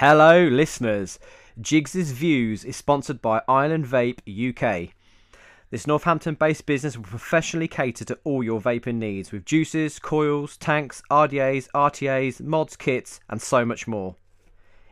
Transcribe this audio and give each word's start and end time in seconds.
Hello, 0.00 0.46
listeners. 0.46 1.18
Jigs' 1.58 2.10
Views 2.10 2.66
is 2.66 2.76
sponsored 2.76 3.22
by 3.22 3.40
Island 3.48 3.86
Vape 3.86 4.20
UK. 4.28 4.90
This 5.70 5.86
Northampton 5.86 6.34
based 6.34 6.66
business 6.66 6.98
will 6.98 7.04
professionally 7.04 7.66
cater 7.66 8.04
to 8.04 8.18
all 8.22 8.44
your 8.44 8.60
vaping 8.60 8.96
needs 8.96 9.32
with 9.32 9.46
juices, 9.46 9.98
coils, 9.98 10.58
tanks, 10.58 11.00
RDAs, 11.10 11.68
RTAs, 11.74 12.42
mods, 12.42 12.76
kits, 12.76 13.20
and 13.30 13.40
so 13.40 13.64
much 13.64 13.88
more. 13.88 14.16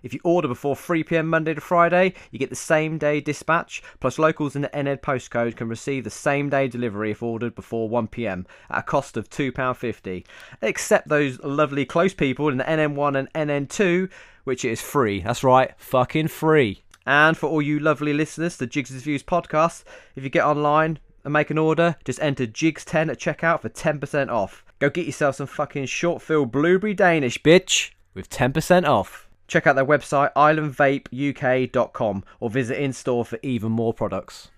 If 0.05 0.13
you 0.13 0.21
order 0.23 0.47
before 0.49 0.75
3pm 0.75 1.25
Monday 1.25 1.55
to 1.55 1.63
Friday, 1.63 2.13
you 2.31 2.39
get 2.39 2.51
the 2.51 2.57
same 2.57 2.99
day 2.99 3.23
dispatch, 3.23 3.83
plus 4.01 4.19
locals 4.19 4.55
in 4.55 4.61
the 4.61 4.71
NED 4.75 5.01
postcode 5.01 5.57
can 5.57 5.67
receive 5.67 6.05
the 6.05 6.11
same 6.11 6.51
day 6.51 6.69
delivery 6.69 7.11
if 7.11 7.23
ordered 7.23 7.55
before 7.55 7.89
1pm 7.89 8.45
at 8.69 8.81
a 8.81 8.83
cost 8.83 9.17
of 9.17 9.31
£2.50. 9.31 10.27
Except 10.61 11.09
those 11.09 11.43
lovely 11.43 11.87
close 11.87 12.13
people 12.13 12.51
in 12.51 12.59
the 12.59 12.65
NN1 12.65 13.29
and 13.33 13.69
NN2, 13.69 14.11
which 14.45 14.63
is 14.63 14.83
free. 14.83 15.23
That's 15.23 15.43
right, 15.43 15.73
fucking 15.79 16.29
free. 16.29 16.83
And 17.07 17.35
for 17.35 17.49
all 17.49 17.63
you 17.63 17.79
lovely 17.79 18.13
listeners 18.13 18.59
to 18.59 18.67
Jigs' 18.67 18.91
Views 18.91 19.23
podcast, 19.23 19.85
if 20.17 20.23
you 20.23 20.29
get 20.29 20.45
online 20.45 20.99
and 21.25 21.33
make 21.33 21.49
an 21.49 21.57
order, 21.57 21.97
just 22.05 22.21
enter 22.21 22.47
Jigs10 22.47 23.11
at 23.11 23.19
checkout 23.19 23.63
for 23.63 23.71
10% 23.71 24.31
off. 24.31 24.67
Go 24.81 24.91
get 24.91 25.07
yourself 25.07 25.37
some 25.37 25.47
fucking 25.47 25.87
short 25.87 26.21
fill 26.21 26.45
blueberry 26.45 26.93
Danish, 26.93 27.43
bitch, 27.43 27.93
with 28.13 28.29
10% 28.29 28.87
off. 28.87 29.24
Check 29.47 29.67
out 29.67 29.77
their 29.77 29.85
website 29.85 30.33
islandvapeuk.com 30.35 32.25
or 32.41 32.51
visit 32.51 32.83
in 32.83 32.93
store 32.93 33.25
for 33.25 33.39
even 33.43 33.73
more 33.73 33.93
products. 33.93 34.51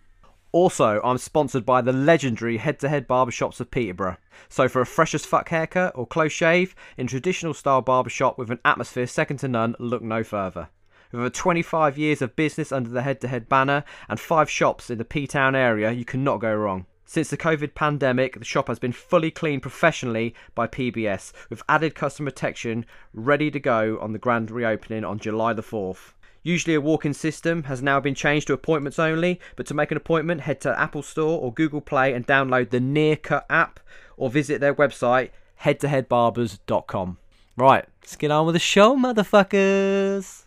Also, 0.52 1.00
I'm 1.02 1.18
sponsored 1.18 1.66
by 1.66 1.82
the 1.82 1.92
legendary 1.92 2.56
head 2.56 2.78
to 2.80 2.88
head 2.88 3.06
barbershops 3.06 3.60
of 3.60 3.70
Peterborough. 3.70 4.16
So, 4.48 4.68
for 4.68 4.80
a 4.80 4.86
fresh 4.86 5.14
as 5.14 5.26
fuck 5.26 5.48
haircut 5.50 5.92
or 5.94 6.06
close 6.06 6.32
shave 6.32 6.74
in 6.96 7.06
traditional 7.06 7.52
style 7.52 7.82
barbershop 7.82 8.38
with 8.38 8.50
an 8.50 8.60
atmosphere 8.64 9.06
second 9.06 9.38
to 9.38 9.48
none, 9.48 9.74
look 9.78 10.02
no 10.02 10.24
further. 10.24 10.68
With 11.12 11.20
over 11.20 11.30
25 11.30 11.98
years 11.98 12.22
of 12.22 12.36
business 12.36 12.72
under 12.72 12.90
the 12.90 13.02
head 13.02 13.20
to 13.20 13.28
head 13.28 13.48
banner 13.48 13.84
and 14.08 14.18
five 14.18 14.48
shops 14.48 14.88
in 14.88 14.98
the 14.98 15.04
P 15.04 15.26
Town 15.26 15.54
area, 15.54 15.90
you 15.92 16.04
cannot 16.04 16.38
go 16.38 16.54
wrong. 16.54 16.86
Since 17.08 17.30
the 17.30 17.36
COVID 17.36 17.74
pandemic, 17.74 18.36
the 18.36 18.44
shop 18.44 18.66
has 18.66 18.80
been 18.80 18.90
fully 18.90 19.30
cleaned 19.30 19.62
professionally 19.62 20.34
by 20.56 20.66
PBS 20.66 21.32
with 21.48 21.62
added 21.68 21.94
customer 21.94 22.32
protection 22.32 22.84
ready 23.14 23.48
to 23.52 23.60
go 23.60 23.96
on 24.00 24.12
the 24.12 24.18
grand 24.18 24.50
reopening 24.50 25.04
on 25.04 25.20
July 25.20 25.52
the 25.52 25.62
4th. 25.62 26.14
Usually 26.42 26.74
a 26.74 26.80
walk 26.80 27.06
in 27.06 27.14
system 27.14 27.62
has 27.64 27.80
now 27.80 28.00
been 28.00 28.16
changed 28.16 28.48
to 28.48 28.54
appointments 28.54 28.98
only, 28.98 29.40
but 29.54 29.66
to 29.66 29.74
make 29.74 29.92
an 29.92 29.96
appointment, 29.96 30.40
head 30.40 30.60
to 30.62 30.78
Apple 30.78 31.02
Store 31.02 31.40
or 31.40 31.54
Google 31.54 31.80
Play 31.80 32.12
and 32.12 32.26
download 32.26 32.70
the 32.70 32.80
Nearcut 32.80 33.44
app 33.48 33.78
or 34.16 34.28
visit 34.28 34.60
their 34.60 34.74
website 34.74 35.30
headtoheadbarbers.com. 35.62 37.18
Right, 37.56 37.84
let's 38.02 38.16
get 38.16 38.32
on 38.32 38.46
with 38.46 38.56
the 38.56 38.58
show, 38.58 38.96
motherfuckers. 38.96 40.42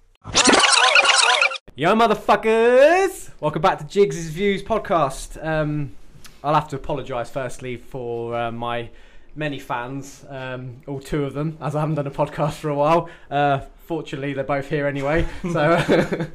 Yo, 1.76 1.96
motherfuckers! 1.96 3.32
Welcome 3.40 3.62
back 3.62 3.80
to 3.80 3.86
Jigs' 3.86 4.28
Views 4.30 4.62
podcast. 4.62 5.42
Um, 5.44 5.96
I'll 6.44 6.54
have 6.54 6.70
to 6.70 6.76
apologise 6.76 7.30
firstly 7.30 7.78
for 7.78 8.36
uh, 8.36 8.52
my 8.52 8.90
many 9.36 9.59
fans, 9.59 10.26
um, 10.30 10.81
all 10.88 11.00
two 11.00 11.23
of 11.26 11.34
them, 11.34 11.58
as 11.62 11.76
I 11.76 11.81
haven't 11.81 11.96
done 11.96 12.08
a 12.08 12.12
podcast 12.12 12.54
for 12.54 12.70
a 12.70 12.76
while. 12.76 13.09
Uh, 13.30 13.59
fortunately, 13.86 14.34
they're 14.34 14.44
both 14.44 14.70
here 14.70 14.88
anyway. 14.88 15.28
so 15.52 15.62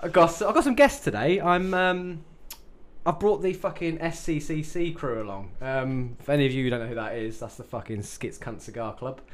I 0.00 0.08
got 0.08 0.42
I 0.42 0.52
got 0.52 0.64
some 0.64 0.74
guests 0.74 1.04
today. 1.04 1.40
I'm 1.40 1.74
um, 1.74 2.24
I 3.04 3.10
brought 3.12 3.42
the 3.42 3.52
fucking 3.52 3.98
SCCC 3.98 4.94
crew 4.94 5.22
along. 5.22 5.52
Um, 5.60 6.16
if 6.20 6.28
any 6.28 6.46
of 6.46 6.52
you 6.52 6.68
don't 6.68 6.80
know 6.80 6.86
who 6.86 6.94
that 6.94 7.16
is, 7.16 7.40
that's 7.40 7.56
the 7.56 7.64
fucking 7.64 8.02
Skits 8.02 8.38
Cunt 8.38 8.60
Cigar 8.60 8.94
Club. 8.94 9.20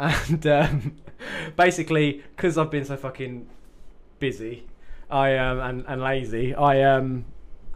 And 0.00 0.46
um, 0.46 0.96
basically, 1.56 2.22
because 2.36 2.56
I've 2.56 2.70
been 2.70 2.84
so 2.84 2.96
fucking 2.96 3.48
busy, 4.20 4.68
I 5.10 5.36
um, 5.36 5.58
and, 5.58 5.84
and 5.88 6.00
lazy, 6.00 6.54
I 6.54 6.82
um, 6.82 7.24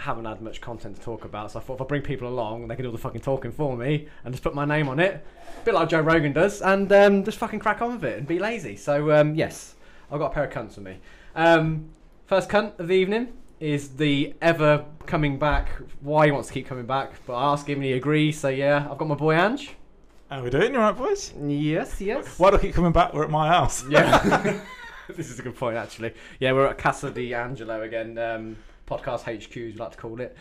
haven't 0.03 0.25
had 0.25 0.41
much 0.42 0.61
content 0.61 0.97
to 0.97 1.03
talk 1.03 1.25
about. 1.25 1.53
So 1.53 1.61
I 1.61 1.62
thought 1.62 1.75
if 1.75 1.83
I 1.83 1.84
bring 1.84 2.03
people 2.03 2.28
along, 2.28 2.69
they 2.69 2.75
can 2.75 2.83
do 2.83 2.89
all 2.89 2.92
the 2.92 2.98
fucking 2.98 3.20
talking 3.20 3.52
for 3.52 3.77
me 3.77 4.08
and 4.24 4.35
just 4.35 4.42
put 4.42 4.55
my 4.55 4.64
name 4.64 4.89
on 4.89 5.01
it, 5.01 5.24
a 5.61 5.64
bit 5.64 5.74
like 5.74 5.89
Joe 5.89 6.01
Rogan 6.01 6.33
does, 6.33 6.61
and 6.61 6.92
um, 6.92 7.24
just 7.24 7.39
fucking 7.39 7.61
crack 7.61 7.80
on 7.80 7.92
with 7.92 8.05
it 8.05 8.18
and 8.18 8.27
be 8.27 8.39
lazy. 8.39 8.77
So 8.77 9.13
um, 9.13 9.35
yes, 9.35 9.74
I've 10.11 10.18
got 10.18 10.33
a 10.33 10.35
pair 10.35 10.45
of 10.45 10.51
cunts 10.51 10.77
with 10.77 10.85
me. 10.85 10.98
Um, 11.35 11.90
first 12.27 12.48
cunt 12.48 12.79
of 12.79 12.89
the 12.89 12.95
evening 12.95 13.33
is 13.61 13.90
the 13.90 14.35
ever 14.42 14.85
coming 15.07 15.39
back. 15.39 15.70
Why 16.01 16.27
he 16.27 16.33
wants 16.33 16.48
to 16.48 16.55
keep 16.55 16.67
coming 16.67 16.86
back, 16.86 17.13
but 17.27 17.34
I 17.34 17.52
asked 17.52 17.69
him 17.69 17.77
and 17.77 17.84
he 17.84 17.92
agrees. 17.92 18.39
So 18.39 18.48
yeah, 18.48 18.89
I've 18.90 18.98
got 18.98 19.08
my 19.08 19.14
boy 19.14 19.34
Ange. 19.34 19.77
How 20.29 20.42
we 20.42 20.51
doing? 20.51 20.73
You 20.73 20.80
alright, 20.80 20.96
boys? 20.96 21.33
Yes, 21.40 22.01
yes. 22.01 22.39
Why 22.39 22.51
do 22.51 22.57
I 22.57 22.61
keep 22.61 22.74
coming 22.74 22.92
back? 22.92 23.13
We're 23.13 23.24
at 23.24 23.30
my 23.30 23.48
house. 23.48 23.84
Yeah. 23.89 24.61
this 25.17 25.30
is 25.30 25.39
a 25.39 25.42
good 25.42 25.57
point, 25.57 25.77
actually. 25.77 26.14
Yeah, 26.39 26.52
we're 26.52 26.67
at 26.67 26.79
Casa 26.79 27.11
di 27.11 27.34
Angelo 27.34 27.83
again. 27.83 28.19
Um, 28.19 28.57
podcast 28.98 29.23
HQ, 29.25 29.55
we 29.55 29.73
like 29.73 29.92
to 29.92 29.97
call 29.97 30.20
it. 30.20 30.36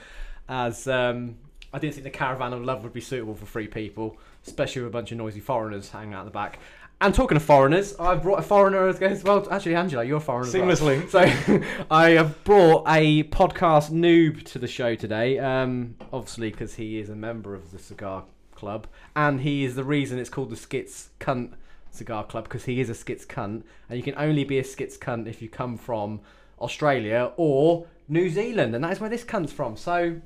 As 0.49 0.87
um, 0.87 1.37
I 1.73 1.79
didn't 1.79 1.93
think 1.93 2.03
the 2.03 2.09
caravan 2.09 2.53
of 2.53 2.63
love 2.63 2.83
would 2.83 2.93
be 2.93 3.01
suitable 3.01 3.35
for 3.35 3.45
three 3.45 3.67
people, 3.67 4.17
especially 4.45 4.81
with 4.81 4.89
a 4.89 4.93
bunch 4.93 5.11
of 5.11 5.17
noisy 5.17 5.39
foreigners 5.39 5.89
hanging 5.89 6.13
out 6.13 6.25
the 6.25 6.31
back. 6.31 6.59
And 6.99 7.15
talking 7.15 7.35
of 7.35 7.41
foreigners, 7.41 7.95
I've 7.99 8.21
brought 8.21 8.37
a 8.37 8.43
foreigner 8.43 8.87
as 8.87 9.23
well. 9.23 9.47
Actually, 9.49 9.73
Angela, 9.73 10.03
you're 10.03 10.17
a 10.17 10.21
foreigner. 10.21 10.47
as 10.47 10.81
well. 10.81 10.97
Seamlessly. 10.97 11.09
So 11.09 11.85
I 11.91 12.09
have 12.11 12.43
brought 12.43 12.83
a 12.87 13.23
podcast 13.23 13.89
noob 13.89 14.43
to 14.51 14.59
the 14.59 14.67
show 14.67 14.93
today. 14.93 15.39
Um, 15.39 15.95
obviously, 16.13 16.51
because 16.51 16.75
he 16.75 16.99
is 16.99 17.09
a 17.09 17.15
member 17.15 17.55
of 17.55 17.71
the 17.71 17.79
Cigar 17.79 18.25
Club, 18.53 18.85
and 19.15 19.41
he 19.41 19.63
is 19.63 19.73
the 19.73 19.83
reason 19.83 20.19
it's 20.19 20.29
called 20.29 20.51
the 20.51 20.55
Skits 20.55 21.09
Cunt 21.19 21.53
Cigar 21.89 22.23
Club 22.23 22.43
because 22.43 22.65
he 22.65 22.79
is 22.79 22.87
a 22.87 22.93
Skits 22.93 23.25
Cunt, 23.25 23.63
and 23.89 23.97
you 23.97 24.03
can 24.03 24.13
only 24.15 24.43
be 24.43 24.59
a 24.59 24.63
Skits 24.63 24.97
Cunt 24.97 25.27
if 25.27 25.41
you 25.41 25.49
come 25.49 25.77
from 25.77 26.19
Australia 26.59 27.31
or 27.35 27.87
New 28.11 28.29
Zealand, 28.29 28.75
and 28.75 28.83
that 28.83 28.91
is 28.91 28.99
where 28.99 29.09
this 29.09 29.23
comes 29.23 29.53
from. 29.53 29.77
So, 29.77 30.19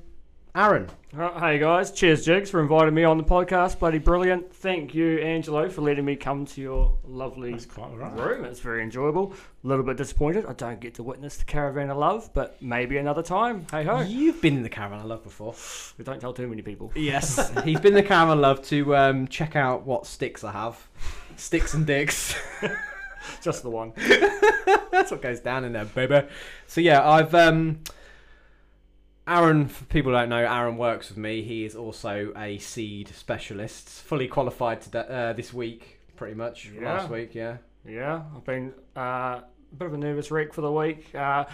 Aaron, 0.56 0.88
hey 1.14 1.60
guys, 1.60 1.92
cheers 1.92 2.24
Jigs 2.24 2.50
for 2.50 2.60
inviting 2.60 2.94
me 2.94 3.04
on 3.04 3.16
the 3.16 3.22
podcast. 3.22 3.78
Bloody 3.78 3.98
brilliant. 3.98 4.52
Thank 4.52 4.92
you, 4.92 5.18
Angelo, 5.20 5.68
for 5.68 5.82
letting 5.82 6.04
me 6.04 6.16
come 6.16 6.46
to 6.46 6.60
your 6.60 6.98
lovely 7.04 7.52
That's 7.52 7.64
quite 7.64 7.90
all 7.90 7.96
right. 7.96 8.18
room. 8.18 8.44
It's 8.44 8.58
very 8.58 8.82
enjoyable. 8.82 9.34
A 9.62 9.68
little 9.68 9.84
bit 9.84 9.96
disappointed 9.96 10.46
I 10.46 10.54
don't 10.54 10.80
get 10.80 10.94
to 10.94 11.04
witness 11.04 11.36
the 11.36 11.44
caravan 11.44 11.88
of 11.90 11.98
love, 11.98 12.28
but 12.34 12.60
maybe 12.60 12.96
another 12.96 13.22
time. 13.22 13.68
Hey 13.70 13.84
ho. 13.84 14.00
you've 14.00 14.42
been 14.42 14.56
in 14.56 14.62
the 14.64 14.68
Caravan 14.68 14.98
of 14.98 15.06
Love 15.06 15.22
before. 15.22 15.54
We 15.96 16.02
don't 16.04 16.18
tell 16.18 16.32
too 16.32 16.48
many 16.48 16.62
people. 16.62 16.90
Yes, 16.96 17.52
he's 17.64 17.78
been 17.78 17.92
in 17.96 18.02
the 18.02 18.02
Caravan 18.02 18.38
of 18.38 18.42
Love 18.42 18.62
to 18.64 18.96
um, 18.96 19.28
check 19.28 19.54
out 19.54 19.86
what 19.86 20.06
sticks 20.06 20.42
I 20.42 20.50
have. 20.50 20.88
Sticks 21.36 21.72
and 21.74 21.86
dicks. 21.86 22.34
Just 23.42 23.62
the 23.62 23.70
one. 23.70 23.92
That's 24.90 25.10
what 25.10 25.22
goes 25.22 25.40
down 25.40 25.64
in 25.64 25.72
there, 25.72 25.84
baby. 25.84 26.26
So 26.66 26.80
yeah, 26.80 27.06
I've 27.08 27.34
um 27.34 27.80
Aaron, 29.28 29.66
for 29.66 29.84
people 29.86 30.12
who 30.12 30.18
don't 30.18 30.28
know, 30.28 30.44
Aaron 30.44 30.76
works 30.76 31.08
with 31.08 31.18
me. 31.18 31.42
He 31.42 31.64
is 31.64 31.74
also 31.74 32.32
a 32.36 32.58
seed 32.58 33.08
specialist, 33.08 33.88
fully 33.88 34.28
qualified 34.28 34.82
to 34.82 34.98
uh, 34.98 35.32
this 35.32 35.52
week, 35.52 35.98
pretty 36.14 36.34
much. 36.34 36.70
Yeah. 36.72 36.94
Last 36.94 37.10
week, 37.10 37.34
yeah. 37.34 37.56
Yeah, 37.84 38.22
I've 38.34 38.44
been 38.44 38.72
uh, 38.96 39.00
a 39.40 39.44
bit 39.76 39.86
of 39.86 39.94
a 39.94 39.98
nervous 39.98 40.30
wreck 40.30 40.52
for 40.52 40.60
the 40.60 40.70
week. 40.70 41.12
Uh, 41.14 41.44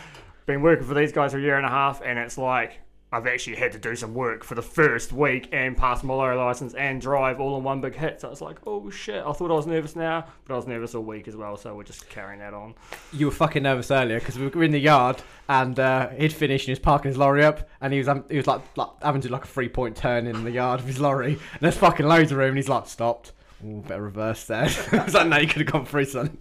been 0.44 0.60
working 0.60 0.86
for 0.86 0.94
these 0.94 1.12
guys 1.12 1.32
for 1.32 1.38
a 1.38 1.40
year 1.40 1.56
and 1.56 1.64
a 1.64 1.70
half, 1.70 2.02
and 2.02 2.18
it's 2.18 2.36
like 2.36 2.80
I've 3.12 3.26
actually 3.26 3.56
had 3.56 3.72
to 3.72 3.78
do 3.78 3.94
some 3.94 4.14
work 4.14 4.42
for 4.42 4.54
the 4.54 4.62
first 4.62 5.12
week 5.12 5.50
and 5.52 5.76
pass 5.76 6.02
my 6.02 6.14
lorry 6.14 6.34
license 6.34 6.72
and 6.72 6.98
drive 6.98 7.40
all 7.40 7.58
in 7.58 7.62
one 7.62 7.82
big 7.82 7.94
hit. 7.94 8.22
So 8.22 8.30
it's 8.30 8.40
like, 8.40 8.58
oh 8.66 8.88
shit! 8.88 9.22
I 9.22 9.32
thought 9.32 9.50
I 9.50 9.54
was 9.54 9.66
nervous 9.66 9.94
now, 9.94 10.24
but 10.46 10.54
I 10.54 10.56
was 10.56 10.66
nervous 10.66 10.94
all 10.94 11.02
week 11.02 11.28
as 11.28 11.36
well. 11.36 11.58
So 11.58 11.74
we're 11.74 11.84
just 11.84 12.08
carrying 12.08 12.40
that 12.40 12.54
on. 12.54 12.74
You 13.12 13.26
were 13.26 13.32
fucking 13.32 13.62
nervous 13.62 13.90
earlier 13.90 14.18
because 14.18 14.38
we 14.38 14.46
were 14.46 14.64
in 14.64 14.72
the 14.72 14.78
yard 14.78 15.22
and 15.48 15.78
uh, 15.78 16.08
he'd 16.10 16.32
finished 16.32 16.64
and 16.64 16.68
he 16.68 16.72
was 16.72 16.78
parking 16.78 17.10
his 17.10 17.18
lorry 17.18 17.44
up 17.44 17.68
and 17.82 17.92
he 17.92 17.98
was 17.98 18.08
um, 18.08 18.24
he 18.30 18.38
was 18.38 18.46
like, 18.46 18.62
like 18.76 18.88
having 19.02 19.20
to 19.20 19.28
do 19.28 19.32
like 19.32 19.44
a 19.44 19.48
three 19.48 19.68
point 19.68 19.94
turn 19.94 20.26
in 20.26 20.42
the 20.44 20.50
yard 20.50 20.80
of 20.80 20.86
his 20.86 20.98
lorry 20.98 21.32
and 21.32 21.40
there's 21.60 21.76
fucking 21.76 22.06
loads 22.06 22.32
of 22.32 22.38
room 22.38 22.48
and 22.48 22.56
he's 22.56 22.68
like 22.68 22.86
stopped. 22.86 23.32
Ooh, 23.64 23.80
better 23.86 24.02
reverse 24.02 24.44
there. 24.46 24.68
I 24.92 25.04
was 25.04 25.14
like, 25.14 25.28
no, 25.28 25.38
you 25.38 25.46
could 25.46 25.62
have 25.62 25.70
gone 25.70 25.86
through, 25.86 26.06
son. 26.06 26.36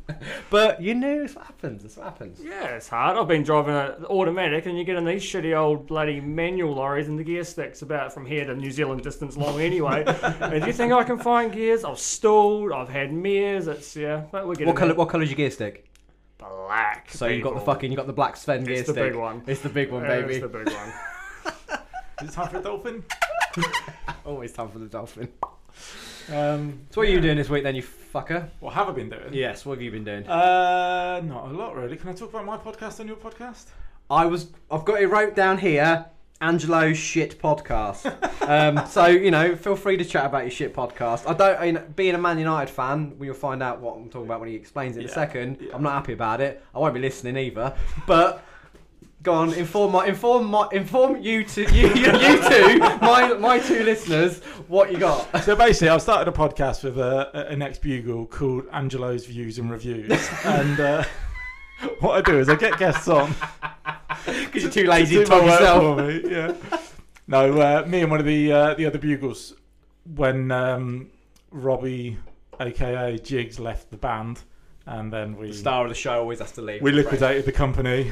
But 0.49 0.81
you 0.81 0.95
knew 0.95 1.23
it's 1.23 1.35
what 1.35 1.45
happens. 1.45 1.85
It's 1.85 1.95
what 1.95 2.05
happens. 2.05 2.39
Yeah, 2.43 2.65
it's 2.75 2.87
hard. 2.87 3.15
I've 3.15 3.27
been 3.27 3.43
driving 3.43 3.75
an 3.75 4.05
automatic, 4.05 4.65
and 4.65 4.75
you 4.75 4.83
get 4.83 4.95
in 4.95 5.05
these 5.05 5.21
shitty 5.21 5.55
old 5.55 5.85
bloody 5.85 6.19
manual 6.19 6.73
lorries, 6.73 7.07
and 7.09 7.19
the 7.19 7.23
gear 7.23 7.43
sticks 7.43 7.83
about 7.83 8.11
from 8.11 8.25
here 8.25 8.45
to 8.45 8.55
New 8.55 8.71
Zealand 8.71 9.03
distance 9.03 9.37
long 9.37 9.61
anyway. 9.61 10.03
and 10.41 10.61
do 10.61 10.67
you 10.67 10.73
think 10.73 10.93
I 10.93 11.03
can 11.03 11.19
find 11.19 11.51
gears? 11.51 11.83
I've 11.83 11.99
stalled. 11.99 12.71
I've 12.71 12.89
had 12.89 13.13
mirrors. 13.13 13.67
It's 13.67 13.95
yeah. 13.95 14.23
But 14.31 14.47
we're 14.47 14.53
getting 14.55 14.67
What 14.67 14.77
colour? 14.77 14.93
there. 14.93 14.97
What 14.97 15.09
colour's 15.09 15.29
your 15.29 15.37
gear 15.37 15.51
stick? 15.51 15.87
Black. 16.39 17.11
So 17.11 17.27
you 17.27 17.43
got 17.43 17.53
the 17.53 17.61
fucking 17.61 17.91
you 17.91 17.97
got 17.97 18.07
the 18.07 18.13
black 18.13 18.35
Sven 18.35 18.63
gear 18.63 18.77
stick. 18.77 18.87
It's 18.87 18.95
the 18.95 19.01
big 19.03 19.15
one. 19.15 19.43
It's 19.45 19.61
the 19.61 19.69
big 19.69 19.91
one, 19.91 20.03
baby. 20.03 20.35
It's 20.35 20.41
the 20.41 20.47
big 20.47 20.67
one. 20.73 20.93
Is 22.23 22.29
it 22.29 22.31
time 22.33 22.49
for 22.49 22.57
a 22.57 22.61
dolphin? 22.63 23.03
Always 24.25 24.53
time 24.53 24.69
for 24.69 24.79
the 24.79 24.87
dolphin. 24.87 25.27
Um, 26.29 26.81
So 26.89 27.01
what 27.01 27.07
are 27.07 27.11
you 27.11 27.21
doing 27.21 27.37
this 27.37 27.49
week 27.49 27.63
then, 27.63 27.75
you 27.75 27.83
fucker? 27.83 28.49
what 28.59 28.73
have 28.73 28.89
I 28.89 28.91
been 28.91 29.09
doing? 29.09 29.33
Yes, 29.33 29.65
what 29.65 29.73
have 29.75 29.81
you 29.81 29.91
been 29.91 30.03
doing? 30.03 30.27
Uh, 30.27 31.21
not 31.23 31.45
a 31.45 31.53
lot 31.53 31.75
really. 31.75 31.95
Can 31.97 32.09
I 32.09 32.13
talk 32.13 32.29
about 32.29 32.45
my 32.45 32.57
podcast 32.57 32.99
on 32.99 33.07
your 33.07 33.15
podcast? 33.17 33.67
I 34.09 34.25
was 34.25 34.47
I've 34.69 34.83
got 34.85 35.01
it 35.01 35.07
wrote 35.07 35.35
down 35.35 35.57
here. 35.57 36.05
Angelo 36.41 36.91
shit 36.93 37.39
podcast. 37.39 38.03
um, 38.49 38.87
so 38.87 39.05
you 39.05 39.29
know, 39.29 39.55
feel 39.55 39.75
free 39.75 39.95
to 39.97 40.03
chat 40.03 40.25
about 40.25 40.41
your 40.41 40.49
shit 40.51 40.73
podcast. 40.73 41.29
I 41.29 41.33
don't. 41.33 41.65
You 41.67 41.71
know, 41.73 41.83
being 41.95 42.15
a 42.15 42.17
Man 42.17 42.39
United 42.39 42.71
fan, 42.73 43.13
we'll 43.19 43.35
find 43.35 43.61
out 43.61 43.79
what 43.79 43.95
I'm 43.95 44.09
talking 44.09 44.25
about 44.25 44.39
when 44.39 44.49
he 44.49 44.55
explains 44.55 44.97
it 44.97 45.01
in 45.01 45.05
a 45.05 45.09
second. 45.09 45.59
yeah. 45.61 45.75
I'm 45.75 45.83
not 45.83 45.93
happy 45.93 46.13
about 46.13 46.41
it. 46.41 46.63
I 46.73 46.79
won't 46.79 46.95
be 46.95 46.99
listening 46.99 47.37
either. 47.37 47.75
But 48.07 48.43
go 49.23 49.33
on, 49.33 49.53
inform 49.53 49.91
my, 49.91 50.05
inform 50.07 50.45
my, 50.47 50.67
inform 50.71 51.21
you 51.21 51.43
two, 51.43 51.63
you, 51.63 51.87
you, 51.93 52.11
you 52.17 52.49
two, 52.49 52.79
my 52.79 53.33
my 53.39 53.59
two 53.59 53.83
listeners, 53.83 54.39
what 54.67 54.91
you 54.91 54.97
got. 54.97 55.27
So 55.43 55.55
basically, 55.55 55.89
I've 55.89 56.01
started 56.01 56.27
a 56.27 56.35
podcast 56.35 56.83
with 56.83 56.97
a, 56.97 57.47
an 57.49 57.61
ex 57.61 57.77
bugle 57.79 58.25
called 58.27 58.65
Angelo's 58.71 59.25
Views 59.25 59.57
and 59.59 59.71
Reviews, 59.71 60.29
and 60.45 60.79
uh, 60.79 61.03
what 61.99 62.17
I 62.17 62.21
do 62.21 62.39
is 62.39 62.49
I 62.49 62.55
get 62.55 62.77
guests 62.77 63.07
on 63.07 63.33
Because 64.25 64.63
you're 64.63 64.71
too 64.71 64.85
lazy 64.85 65.15
to 65.15 65.21
my 65.21 65.25
talk 65.25 65.43
yourself. 65.45 65.97
for 65.97 66.03
me. 66.07 66.21
Yeah. 66.31 66.53
No, 67.27 67.59
uh, 67.61 67.85
me 67.87 68.01
and 68.01 68.11
one 68.11 68.19
of 68.19 68.25
the 68.25 68.51
uh, 68.51 68.73
the 68.75 68.85
other 68.85 68.99
bugles 68.99 69.53
when 70.15 70.51
um, 70.51 71.09
Robbie, 71.51 72.17
aka 72.59 73.17
Jigs, 73.17 73.59
left 73.59 73.89
the 73.91 73.97
band, 73.97 74.41
and 74.85 75.11
then 75.11 75.37
we 75.37 75.47
The 75.47 75.53
star 75.53 75.83
of 75.83 75.89
the 75.89 75.95
show 75.95 76.19
always 76.19 76.39
has 76.39 76.51
to 76.53 76.61
leave. 76.61 76.81
we 76.81 76.91
liquidated 76.91 77.45
the 77.45 77.51
company. 77.51 78.11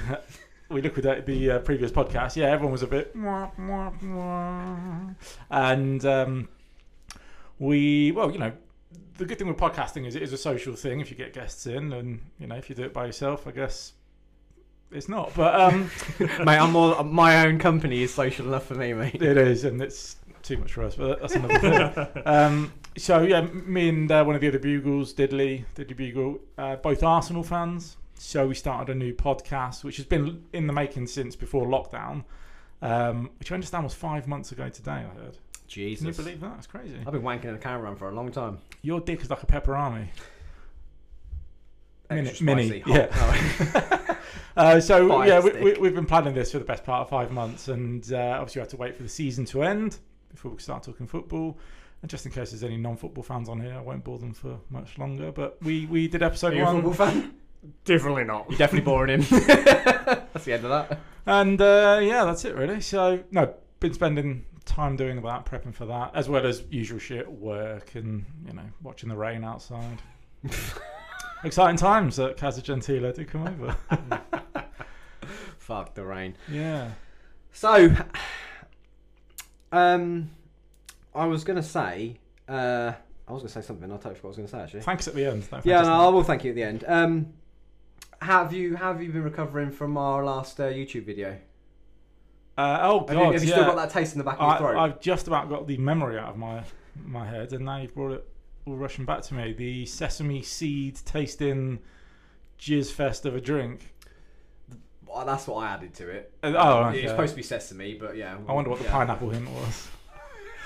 We 0.70 0.84
liquidated 0.84 1.26
the 1.26 1.52
uh, 1.52 1.60
previous 1.60 1.92
podcast. 1.92 2.36
Yeah, 2.36 2.48
everyone 2.48 2.72
was 2.72 2.84
a 2.84 2.88
bit, 2.88 3.18
mwah, 3.18 3.52
mwah, 3.58 4.00
mwah. 4.02 5.16
and 5.50 6.06
um, 6.06 6.48
we, 7.58 8.12
well, 8.12 8.32
you 8.32 8.38
know, 8.38 8.52
the 9.18 9.26
good 9.26 9.40
thing 9.40 9.48
with 9.48 9.58
podcasting 9.58 10.06
is 10.06 10.16
it 10.16 10.22
is 10.22 10.32
a 10.32 10.38
social 10.38 10.76
thing. 10.76 11.00
If 11.00 11.10
you 11.10 11.18
get 11.18 11.34
guests 11.34 11.66
in, 11.66 11.92
and 11.92 12.22
you 12.38 12.46
know, 12.46 12.56
if 12.56 12.70
you 12.70 12.76
do 12.76 12.84
it 12.84 12.94
by 12.94 13.08
yourself, 13.08 13.48
I 13.48 13.52
guess 13.52 13.94
it's 14.92 15.10
not. 15.10 15.34
But 15.36 15.60
um, 15.60 15.90
mate. 16.20 16.60
I'm 16.60 16.72
more. 16.72 17.04
My 17.04 17.48
own 17.48 17.58
company 17.58 18.04
is 18.04 18.14
social 18.14 18.48
enough 18.48 18.66
for 18.66 18.76
me, 18.76 18.94
mate. 18.94 19.22
it 19.22 19.38
is, 19.38 19.64
and 19.64 19.82
it's 19.82 20.18
too 20.44 20.58
much 20.58 20.74
for 20.74 20.84
us. 20.84 20.96
But 20.96 21.22
that's 21.22 21.36
another 21.36 21.60
thing. 22.06 22.24
um, 22.26 22.74
so 22.96 23.22
yeah, 23.22 23.42
me 23.42 23.90
and 23.90 24.12
uh, 24.12 24.24
one 24.24 24.36
of 24.36 24.42
the 24.42 24.48
other 24.48 24.60
bugles, 24.60 25.14
Diddley, 25.14 25.66
Diddley 25.76 25.96
Bugle, 25.96 26.40
uh, 26.58 26.76
both 26.76 27.04
Arsenal 27.04 27.44
fans. 27.44 27.98
So 28.20 28.48
we 28.48 28.56
started 28.56 28.94
a 28.94 28.98
new 28.98 29.14
podcast, 29.14 29.86
which 29.86 29.96
has 29.96 30.06
been 30.06 30.44
in 30.52 30.68
the 30.68 30.74
making 30.74 31.08
since 31.08 31.38
before 31.38 31.66
lockdown, 31.66 32.26
um, 32.82 33.30
which 33.40 33.50
I 33.50 33.56
understand 33.56 33.86
was 33.86 33.94
five 33.94 34.28
months 34.28 34.52
ago 34.52 34.68
today. 34.68 34.92
I 34.92 35.20
heard. 35.20 35.38
Can 35.72 35.84
you 35.84 35.96
Jesus. 35.96 36.18
believe 36.18 36.42
that? 36.42 36.56
That's 36.56 36.68
crazy. 36.68 36.98
I've 37.06 37.14
been 37.14 37.22
wanking 37.22 37.46
in 37.46 37.56
a 37.56 37.58
camera 37.58 37.84
run 37.84 37.96
for 37.96 38.10
a 38.10 38.14
long 38.14 38.30
time. 38.32 38.58
Your 38.82 39.00
dick 39.00 39.22
is 39.22 39.30
like 39.30 39.42
a 39.42 39.46
Peperami. 39.46 40.08
Mini, 42.10 42.34
mini, 42.42 42.84
yeah. 42.88 44.16
Uh, 44.58 44.80
so 44.82 45.08
Fire 45.08 45.28
yeah, 45.28 45.40
we, 45.40 45.50
stick. 45.52 45.64
we, 45.64 45.74
we've 45.76 45.96
been 45.96 46.06
planning 46.06 46.34
this 46.34 46.52
for 46.52 46.60
the 46.60 46.66
best 46.66 46.84
part 46.84 47.04
of 47.04 47.10
five 47.10 47.32
months, 47.32 47.70
and 47.70 48.12
uh, 48.12 48.38
obviously 48.42 48.60
we 48.60 48.64
had 48.64 48.70
to 48.70 48.78
wait 48.78 48.98
for 48.98 49.04
the 49.04 49.10
season 49.10 49.46
to 49.46 49.64
end 49.64 50.00
before 50.30 50.52
we 50.52 50.58
start 50.58 50.84
talking 50.84 51.08
football. 51.08 51.58
And 52.02 52.12
just 52.12 52.26
in 52.26 52.32
case 52.34 52.52
there's 52.52 52.64
any 52.64 52.76
non-football 52.76 53.24
fans 53.24 53.48
on 53.48 53.62
here, 53.62 53.76
I 53.76 53.82
won't 53.82 54.04
bore 54.04 54.20
them 54.20 54.34
for 54.34 54.60
much 54.70 54.98
longer. 54.98 55.32
But 55.32 55.62
we 55.62 55.86
we 55.86 56.10
did 56.10 56.22
Are 56.22 56.26
episode 56.26 56.56
you 56.56 56.64
a 56.64 56.66
one, 56.66 56.82
football 56.82 57.08
fan? 57.08 57.34
Definitely 57.86 58.24
not. 58.24 58.50
You're 58.50 58.58
definitely 58.58 58.86
boring 58.86 59.22
him. 59.22 59.40
That's 59.40 60.46
the 60.46 60.54
end 60.54 60.66
of 60.66 60.70
that. 60.70 61.00
and 61.26 61.60
uh, 61.62 62.00
yeah, 62.02 62.24
that's 62.26 62.46
it 62.46 62.56
really. 62.56 62.80
So 62.82 63.24
no, 63.32 63.54
been 63.80 63.94
spending 63.94 64.46
time 64.66 64.96
doing 64.96 65.22
that, 65.22 65.46
prepping 65.46 65.74
for 65.74 65.86
that, 65.88 66.12
as 66.16 66.30
well 66.30 66.46
as 66.46 66.64
usual 66.70 67.00
shit, 67.00 67.30
work, 67.30 67.96
and 67.96 68.26
you 68.48 68.54
know, 68.54 68.64
watching 68.82 69.10
the 69.10 69.18
rain 69.18 69.44
outside. 69.44 70.02
Exciting 71.44 71.78
times 71.78 72.20
at 72.20 72.38
Casa 72.38 72.62
Gentile 72.62 73.12
did 73.12 73.28
come 73.30 73.48
over. 73.48 73.76
Fuck 75.58 75.96
the 75.96 76.04
rain. 76.04 76.36
Yeah. 76.52 76.92
So, 77.52 77.94
um, 79.72 80.30
I 81.14 81.26
was 81.26 81.44
gonna 81.44 81.64
say, 81.64 82.18
uh, 82.48 82.94
I 83.28 83.32
was 83.32 83.42
gonna 83.42 83.50
say 83.50 83.62
something. 83.62 83.92
I 83.92 83.96
totally 83.96 84.16
forgot 84.16 84.24
what 84.24 84.28
I 84.28 84.28
was 84.30 84.38
gonna 84.38 84.48
say 84.48 84.60
actually. 84.60 84.82
Thanks 84.82 85.08
at 85.08 85.16
the 85.16 85.26
end. 85.26 85.48
No, 85.52 85.62
Yeah, 85.64 85.82
no, 85.82 85.94
I 85.94 86.08
will 86.10 86.24
thank 86.24 86.44
you 86.44 86.52
at 86.52 86.56
the 86.56 86.64
end. 86.64 86.84
Um, 86.88 87.34
have 88.22 88.54
you 88.54 88.76
have 88.76 89.02
you 89.02 89.12
been 89.12 89.24
recovering 89.24 89.72
from 89.72 89.98
our 89.98 90.24
last 90.24 90.60
uh, 90.60 90.64
YouTube 90.64 91.06
video? 91.06 91.38
Uh, 92.58 92.80
oh 92.82 93.00
Have 93.00 93.08
god, 93.08 93.28
you, 93.28 93.32
have 93.32 93.44
you 93.44 93.50
yeah. 93.50 93.56
still 93.56 93.66
got 93.66 93.76
that 93.78 93.90
taste 93.90 94.14
in 94.14 94.18
the 94.18 94.24
back 94.24 94.36
of 94.36 94.42
your 94.42 94.50
I, 94.50 94.58
throat? 94.58 94.78
I've 94.78 95.00
just 95.00 95.28
about 95.28 95.50
got 95.50 95.66
the 95.66 95.78
memory 95.78 96.18
out 96.18 96.30
of 96.30 96.38
my 96.38 96.64
my 97.06 97.26
head, 97.26 97.54
and 97.54 97.66
now 97.66 97.78
you've 97.78 97.96
brought 97.96 98.12
it 98.12 98.28
all 98.66 98.76
rushing 98.76 99.06
back 99.06 99.22
to 99.24 99.34
me. 99.34 99.54
The 99.54 99.86
sesame 99.86 100.42
seed 100.42 101.00
tasting 101.06 101.80
jizz 102.60 102.92
fest 102.92 103.26
of 103.26 103.36
a 103.36 103.42
drink. 103.42 103.94
Well, 105.06 105.26
that's 105.26 105.48
what 105.48 105.64
I 105.64 105.74
added 105.74 105.94
to 105.96 106.10
it. 106.10 106.34
Uh, 106.44 106.54
oh, 106.58 106.84
okay. 106.86 107.00
It's 107.00 107.12
supposed 107.12 107.32
to 107.32 107.38
be 107.38 107.44
sesame, 107.44 107.96
but 107.96 108.16
yeah. 108.16 108.38
I 108.48 108.52
wonder 108.52 108.70
what 108.70 108.80
the 108.80 108.86
yeah. 108.86 108.92
pineapple 108.92 109.30
hint 109.30 109.50
was. 109.50 109.88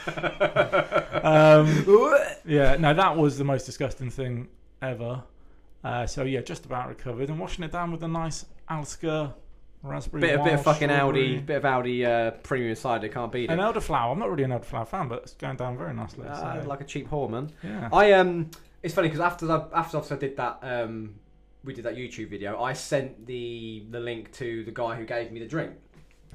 um, 1.24 2.18
yeah, 2.46 2.76
no, 2.78 2.94
that 2.94 3.16
was 3.16 3.38
the 3.38 3.46
most 3.46 3.66
disgusting 3.66 4.10
thing 4.10 4.50
ever. 4.82 5.24
Uh, 5.84 6.08
so 6.08 6.24
yeah, 6.24 6.42
just 6.42 6.66
about 6.66 6.88
recovered 6.88 7.30
and 7.30 7.40
washing 7.40 7.64
it 7.64 7.72
down 7.72 7.92
with 7.92 8.04
a 8.04 8.08
nice 8.08 8.46
Alska 8.70 9.34
raspberry. 9.82 10.22
bit, 10.22 10.40
a 10.40 10.44
bit 10.44 10.54
of 10.54 10.64
fucking 10.64 10.90
Aldi, 10.90 11.46
bit 11.46 11.58
of 11.58 11.64
Aldi 11.64 12.06
uh, 12.06 12.32
premium 12.44 12.76
cider. 12.76 13.10
Can't 13.10 13.32
beat 13.32 13.50
it. 13.50 13.54
An 13.54 13.60
elderflower. 13.60 14.12
I'm 14.12 14.20
not 14.20 14.30
really 14.30 14.44
an 14.44 14.52
elderflower 14.52 14.88
fan, 14.88 15.08
but 15.10 15.24
it's 15.24 15.34
going 15.34 15.58
down 15.58 15.78
very 15.78 15.94
nicely. 15.94 16.28
Uh, 16.28 16.62
so, 16.62 16.68
like 16.68 16.82
a 16.82 16.86
cheap 16.86 17.10
whore, 17.10 17.30
man. 17.30 17.52
yeah. 17.64 17.90
I 17.92 18.14
um, 18.14 18.50
it's 18.82 18.94
funny 18.94 19.10
because 19.10 19.20
after 19.20 19.46
the, 19.46 19.68
after 19.74 19.98
I 19.98 20.18
did 20.18 20.38
that 20.38 20.60
um, 20.62 21.16
we 21.64 21.74
did 21.74 21.86
that 21.86 21.96
YouTube 21.96 22.30
video. 22.30 22.62
I 22.62 22.74
sent 22.74 23.26
the 23.26 23.86
the 23.90 24.00
link 24.00 24.32
to 24.34 24.64
the 24.64 24.72
guy 24.72 24.96
who 24.96 25.06
gave 25.06 25.32
me 25.32 25.40
the 25.40 25.48
drink, 25.48 25.74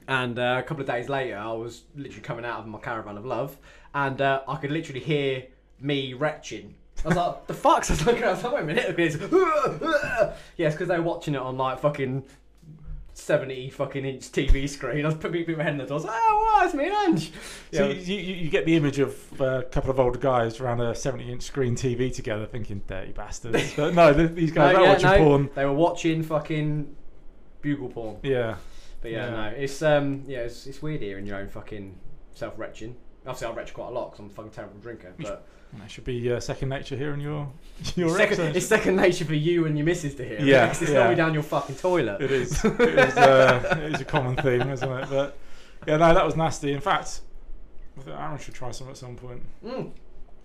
and 0.07 0.39
uh, 0.39 0.57
a 0.59 0.63
couple 0.63 0.81
of 0.81 0.87
days 0.87 1.09
later, 1.09 1.37
I 1.37 1.53
was 1.53 1.83
literally 1.95 2.23
coming 2.23 2.45
out 2.45 2.61
of 2.61 2.67
my 2.67 2.79
caravan 2.79 3.17
of 3.17 3.27
love, 3.27 3.57
and 3.95 4.21
uh, 4.21 4.43
I 4.49 4.57
could 4.57 4.71
literally 4.71 5.01
hear 5.01 5.45
me 5.81 6.15
retching. 6.15 6.75
I 7.05 7.09
was 7.09 7.17
like, 7.17 7.47
"The 7.47 7.55
fuck's?" 7.55 7.91
I 7.91 7.95
was 7.95 8.07
like, 8.07 8.23
I 8.23 8.31
was 8.33 8.43
like, 8.43 8.53
"Wait 8.55 8.63
a 8.63 8.67
minute!" 8.67 8.99
It's, 8.99 9.17
yes, 10.57 10.75
because 10.75 10.89
they 10.89 10.97
were 10.97 11.03
watching 11.05 11.35
it 11.35 11.41
on 11.41 11.57
like 11.57 11.81
fucking. 11.81 12.25
70 13.15 13.71
fucking 13.71 14.05
inch 14.05 14.31
TV 14.31 14.69
screen. 14.69 15.05
I 15.05 15.09
was 15.09 15.17
putting 15.17 15.57
my 15.57 15.65
head 15.65 15.73
in 15.73 15.79
the 15.79 15.85
door. 15.85 15.95
I 15.95 15.97
was 15.97 16.05
like, 16.05 16.15
oh, 16.17 16.57
wow, 16.61 16.65
it's 16.65 16.73
me 16.75 16.87
and 16.87 16.95
Ange. 16.95 17.33
So 17.73 17.89
Yeah, 17.89 17.93
you, 17.95 18.17
you, 18.17 18.35
you 18.35 18.49
get 18.49 18.65
the 18.65 18.77
image 18.77 19.01
of 19.01 19.41
uh, 19.41 19.45
a 19.59 19.63
couple 19.65 19.91
of 19.91 19.99
older 19.99 20.21
guys 20.21 20.61
around 20.61 20.81
a 20.81 20.95
70 20.95 21.33
inch 21.33 21.43
screen 21.43 21.75
TV 21.75 22.15
together 22.15 22.47
thinking, 22.47 22.81
dirty 22.87 23.11
bastards. 23.11 23.75
but 23.77 23.93
no, 23.95 24.15
th- 24.15 24.31
these 24.31 24.53
guys 24.53 24.73
No, 24.73 24.79
are 24.79 24.83
yeah, 24.85 24.93
watching 24.93 25.11
no, 25.11 25.17
porn. 25.17 25.51
They 25.57 25.65
were 25.65 25.73
watching 25.73 26.23
fucking 26.23 26.95
bugle 27.61 27.89
porn. 27.89 28.19
Yeah. 28.23 28.55
But 29.03 29.11
yeah, 29.11 29.25
Yeah. 29.25 29.31
no, 29.31 29.57
it's 29.57 29.83
um, 29.83 30.23
yeah, 30.29 30.39
it's, 30.41 30.67
it's 30.67 30.81
weird 30.81 31.03
hearing 31.03 31.27
your 31.27 31.39
own 31.39 31.49
fucking 31.49 31.99
self 32.35 32.55
retching. 32.57 32.95
Obviously, 33.27 33.49
I 33.49 33.53
retch 33.53 33.75
quite 33.75 33.89
a 33.89 33.91
lot 33.91 34.13
because 34.13 34.21
I'm 34.21 34.27
a 34.27 34.31
fucking 34.31 34.53
terrible 34.53 34.79
drinker. 34.79 35.13
But 35.19 35.47
That 35.75 35.91
should 35.91 36.05
be 36.05 36.33
uh, 36.33 36.41
second 36.41 36.71
nature 36.71 36.97
here 36.97 37.13
in 37.13 37.21
your, 37.21 37.53
your 37.95 38.11
second, 38.11 38.33
accent. 38.33 38.57
it's 38.57 38.67
second 38.67 38.97
nature 38.97 39.25
for 39.25 39.35
you 39.35 39.67
and 39.67 39.77
your 39.77 39.85
missus 39.85 40.15
to 40.17 40.25
hear. 40.25 40.41
Yeah, 40.41 40.67
because 40.67 40.83
it's 40.83 40.91
yeah. 40.91 41.01
not 41.01 41.11
me 41.11 41.15
down 41.17 41.35
your 41.35 41.43
fucking 41.43 41.77
toilet. 41.77 42.21
It 42.21 42.31
is. 42.31 42.65
It 42.65 42.81
is, 42.81 43.17
uh, 43.17 43.79
it 43.83 43.95
is 43.95 44.01
a 44.01 44.05
common 44.05 44.37
theme, 44.37 44.71
isn't 44.71 44.91
it? 44.91 45.09
But 45.11 45.37
yeah, 45.87 45.97
no, 45.99 46.15
that 46.15 46.25
was 46.25 46.37
nasty. 46.37 46.73
In 46.73 46.81
fact, 46.81 47.21
I 47.99 48.01
think 48.01 48.19
Aaron 48.19 48.39
should 48.39 48.55
try 48.55 48.71
some 48.71 48.89
at 48.89 48.97
some 48.97 49.17
point. 49.17 49.43
Mm. 49.65 49.93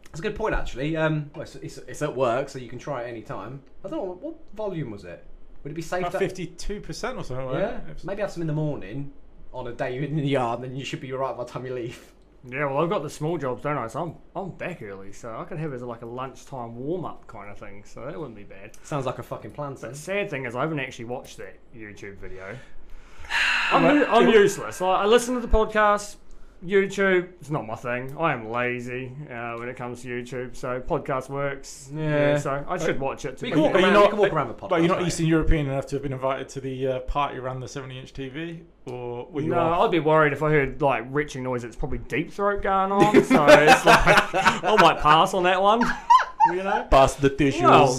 That's 0.06 0.20
a 0.20 0.24
good 0.24 0.36
point, 0.36 0.56
actually. 0.56 0.96
Um, 0.98 1.32
well, 1.34 1.44
it's, 1.44 1.56
it's, 1.56 1.78
it's 1.80 2.02
at 2.02 2.16
work, 2.16 2.50
so 2.50 2.60
you 2.60 2.70
can 2.70 2.80
try 2.80 3.04
it 3.04 3.10
any 3.10 3.22
time. 3.22 3.62
I 3.84 3.90
don't 3.90 3.98
know 3.98 4.04
what, 4.04 4.22
what 4.22 4.36
volume 4.54 4.92
was 4.92 5.06
it. 5.06 5.26
Would 5.64 5.72
it 5.72 5.76
be 5.76 5.82
safe? 5.82 6.06
About 6.06 6.22
52% 6.22 6.78
or 6.78 6.94
something. 6.94 7.46
wasn't 7.46 7.64
yeah, 7.64 7.78
it? 7.78 7.98
It 7.98 8.06
maybe 8.06 8.22
have 8.22 8.32
some 8.32 8.42
in 8.42 8.48
the 8.48 8.54
morning 8.54 9.14
on 9.54 9.68
a 9.68 9.72
day 9.72 9.98
in 9.98 10.16
the 10.16 10.28
yard, 10.28 10.60
and 10.60 10.70
then 10.70 10.78
you 10.78 10.84
should 10.84 11.00
be 11.00 11.14
alright 11.14 11.38
by 11.38 11.44
the 11.44 11.50
time 11.50 11.66
you 11.66 11.74
leave. 11.74 12.12
Yeah, 12.46 12.66
well, 12.66 12.80
I've 12.84 12.90
got 12.90 13.04
the 13.04 13.10
small 13.10 13.38
jobs, 13.38 13.64
don't 13.64 13.78
I? 13.78 13.88
So 13.88 14.02
I'm, 14.02 14.16
I'm 14.36 14.52
back 14.52 14.82
early, 14.82 15.14
so 15.14 15.38
I 15.38 15.46
could 15.46 15.58
have 15.60 15.72
it 15.72 15.76
as 15.78 15.82
like 15.82 16.02
a 16.02 16.06
lunchtime 16.06 16.76
warm 16.76 17.06
up 17.06 17.26
kind 17.28 17.50
of 17.50 17.58
thing, 17.58 17.84
so 17.86 18.06
that 18.06 18.20
wouldn't 18.20 18.36
be 18.36 18.44
bad. 18.44 18.72
Sounds 18.84 19.06
like 19.06 19.20
a 19.20 19.24
fucking 19.24 19.52
plan, 19.52 19.78
But 19.80 19.92
the 19.92 19.98
sad 19.98 20.30
thing 20.30 20.46
is, 20.46 20.56
I 20.56 20.62
haven't 20.62 20.80
actually 20.80 21.06
watched 21.06 21.38
that 21.38 21.56
YouTube 21.76 22.18
video. 22.18 22.58
I'm, 23.72 24.04
I'm 24.04 24.28
useless. 24.28 24.82
I 24.82 25.06
listen 25.06 25.36
to 25.36 25.42
the 25.42 25.48
podcast. 25.48 26.18
YouTube, 26.66 27.30
it's 27.42 27.50
not 27.50 27.68
my 27.68 27.76
thing. 27.76 28.16
I 28.18 28.34
am 28.34 28.50
lazy 28.50 29.12
uh, 29.30 29.56
when 29.58 29.68
it 29.70 29.76
comes 29.76 30.02
to 30.04 30.08
YouTube, 30.08 30.56
so 30.56 30.80
podcast 30.82 31.30
works. 31.30 31.90
Yeah. 31.94 32.38
so 32.38 32.64
I 32.68 32.78
should 32.78 33.00
watch 33.00 33.26
it. 33.26 33.38
To 33.38 33.44
We 33.46 33.50
be 33.50 33.54
can 33.54 33.62
walk 33.64 33.74
But 33.74 33.82
fair. 33.82 33.92
you're 33.92 34.00
not- 34.00 34.10
can 34.12 34.20
walk 34.20 34.34
around 34.34 34.48
the 34.48 34.54
podcast. 34.54 34.70
But 34.70 34.80
you're 34.82 34.88
not 34.90 35.00
mate. 35.00 35.08
Eastern 35.08 35.26
European 35.26 35.68
enough 35.68 35.86
to 35.88 35.96
have 35.98 36.04
been 36.04 36.14
invited 36.14 36.50
to 36.50 36.62
the 36.62 36.88
uh, 36.88 37.00
party 37.02 37.38
around 37.38 37.60
the 37.60 37.68
70 37.68 38.00
inch 38.00 38.14
TV? 38.14 38.62
Or 38.86 39.28
were 39.32 39.42
you 39.42 39.50
No, 39.50 39.60
off? 39.60 39.82
I'd 39.86 39.92
be 39.92 40.00
worried 40.00 40.34
if 40.34 40.44
I 40.44 40.50
heard 40.52 40.82
like 40.82 41.06
retching 41.10 41.44
noise. 41.44 41.64
It's 41.64 41.76
probably 41.76 42.00
deep 42.00 42.32
throat 42.32 42.62
going 42.64 42.92
on, 42.92 43.14
so 43.24 43.46
it's 43.46 43.86
like 43.86 44.34
I 44.36 44.76
might 44.80 45.00
pass 45.00 45.34
on 45.34 45.44
that 45.44 45.62
one. 45.62 45.82
You 46.50 46.56
know. 46.64 46.88
Bust 46.90 47.22
the 47.22 47.30
tissues. 47.30 47.62
Well, 47.62 47.94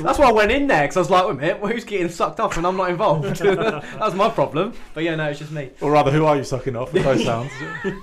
That's 0.00 0.18
why 0.18 0.28
I 0.28 0.32
went 0.32 0.50
in 0.52 0.66
there 0.66 0.82
because 0.82 0.96
I 0.96 1.00
was 1.00 1.10
like, 1.10 1.24
wait 1.26 1.30
a 1.32 1.34
minute, 1.34 1.72
who's 1.72 1.84
getting 1.84 2.08
sucked 2.08 2.40
off 2.40 2.56
and 2.56 2.66
I'm 2.66 2.76
not 2.76 2.90
involved? 2.90 3.24
that's 3.36 4.14
my 4.14 4.30
problem. 4.30 4.72
But 4.94 5.04
yeah, 5.04 5.16
no, 5.16 5.28
it's 5.28 5.38
just 5.38 5.52
me. 5.52 5.70
or 5.80 5.90
rather, 5.92 6.10
who 6.10 6.24
are 6.24 6.36
you 6.36 6.44
sucking 6.44 6.76
off 6.76 6.92
with 6.92 7.04
those 7.04 7.24
sounds? 7.24 7.52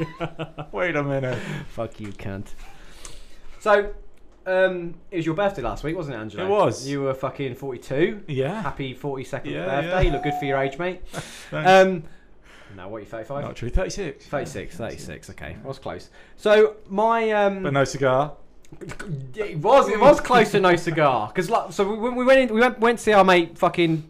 Wait 0.72 0.96
a 0.96 1.04
minute. 1.04 1.40
Fuck 1.70 2.00
you, 2.00 2.10
cunt. 2.10 2.54
So, 3.60 3.94
um, 4.46 4.94
it 5.12 5.18
was 5.18 5.26
your 5.26 5.36
birthday 5.36 5.62
last 5.64 5.84
week, 5.84 5.96
wasn't 5.96 6.16
it, 6.16 6.20
Angela? 6.20 6.46
It 6.46 6.50
was. 6.50 6.88
You 6.88 7.02
were 7.02 7.14
fucking 7.14 7.56
42. 7.56 8.24
Yeah. 8.28 8.62
Happy 8.62 8.94
42nd 8.94 9.46
Yeah, 9.46 9.66
birthday. 9.66 9.88
yeah. 9.90 10.00
You 10.02 10.12
look 10.12 10.24
good 10.24 10.36
for 10.40 10.46
your 10.46 10.60
age, 10.60 10.78
mate. 10.78 11.02
Um, 11.52 12.04
No, 12.76 12.88
what 12.90 12.98
are 12.98 13.00
you, 13.00 13.06
35? 13.08 13.44
Not 13.44 13.56
true. 13.56 13.70
36. 13.70 14.28
36, 14.28 14.76
36, 14.78 15.30
okay. 15.32 15.58
I 15.64 15.68
Was 15.68 15.80
close. 15.80 16.10
So, 16.36 16.76
my. 16.88 17.32
Um, 17.32 17.64
But 17.64 17.74
no 17.74 17.84
cigar. 17.84 18.34
It 19.36 19.58
was 19.58 19.90
it 19.90 20.00
was 20.00 20.20
close 20.20 20.52
to 20.52 20.60
no 20.60 20.76
cigar. 20.76 21.28
Because, 21.28 21.50
like, 21.50 21.72
so 21.72 21.90
we, 21.90 22.10
we 22.10 22.26
went 22.26 22.40
in, 22.40 22.56
we 22.56 22.62
went, 22.62 22.80
went 22.80 23.00
to 23.00 23.04
see 23.04 23.14
our 23.14 23.24
mate 23.24 23.58
fucking 23.58 24.10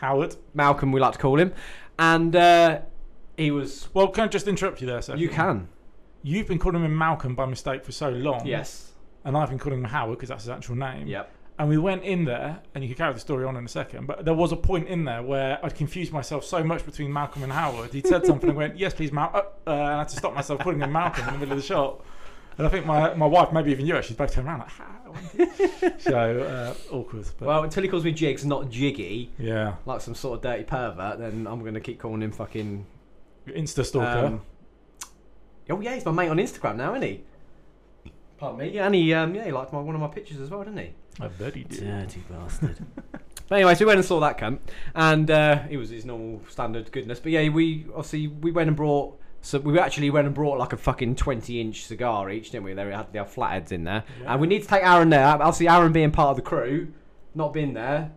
Howard. 0.00 0.36
Malcolm, 0.54 0.92
we 0.92 1.00
like 1.00 1.12
to 1.12 1.18
call 1.18 1.38
him. 1.38 1.52
And 1.98 2.34
uh, 2.34 2.80
he 3.36 3.50
was. 3.50 3.88
Well, 3.94 4.08
can 4.08 4.24
I 4.24 4.28
just 4.28 4.48
interrupt 4.48 4.80
you 4.80 4.86
there, 4.86 5.02
sir? 5.02 5.16
You 5.16 5.28
can. 5.28 5.68
You've 6.22 6.48
been 6.48 6.58
calling 6.58 6.84
him 6.84 6.96
Malcolm 6.96 7.34
by 7.34 7.46
mistake 7.46 7.84
for 7.84 7.92
so 7.92 8.10
long. 8.10 8.46
Yes. 8.46 8.92
And 9.24 9.36
I've 9.36 9.48
been 9.48 9.58
calling 9.58 9.78
him 9.80 9.84
Howard 9.84 10.18
because 10.18 10.30
that's 10.30 10.44
his 10.44 10.50
actual 10.50 10.76
name. 10.76 11.06
Yep. 11.06 11.32
And 11.58 11.68
we 11.68 11.76
went 11.76 12.04
in 12.04 12.24
there, 12.24 12.60
and 12.74 12.84
you 12.84 12.88
can 12.88 12.96
carry 12.96 13.12
the 13.12 13.18
story 13.20 13.44
on 13.44 13.56
in 13.56 13.64
a 13.64 13.68
second, 13.68 14.06
but 14.06 14.24
there 14.24 14.34
was 14.34 14.52
a 14.52 14.56
point 14.56 14.86
in 14.86 15.04
there 15.04 15.22
where 15.22 15.58
I'd 15.64 15.74
confused 15.74 16.12
myself 16.12 16.44
so 16.44 16.62
much 16.62 16.86
between 16.86 17.12
Malcolm 17.12 17.42
and 17.42 17.52
Howard. 17.52 17.92
He'd 17.92 18.06
said 18.06 18.24
something 18.24 18.50
and 18.50 18.56
went, 18.56 18.78
Yes, 18.78 18.94
please, 18.94 19.10
Mal. 19.10 19.30
Uh, 19.34 19.38
uh, 19.38 19.72
and 19.72 19.82
I 19.82 19.98
had 19.98 20.08
to 20.10 20.16
stop 20.16 20.34
myself 20.34 20.60
calling 20.60 20.80
him 20.80 20.92
Malcolm 20.92 21.26
in 21.26 21.34
the 21.34 21.38
middle 21.40 21.54
of 21.54 21.58
the 21.58 21.66
shot. 21.66 22.00
And 22.58 22.66
I 22.66 22.70
think 22.70 22.86
my, 22.86 23.14
my 23.14 23.26
wife, 23.26 23.52
maybe 23.52 23.70
even 23.70 23.86
you, 23.86 23.96
actually 23.96 24.16
both 24.16 24.32
turned 24.32 24.48
around 24.48 24.58
like, 24.58 24.68
Howard. 24.68 26.00
so 26.00 26.40
uh, 26.40 26.94
awkward. 26.94 27.24
But 27.38 27.46
Well, 27.46 27.62
until 27.62 27.84
he 27.84 27.88
calls 27.88 28.04
me 28.04 28.10
Jigs, 28.10 28.44
not 28.44 28.68
Jiggy, 28.68 29.30
yeah. 29.38 29.76
like 29.86 30.00
some 30.00 30.16
sort 30.16 30.38
of 30.38 30.42
dirty 30.42 30.64
pervert, 30.64 31.20
then 31.20 31.46
I'm 31.46 31.60
going 31.60 31.74
to 31.74 31.80
keep 31.80 32.00
calling 32.00 32.20
him 32.20 32.32
fucking. 32.32 32.84
Insta 33.46 33.84
stalker. 33.84 34.26
Um, 34.26 34.42
oh, 35.70 35.80
yeah, 35.80 35.94
he's 35.94 36.04
my 36.04 36.10
mate 36.10 36.28
on 36.28 36.38
Instagram 36.38 36.76
now, 36.76 36.94
isn't 36.94 37.08
he? 37.08 37.22
Pardon 38.38 38.58
me. 38.58 38.70
Yeah, 38.70 38.86
and 38.86 38.94
he, 38.94 39.14
um, 39.14 39.34
yeah, 39.34 39.44
he 39.44 39.52
liked 39.52 39.72
my, 39.72 39.80
one 39.80 39.94
of 39.94 40.00
my 40.00 40.08
pictures 40.08 40.40
as 40.40 40.50
well, 40.50 40.64
didn't 40.64 40.78
he? 40.78 40.92
I 41.20 41.28
bet 41.28 41.54
he 41.54 41.64
did. 41.64 41.80
Dirty 41.80 42.22
bastard. 42.28 42.78
but 43.12 43.20
anyway, 43.56 43.74
so 43.74 43.84
we 43.84 43.86
went 43.86 43.98
and 43.98 44.06
saw 44.06 44.20
that 44.20 44.38
cunt, 44.38 44.58
and 44.94 45.30
uh, 45.30 45.62
it 45.70 45.76
was 45.76 45.90
his 45.90 46.04
normal 46.04 46.42
standard 46.48 46.90
goodness. 46.92 47.20
But 47.20 47.32
yeah, 47.32 47.48
we 47.48 47.86
obviously 47.90 48.28
we 48.28 48.50
went 48.50 48.68
and 48.68 48.76
brought. 48.76 49.20
So 49.40 49.58
we 49.60 49.78
actually 49.78 50.10
went 50.10 50.26
and 50.26 50.34
brought 50.34 50.58
like 50.58 50.72
a 50.72 50.76
fucking 50.76 51.14
twenty-inch 51.16 51.84
cigar 51.86 52.28
each, 52.30 52.50
didn't 52.50 52.64
we? 52.64 52.74
There 52.74 52.86
we 52.86 52.92
had 52.92 53.12
the 53.12 53.24
flatheads 53.24 53.72
in 53.72 53.84
there, 53.84 54.04
Yeah. 54.22 54.32
and 54.32 54.40
we 54.40 54.46
need 54.48 54.62
to 54.62 54.68
take 54.68 54.82
Aaron 54.82 55.10
there. 55.10 55.26
Obviously, 55.26 55.68
Aaron 55.68 55.92
being 55.92 56.10
part 56.10 56.30
of 56.30 56.36
the 56.36 56.42
crew, 56.42 56.88
not 57.34 57.52
being 57.52 57.72
there, 57.72 58.10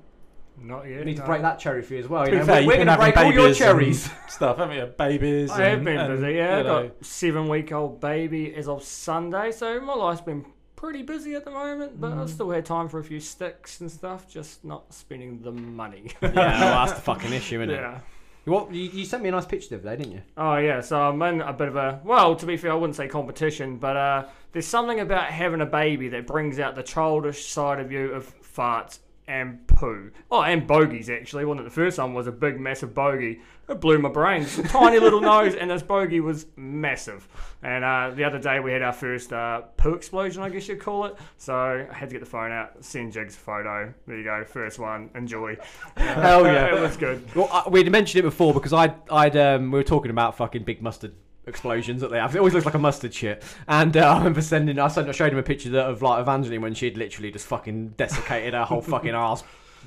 Not 0.60 0.88
yet. 0.90 1.00
we 1.00 1.06
need 1.06 1.16
to 1.18 1.22
no. 1.22 1.28
break 1.28 1.42
that 1.44 1.60
cherry 1.60 1.84
for 1.84 1.94
you 1.94 2.00
as 2.00 2.08
well. 2.10 2.28
You 2.28 2.38
know? 2.40 2.46
fair, 2.46 2.56
we're 2.56 2.60
you've 2.62 2.68
we're 2.68 2.78
been 2.78 2.86
going 2.88 2.98
to 2.98 3.04
break 3.14 3.18
all 3.18 3.32
your 3.32 3.54
cherries. 3.54 4.10
Stuff, 4.28 4.58
haven't 4.58 4.76
you? 4.78 4.86
Babies. 4.98 5.52
I 5.52 5.62
have 5.66 5.74
and- 5.78 5.86
been 5.86 5.98
and, 5.98 6.20
busy. 6.20 6.34
Yeah, 6.34 6.56
I 6.56 6.58
you 6.58 6.64
know, 6.64 6.84
got 6.88 7.06
seven 7.06 7.48
week 7.48 7.72
old 7.72 8.02
baby 8.02 8.54
as 8.56 8.68
of 8.68 8.84
Sunday, 8.84 9.52
so 9.52 9.80
my 9.80 9.94
life's 9.94 10.22
been 10.22 10.44
pretty 10.76 11.04
busy 11.04 11.36
at 11.36 11.46
the 11.46 11.52
moment. 11.52 12.02
But 12.02 12.14
Mm. 12.14 12.24
I 12.24 12.26
still 12.26 12.50
had 12.50 12.66
time 12.66 12.90
for 12.90 13.00
a 13.00 13.04
few 13.04 13.20
sticks 13.20 13.80
and 13.82 13.92
stuff, 13.92 14.28
just 14.28 14.66
not 14.66 14.92
spending 14.92 15.40
the 15.44 15.52
money. 15.52 16.08
yeah, 16.22 16.32
well, 16.34 16.86
that's 16.86 16.94
the 16.94 17.02
fucking 17.12 17.32
issue, 17.32 17.62
isn't 17.62 17.70
it? 17.76 18.02
Yeah. 18.46 18.54
What 18.54 18.74
you, 18.74 18.84
you 18.84 19.06
sent 19.06 19.24
me 19.24 19.30
a 19.30 19.32
nice 19.32 19.46
picture 19.46 19.70
the 19.70 19.76
other 19.76 19.96
day, 19.96 20.04
didn't 20.04 20.14
you? 20.14 20.22
Oh 20.38 20.58
yeah, 20.58 20.82
so 20.82 21.00
I'm 21.00 21.22
in 21.22 21.42
a 21.42 21.54
bit 21.54 21.68
of 21.68 21.76
a 21.76 22.00
well, 22.04 22.36
to 22.36 22.46
be 22.46 22.58
fair, 22.58 22.72
I 22.72 22.76
wouldn't 22.76 22.96
say 22.96 23.08
competition, 23.08 23.78
but 23.78 23.98
uh, 23.98 24.26
there's 24.52 24.68
something 24.68 25.00
about 25.00 25.26
having 25.26 25.62
a 25.62 25.66
baby 25.66 26.10
that 26.10 26.28
brings 26.28 26.60
out 26.60 26.76
the 26.76 26.84
childish 26.84 27.48
side 27.48 27.80
of 27.80 27.92
you 27.92 28.12
of 28.12 28.34
farts 28.42 29.00
and 29.32 29.66
poo. 29.66 30.12
Oh, 30.30 30.42
and 30.42 30.68
bogeys 30.68 31.10
actually. 31.10 31.46
One 31.46 31.58
of 31.58 31.64
the 31.64 31.72
first 31.72 31.98
one 31.98 32.14
was 32.14 32.28
a 32.28 32.32
big, 32.34 32.60
massive 32.60 32.94
bogey. 32.94 33.40
It 33.70 33.80
blew 33.80 33.98
my 33.98 34.10
brains. 34.10 34.60
Tiny 34.70 35.00
little 35.00 35.22
nose, 35.34 35.56
and 35.56 35.72
this 35.72 35.82
bogey 35.82 36.20
was 36.20 36.48
massive. 36.58 37.30
And 37.64 37.86
uh, 37.86 38.12
the 38.14 38.26
other 38.26 38.40
day 38.40 38.60
we 38.60 38.74
had 38.74 38.82
our 38.82 38.92
first 38.92 39.32
uh, 39.32 39.62
poo 39.78 39.94
explosion, 39.94 40.44
I 40.44 40.50
guess 40.50 40.68
you'd 40.68 40.82
call 40.82 41.06
it. 41.06 41.16
So 41.38 41.56
I 41.56 41.94
had 41.94 42.10
to 42.10 42.14
get 42.14 42.20
the 42.20 42.30
phone 42.30 42.52
out, 42.52 42.84
send 42.84 43.14
Jigs 43.14 43.36
a 43.36 43.40
photo. 43.40 43.94
There 44.06 44.18
you 44.18 44.26
go, 44.26 44.44
first 44.44 44.80
one. 44.80 45.10
Enjoy. 45.16 45.56
Hell 45.96 46.46
yeah. 46.46 46.76
it 46.76 46.82
was 46.82 46.98
good. 46.98 47.24
Well, 47.34 47.48
uh, 47.50 47.64
we'd 47.70 47.90
mentioned 47.90 48.20
it 48.20 48.24
before 48.24 48.54
because 48.54 48.74
I'd, 48.74 48.96
I'd, 49.10 49.38
um, 49.38 49.72
we 49.72 49.80
were 49.80 49.84
talking 49.84 50.12
about 50.12 50.36
fucking 50.36 50.66
big 50.66 50.82
mustard 50.82 51.14
explosions 51.48 52.02
that 52.02 52.12
they 52.12 52.18
have. 52.18 52.36
It 52.36 52.40
always 52.40 52.54
looks 52.54 52.66
like 52.66 52.76
a 52.76 52.80
mustard 52.80 53.14
shit. 53.14 53.44
And 53.68 53.96
uh, 53.98 54.02
I 54.14 54.18
remember 54.18 54.42
sending, 54.42 54.78
I 54.80 54.88
sent, 54.88 55.10
I 55.10 55.12
showed 55.12 55.32
him 55.34 55.40
a 55.40 55.44
picture 55.44 55.78
of 55.80 56.02
like 56.02 56.22
Evangeline 56.22 56.62
when 56.62 56.74
she'd 56.74 56.98
literally 56.98 57.32
just 57.32 57.48
fucking 57.48 57.90
desiccated 57.98 58.54
her 58.54 58.64
whole 58.66 58.82
fucking 58.82 59.12
ass. 59.16 59.44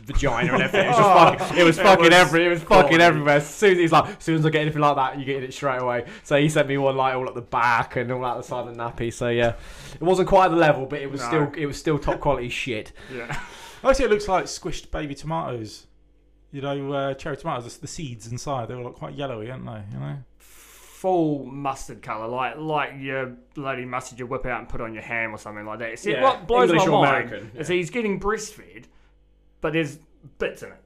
Vagina 0.07 0.55
and 0.55 0.63
everything. 0.65 0.87
It 0.87 0.89
was, 0.89 0.97
just 0.97 1.09
fucking, 1.09 1.57
it 1.59 1.63
was 1.63 1.79
It 1.79 1.83
fucking 1.85 2.05
was 2.07 2.15
every. 2.15 2.45
It 2.47 2.49
was 2.49 2.59
fucking 2.63 2.69
quality. 2.89 3.03
everywhere. 3.05 3.37
As 3.37 3.49
soon 3.49 3.73
as 3.75 3.79
he's 3.79 3.93
like, 3.93 4.07
as 4.19 4.25
soon 4.25 4.35
as 4.41 4.45
I 4.45 4.51
get 4.51 4.63
anything 4.63 4.81
like 4.81 4.97
that, 4.97 5.19
you 5.21 5.25
get 5.25 5.45
it 5.45 5.55
straight 5.55 5.81
away. 5.81 6.07
So 6.25 6.37
he 6.37 6.49
sent 6.49 6.67
me 6.67 6.77
one 6.79 6.97
like 6.97 7.15
all 7.15 7.29
at 7.29 7.37
the 7.37 7.41
back 7.43 7.95
and 7.95 8.11
all 8.11 8.25
out 8.25 8.37
the 8.37 8.43
side 8.43 8.67
of 8.67 8.75
the 8.77 8.83
nappy. 8.83 9.13
So 9.13 9.29
yeah, 9.29 9.55
it 9.95 10.03
wasn't 10.03 10.29
quite 10.29 10.49
the 10.49 10.57
level, 10.57 10.87
but 10.87 11.01
it 11.01 11.09
was 11.09 11.21
No. 11.21 11.27
still, 11.29 11.53
it 11.57 11.67
was 11.67 11.79
still 11.79 12.01
top 12.01 12.19
quality 12.19 12.49
shit. 12.49 12.93
Yeah. 13.15 13.39
Actually, 13.85 14.07
it 14.07 14.11
looks 14.11 14.27
like 14.27 14.47
squished 14.47 14.91
baby 14.91 15.15
tomatoes. 15.15 15.87
You 16.51 16.63
know, 16.63 16.93
uh, 16.93 17.15
cherry 17.15 17.37
tomatoes, 17.37 17.73
the, 17.77 17.83
the 17.83 17.87
seeds 17.87 18.27
inside, 18.27 18.67
they 18.69 18.75
were 18.75 18.83
like 18.83 18.95
quite 18.95 19.15
yellowy, 19.15 19.49
aren't 19.49 19.65
they? 19.65 19.83
You 19.93 20.01
know? 20.01 20.17
Full 21.05 21.45
mustard 21.45 22.01
colour, 22.01 22.27
like 22.27 22.57
like 22.57 22.93
your 22.99 23.37
bloody 23.53 23.85
mustard 23.85 24.19
you 24.19 24.27
whip 24.27 24.47
out 24.47 24.61
and 24.61 24.67
put 24.67 24.81
on 24.81 24.95
your 24.95 25.03
ham 25.03 25.35
or 25.35 25.37
something 25.37 25.67
like 25.67 25.79
that. 25.81 25.99
See, 25.99 26.13
Yeah, 26.13 26.23
what 26.23 26.47
blows 26.47 26.71
English 26.71 26.87
my 26.87 26.93
mind 26.93 27.27
American, 27.27 27.51
is 27.61 27.69
he's 27.69 27.91
getting 27.91 28.19
breastfed, 28.19 28.87
but 29.61 29.75
there's 29.75 29.99
bits 30.39 30.63
in 30.63 30.71
it. 30.71 30.81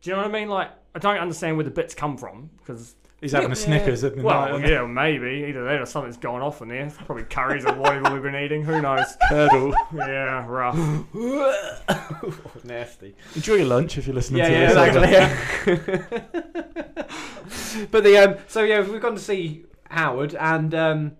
Do 0.00 0.10
you 0.10 0.14
know 0.14 0.22
what 0.22 0.30
I 0.30 0.32
mean? 0.32 0.48
Like 0.48 0.70
I 0.94 1.00
don't 1.00 1.16
understand 1.16 1.56
where 1.56 1.64
the 1.64 1.72
bits 1.72 1.92
come 1.92 2.16
from 2.16 2.50
because 2.58 2.94
He's 3.20 3.32
having 3.32 3.50
a 3.50 3.56
Snickers 3.56 4.04
at 4.04 4.14
the 4.14 4.22
well, 4.22 4.58
night. 4.60 4.68
yeah, 4.70 4.86
maybe 4.86 5.46
either 5.48 5.64
that 5.64 5.80
or 5.80 5.86
something's 5.86 6.16
gone 6.16 6.40
off 6.40 6.62
in 6.62 6.68
there. 6.68 6.82
It's 6.86 6.96
probably 6.96 7.24
curries 7.24 7.64
or 7.64 7.74
whatever 7.74 8.12
we've 8.14 8.22
been 8.22 8.36
eating. 8.36 8.62
Who 8.62 8.80
knows? 8.80 9.06
Curdle. 9.28 9.74
Yeah, 9.92 10.46
rough. 10.46 10.76
Nasty. 12.64 13.16
Enjoy 13.34 13.54
your 13.54 13.66
lunch 13.66 13.98
if 13.98 14.06
you're 14.06 14.14
listening 14.14 14.38
Yeah, 14.38 14.48
to 14.48 14.54
yeah, 14.54 14.72
this. 14.72 15.66
exactly. 15.66 16.22
yeah. 16.62 17.86
but 17.90 18.04
the 18.04 18.16
um, 18.18 18.36
so 18.46 18.62
yeah, 18.62 18.80
we've 18.88 19.00
gone 19.02 19.14
to 19.14 19.20
see 19.20 19.64
Howard, 19.90 20.34
and 20.36 20.72
um, 20.74 21.12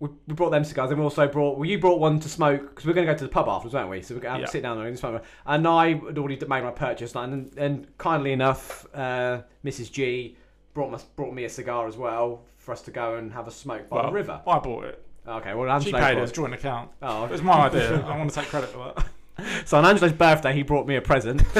we, 0.00 0.08
we 0.26 0.34
brought 0.34 0.50
them 0.50 0.64
cigars, 0.64 0.90
and 0.90 0.98
we 0.98 1.04
also 1.04 1.28
brought. 1.28 1.58
Well, 1.58 1.68
you 1.68 1.78
brought 1.78 2.00
one 2.00 2.18
to 2.20 2.28
smoke 2.30 2.70
because 2.70 2.86
we're 2.86 2.94
going 2.94 3.06
to 3.06 3.12
go 3.12 3.18
to 3.18 3.24
the 3.24 3.30
pub 3.30 3.46
afterwards, 3.48 3.74
weren't 3.74 3.90
we? 3.90 4.00
So 4.02 4.14
we're 4.14 4.20
going 4.22 4.36
to 4.36 4.40
Yeah. 4.42 4.46
sit 4.50 4.62
down 4.62 4.78
there 4.78 4.86
and 4.86 4.98
smoke. 4.98 5.22
And 5.44 5.66
I 5.68 5.88
had 5.94 6.16
already 6.18 6.36
made 6.46 6.62
my 6.64 6.70
purchase, 6.70 7.14
and, 7.14 7.52
and 7.58 7.86
kindly 7.98 8.32
enough, 8.32 8.86
uh, 8.94 9.42
Mrs 9.64 9.92
G 9.92 10.36
brought 10.76 10.90
my, 10.90 10.98
brought 11.16 11.32
me 11.32 11.44
a 11.46 11.48
cigar 11.48 11.88
as 11.88 11.96
well 11.96 12.42
for 12.58 12.70
us 12.72 12.82
to 12.82 12.90
go 12.90 13.14
and 13.16 13.32
have 13.32 13.48
a 13.48 13.50
smoke 13.50 13.88
by 13.88 13.96
Well, 13.96 14.06
the 14.08 14.12
river. 14.12 14.42
I 14.46 14.58
bought 14.58 14.84
it. 14.84 15.02
Okay, 15.26 15.54
well, 15.54 15.66
She 15.80 15.90
Angelo 15.90 16.24
paid 16.26 16.34
joint 16.34 16.52
account. 16.52 16.90
Oh, 17.00 17.24
It 17.24 17.30
was 17.30 17.40
my 17.42 17.66
idea. 17.66 17.96
I 18.06 18.14
want 18.18 18.28
to 18.28 18.36
take 18.36 18.48
credit 18.50 18.68
for 18.68 18.92
that. 18.94 19.66
So 19.66 19.78
on 19.78 19.86
Angelo's 19.86 20.12
birthday, 20.12 20.52
he 20.52 20.62
brought 20.62 20.86
me 20.86 20.96
a 20.96 21.00
present. 21.00 21.42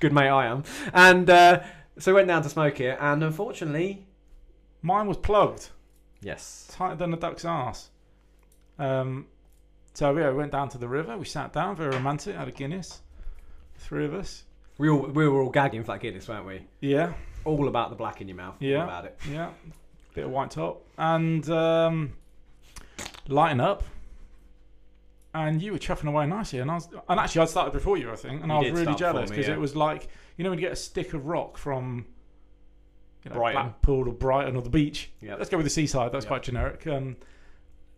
Good 0.00 0.12
mate 0.12 0.28
I 0.28 0.46
am. 0.46 0.64
And 0.92 1.30
uh, 1.30 1.60
so 2.00 2.10
we 2.10 2.16
went 2.16 2.26
down 2.26 2.42
to 2.42 2.48
smoke 2.48 2.80
it, 2.80 2.98
and 3.00 3.22
unfortunately, 3.22 4.04
Mine 4.82 5.06
was 5.06 5.16
plugged, 5.16 5.70
yes. 6.20 6.68
tighter 6.72 6.96
than 6.96 7.14
a 7.14 7.16
duck's 7.16 7.44
ass. 7.44 7.90
Um, 8.78 9.26
so 9.94 10.16
yeah, 10.18 10.30
we 10.30 10.36
went 10.36 10.50
down 10.50 10.68
to 10.70 10.78
the 10.78 10.88
river. 10.88 11.16
We 11.16 11.26
sat 11.26 11.52
down, 11.52 11.76
very 11.76 11.90
romantic. 11.90 12.34
Had 12.34 12.48
a 12.48 12.52
Guinness, 12.52 13.02
three 13.78 14.04
of 14.04 14.14
us. 14.14 14.42
We 14.78 14.88
all 14.88 15.00
we 15.02 15.28
were 15.28 15.42
all 15.42 15.50
gagging 15.50 15.82
for 15.84 15.92
that 15.92 16.00
Guinness, 16.00 16.28
weren't 16.28 16.46
we? 16.46 16.66
Yeah, 16.80 17.12
All 17.44 17.68
about 17.68 17.90
the 17.90 17.96
black 17.96 18.20
in 18.20 18.28
your 18.28 18.36
mouth. 18.36 18.56
all 18.60 18.66
Yeah. 18.68 18.84
about 18.84 19.04
it. 19.04 19.18
yeah. 19.30 19.50
Bit 20.14 20.24
of 20.26 20.30
white 20.30 20.50
top 20.50 20.84
and 20.98 21.48
um, 21.50 22.12
lighting 23.28 23.60
up. 23.60 23.82
And 25.36 25.60
you 25.60 25.72
were 25.72 25.78
chuffing 25.78 26.06
away 26.08 26.26
nicely, 26.26 26.60
and 26.60 26.70
I 26.70 26.74
was, 26.74 26.88
and 27.08 27.18
actually 27.18 27.40
I 27.42 27.44
started 27.46 27.72
before 27.72 27.96
you, 27.96 28.12
I 28.12 28.14
think, 28.14 28.42
and 28.42 28.52
You 28.52 28.54
I 28.56 28.58
was 28.58 28.66
did 28.66 28.72
really 28.74 28.84
start 28.84 28.98
before 28.98 29.12
jealous 29.12 29.30
me, 29.30 29.36
because 29.36 29.48
yeah. 29.48 29.54
it 29.54 29.60
was 29.60 29.74
like 29.74 30.08
you 30.36 30.44
know 30.44 30.50
when 30.50 30.58
you 30.60 30.64
get 30.64 30.72
a 30.72 30.76
stick 30.76 31.12
of 31.12 31.26
rock 31.26 31.58
from 31.58 32.06
you 33.24 33.30
know, 33.30 33.36
Brighton. 33.36 33.62
Blackpool 33.62 34.08
or 34.08 34.12
Brighton 34.12 34.54
or 34.56 34.62
the 34.62 34.70
beach. 34.70 35.10
Yeah. 35.20 35.34
Let's 35.34 35.50
go 35.50 35.56
with 35.56 35.66
the 35.66 35.70
seaside. 35.70 36.12
That's 36.12 36.24
Yeah. 36.24 36.28
quite 36.28 36.42
generic. 36.44 36.86
Um, 36.86 37.16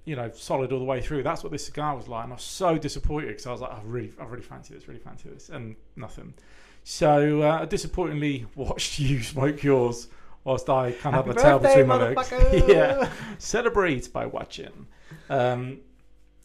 you 0.07 0.15
know, 0.17 0.31
solid 0.33 0.73
all 0.73 0.79
the 0.79 0.85
way 0.87 1.03
through. 1.03 1.25
That's 1.25 1.43
what 1.43 1.51
this 1.53 1.67
cigar 1.67 1.95
was 1.97 2.07
like, 2.09 2.25
and 2.25 2.33
I 2.33 2.37
was 2.37 2.43
so 2.45 2.79
disappointed 2.79 3.27
because 3.29 3.47
I 3.47 3.53
was 3.53 3.61
like, 3.61 3.73
I 3.73 3.81
really, 3.85 4.13
I 4.21 4.25
really 4.25 4.43
fancy 4.43 4.73
this, 4.73 4.87
really 4.89 5.01
fancy 5.01 5.29
this, 5.29 5.49
and 5.51 5.77
nothing. 5.97 6.33
So 6.89 7.43
uh, 7.43 7.63
I 7.63 7.65
disappointingly 7.65 8.47
watched 8.55 8.99
you 9.01 9.21
smoke 9.21 9.65
yours 9.65 10.07
whilst 10.45 10.71
I 10.71 10.93
kind 10.93 11.17
of 11.17 11.27
Happy 11.27 11.29
had 11.31 11.37
my 11.37 11.43
tail 11.43 11.59
between 11.59 11.87
my 11.89 11.97
legs. 11.97 12.33
yeah, 12.69 13.11
celebrate 13.39 14.13
by 14.13 14.27
watching. 14.27 14.87
Um, 15.29 15.79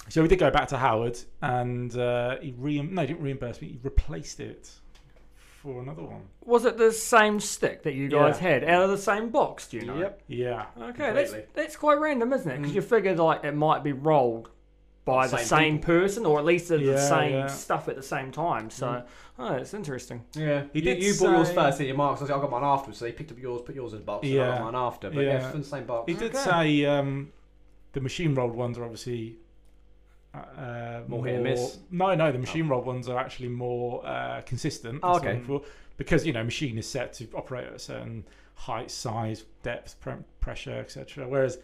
so 0.10 0.24
we 0.24 0.27
did 0.27 0.39
go 0.39 0.50
back 0.50 0.67
to 0.69 0.77
Howard, 0.77 1.19
and 1.43 1.95
uh, 1.95 2.38
he 2.41 2.55
re- 2.57 2.81
no, 2.81 3.01
he 3.01 3.07
didn't 3.10 3.21
reimburse 3.21 3.62
me. 3.62 3.67
He 3.67 3.79
replaced 3.83 4.39
it 4.39 4.67
for 5.62 5.79
another 5.79 6.01
one. 6.01 6.24
Was 6.43 6.65
it 6.65 6.75
the 6.75 6.91
same 6.91 7.39
stick 7.39 7.83
that 7.83 7.93
you 7.93 8.07
guys 8.10 8.38
Yeah. 8.41 8.50
had 8.50 8.63
out 8.63 8.81
of 8.86 8.89
the 8.89 8.98
same 8.98 9.29
box? 9.29 9.67
Do 9.67 9.77
you 9.77 9.86
know? 9.86 10.00
Yep. 10.00 10.21
Yeah, 10.27 10.65
Okay, 10.75 11.13
that's 11.13 11.29
Completely. 11.29 11.43
that's 11.53 11.75
quite 11.75 12.00
random, 12.00 12.33
isn't 12.33 12.50
it? 12.50 12.57
Because 12.57 12.71
Mm. 12.71 12.75
you 12.75 12.81
figured 12.81 13.19
like 13.19 13.43
it 13.43 13.53
might 13.55 13.83
be 13.83 13.91
rolled 13.91 14.50
by 15.03 15.25
the 15.27 15.38
Same 15.38 15.46
same, 15.48 15.77
people. 15.79 15.96
person, 15.96 16.25
or 16.25 16.38
at 16.39 16.46
least 16.46 16.67
the 16.67 16.79
Yeah, 16.79 16.98
same 16.98 17.31
yeah. 17.31 17.48
stuff 17.48 17.88
at 17.89 17.96
the 17.96 18.03
same 18.03 18.31
time. 18.31 18.70
So, 18.70 18.86
Mm. 18.88 19.03
oh, 19.39 19.53
it's 19.55 19.74
interesting. 19.74 20.24
Yeah. 20.36 20.65
He 20.74 20.79
you, 20.79 20.86
did 20.86 21.01
you 21.03 21.13
bought 21.15 21.31
yours 21.38 21.51
first, 21.51 21.79
didn't 21.79 21.88
you, 21.89 21.93
Mark? 21.96 22.20
So 22.20 22.25
I 22.25 22.27
got 22.27 22.51
mine 22.51 22.63
afterwards. 22.63 23.00
So 23.00 23.05
they 23.05 23.12
picked 23.12 23.31
up 23.31 23.39
yours, 23.39 23.62
put 23.63 23.74
yours 23.74 23.93
in 23.93 24.00
the 24.00 24.05
box, 24.05 24.27
and 24.27 24.34
I 24.34 24.36
Yeah. 24.46 24.58
got 24.60 24.72
mine 24.72 24.75
after. 24.75 25.10
But 25.10 25.22
yeah, 25.22 25.29
Yeah. 25.31 25.38
it's 25.39 25.51
from 25.51 25.62
the 25.62 25.67
same 25.67 25.86
box. 25.86 26.12
he 26.12 26.17
did 26.17 26.36
Okay. 26.36 26.50
say 26.51 26.86
um, 26.86 27.31
the 27.93 28.01
machine 28.01 28.36
rolled 28.36 28.55
ones 28.55 28.77
are 28.77 28.84
obviously 28.84 29.38
uh, 30.34 31.01
More 31.08 31.25
hit 31.25 31.36
and 31.36 31.43
miss? 31.43 31.79
No, 31.91 32.15
no, 32.15 32.31
the 32.31 32.38
machine 32.38 32.67
rolled 32.67 32.86
ones 32.86 33.10
are 33.10 33.20
actually 33.20 33.50
more 33.50 34.05
uh, 34.05 34.41
consistent. 34.46 35.00
Oh, 35.03 35.17
okay. 35.17 35.31
I'm 35.31 35.43
for- 35.43 35.62
because 35.98 36.25
you 36.25 36.31
know, 36.34 36.43
machine 36.43 36.77
is 36.77 36.88
set 36.88 37.13
to 37.13 37.27
operate 37.36 37.67
at 37.67 37.74
a 37.74 37.79
certain 37.79 38.24
height, 38.55 38.89
size, 38.91 39.43
depth, 39.63 40.00
pre- 40.00 40.13
pressure, 40.39 40.77
etc. 40.79 41.27
Whereas, 41.27 41.58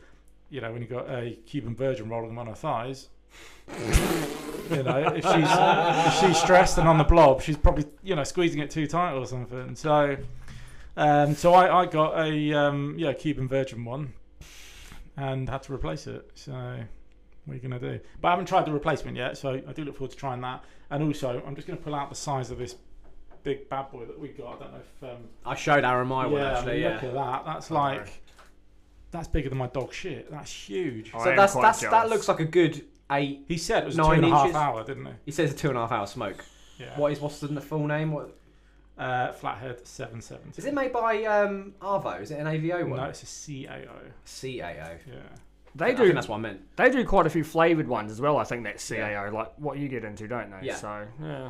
you 0.49 0.59
know, 0.61 0.71
when 0.73 0.81
you've 0.81 0.91
got 0.91 1.09
a 1.09 1.37
Cuban 1.45 1.75
virgin 1.75 2.09
rolling 2.09 2.29
them 2.29 2.39
on 2.39 2.47
her 2.47 2.55
thighs, 2.55 3.07
you 4.71 4.83
know, 4.83 5.13
if 5.15 5.23
she's 5.25 5.47
if 6.07 6.13
she's 6.19 6.41
stressed 6.41 6.77
and 6.77 6.87
on 6.87 6.97
the 6.97 7.03
blob, 7.03 7.41
she's 7.41 7.57
probably 7.57 7.85
you 8.03 8.15
know 8.15 8.23
squeezing 8.23 8.59
it 8.61 8.69
too 8.71 8.87
tight 8.87 9.13
or 9.13 9.25
something. 9.25 9.75
So, 9.75 10.17
um, 10.95 11.35
so 11.35 11.53
I, 11.53 11.81
I 11.81 11.85
got 11.85 12.17
a 12.19 12.53
um, 12.53 12.95
yeah 12.97 13.13
Cuban 13.13 13.47
virgin 13.47 13.85
one, 13.85 14.13
and 15.15 15.49
had 15.49 15.63
to 15.63 15.73
replace 15.73 16.07
it. 16.07 16.29
So, 16.35 16.51
what 16.53 17.51
are 17.51 17.55
you 17.55 17.61
gonna 17.61 17.79
do? 17.79 17.99
But 18.21 18.29
I 18.29 18.31
haven't 18.31 18.47
tried 18.47 18.65
the 18.65 18.71
replacement 18.73 19.17
yet, 19.17 19.37
so 19.37 19.61
I 19.67 19.73
do 19.73 19.83
look 19.85 19.95
forward 19.97 20.11
to 20.11 20.17
trying 20.17 20.41
that. 20.41 20.63
And 20.89 21.03
also, 21.03 21.41
I'm 21.45 21.55
just 21.55 21.67
gonna 21.67 21.79
pull 21.79 21.95
out 21.95 22.09
the 22.09 22.15
size 22.15 22.51
of 22.51 22.57
this 22.57 22.75
big 23.43 23.69
bad 23.69 23.91
boy 23.91 24.05
that 24.05 24.19
we 24.19 24.29
got. 24.29 24.55
I 24.55 24.59
don't 24.63 24.73
know 24.73 24.79
if 24.79 25.09
um, 25.09 25.23
I 25.45 25.55
showed 25.55 25.83
Aaron 25.85 26.07
my 26.07 26.25
one 26.25 26.41
yeah, 26.41 26.47
I 26.47 26.53
actually. 26.57 26.71
mean, 26.73 26.81
Yeah. 26.81 26.93
look 26.95 27.03
at 27.03 27.13
that. 27.13 27.45
That's 27.45 27.71
like 27.71 28.21
that's 29.11 29.27
bigger 29.29 29.47
than 29.49 29.57
my 29.57 29.67
dog 29.67 29.93
shit. 29.93 30.29
That's 30.29 30.51
huge. 30.51 31.11
I 31.13 31.23
So 31.23 31.29
am 31.31 31.35
that's 31.37 31.53
quite 31.53 31.61
that's 31.61 31.81
that 31.81 32.09
looks 32.09 32.27
like 32.27 32.39
a 32.41 32.45
good 32.45 32.83
eight. 33.11 33.45
He 33.47 33.57
said 33.57 33.83
it 33.83 33.85
was 33.87 33.95
a 33.95 34.01
Nine 34.01 34.19
two 34.19 34.25
and 34.25 34.25
a 34.25 34.29
half 34.29 34.45
inches. 34.45 34.55
hour, 34.55 34.83
didn't 34.83 35.05
he? 35.05 35.11
He 35.25 35.31
says 35.31 35.51
a 35.51 35.55
two 35.55 35.69
and 35.69 35.77
a 35.77 35.81
half 35.81 35.91
hour 35.91 36.07
smoke. 36.07 36.43
Yeah. 36.79 36.97
What 36.99 37.11
is 37.11 37.19
what's 37.19 37.39
the 37.39 37.61
full 37.61 37.87
name? 37.87 38.11
What 38.11 38.35
Uh, 38.97 39.31
Flathead 39.31 39.85
seven 39.87 40.21
seventy. 40.21 40.57
is 40.57 40.65
it 40.65 40.73
made 40.73 40.91
by 40.91 41.23
um, 41.25 41.73
Arvo? 41.81 42.19
Is 42.21 42.31
it 42.31 42.39
an 42.39 42.47
AVO 42.47 42.87
one? 42.89 42.99
No, 42.99 43.05
it's 43.05 43.23
a 43.23 43.25
CAO. 43.25 43.89
CAO. 44.25 44.97
Yeah. 45.07 45.15
They 45.75 45.85
I 45.87 45.91
do. 45.93 46.03
think 46.03 46.15
that's 46.15 46.27
what 46.27 46.37
I 46.37 46.39
meant. 46.39 46.61
They 46.75 46.89
do 46.89 47.05
quite 47.05 47.27
a 47.27 47.29
few 47.29 47.43
flavoured 47.43 47.87
ones 47.87 48.11
as 48.11 48.19
well. 48.19 48.37
I 48.37 48.43
think 48.43 48.63
that 48.63 48.77
CAO, 48.77 49.31
like 49.31 49.51
what 49.59 49.77
you 49.77 49.87
get 49.87 50.03
into, 50.03 50.27
don't 50.27 50.49
they? 50.49 50.67
Yeah. 50.67 50.75
So 50.75 51.05
yeah. 51.21 51.49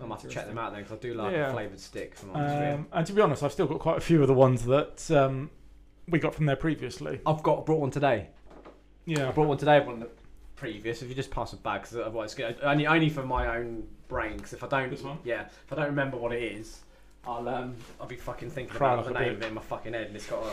I 0.00 0.04
might 0.06 0.20
have 0.20 0.28
to 0.28 0.34
check 0.34 0.46
them 0.46 0.58
out 0.58 0.72
then 0.72 0.82
because 0.82 0.96
I 0.98 1.00
do 1.00 1.14
like 1.14 1.32
Yeah. 1.32 1.52
flavoured 1.52 1.78
sticks. 1.80 2.22
if 2.22 2.28
I'm 2.30 2.36
honest. 2.36 2.74
Um, 2.80 2.86
and 2.92 3.06
to 3.06 3.12
be 3.12 3.20
honest, 3.22 3.42
I've 3.44 3.52
still 3.52 3.66
got 3.66 3.78
quite 3.78 3.98
a 3.98 4.00
few 4.00 4.20
of 4.22 4.26
the 4.28 4.34
ones 4.34 4.64
that 4.66 5.08
um, 5.12 5.50
we 6.08 6.18
got 6.18 6.34
from 6.34 6.46
there 6.46 6.56
previously. 6.56 7.20
I've 7.26 7.42
got 7.44 7.64
brought 7.66 7.80
one 7.80 7.90
today. 7.92 8.28
Yeah. 9.06 9.18
I 9.18 9.22
Yeah. 9.26 9.32
brought 9.32 9.46
one 9.48 9.58
today. 9.58 9.78
One 9.80 9.94
of 9.94 10.00
the 10.00 10.10
previous. 10.58 11.02
If 11.02 11.08
you 11.08 11.14
just 11.14 11.30
pass 11.30 11.52
it 11.52 11.62
back, 11.62 11.82
because 11.82 11.96
otherwise, 11.98 12.32
it's 12.32 12.34
gonna- 12.34 12.56
only 12.70 12.86
only 12.86 13.08
for 13.08 13.24
my 13.24 13.56
own 13.56 13.86
brain. 14.08 14.36
Because 14.36 14.52
if 14.52 14.64
I 14.64 14.68
don't, 14.68 14.90
This 14.90 15.02
one? 15.02 15.18
yeah, 15.24 15.42
if 15.64 15.72
I 15.72 15.76
don't 15.76 15.86
remember 15.86 16.16
what 16.16 16.32
it 16.32 16.42
is, 16.42 16.80
I'll 17.26 17.48
um, 17.48 17.76
I'll 18.00 18.06
be 18.06 18.16
fucking 18.16 18.50
thinking 18.50 18.74
Crying 18.74 18.98
about 19.00 19.12
the 19.12 19.18
name 19.18 19.34
of 19.34 19.42
it 19.42 19.46
in 19.46 19.54
my 19.54 19.62
fucking 19.62 19.92
head, 19.92 20.08
and 20.08 20.16
it's 20.16 20.26
got 20.26 20.42
a. 20.44 20.50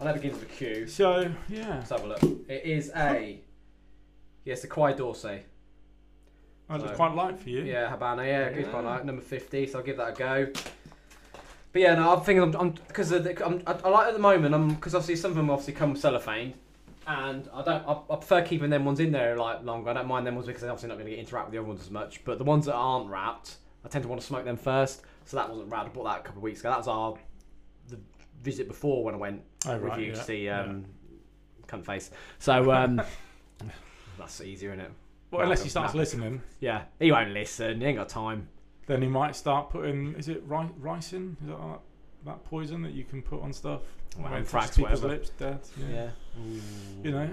I 0.00 0.04
know 0.04 0.10
it 0.10 0.14
begins 0.14 0.34
with 0.40 0.50
a 0.50 0.52
Q. 0.52 0.86
So 0.86 1.30
yeah, 1.48 1.76
Let's 1.76 1.90
have 1.90 2.04
a 2.04 2.06
look. 2.06 2.22
It 2.48 2.64
is 2.64 2.90
a. 2.94 3.40
Yes, 4.44 4.62
the 4.62 4.68
Quai 4.68 4.92
d'Orsay. 4.92 5.42
that 6.68 6.80
was 6.80 6.90
So- 6.90 6.96
quite 6.96 7.14
light 7.14 7.38
for 7.38 7.48
you. 7.50 7.62
Yeah, 7.62 7.90
Habana. 7.90 8.24
Yeah, 8.24 8.44
it's 8.46 8.66
Yeah. 8.66 8.70
quite 8.72 8.84
like 8.84 9.04
number 9.04 9.22
fifty. 9.22 9.66
So 9.66 9.78
I'll 9.78 9.84
give 9.84 9.96
that 9.98 10.10
a 10.10 10.16
go. 10.16 10.52
But 11.72 11.82
yeah, 11.82 11.94
no, 11.94 12.14
I'm 12.14 12.22
thinking 12.22 12.54
I'm 12.54 12.70
because 12.70 13.12
I'm, 13.12 13.62
I, 13.66 13.72
I 13.84 13.88
like 13.90 14.06
at 14.08 14.12
the 14.14 14.18
moment. 14.20 14.54
I'm 14.54 14.74
because 14.74 14.94
obviously 14.94 15.16
some 15.16 15.30
of 15.32 15.36
them 15.36 15.50
obviously 15.50 15.74
come 15.74 15.94
cellophane, 15.96 16.54
and 17.06 17.48
I 17.52 17.62
don't. 17.62 17.86
I, 17.86 17.92
I 18.10 18.16
prefer 18.16 18.42
keeping 18.42 18.70
them 18.70 18.84
ones 18.84 19.00
in 19.00 19.12
there 19.12 19.36
like 19.36 19.62
longer. 19.64 19.90
I 19.90 19.92
don't 19.94 20.08
mind 20.08 20.26
them 20.26 20.34
ones 20.34 20.46
because 20.46 20.62
they're 20.62 20.70
obviously 20.70 20.88
not 20.88 20.94
going 20.96 21.06
to 21.06 21.10
get 21.12 21.18
interact 21.20 21.46
with 21.46 21.52
the 21.52 21.58
other 21.58 21.68
ones 21.68 21.80
as 21.80 21.90
much. 21.90 22.24
But 22.24 22.38
the 22.38 22.44
ones 22.44 22.66
that 22.66 22.74
aren't 22.74 23.08
wrapped, 23.08 23.56
I 23.84 23.88
tend 23.88 24.02
to 24.02 24.08
want 24.08 24.20
to 24.20 24.26
smoke 24.26 24.44
them 24.44 24.56
first. 24.56 25.02
So 25.24 25.36
that 25.36 25.48
wasn't 25.48 25.70
wrapped. 25.70 25.86
I 25.90 25.92
bought 25.92 26.04
that 26.04 26.20
a 26.20 26.22
couple 26.22 26.38
of 26.38 26.42
weeks 26.44 26.60
ago. 26.60 26.70
That 26.70 26.78
was 26.78 26.88
our 26.88 27.14
the 27.88 27.98
visit 28.42 28.68
before 28.68 29.04
when 29.04 29.14
I 29.14 29.18
went 29.18 29.42
Oh, 29.66 29.74
with 29.74 29.82
right, 29.82 30.00
you 30.00 30.06
yeah. 30.06 30.12
to 30.14 30.22
see 30.24 30.48
um, 30.48 30.84
cunt 31.66 31.84
face. 31.84 32.10
So 32.38 32.70
um, 32.72 33.00
that's 34.18 34.40
easier, 34.40 34.70
isn't 34.70 34.80
it? 34.84 34.90
Well, 35.30 35.42
unless 35.42 35.62
he 35.62 35.68
starts 35.68 35.94
listening, 35.94 36.40
Yeah, 36.60 36.82
he 37.00 37.10
won't 37.12 37.30
listen. 37.30 37.80
He 37.80 37.86
ain't 37.86 37.98
got 37.98 38.08
time. 38.08 38.48
then 38.86 39.02
he 39.02 39.08
might 39.08 39.34
start 39.36 39.70
putting. 39.70 40.14
Is 40.14 40.28
it 40.28 40.42
ri- 40.46 40.70
ricin? 40.80 41.32
Is 41.42 41.48
that 41.48 41.58
that, 41.58 41.80
that 42.26 42.44
poison 42.44 42.82
that 42.82 42.92
you 42.92 43.04
can 43.04 43.22
put 43.22 43.40
on 43.42 43.52
stuff? 43.52 43.82
Well, 44.18 44.30
When 44.30 44.42
it 44.42 44.46
people's 44.46 44.78
whatever. 44.78 45.08
lips, 45.08 45.30
dead. 45.30 45.60
Yeah. 45.90 46.10
Yeah. 46.36 46.60
You 47.02 47.10
know. 47.12 47.30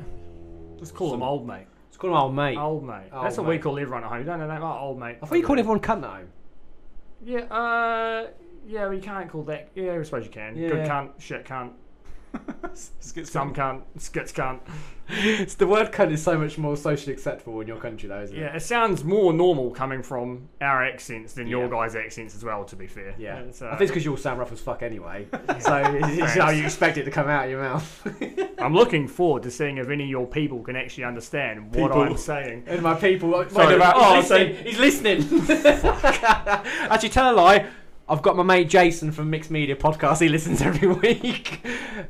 Just 0.80 0.94
call 0.96 1.12
them 1.12 1.22
old 1.24 1.46
mate. 1.48 1.68
Let's 1.88 1.98
call 1.98 2.12
an 2.12 2.18
old 2.18 2.36
mate. 2.36 2.58
Old 2.58 2.84
mate. 2.84 3.10
Old 3.14 3.26
That's 3.26 3.38
what 3.38 3.48
we 3.48 3.56
mate. 3.56 3.62
call 3.64 3.80
everyone 3.80 4.04
at 4.04 4.10
home. 4.10 4.20
You 4.20 4.26
don't 4.26 4.40
know 4.40 4.48
that? 4.48 4.62
Oh, 4.62 4.78
old 4.80 5.00
mate. 5.00 5.18
I 5.22 5.26
thought 5.26 5.36
you 5.38 5.44
called 5.46 5.60
everyone 5.60 5.80
cunt 5.80 6.04
at 6.04 6.10
home. 6.10 6.28
Yeah. 7.24 7.40
Uh. 7.42 8.28
Yeah. 8.66 8.88
We 8.90 9.00
can't 9.00 9.30
call 9.30 9.44
that. 9.44 9.70
Yeah. 9.76 9.94
I 9.94 10.04
suppose 10.04 10.26
you 10.26 10.32
can. 10.32 10.56
Good 10.56 10.70
Yeah. 10.70 10.88
cunt. 10.88 11.10
Shit 11.20 11.46
cunt. 11.46 11.72
Skits 13.00 13.30
Some 13.32 13.54
cunt. 13.54 13.82
Skits 13.98 14.32
cunt. 14.32 14.60
It's 15.10 15.56
the 15.56 15.68
word 15.68 15.92
cunt 15.92 16.12
is 16.12 16.24
so 16.24 16.38
much 16.40 16.58
more 16.58 16.76
socially 16.78 17.14
acceptable 17.14 17.60
in 17.62 17.68
your 17.68 17.78
country, 17.78 18.08
though, 18.10 18.22
isn't 18.22 18.36
it? 18.36 18.40
Yeah. 18.40 18.56
It 18.56 18.62
sounds 18.62 19.04
more 19.04 19.32
normal 19.34 19.70
coming 19.70 20.02
from 20.02 20.48
our 20.62 20.84
accents 20.84 21.34
than 21.34 21.46
your 21.46 21.66
Yeah. 21.66 21.70
guys' 21.70 21.96
accents 21.96 22.34
as 22.36 22.44
well. 22.44 22.64
To 22.66 22.76
be 22.76 22.88
fair. 22.88 23.14
Yeah. 23.20 23.40
It's, 23.40 23.62
uh, 23.62 23.68
I 23.68 23.70
think 23.72 23.82
it's 23.82 23.92
because 23.92 24.06
you 24.06 24.12
all 24.12 24.18
sound 24.18 24.40
rough 24.40 24.52
as 24.52 24.60
fuck 24.62 24.82
anyway. 24.82 25.28
so 25.60 25.82
it's 25.86 26.34
how 26.36 26.50
you 26.50 26.64
expect 26.64 26.98
it 26.98 27.04
to 27.04 27.12
come 27.12 27.28
out 27.28 27.46
of 27.46 27.52
your 27.52 27.62
mouth. 27.62 28.08
I'm 28.60 28.74
looking 28.74 29.08
forward 29.08 29.44
to 29.44 29.52
seeing 29.52 29.78
if 29.78 29.90
any 29.90 30.06
of 30.06 30.10
your 30.10 30.26
people 30.26 30.62
can 30.64 30.76
actually 30.76 31.04
understand 31.04 31.76
what 31.76 31.92
People. 31.92 32.02
I'm 32.02 32.18
saying. 32.18 32.64
And 32.66 32.82
my 32.82 32.96
people, 32.96 33.32
Sorry, 33.50 33.68
wait, 33.68 33.76
about- 33.76 33.96
oh, 33.98 34.16
oh, 34.16 34.22
he's 34.22 34.80
listening. 34.80 35.22
He's 35.22 35.50
listening. 35.50 35.84
Actually, 36.90 37.10
tell 37.10 37.32
a 37.32 37.36
lie. 37.36 37.68
I've 38.08 38.22
got 38.22 38.36
my 38.36 38.44
mate 38.44 38.70
Jason 38.70 39.12
from 39.12 39.30
Mixed 39.30 39.50
Media 39.50 39.76
Podcast. 39.76 40.20
He 40.20 40.28
listens 40.30 40.62
every 40.62 40.88
week. 40.94 41.66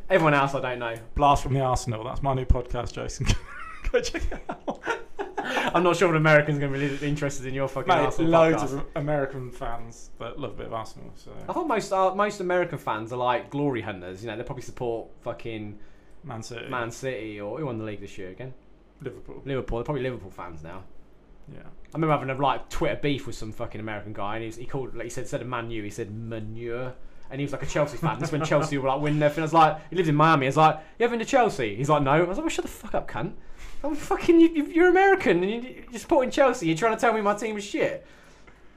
Everyone 0.10 0.34
else, 0.34 0.56
I 0.56 0.62
don't 0.62 0.80
know. 0.80 0.96
Blast 1.16 1.44
from 1.44 1.54
the 1.54 1.60
Arsenal. 1.62 2.04
That's 2.04 2.24
my 2.24 2.34
new 2.34 2.46
podcast, 2.46 2.94
Jason. 2.94 3.28
Go 3.92 4.02
check 4.02 4.24
it 4.32 4.40
out. 4.50 4.82
I'm 5.76 5.84
not 5.84 5.96
sure 5.98 6.10
if 6.10 6.16
Americans 6.16 6.58
going 6.58 6.74
to 6.74 6.80
be 6.80 6.86
really 6.86 7.08
interested 7.08 7.46
in 7.46 7.54
your 7.54 7.68
fucking 7.68 7.88
Mate, 7.88 8.06
Arsenal 8.06 8.32
loads 8.32 8.64
podcast. 8.64 8.74
of 8.74 8.86
American 8.96 9.52
fans 9.52 10.10
that 10.20 10.40
love 10.40 10.52
a 10.52 10.56
bit 10.56 10.66
of 10.68 10.74
Arsenal. 10.74 11.12
So 11.16 11.32
I 11.48 11.54
thought 11.54 11.68
most 11.68 11.92
uh, 11.92 12.16
most 12.16 12.40
American 12.40 12.78
fans 12.80 13.14
are 13.14 13.18
like 13.18 13.50
glory 13.50 13.82
hunters. 13.82 14.24
You 14.24 14.32
know, 14.32 14.38
they 14.38 14.44
probably 14.44 14.64
support 14.64 15.08
fucking 15.22 15.78
Man 16.24 16.42
City, 16.42 16.70
Man 16.70 16.90
City 16.92 17.40
or 17.40 17.60
who 17.60 17.66
won 17.66 17.78
the 17.78 17.84
league 17.84 18.02
this 18.02 18.18
year 18.18 18.30
again? 18.30 18.54
Liverpool. 19.02 19.42
Liverpool. 19.46 19.80
They're 19.80 19.86
probably 19.86 20.04
Liverpool 20.04 20.32
fans 20.32 20.64
now. 20.64 20.84
Yeah. 21.52 21.60
I 21.62 21.98
remember 21.98 22.14
having 22.14 22.30
a 22.30 22.42
like 22.42 22.70
Twitter 22.70 23.00
beef 23.02 23.28
with 23.28 23.36
some 23.36 23.52
fucking 23.52 23.80
American 23.82 24.14
guy, 24.14 24.36
and 24.36 24.42
he, 24.44 24.48
was, 24.48 24.56
he 24.56 24.66
called 24.66 24.96
like 24.96 25.04
he 25.06 25.10
said 25.10 25.22
instead 25.22 25.42
of 25.42 25.48
Man 25.48 25.70
he 25.70 25.90
said 25.90 26.12
manure, 26.12 26.94
and 27.30 27.40
he 27.40 27.46
was 27.46 27.52
like 27.52 27.64
a 27.64 27.68
Chelsea 27.68 27.98
fan. 27.98 28.20
This 28.20 28.32
when 28.32 28.44
Chelsea 28.44 28.78
were 28.78 28.88
like 28.90 29.02
winning 29.02 29.22
everything. 29.22 29.44
I 29.44 29.46
was 29.46 29.54
like, 29.54 29.78
he 29.90 29.96
lives 29.96 30.10
in 30.10 30.16
Miami. 30.16 30.46
I 30.46 30.50
was 30.50 30.58
like, 30.58 30.80
you 31.00 31.06
ever 31.06 31.12
been 31.12 31.20
to 31.20 31.26
Chelsea? 31.26 31.76
He's 31.76 31.90
like, 31.90 32.02
no. 32.04 32.12
I 32.12 32.20
was 32.22 32.38
like, 32.38 32.46
well, 32.46 32.50
shut 32.50 32.66
the 32.66 32.72
fuck 32.72 32.96
up, 32.96 33.10
cunt. 33.10 33.34
I'm 33.84 33.96
fucking. 33.96 34.40
You, 34.40 34.48
you- 34.50 34.66
you're 34.68 34.90
American, 34.90 35.44
and 35.44 35.52
you, 35.64 35.84
you're 35.92 36.00
supporting 36.00 36.32
Chelsea. 36.32 36.68
You're 36.68 36.78
trying 36.78 36.96
to 36.96 37.02
tell 37.02 37.14
me 37.14 37.22
my 37.22 37.36
team 37.36 37.58
is 37.58 37.64
shit. 37.64 38.06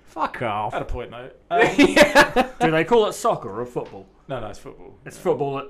Fuck 0.06 0.42
off. 0.42 0.72
Had 0.72 0.82
a 0.82 0.86
point 0.86 1.10
though. 1.10 1.30
Um, 1.50 1.60
yeah. 1.78 2.50
Do 2.60 2.70
they 2.70 2.84
call 2.84 3.06
it 3.06 3.12
soccer 3.12 3.60
or 3.60 3.66
football? 3.66 4.06
no, 4.28 4.40
no, 4.40 4.48
it's 4.48 4.58
football. 4.58 4.98
It's 5.04 5.16
yeah. 5.16 5.22
football, 5.22 5.62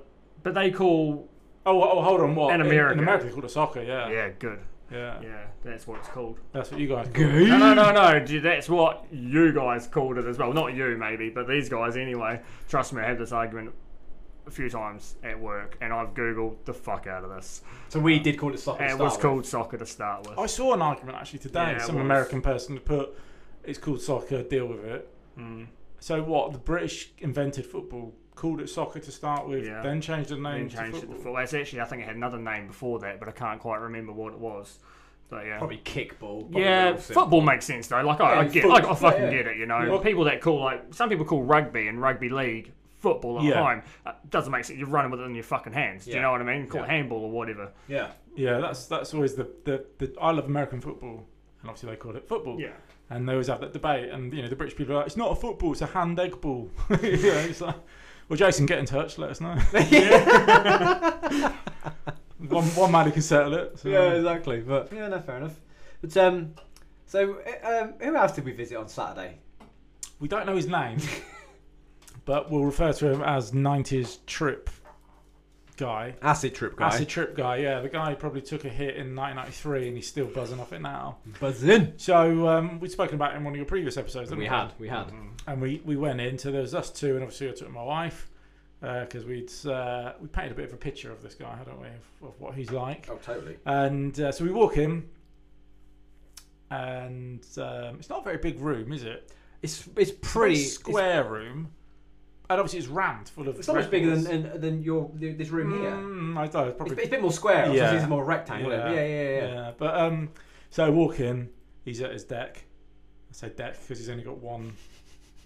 but 0.43 0.55
they 0.55 0.71
call. 0.71 1.29
Oh, 1.67 1.83
oh, 1.83 2.03
hold 2.03 2.21
on. 2.21 2.35
What 2.37 2.55
In 2.55 2.61
In, 2.61 2.67
America. 2.69 2.93
in 2.95 2.99
America, 3.01 3.25
they 3.27 3.33
call 3.33 3.45
it 3.45 3.51
soccer. 3.51 3.83
Yeah. 3.83 4.09
Yeah, 4.09 4.29
good. 4.39 4.61
Yeah. 4.91 5.21
Yeah, 5.23 5.47
that's 5.65 5.87
what 5.87 5.99
it's 5.99 6.09
called. 6.09 6.39
That's 6.53 6.71
what 6.71 6.81
you 6.81 6.89
guys. 6.89 7.09
Call 7.13 7.25
it. 7.25 7.49
No, 7.49 7.59
no, 7.59 7.75
no, 7.75 7.93
no. 7.93 8.25
dude, 8.25 8.43
That's 8.43 8.69
what 8.69 9.05
you 9.11 9.53
guys 9.53 9.87
called 9.87 10.19
it 10.19 10.27
as 10.27 10.39
well. 10.39 10.53
Not 10.53 10.75
you, 10.75 10.97
maybe, 10.97 11.31
but 11.31 11.49
these 11.49 11.69
guys 11.69 11.97
anyway. 11.97 12.41
Trust 12.69 12.93
me, 12.93 13.03
I 13.03 13.07
had 13.07 13.19
this 13.19 13.33
argument 13.33 13.75
a 14.47 14.51
few 14.51 14.71
times 14.71 15.17
at 15.25 15.39
work, 15.39 15.77
and 15.81 15.93
I've 15.93 16.15
googled 16.15 16.65
the 16.65 16.73
fuck 16.73 17.07
out 17.07 17.25
of 17.25 17.31
this. 17.31 17.63
So 17.89 17.99
we 17.99 18.19
did 18.21 18.39
call 18.39 18.55
it 18.55 18.61
soccer. 18.61 18.85
And 18.85 18.97
to 18.97 19.03
it 19.03 19.05
was 19.05 19.15
start 19.15 19.23
called 19.23 19.47
soccer 19.47 19.77
to 19.77 19.87
start 19.87 20.29
with. 20.29 20.39
I 20.39 20.47
saw 20.47 20.75
an 20.75 20.83
argument 20.83 21.19
actually 21.19 21.41
today. 21.41 21.73
Yeah, 21.73 21.77
it 21.77 21.83
Some 21.83 21.97
was. 21.97 22.05
American 22.05 22.43
person 22.43 22.79
put 22.79 23.19
it's 23.65 23.79
called 23.79 24.01
soccer. 24.01 24.43
Deal 24.43 24.67
with 24.67 24.85
it. 24.85 25.11
Mm. 25.39 25.67
So 25.99 26.23
what? 26.23 26.53
The 26.53 26.59
British 26.59 27.11
invented 27.19 27.67
football, 27.67 28.15
called 28.37 28.61
it 28.61 28.69
soccer 28.69 29.01
to 29.01 29.11
start 29.11 29.49
with, 29.49 29.65
Yeah. 29.67 29.83
then 29.83 30.01
changed 30.01 30.29
the 30.29 30.35
Then 30.37 30.43
name 30.45 30.69
changed 30.69 30.77
to 30.77 30.83
it 30.85 30.93
to 30.93 30.99
football. 31.01 31.17
football. 31.17 31.39
It's 31.39 31.55
actually, 31.55 31.81
I 31.81 31.85
think 31.87 32.03
it 32.03 32.07
had 32.07 32.15
another 32.17 32.39
name 32.39 32.69
before 32.69 32.99
that, 33.01 33.19
but 33.19 33.29
I 33.29 33.33
can't 33.33 33.59
quite 33.61 33.81
remember 33.81 34.13
what 34.13 34.33
it 34.35 34.39
was. 34.39 34.79
But 35.29 35.47
yeah. 35.47 35.59
Probably 35.59 35.79
kickball. 35.79 36.43
Probably 36.43 36.63
Yeah, 36.63 36.95
football 36.97 37.41
makes 37.41 37.65
sense 37.65 37.89
though. 37.89 38.01
Like 38.03 38.21
I, 38.21 38.41
I 38.41 38.45
get, 38.45 38.63
foot- 38.63 38.71
like, 38.71 38.85
I 38.85 38.95
fucking 38.95 39.21
yeah, 39.23 39.31
yeah. 39.31 39.37
get 39.43 39.47
it. 39.49 39.57
You 39.57 39.67
know, 39.67 39.97
Yeah. 39.97 40.03
people 40.03 40.23
that 40.25 40.41
call 40.41 40.61
like 40.61 40.95
some 40.95 41.09
people 41.09 41.25
call 41.25 41.43
rugby 41.43 41.89
and 41.89 42.01
rugby 42.01 42.29
league 42.29 42.73
football 43.01 43.39
at 43.39 43.45
Yeah. 43.45 43.63
home 43.63 43.83
uh, 44.07 44.13
doesn't 44.31 44.53
make 44.53 44.65
sense. 44.65 44.79
You're 44.79 44.89
running 44.89 45.11
with 45.11 45.21
it 45.21 45.25
in 45.25 45.35
your 45.35 45.43
fucking 45.43 45.73
hands. 45.73 46.05
Do 46.05 46.13
you 46.13 46.21
know 46.21 46.31
what 46.31 46.41
I 46.41 46.45
mean? 46.45 46.69
Call 46.69 46.85
it 46.85 46.89
handball 46.91 47.25
or 47.25 47.31
whatever. 47.33 47.73
Yeah. 47.89 48.11
Yeah, 48.37 48.59
that's 48.59 48.87
that's 48.87 49.15
always 49.15 49.35
the, 49.35 49.49
the 49.65 49.85
the 49.99 50.15
I 50.21 50.31
love 50.31 50.45
American 50.45 50.81
football, 50.81 51.27
and 51.63 51.71
obviously 51.71 51.91
they 51.91 51.97
call 51.97 52.15
it 52.15 52.29
football. 52.29 52.61
Yeah. 52.61 52.69
And 53.09 53.27
they 53.29 53.33
always 53.33 53.47
have 53.49 53.61
that 53.61 53.73
debate, 53.73 54.11
and 54.11 54.33
you 54.33 54.43
know 54.43 54.49
the 54.49 54.57
British 54.57 54.77
people 54.77 54.95
are 54.95 54.99
like, 54.99 55.07
it's 55.07 55.17
not 55.17 55.33
a 55.33 55.35
football, 55.37 55.73
it's 55.73 55.81
a 55.81 55.87
hand 55.87 56.21
egg 56.21 56.41
ball. 56.41 56.69
you 56.91 56.97
know, 56.97 57.39
it's 57.39 57.61
like, 57.63 57.77
well, 58.29 58.37
Jason, 58.37 58.67
get 58.67 58.79
in 58.79 58.87
touch, 58.87 59.19
let 59.19 59.31
us 59.31 59.41
know. 59.41 59.55
one 62.49 62.65
one 62.65 62.93
man 62.93 63.07
who 63.07 63.13
can 63.13 63.23
settle 63.23 63.55
it. 63.55 63.79
So. 63.79 63.89
Yeah, 63.89 64.13
exactly. 64.13 64.61
But 64.61 64.93
yeah, 64.93 65.09
no, 65.09 65.21
fair 65.21 65.39
enough. 65.39 65.59
But 66.01 66.17
um, 66.17 66.55
so 67.07 67.39
uh, 67.65 67.83
um, 67.83 67.95
who 68.01 68.17
else 68.17 68.33
did 68.33 68.45
we 68.45 68.53
visit 68.53 68.77
on 68.77 68.89
Saturday? 68.89 69.39
We 70.19 70.29
don't 70.29 70.47
know 70.47 70.57
his 70.57 70.67
name, 70.67 70.99
but 72.25 72.51
we'll 72.51 72.65
refer 72.65 72.93
to 72.95 73.13
him 73.13 73.23
as 73.23 73.53
90s 73.53 74.19
Trip 74.27 74.71
guy. 75.77 76.15
Acid 76.23 76.55
trip 76.55 76.77
guy. 76.77 76.87
Acid 76.87 77.09
trip 77.09 77.37
guy, 77.37 77.57
yeah. 77.57 77.81
The 77.81 77.89
guy 77.89 78.15
probably 78.15 78.43
took 78.43 78.65
a 78.65 78.69
hit 78.69 78.97
in 78.97 79.15
1993 79.15 79.89
and 79.89 79.97
he's 79.97 80.07
still 80.07 80.27
buzzing 80.27 80.61
off 80.61 80.73
it 80.73 80.81
now. 80.83 81.19
Buzzing. 81.41 81.95
So 81.97 82.49
um, 82.49 82.81
we'd 82.81 82.91
spoken 82.91 83.15
about 83.15 83.35
it 83.35 83.37
in 83.37 83.45
one 83.45 83.53
of 83.53 83.57
your 83.57 83.67
previous 83.67 83.97
episodes, 83.97 84.31
didn't 84.31 84.41
we? 84.41 84.45
We 84.45 84.49
had, 84.49 84.73
we 84.79 84.89
had. 84.89 85.13
And 85.47 85.61
we, 85.61 85.81
we 85.85 85.97
went 85.97 86.21
in, 86.21 86.39
so 86.39 86.51
there 86.51 86.63
was 86.63 86.75
us 86.75 86.91
two, 86.91 87.15
and 87.15 87.23
obviously 87.23 87.49
I 87.49 87.53
took 87.53 87.71
my 87.71 87.83
wife 87.83 88.29
because 88.81 89.25
we'd 89.25 89.51
uh, 89.67 90.13
we 90.21 90.29
painted 90.29 90.53
a 90.53 90.55
bit 90.55 90.67
of 90.67 90.73
a 90.73 90.77
picture 90.77 91.11
of 91.11 91.23
this 91.23 91.35
guy, 91.35 91.57
hadn't 91.57 91.81
we, 91.81 91.87
of, 91.89 92.29
of 92.29 92.41
what 92.41 92.55
he's 92.55 92.71
like. 92.71 93.09
Oh, 93.11 93.17
totally. 93.17 93.57
And 93.65 94.19
uh, 94.21 94.33
so 94.33 94.45
we 94.45 94.51
walk 94.51 94.77
in, 94.77 95.09
and 96.71 97.45
um, 97.57 97.97
it's 97.99 98.09
not 98.09 98.21
a 98.21 98.25
very 98.25 98.39
big 98.39 98.61
room, 98.61 98.93
is 98.93 99.03
it? 99.03 99.33
It's 99.63 99.87
it's 99.97 100.11
It's 100.11 100.11
a 100.11 100.15
pretty 100.15 100.55
very 100.57 100.67
square 100.67 101.25
room, 101.25 101.73
and 102.49 102.61
obviously 102.61 102.79
it's 102.79 102.89
rammed 102.89 103.29
full 103.29 103.49
of. 103.49 103.59
It's, 103.59 103.69
not 103.69 103.77
much 103.77 103.91
bigger 103.91 104.15
than 104.17 104.43
than, 104.43 104.61
than 104.61 104.83
your 104.83 105.11
this 105.15 105.51
room 105.51 105.73
here. 105.81 105.91
Mm, 105.91 106.37
I 106.37 106.47
don't 106.47 106.63
it's 106.63 106.71
It's, 106.71 106.77
probably 106.77 106.97
it's 106.97 107.07
a 107.07 107.11
bit 107.11 107.23
more 107.23 107.33
square. 107.33 107.73
Yeah. 107.75 107.93
It's 107.93 108.09
more 108.09 108.25
rectangle. 108.25 108.71
Yeah, 108.71 108.91
yeah, 108.91 109.01
yeah. 109.01 109.23
yeah. 109.23 109.49
Yeah, 109.49 109.73
but 109.77 109.97
um, 109.97 110.31
so 110.71 110.85
I 110.85 110.91
walk 110.91 111.21
in. 111.21 111.49
He's 111.85 112.01
at 112.01 112.13
his 112.13 112.25
deck. 112.25 112.65
I 113.31 113.33
say 113.33 113.49
deck 113.51 113.81
because 113.81 113.99
he's 113.99 114.09
only 114.09 114.25
got 114.25 114.39
one 114.39 114.73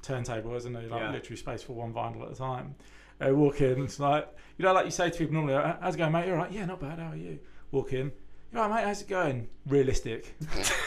turntable, 0.02 0.54
isn't? 0.56 0.72
Like 0.72 0.88
Yeah. 0.88 1.10
literally 1.10 1.36
space 1.36 1.62
for 1.62 1.72
one 1.74 1.92
vinyl 1.92 2.26
at 2.26 2.32
a 2.32 2.34
time. 2.34 2.74
I 3.20 3.32
walk 3.32 3.60
in. 3.60 3.84
It's 3.84 4.00
like 4.00 4.28
you 4.58 4.64
know, 4.64 4.72
like 4.72 4.84
you 4.86 4.90
say 4.90 5.10
to 5.10 5.18
people 5.18 5.34
normally, 5.34 5.54
"How's 5.80 5.94
it 5.94 5.98
going, 5.98 6.12
mate?" 6.12 6.26
You're 6.26 6.38
like, 6.38 6.52
"Yeah, 6.52 6.64
not 6.66 6.80
bad. 6.80 6.98
How 6.98 7.12
are 7.12 7.16
you?" 7.16 7.38
Walk 7.70 7.92
in. 7.92 8.12
You're 8.52 8.62
right, 8.62 8.76
mate. 8.80 8.86
How's 8.86 9.02
it 9.02 9.08
going? 9.08 9.48
Realistic. 9.66 10.34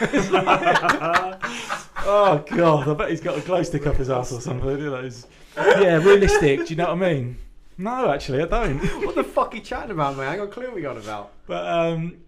oh 2.06 2.44
god, 2.46 2.88
I 2.88 2.94
bet 2.94 3.10
he's 3.10 3.20
got 3.20 3.38
a 3.38 3.40
glow 3.40 3.62
stick 3.62 3.86
up 3.86 3.96
his 3.96 4.10
ass 4.10 4.32
or 4.32 4.40
something. 4.40 4.68
You 4.78 4.90
know, 4.90 5.02
he's- 5.02 5.26
yeah, 5.56 5.96
realistic. 5.96 6.60
Do 6.60 6.70
you 6.70 6.76
know 6.76 6.94
what 6.94 7.02
I 7.02 7.12
mean? 7.12 7.38
No, 7.76 8.10
actually, 8.10 8.42
I 8.42 8.46
don't. 8.46 8.78
what 9.04 9.14
the 9.14 9.24
fuck 9.24 9.52
are 9.52 9.56
you 9.56 9.62
chatting 9.62 9.90
about, 9.90 10.16
man? 10.16 10.28
I 10.28 10.36
got 10.36 10.44
a 10.44 10.48
clue 10.48 10.70
what 10.70 10.80
you're 10.80 10.90
on 10.90 10.96
about. 10.98 11.32
But 11.46 11.66
um, 11.66 12.18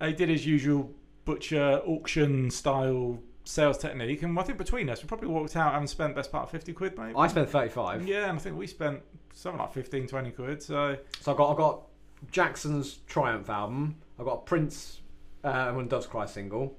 he 0.00 0.12
did 0.12 0.28
his 0.28 0.46
usual 0.46 0.90
butcher 1.24 1.80
auction 1.86 2.50
style 2.50 3.18
sales 3.44 3.76
technique, 3.78 4.22
and 4.22 4.38
I 4.38 4.42
think 4.42 4.58
between 4.58 4.88
us, 4.88 5.02
we 5.02 5.08
probably 5.08 5.28
walked 5.28 5.56
out 5.56 5.74
and 5.74 5.88
spent 5.88 6.14
best 6.14 6.32
part 6.32 6.44
of 6.44 6.50
fifty 6.50 6.72
quid, 6.72 6.96
maybe. 6.98 7.14
I 7.16 7.26
spent 7.28 7.50
35. 7.50 8.06
yeah, 8.08 8.28
and 8.30 8.38
I 8.38 8.40
think 8.40 8.56
we 8.56 8.66
spent 8.66 9.00
something 9.34 9.60
like 9.60 9.72
15, 9.72 10.06
20 10.06 10.30
quid. 10.30 10.62
So 10.62 10.96
So 11.20 11.34
I 11.34 11.36
got 11.36 11.52
I 11.52 11.56
got 11.56 11.82
Jackson's 12.30 12.98
Triumph 13.06 13.50
album. 13.50 13.96
I 14.18 14.24
got 14.24 14.46
Prince 14.46 15.00
uh, 15.42 15.72
When 15.72 15.88
Doves 15.88 16.06
Cry 16.06 16.24
single. 16.26 16.76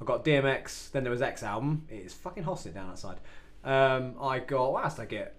I 0.00 0.04
got 0.04 0.24
DMX. 0.24 0.90
Then 0.90 1.04
there 1.04 1.12
was 1.12 1.22
X 1.22 1.42
album. 1.42 1.86
It 1.88 2.06
is 2.06 2.14
fucking 2.14 2.42
hosting 2.42 2.72
down 2.72 2.90
outside. 2.90 3.18
Um, 3.64 4.14
I 4.20 4.38
got 4.40 4.72
what 4.72 4.84
else 4.84 4.94
did 4.96 5.02
I 5.02 5.06
get? 5.06 5.36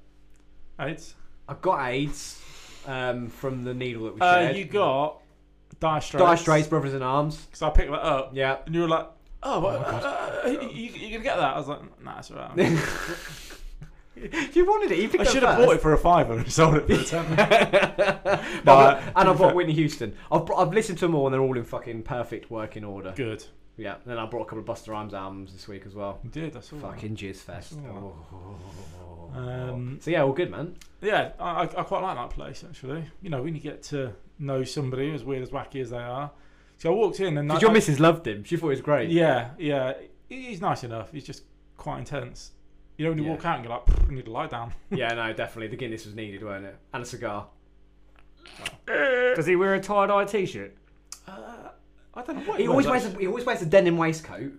AIDS. 0.79 1.15
I 1.47 1.55
got 1.55 1.87
AIDS 1.87 2.41
um, 2.87 3.27
from 3.29 3.63
the 3.63 3.73
needle 3.73 4.05
that 4.05 4.15
we 4.15 4.21
Uh, 4.21 4.33
shared. 4.35 4.55
you 4.57 4.65
got 4.65 5.19
Dire 5.79 5.99
Straits. 6.01 6.23
Dire 6.23 6.37
Straits, 6.37 6.67
Brothers 6.67 6.93
in 6.93 7.01
Arms. 7.01 7.37
Because 7.45 7.61
I 7.61 7.69
picked 7.71 7.91
that 7.91 8.03
up, 8.05 8.31
Yeah. 8.33 8.57
and 8.65 8.73
you 8.73 8.81
were 8.81 8.87
like, 8.87 9.07
"Oh, 9.43 9.59
what, 9.59 9.75
uh, 9.75 10.47
you, 10.47 10.59
you 10.89 11.11
gonna 11.11 11.23
get 11.23 11.35
that?" 11.37 11.55
I 11.55 11.57
was 11.57 11.67
like, 11.67 12.03
"Nah, 12.03 12.19
it's 12.19 12.31
alright." 12.31 12.57
you 14.55 14.65
wanted 14.65 14.91
it. 14.91 14.99
You 14.99 15.09
picked 15.09 15.21
I 15.27 15.31
should 15.31 15.43
have 15.43 15.57
bought 15.57 15.75
it 15.75 15.81
for 15.81 15.91
a 15.93 15.97
fiver 15.97 16.37
and 16.37 16.51
sold 16.51 16.75
it 16.75 16.85
for 16.87 16.93
a 16.93 17.03
tenner. 17.03 17.35
But 17.95 18.65
No, 18.65 18.73
I've- 18.77 19.11
I- 19.15 19.21
and 19.21 19.29
I 19.29 19.33
bought 19.33 19.55
Whitney 19.55 19.73
Houston. 19.73 20.15
I've, 20.31 20.49
I've 20.55 20.71
listened 20.73 20.99
to 20.99 21.05
them 21.07 21.15
all, 21.15 21.25
and 21.27 21.33
they're 21.33 21.41
all 21.41 21.57
in 21.57 21.65
fucking 21.65 22.03
perfect 22.03 22.49
working 22.49 22.83
order. 22.85 23.11
Good. 23.15 23.43
Yeah. 23.77 23.95
Then 24.05 24.17
I 24.17 24.25
brought 24.25 24.43
a 24.43 24.45
couple 24.45 24.59
of 24.59 24.65
Busta 24.65 24.89
Rhymes 24.89 25.13
albums 25.13 25.51
this 25.53 25.67
week 25.67 25.83
as 25.85 25.95
well. 25.95 26.19
You 26.23 26.29
did. 26.29 26.55
I 26.55 26.59
saw. 26.59 26.77
Fucking 26.77 27.15
Jizz 27.15 27.37
Fest. 27.37 27.73
Oh. 27.91 28.13
Oh. 29.35 29.37
Um, 29.39 29.97
so 29.99 30.11
yeah, 30.11 30.21
all 30.23 30.31
good, 30.33 30.51
man. 30.51 30.75
Yeah, 31.01 31.31
I, 31.39 31.63
I 31.63 31.65
quite 31.83 32.03
like 32.03 32.15
that 32.17 32.29
place 32.29 32.63
actually. 32.67 33.05
You 33.21 33.29
know, 33.31 33.41
when 33.41 33.55
you 33.55 33.61
get 33.61 33.81
to 33.83 34.13
know 34.37 34.63
somebody 34.63 35.11
as 35.13 35.23
weird 35.23 35.41
as 35.41 35.49
wacky 35.49 35.81
as 35.81 35.89
they 35.89 35.97
are. 35.97 36.29
So 36.77 36.91
I 36.91 36.95
walked 36.95 37.19
in 37.19 37.37
and 37.37 37.51
I, 37.51 37.59
your 37.59 37.71
I- 37.71 37.73
missus 37.73 37.99
loved 37.99 38.27
him? 38.27 38.43
She 38.43 38.57
thought 38.57 38.67
he 38.67 38.71
was 38.71 38.81
great. 38.81 39.09
Yeah, 39.09 39.51
yeah. 39.57 39.93
He- 40.29 40.41
He's 40.43 40.61
nice 40.61 40.83
enough. 40.83 41.11
He's 41.11 41.23
just 41.25 41.43
quite 41.77 41.99
intense. 41.99 42.51
You 42.97 43.05
know, 43.05 43.11
when 43.11 43.17
you 43.19 43.25
Yeah. 43.25 43.31
walk 43.31 43.45
out 43.45 43.55
and 43.55 43.65
you're 43.65 43.73
like, 43.73 43.85
"Pff, 43.87 44.09
I 44.09 44.13
need 44.13 44.25
to 44.25 44.31
lie 44.31 44.47
down. 44.47 44.71
yeah, 44.91 45.07
no, 45.13 45.33
definitely. 45.33 45.67
The 45.67 45.77
Guinness 45.77 46.05
was 46.05 46.13
needed, 46.15 46.43
weren't 46.43 46.65
it? 46.65 46.75
And 46.93 47.01
a 47.01 47.05
cigar. 47.05 47.47
Does 48.87 49.45
he 49.45 49.55
wear 49.55 49.73
a 49.73 49.79
tie 49.79 50.07
dye 50.07 50.25
t 50.25 50.45
shirt? 50.45 50.75
Uh, 50.75 50.82
I 52.15 52.21
don't 52.21 52.35
know 52.37 52.41
what 52.43 52.59
He 52.59 52.67
always 52.67 52.87
wears. 52.87 53.05
A, 53.05 53.09
he 53.17 53.27
always 53.27 53.45
wears 53.45 53.61
a 53.61 53.65
denim 53.65 53.97
waistcoat. 53.97 54.51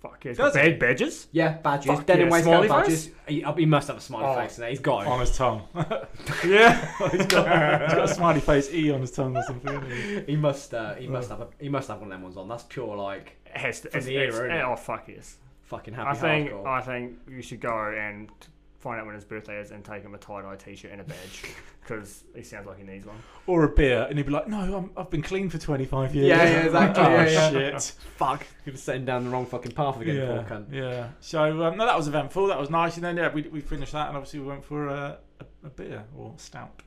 Fuck 0.00 0.24
yeah, 0.24 0.30
he's 0.30 0.36
Does 0.38 0.54
got 0.54 0.62
bad 0.62 0.78
badges. 0.78 1.26
Yeah, 1.32 1.58
badges. 1.58 1.86
Fuck 1.86 2.06
denim 2.06 2.26
yeah, 2.28 2.32
waistcoat 2.32 2.66
smiley 2.66 2.68
badges. 2.68 3.10
He, 3.26 3.44
he 3.56 3.66
must 3.66 3.88
have 3.88 3.96
a 3.96 4.00
smiley 4.00 4.26
Oh. 4.26 4.34
face 4.36 4.56
in 4.56 4.60
there. 4.62 4.70
He's 4.70 4.78
got 4.78 5.02
it. 5.02 5.08
on 5.08 5.20
his 5.20 5.36
tongue. 5.36 5.62
Yeah. 6.46 7.08
he's, 7.10 7.26
got, 7.26 7.82
he's 7.82 7.94
got 7.94 8.04
a 8.04 8.08
smiley 8.14 8.40
face 8.40 8.72
E 8.72 8.92
on 8.92 9.00
his 9.00 9.10
tongue 9.10 9.36
or 9.36 9.42
something. 9.42 9.72
hasn't 9.74 9.92
he? 9.92 10.20
he 10.32 10.36
must. 10.36 10.72
Uh, 10.72 10.94
he 10.94 11.08
must 11.08 11.30
have. 11.30 11.40
A, 11.40 11.48
he 11.58 11.68
must 11.68 11.88
have 11.88 11.98
one 11.98 12.08
of 12.08 12.12
them 12.12 12.22
ones 12.22 12.36
on. 12.36 12.46
That's 12.48 12.62
pure 12.64 12.96
like 12.96 13.36
It 13.46 13.56
has 13.56 13.80
to, 13.80 13.90
From 13.90 13.98
it's, 13.98 14.06
the 14.06 14.16
era, 14.18 14.28
it's- 14.28 14.40
innit? 14.64 14.72
oh 14.72 14.76
fuck 14.76 15.08
yes. 15.08 15.36
fucking 15.62 15.94
happy 15.94 16.10
I 16.10 16.14
think 16.14 16.50
hardcore. 16.50 16.66
I 16.66 16.80
think 16.82 17.18
you 17.28 17.42
should 17.42 17.60
go 17.60 17.76
and 17.98 18.30
find 18.78 19.00
out 19.00 19.06
when 19.06 19.14
his 19.14 19.24
birthday 19.24 19.60
is 19.60 19.72
and 19.72 19.84
take 19.84 20.02
him 20.02 20.14
a 20.14 20.18
tie 20.18 20.42
dye 20.42 20.56
t 20.56 20.76
shirt 20.76 20.92
and 20.92 21.00
a 21.00 21.04
badge 21.04 21.42
because 21.80 22.24
he 22.34 22.42
sounds 22.42 22.66
like 22.66 22.78
he 22.78 22.84
needs 22.84 23.06
one. 23.06 23.16
Or 23.46 23.64
a 23.64 23.68
beer, 23.68 24.06
and 24.08 24.16
he'd 24.18 24.26
be 24.26 24.32
like, 24.32 24.48
"No, 24.48 24.58
I'm, 24.58 24.90
I've 24.96 25.10
been 25.10 25.22
clean 25.22 25.50
for 25.50 25.58
25 25.58 26.14
years." 26.14 26.28
Yeah, 26.28 26.44
yeah, 26.44 26.60
exactly, 26.66 27.04
oh 27.04 27.10
yeah, 27.10 27.50
yeah. 27.50 27.50
shit. 27.50 27.82
Fuck. 28.16 28.46
He 28.64 28.70
was 28.70 28.82
setting 28.82 29.04
down 29.04 29.24
the 29.24 29.30
wrong 29.30 29.46
fucking 29.46 29.72
path 29.72 30.00
again. 30.00 30.16
yeah, 30.16 30.42
Poor 30.42 30.58
cunt. 30.58 30.72
yeah. 30.72 31.08
So 31.20 31.42
um, 31.64 31.76
no, 31.76 31.86
that 31.86 31.96
was 31.96 32.08
eventful. 32.08 32.46
That 32.46 32.58
was 32.58 32.70
nice. 32.70 32.96
And 32.96 33.04
then 33.04 33.16
yeah, 33.16 33.32
we, 33.32 33.42
we 33.42 33.60
finished 33.60 33.92
that, 33.92 34.08
and 34.08 34.16
obviously 34.16 34.40
we 34.40 34.46
went 34.46 34.64
for 34.64 34.88
a, 34.88 35.18
a, 35.40 35.66
a 35.66 35.70
beer 35.70 36.04
or 36.16 36.34
stout. 36.36 36.82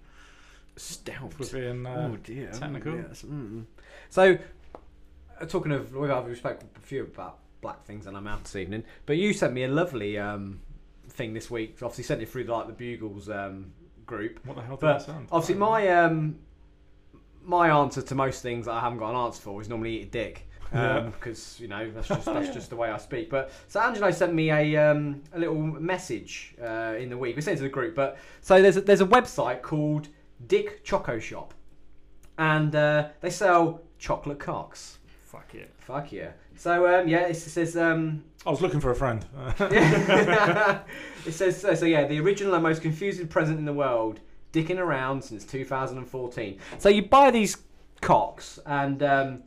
Stout. 0.78 1.34
For 1.34 1.58
being 1.58 1.86
uh, 1.86 2.10
oh 2.12 2.18
dear. 2.18 2.52
technical. 2.52 2.94
Mm, 2.94 3.08
yes, 3.10 3.24
mm. 3.24 3.66
So, 4.10 4.38
uh, 5.40 5.46
talking 5.46 5.74
of, 5.74 5.94
with 5.94 6.10
other 6.10 6.30
respect, 6.30 6.64
a 6.78 6.80
few 6.80 7.04
about 7.04 7.40
black 7.60 7.84
things, 7.84 8.08
and 8.08 8.16
I'm 8.16 8.28
out 8.28 8.44
this 8.46 8.56
evening. 8.56 8.84
But 9.06 9.18
you 9.18 9.34
sent 9.34 9.54
me 9.54 9.64
a 9.64 9.68
lovely 9.68 10.18
um, 10.18 10.62
thing 11.12 11.34
this 11.34 11.50
week. 11.52 11.78
Obviously, 11.82 12.04
sent 12.04 12.22
it 12.22 12.30
through 12.30 12.44
like 12.44 12.68
the 12.68 12.74
Bugles 12.74 13.30
um, 13.30 13.72
group. 14.06 14.40
what 14.46 14.56
the 14.56 14.62
hell 14.64 14.76
did 14.76 14.82
But 14.82 15.00
that 15.00 15.06
sound? 15.06 15.28
Obviously, 15.32 15.56
my 15.56 15.88
um, 15.90 16.40
my 17.44 17.70
answer 17.70 18.02
to 18.02 18.16
most 18.16 18.42
things 18.42 18.66
that 18.66 18.74
I 18.74 18.80
haven't 18.80 19.00
got 19.00 19.12
an 19.12 19.16
answer 19.16 19.42
for 19.42 19.62
is 19.62 19.70
normally 19.70 20.00
eat 20.00 20.08
a 20.08 20.12
dick. 20.12 20.48
Yeah. 20.74 21.00
Um, 21.00 21.12
because 21.12 21.60
you 21.60 21.68
know 21.68 21.92
that's 21.92 22.08
just 22.08 22.24
that's 22.24 22.54
just 22.54 22.70
the 22.70 22.78
way 22.78 22.90
I 22.90 22.98
speak. 22.98 23.30
But 23.30 23.52
so 23.68 23.82
Angelo 23.82 24.10
sent 24.10 24.34
me 24.34 24.52
a 24.52 24.78
um, 24.78 25.22
a 25.34 25.40
little 25.40 25.58
message 25.62 26.56
uh, 26.64 26.96
in 26.98 27.10
the 27.10 27.18
week. 27.18 27.36
We 27.36 27.42
sent 27.42 27.56
it 27.56 27.58
to 27.58 27.64
the 27.64 27.70
group. 27.70 27.94
But 27.94 28.18
so 28.40 28.62
there's 28.62 28.78
a, 28.78 28.82
there's 28.82 29.02
a 29.02 29.06
website 29.06 29.62
called 29.64 30.08
Dick 30.48 30.82
Choco 30.86 31.20
Shop, 31.20 31.54
and 32.38 32.74
uh, 32.74 33.10
they 33.20 33.30
sell 33.30 33.82
chocolate 34.00 34.40
cocks. 34.40 35.00
Fuck 35.52 35.60
yeah. 35.60 35.66
Fuck 35.78 36.12
yeah! 36.12 36.32
So 36.56 36.88
um, 37.02 37.08
yeah, 37.08 37.28
it 37.28 37.36
says 37.36 37.76
um, 37.76 38.24
I 38.46 38.50
was 38.50 38.62
looking 38.62 38.80
for 38.80 38.92
a 38.92 38.96
friend. 38.96 39.26
it 39.60 40.84
says 41.32 41.60
so, 41.60 41.76
so. 41.76 41.86
Yeah, 41.86 42.08
the 42.08 42.20
original 42.20 42.54
and 42.54 42.64
most 42.64 42.82
confusing 42.82 43.28
present 43.28 43.60
in 43.60 43.66
the 43.66 43.74
world, 43.74 44.20
dicking 44.54 44.78
around 44.78 45.24
since 45.24 45.44
2014. 45.46 46.60
So 46.78 46.90
you 46.90 47.04
buy 47.04 47.32
these 47.32 47.58
cocks, 48.02 48.60
and 48.66 49.04
um, 49.04 49.44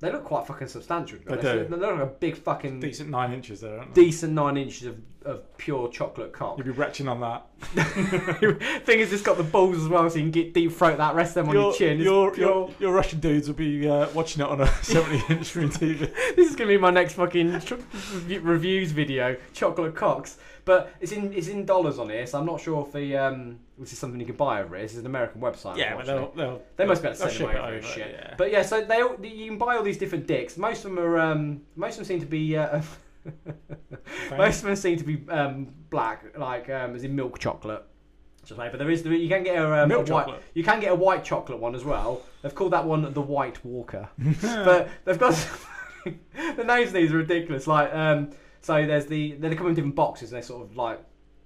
they 0.00 0.10
look 0.10 0.24
quite 0.24 0.46
fucking 0.46 0.68
substantial. 0.68 1.18
They 1.24 1.32
honest. 1.32 1.42
do. 1.42 1.64
They 1.64 1.76
look 1.76 1.92
like 1.92 2.00
a 2.00 2.06
big 2.06 2.36
fucking 2.36 2.80
Decent 2.80 3.10
nine 3.10 3.32
inches 3.32 3.60
there, 3.60 3.78
aren't 3.78 3.94
they? 3.94 4.04
decent 4.04 4.32
nine 4.32 4.56
inches 4.56 4.86
of, 4.88 4.96
of 5.24 5.56
pure 5.56 5.88
chocolate 5.88 6.32
cock. 6.32 6.58
You'd 6.58 6.64
be 6.64 6.70
retching 6.70 7.08
on 7.08 7.20
that. 7.20 7.46
Thing 8.84 9.00
is, 9.00 9.12
it's 9.12 9.22
got 9.22 9.36
the 9.36 9.42
balls 9.42 9.78
as 9.78 9.88
well, 9.88 10.08
so 10.10 10.16
you 10.16 10.22
can 10.22 10.30
get 10.30 10.54
deep 10.54 10.72
throat 10.72 10.98
that. 10.98 11.14
Rest 11.14 11.34
them 11.34 11.48
on 11.48 11.54
your, 11.54 11.74
chin. 11.74 11.98
It's 11.98 12.04
your, 12.04 12.30
pure- 12.30 12.46
your, 12.46 12.70
your 12.78 12.92
Russian 12.92 13.20
dudes 13.20 13.48
will 13.48 13.54
be 13.54 13.88
uh, 13.88 14.08
watching 14.10 14.42
it 14.42 14.48
on 14.48 14.60
a 14.60 14.66
70 14.82 15.34
inch 15.34 15.46
screen 15.46 15.68
TV. 15.68 15.98
this 16.36 16.50
is 16.50 16.56
gonna 16.56 16.68
be 16.68 16.78
my 16.78 16.90
next 16.90 17.14
fucking 17.14 17.60
tr- 17.60 17.74
reviews 18.40 18.92
video. 18.92 19.36
Chocolate 19.52 19.94
cocks, 19.94 20.38
but 20.64 20.92
it's 21.00 21.12
in 21.12 21.32
it's 21.32 21.48
in 21.48 21.64
dollars 21.64 21.98
on 21.98 22.10
here, 22.10 22.26
so 22.26 22.38
I'm 22.38 22.46
not 22.46 22.60
sure 22.60 22.84
if 22.86 22.92
the 22.92 23.16
um 23.16 23.58
this 23.78 23.92
is 23.92 23.98
something 23.98 24.20
you 24.20 24.26
can 24.26 24.36
buy 24.36 24.62
over 24.62 24.76
here. 24.76 24.84
This 24.84 24.92
is 24.92 24.98
an 24.98 25.06
American 25.06 25.40
website. 25.40 25.76
Yeah, 25.76 25.96
but 25.96 26.06
they'll, 26.06 26.30
they'll, 26.36 26.62
They 26.76 26.84
must 26.86 27.02
be 27.02 27.08
able 27.08 27.18
to 27.18 27.28
send 27.30 27.40
them 27.40 27.56
over 27.56 27.74
over, 27.74 27.82
shit. 27.82 28.16
yeah. 28.16 28.34
But 28.38 28.52
yeah, 28.52 28.62
so 28.62 28.84
they 28.84 29.00
all, 29.00 29.16
you 29.20 29.48
can 29.48 29.58
buy 29.58 29.76
all 29.76 29.82
these 29.82 29.98
different 29.98 30.28
dicks. 30.28 30.56
Most 30.56 30.84
of 30.84 30.94
them 30.94 30.98
are 31.00 31.18
um, 31.18 31.62
most 31.74 31.94
of 31.94 31.96
them 31.98 32.04
seem 32.04 32.20
to 32.20 32.26
be 32.26 32.56
uh, 32.56 32.82
most 34.30 34.58
of 34.58 34.62
them 34.64 34.76
seem 34.76 34.98
to 34.98 35.04
be 35.04 35.28
um, 35.30 35.68
black, 35.90 36.36
like 36.38 36.68
um, 36.70 36.94
as 36.94 37.04
in 37.04 37.14
milk 37.14 37.38
chocolate. 37.38 37.84
But 38.46 38.78
there 38.78 38.90
is 38.90 39.04
you 39.06 39.28
can 39.28 39.42
get 39.42 39.56
a, 39.56 39.82
um, 39.82 39.88
Milk 39.88 40.08
a 40.08 40.12
white 40.12 40.20
chocolate? 40.26 40.42
you 40.52 40.62
can 40.62 40.80
get 40.80 40.92
a 40.92 40.94
white 40.94 41.24
chocolate 41.24 41.58
one 41.58 41.74
as 41.74 41.82
well. 41.82 42.20
They've 42.42 42.54
called 42.54 42.72
that 42.72 42.84
one 42.84 43.10
the 43.14 43.20
White 43.22 43.64
Walker, 43.64 44.08
but 44.42 44.90
they've 45.04 45.18
got 45.18 45.32
the 46.04 46.64
names 46.64 46.88
of 46.88 46.92
these 46.92 47.12
are 47.12 47.16
ridiculous. 47.16 47.66
Like 47.66 47.94
um, 47.94 48.30
so 48.60 48.86
there's 48.86 49.06
the 49.06 49.32
they 49.32 49.54
come 49.54 49.68
in 49.68 49.74
different 49.74 49.94
boxes. 49.94 50.30
And 50.30 50.36
They're 50.36 50.42
sort 50.42 50.62
of 50.62 50.76
like 50.76 51.00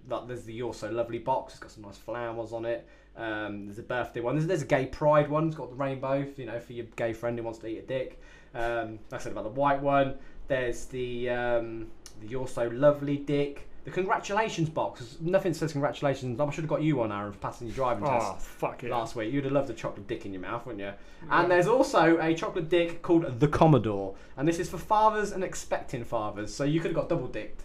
like 0.09 0.27
there's 0.27 0.45
the 0.45 0.55
You're 0.55 0.75
So 0.75 0.91
Lovely 0.91 1.19
box. 1.19 1.55
It's 1.55 1.61
got 1.61 1.71
some 1.71 1.83
nice 1.83 1.99
flowers 1.99 2.53
on 2.53 2.65
it. 2.65 2.89
Um, 3.17 3.67
there's 3.67 3.79
a 3.79 3.83
birthday 3.83 4.21
one. 4.21 4.37
There's, 4.37 4.47
there's 4.47 4.63
a 4.63 4.67
gay 4.67 4.87
pride 4.87 5.29
one. 5.29 5.49
It's 5.49 5.57
got 5.57 5.71
the 5.71 5.77
rainbow. 5.77 6.27
You 6.37 6.47
know, 6.47 6.61
for 6.61 6.73
your 6.73 6.87
gay 6.97 7.13
friend 7.13 7.39
who 7.39 7.45
wants 7.45 7.59
to 7.61 7.67
eat 7.67 7.79
a 7.79 7.83
dick. 7.83 8.21
Um, 8.55 8.99
like 9.11 9.21
I 9.21 9.25
said 9.25 9.33
about 9.33 9.45
the 9.45 9.51
white 9.51 9.81
one. 9.81 10.15
There's 10.49 10.87
the 10.87 11.31
um, 11.31 11.87
the 12.21 12.27
You're 12.29 12.49
So 12.49 12.69
Lovely 12.69 13.17
dick. 13.19 13.69
the 13.85 13.91
congratulations 13.91 14.69
box. 14.69 15.17
Nothing 15.21 15.55
says 15.55 15.73
congratulations. 15.73 16.41
I 16.41 16.51
should 16.51 16.63
have 16.65 16.69
got 16.71 16.83
you 16.83 16.97
one, 16.97 17.13
Aaron, 17.13 17.33
for 17.33 17.39
passing 17.39 17.67
your 17.69 17.77
driving 17.77 18.05
Oh, 18.05 18.19
test 18.19 18.47
fuck 18.47 18.83
it. 18.85 18.91
last 18.91 19.15
week. 19.15 19.33
You'd 19.33 19.45
have 19.45 19.53
loved 19.53 19.71
a 19.71 19.75
chocolate 19.75 20.07
dick 20.09 20.25
in 20.27 20.33
your 20.33 20.43
mouth, 20.43 20.67
wouldn't 20.67 20.83
you? 20.83 20.93
And 21.31 21.51
there's 21.51 21.67
also 21.69 22.19
a 22.21 22.35
chocolate 22.35 22.69
dick 22.69 23.03
called 23.03 23.39
the 23.41 23.49
Commodore, 23.49 24.15
and 24.37 24.47
this 24.49 24.59
is 24.59 24.69
for 24.69 24.79
fathers 24.79 25.33
and 25.33 25.45
expecting 25.45 26.03
fathers. 26.05 26.53
So 26.55 26.65
you 26.65 26.81
could 26.81 26.91
have 26.93 26.97
got 26.97 27.09
double 27.09 27.29
dicked. 27.29 27.65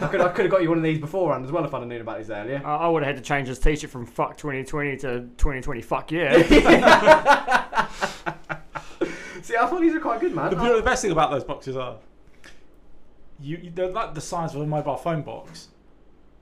I 0.00 0.06
could, 0.06 0.20
I 0.22 0.28
could 0.30 0.46
have 0.46 0.50
got 0.50 0.62
you 0.62 0.70
one 0.70 0.78
of 0.78 0.84
these 0.84 0.98
beforehand 0.98 1.44
as 1.44 1.52
well 1.52 1.62
if 1.66 1.74
I'd 1.74 1.80
have 1.80 1.88
known 1.88 2.00
about 2.00 2.16
these 2.18 2.30
earlier. 2.30 2.62
I 2.64 2.76
I 2.76 2.88
would 2.88 3.02
have 3.02 3.16
had 3.16 3.22
to 3.22 3.28
change 3.28 3.48
his 3.48 3.58
t-shirt 3.58 3.90
from 3.90 4.06
fuck 4.06 4.34
2020 4.38 4.96
to 4.98 5.20
2020 5.36 5.82
fuck 5.82 6.10
yeah. 6.10 6.32
See, 9.42 9.56
I 9.56 9.66
thought 9.66 9.80
these 9.82 9.92
were 9.92 10.00
quite 10.00 10.20
good, 10.20 10.34
man. 10.34 10.50
The, 10.50 10.76
the 10.76 10.82
best 10.82 11.02
thing 11.02 11.10
about 11.10 11.30
those 11.30 11.44
boxes 11.44 11.76
are, 11.76 11.96
you, 13.40 13.70
they're 13.74 13.88
like 13.90 14.14
the 14.14 14.20
size 14.20 14.54
of 14.54 14.60
a 14.60 14.66
mobile 14.66 14.96
phone 14.96 15.22
box. 15.22 15.68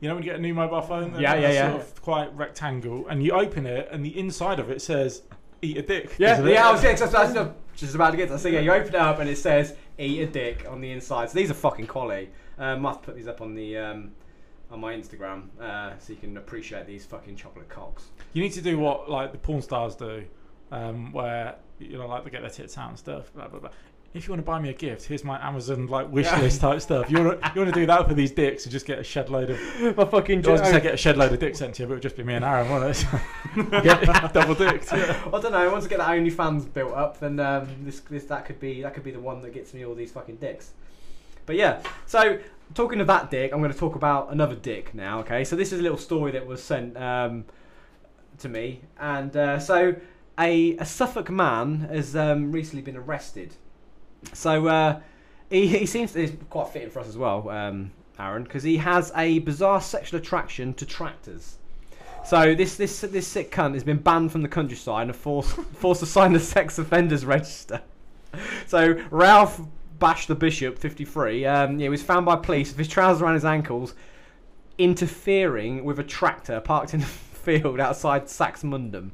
You 0.00 0.08
know 0.08 0.14
when 0.16 0.24
you 0.24 0.30
get 0.30 0.38
a 0.38 0.42
new 0.42 0.54
mobile 0.54 0.82
phone, 0.82 1.14
Yeah, 1.18 1.36
they're 1.36 1.52
yeah, 1.52 1.70
sort 1.70 1.80
yeah. 1.80 1.86
of 1.86 2.02
quite 2.02 2.36
rectangle, 2.36 3.06
and 3.08 3.22
you 3.22 3.32
open 3.32 3.66
it, 3.66 3.88
and 3.92 4.04
the 4.04 4.18
inside 4.18 4.58
of 4.58 4.68
it 4.70 4.82
says 4.82 5.22
"eat 5.62 5.76
a 5.76 5.82
dick." 5.82 6.16
Yeah, 6.18 6.42
yeah, 6.44 6.68
I 6.68 6.72
was, 6.72 6.82
yeah, 6.82 6.90
'cause 6.96 7.14
I 7.14 7.24
was 7.24 7.34
just- 7.34 7.50
just 7.76 7.94
about 7.94 8.10
to 8.10 8.16
get 8.16 8.26
to 8.26 8.32
that. 8.34 8.38
So 8.40 8.48
yeah, 8.48 8.60
you 8.60 8.72
open 8.72 8.88
it 8.88 8.94
up 8.96 9.20
and 9.20 9.30
it 9.30 9.36
says 9.38 9.76
"eat 9.98 10.20
a 10.20 10.26
dick" 10.26 10.66
on 10.68 10.80
the 10.80 10.90
inside. 10.90 11.30
So 11.30 11.38
these 11.38 11.50
are 11.50 11.54
fucking 11.54 11.86
collie. 11.86 12.30
I 12.58 12.92
to 12.92 13.06
put 13.06 13.16
these 13.16 13.28
up 13.28 13.40
on 13.40 13.54
the 13.54 13.76
um, 13.78 14.10
on 14.70 14.80
my 14.80 14.92
Instagram 14.94 15.44
uh, 15.60 15.92
so 15.98 16.12
you 16.14 16.18
can 16.18 16.36
appreciate 16.36 16.86
these 16.86 17.04
fucking 17.06 17.36
chocolate 17.36 17.68
cocks. 17.68 18.10
You 18.32 18.42
need 18.42 18.52
to 18.54 18.60
do 18.62 18.78
what 18.78 19.08
like 19.08 19.30
the 19.32 19.38
porn 19.38 19.62
stars 19.62 19.94
do, 19.94 20.24
um, 20.72 21.12
where 21.12 21.54
you 21.78 21.96
know 21.96 22.06
like 22.08 22.24
they 22.24 22.30
get 22.30 22.40
their 22.42 22.50
tits 22.50 22.76
out 22.76 22.88
and 22.90 22.98
stuff. 22.98 23.32
Blah, 23.34 23.48
blah, 23.48 23.60
blah. 23.60 23.70
If 24.14 24.26
you 24.26 24.32
want 24.32 24.40
to 24.40 24.46
buy 24.46 24.60
me 24.60 24.68
a 24.68 24.74
gift, 24.74 25.06
here's 25.06 25.24
my 25.24 25.40
Amazon 25.46 25.86
like 25.86 26.12
wish 26.12 26.30
list 26.32 26.60
type 26.60 26.82
stuff. 26.82 27.10
You 27.10 27.24
want 27.24 27.40
to 27.40 27.52
you 27.54 27.62
want 27.62 27.74
to 27.74 27.80
do 27.80 27.86
that 27.86 28.06
for 28.06 28.12
these 28.12 28.30
dicks 28.30 28.64
and 28.64 28.72
just 28.72 28.84
get 28.84 28.98
a 28.98 29.04
shed 29.04 29.30
load 29.30 29.48
of. 29.48 29.58
My 29.96 30.04
fucking 30.04 30.46
I 30.46 30.50
was 30.50 30.60
gonna 30.60 30.72
say 30.74 30.80
get 30.80 30.94
a 30.94 30.98
shed 30.98 31.16
load 31.16 31.32
of 31.32 31.38
dicks 31.38 31.58
sent 31.58 31.76
to 31.76 31.82
you, 31.82 31.86
but 31.86 31.92
it 31.92 31.96
would 31.96 32.02
just 32.02 32.16
be 32.16 32.22
me 32.22 32.34
and 32.34 32.44
Aaron, 32.44 32.70
wouldn't 32.70 33.06
it? 33.56 33.72
get 33.82 34.32
double 34.34 34.54
dicked. 34.54 34.92
Yeah. 34.92 35.18
I 35.32 35.40
don't 35.40 35.52
know. 35.52 35.70
Once 35.70 35.86
I 35.86 35.88
get 35.88 35.98
that 35.98 36.08
OnlyFans 36.08 36.70
built 36.74 36.92
up, 36.92 37.20
then 37.20 37.40
um, 37.40 37.66
this, 37.80 38.00
this 38.00 38.24
that 38.24 38.44
could 38.44 38.60
be 38.60 38.82
that 38.82 38.92
could 38.92 39.02
be 39.02 39.12
the 39.12 39.20
one 39.20 39.40
that 39.40 39.54
gets 39.54 39.72
me 39.72 39.86
all 39.86 39.94
these 39.94 40.12
fucking 40.12 40.36
dicks. 40.36 40.72
But 41.46 41.56
yeah, 41.56 41.82
so 42.04 42.38
talking 42.74 43.00
of 43.00 43.06
that 43.06 43.30
dick, 43.30 43.50
I'm 43.52 43.60
going 43.60 43.72
to 43.72 43.78
talk 43.78 43.94
about 43.94 44.30
another 44.30 44.54
dick 44.54 44.94
now. 44.94 45.20
Okay, 45.20 45.42
so 45.42 45.56
this 45.56 45.72
is 45.72 45.80
a 45.80 45.82
little 45.82 45.98
story 45.98 46.32
that 46.32 46.46
was 46.46 46.62
sent 46.62 46.98
um, 46.98 47.46
to 48.38 48.48
me, 48.50 48.82
and 49.00 49.34
uh, 49.34 49.58
so 49.58 49.96
a, 50.38 50.76
a 50.76 50.84
Suffolk 50.84 51.30
man 51.30 51.88
has 51.90 52.14
um, 52.14 52.52
recently 52.52 52.82
been 52.82 52.96
arrested. 52.96 53.54
So 54.32 54.66
uh, 54.66 55.00
he, 55.50 55.66
he 55.66 55.86
seems 55.86 56.12
to, 56.12 56.28
quite 56.50 56.68
fitting 56.68 56.90
for 56.90 57.00
us 57.00 57.08
as 57.08 57.16
well, 57.16 57.48
um, 57.50 57.92
Aaron, 58.18 58.44
because 58.44 58.62
he 58.62 58.78
has 58.78 59.12
a 59.16 59.40
bizarre 59.40 59.80
sexual 59.80 60.20
attraction 60.20 60.74
to 60.74 60.86
tractors. 60.86 61.58
So 62.24 62.54
this 62.54 62.76
this 62.76 63.00
this 63.00 63.26
sick 63.26 63.50
cunt 63.50 63.74
has 63.74 63.82
been 63.82 63.98
banned 63.98 64.30
from 64.30 64.42
the 64.42 64.48
countryside 64.48 65.08
and 65.08 65.16
forced 65.16 65.50
forced 65.74 66.00
to 66.00 66.06
sign 66.06 66.32
the 66.32 66.40
sex 66.40 66.78
offenders 66.78 67.24
register. 67.24 67.82
So 68.66 69.00
Ralph 69.10 69.60
Bash 69.98 70.26
the 70.26 70.34
Bishop, 70.34 70.78
53, 70.78 71.44
um, 71.46 71.78
yeah, 71.78 71.88
was 71.88 72.02
found 72.02 72.26
by 72.26 72.36
police 72.36 72.70
with 72.70 72.78
his 72.78 72.88
trousers 72.88 73.22
around 73.22 73.34
his 73.34 73.44
ankles, 73.44 73.94
interfering 74.78 75.84
with 75.84 75.98
a 75.98 76.02
tractor 76.02 76.60
parked 76.60 76.94
in 76.94 77.00
the 77.00 77.06
field 77.06 77.78
outside 77.78 78.24
Saxmundham. 78.24 79.10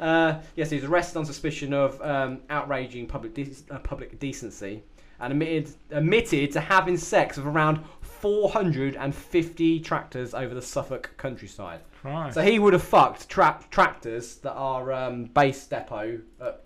Uh, 0.00 0.40
yes, 0.56 0.70
he 0.70 0.76
was 0.76 0.84
arrested 0.84 1.18
on 1.18 1.26
suspicion 1.26 1.72
of 1.74 2.00
um, 2.00 2.40
outraging 2.48 3.06
public 3.06 3.34
de- 3.34 3.54
uh, 3.70 3.78
public 3.78 4.18
decency 4.18 4.82
and 5.20 5.32
admitted 5.32 5.74
admitted 5.90 6.50
to 6.52 6.60
having 6.60 6.96
sex 6.96 7.36
with 7.36 7.46
around 7.46 7.80
450 8.00 9.80
tractors 9.80 10.34
over 10.34 10.54
the 10.54 10.62
Suffolk 10.62 11.10
countryside. 11.16 11.80
Right. 12.02 12.32
So 12.32 12.42
he 12.42 12.58
would 12.58 12.72
have 12.72 12.82
fucked 12.82 13.28
tra- 13.28 13.62
tractors 13.70 14.36
that 14.36 14.52
are 14.52 14.92
um, 14.92 15.24
base 15.24 15.66
depot 15.66 16.20
at 16.40 16.62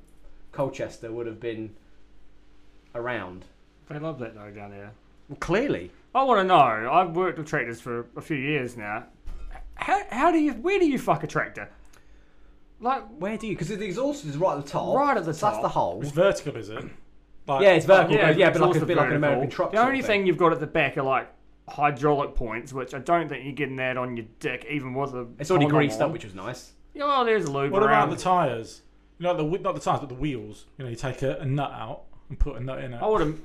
Colchester 0.53 1.11
would 1.13 1.27
have 1.27 1.41
been 1.41 1.75
around. 2.95 3.45
they 3.89 3.99
love 3.99 4.21
that 4.21 4.35
though 4.35 4.51
down 4.51 4.71
there. 4.71 4.93
Well, 5.29 5.39
clearly. 5.41 5.91
I 6.15 6.23
want 6.23 6.39
to 6.41 6.45
know. 6.45 6.93
I've 6.93 7.17
worked 7.17 7.39
with 7.39 7.49
tractors 7.49 7.81
for 7.81 8.07
a 8.17 8.21
few 8.21 8.37
years 8.37 8.77
now. 8.77 9.07
How, 9.75 10.03
how 10.11 10.31
do 10.31 10.39
you? 10.39 10.53
Where 10.53 10.79
do 10.79 10.87
you 10.87 10.99
fuck 10.99 11.25
a 11.25 11.27
tractor? 11.27 11.69
Like 12.85 13.05
Where 13.19 13.37
do 13.39 13.47
you? 13.47 13.55
Because 13.55 13.69
the 13.69 13.83
exhaust 13.83 14.25
is 14.27 14.37
right 14.37 14.59
at 14.59 14.65
the 14.65 14.71
top. 14.71 14.95
Right 14.97 15.17
at 15.17 15.25
the 15.25 15.33
so 15.35 15.47
That's 15.47 15.61
the 15.63 15.69
hole. 15.69 16.01
It's 16.03 16.11
vertical, 16.13 16.57
is 16.57 16.69
it? 16.69 16.85
Like, 17.47 17.63
Yeah, 17.63 17.71
it's 17.73 17.87
vertical. 17.87 18.15
Yeah, 18.17 18.31
yeah, 18.31 18.51
but 18.51 18.61
like 18.61 18.77
a 18.77 18.87
bit 18.87 18.97
like 18.97 19.09
an. 19.09 19.17
American 19.17 19.49
truck. 19.51 19.73
The 19.73 19.79
only 19.79 20.01
of 20.01 20.07
thing 20.07 20.27
you've 20.27 20.37
got 20.39 20.53
at 20.53 20.61
the 20.61 20.67
back 20.67 20.97
are 20.99 21.03
like 21.03 21.29
hydraulic 21.67 22.35
points, 22.35 22.73
which 22.73 22.93
I 22.95 22.99
don't 22.99 23.29
think 23.29 23.45
you're 23.45 23.55
getting 23.55 23.77
that 23.77 23.97
on 23.97 24.17
your 24.17 24.27
dick, 24.39 24.67
even 24.71 24.93
with 24.95 25.15
a. 25.15 25.27
It's 25.39 25.51
already 25.51 25.65
condom 25.67 25.79
greased 25.79 26.01
on. 26.01 26.09
up, 26.09 26.13
which 26.13 26.25
was 26.25 26.35
nice. 26.35 26.73
Yeah, 26.93 27.05
well, 27.07 27.25
there's 27.25 27.47
a 27.47 27.51
lube 27.51 27.73
What 27.73 27.83
around. 27.83 28.05
about 28.05 28.17
the 28.19 28.23
tyres? 28.23 28.83
You 29.19 29.25
know, 29.25 29.37
the 29.37 29.45
whe- 29.45 29.61
not 29.63 29.75
the 29.75 29.81
tyres, 29.81 30.01
but 30.01 30.09
the 30.11 30.15
wheels. 30.15 30.67
You 30.79 30.85
know, 30.85 30.91
you 30.91 30.97
take 30.97 31.23
a, 31.23 31.37
a 31.39 31.45
nut 31.47 31.71
out 31.73 32.03
and 32.29 32.39
put 32.39 32.57
a 32.57 32.61
nut 32.61 32.85
in 32.85 32.93
it. 32.93 33.03
I 33.03 33.07
would, 33.07 33.23
im- 33.23 33.43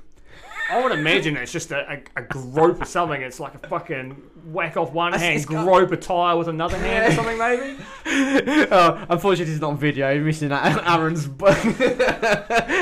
I 0.71 0.83
would 0.83 0.91
imagine 0.91 1.35
it's 1.37 1.51
just 1.51 1.71
a, 1.71 1.93
a, 2.15 2.19
a 2.19 2.21
grope 2.23 2.81
or 2.81 2.85
something. 2.85 3.21
It's 3.21 3.39
like 3.39 3.55
a 3.55 3.67
fucking 3.67 4.11
whack 4.45 4.77
off 4.77 4.91
one 4.93 5.09
It's- 5.13 5.21
hand, 5.21 5.35
it's 5.37 5.45
got- 5.45 5.63
grope 5.65 5.91
a 5.91 5.97
tire 5.97 6.37
with 6.37 6.47
another 6.47 6.77
hand 6.77 7.11
or 7.11 7.15
something, 7.15 7.37
maybe. 7.37 7.77
oh, 8.71 9.05
unfortunately, 9.09 9.53
it's 9.53 9.61
not 9.61 9.71
on 9.71 9.77
video. 9.77 10.11
You're 10.11 10.23
missing 10.23 10.49
that 10.49 10.87
Aaron's 10.87 11.27
bu- 11.27 11.45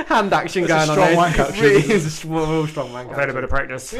hand 0.08 0.34
action 0.34 0.64
It's 0.64 0.72
a 0.72 0.76
going 0.76 0.80
on. 0.80 0.86
strong 0.86 0.98
there. 0.98 1.16
wank 1.18 1.40
It's 1.40 1.50
action. 1.50 1.64
really 1.64 1.92
is 1.94 2.24
a 2.24 2.28
real 2.28 2.68
strong 2.68 2.92
wank 2.94 3.10
I've 3.10 3.16
had 3.18 3.30
a 3.30 3.34
bit 3.34 3.44
of 3.44 3.50
practice. 3.50 3.92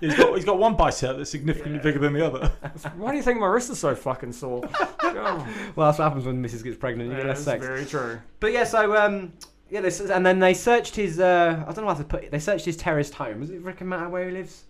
He's 0.00 0.16
got, 0.16 0.34
he's 0.34 0.44
got 0.44 0.58
one 0.58 0.74
bicep 0.74 1.16
that's 1.16 1.30
significantly 1.30 1.78
bigger 1.78 2.00
than 2.00 2.12
the 2.12 2.26
other. 2.26 2.50
Why 2.96 3.12
do 3.12 3.16
you 3.16 3.22
think 3.22 3.38
my 3.38 3.46
wrist 3.46 3.70
is 3.70 3.78
so 3.78 3.94
fucking 3.94 4.32
sore? 4.32 4.68
Oh, 5.04 5.48
Well, 5.76 5.86
that's 5.88 5.98
what 5.98 6.04
happens 6.04 6.24
when 6.24 6.42
Mrs. 6.42 6.64
gets 6.64 6.76
pregnant. 6.76 7.10
You 7.10 7.16
yeah, 7.16 7.22
get 7.22 7.28
less 7.28 7.44
that's 7.44 7.62
sex. 7.62 7.66
very 7.66 7.84
true. 7.84 8.20
But 8.40 8.52
yeah, 8.52 8.64
so 8.64 8.96
um, 8.96 9.32
yeah, 9.72 9.80
this 9.80 9.98
is, 10.00 10.10
and 10.10 10.24
then 10.24 10.38
they 10.38 10.52
searched 10.54 10.94
his. 10.96 11.18
Uh, 11.18 11.64
I 11.66 11.72
don't 11.72 11.84
know 11.84 11.90
how 11.92 11.94
to 11.98 12.04
put. 12.04 12.24
it. 12.24 12.30
They 12.30 12.38
searched 12.38 12.66
his 12.66 12.76
terraced 12.76 13.14
home. 13.14 13.40
Does 13.40 13.50
it 13.50 13.62
recommend 13.62 14.12
where 14.12 14.26
he 14.28 14.32
lives? 14.32 14.64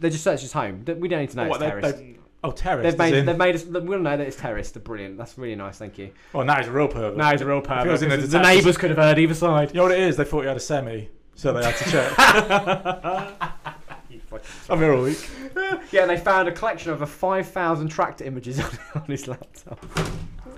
They 0.00 0.08
just 0.10 0.24
searched 0.24 0.42
his 0.42 0.52
home. 0.52 0.84
We 0.98 1.06
don't 1.08 1.20
need 1.20 1.30
to 1.30 1.36
know 1.36 1.48
What, 1.48 1.60
it's 1.62 1.64
they- 1.64 1.80
terraced. 1.80 1.98
they- 1.98 2.14
Oh, 2.44 2.52
terrorist. 2.52 2.96
They've 2.96 3.12
made. 3.12 3.26
They've 3.26 3.36
made 3.36 3.54
us. 3.56 3.64
We 3.64 3.72
don't 3.80 4.02
know 4.04 4.16
that 4.16 4.20
it's 4.26 4.36
terraced. 4.36 4.72
They're 4.74 4.82
brilliant. 4.82 5.18
That's 5.18 5.36
really 5.36 5.56
nice. 5.56 5.76
Thank 5.78 5.98
you. 5.98 6.12
Well, 6.32 6.44
now 6.46 6.56
he's 6.58 6.68
a 6.68 6.70
real 6.72 6.86
pervert. 6.86 7.16
Now 7.16 7.32
he's 7.32 7.40
a 7.40 7.46
real 7.46 7.58
If 7.58 7.64
he 7.64 7.68
pervert. 7.68 7.88
was 7.92 8.02
in 8.02 8.12
a 8.12 8.16
because 8.16 8.30
The 8.30 8.38
detached- 8.38 8.56
neighbours 8.58 8.76
could 8.78 8.90
have 8.90 8.98
heard 8.98 9.18
either 9.18 9.34
side. 9.34 9.70
You 9.70 9.74
know 9.78 9.82
what 9.82 9.92
it 9.92 9.98
is? 10.00 10.16
They 10.16 10.22
thought 10.24 10.42
he 10.42 10.46
had 10.46 10.56
a 10.56 10.60
semi, 10.60 11.08
so 11.34 11.52
they 11.52 11.64
had 11.64 11.74
to 11.76 11.90
check. 11.90 12.12
I'm 14.70 14.78
here 14.78 14.92
all 14.94 15.02
week. 15.02 15.28
Yeah, 15.90 16.02
and 16.02 16.10
they 16.10 16.16
found 16.16 16.48
a 16.48 16.52
collection 16.52 16.90
of 16.92 16.96
over 17.02 17.06
five 17.06 17.48
thousand 17.48 17.88
tractor 17.88 18.24
images 18.24 18.60
on, 18.60 18.70
on 18.94 19.02
his 19.06 19.26
laptop. 19.26 19.82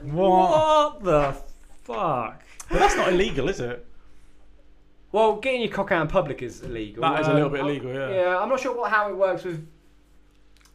What? 0.03 0.51
What 0.51 1.03
the 1.05 1.37
fuck? 1.83 2.43
But 2.71 2.79
that's 2.79 2.97
not 2.97 3.09
illegal, 3.13 3.49
is 3.49 3.61
it? 3.61 3.85
Well, 5.13 5.37
getting 5.37 5.63
your 5.63 5.71
cock 5.73 5.91
out 5.91 6.03
in 6.03 6.09
public 6.09 6.41
is 6.41 6.63
illegal. 6.63 7.03
That 7.03 7.21
is 7.21 7.27
a 7.27 7.31
Um, 7.31 7.35
little 7.37 7.51
bit 7.51 7.61
illegal, 7.61 7.93
yeah. 7.93 8.11
Yeah, 8.11 8.39
I'm 8.39 8.49
not 8.49 8.61
sure 8.61 8.75
what 8.77 8.91
how 8.91 9.09
it 9.11 9.17
works 9.17 9.43
with. 9.45 9.67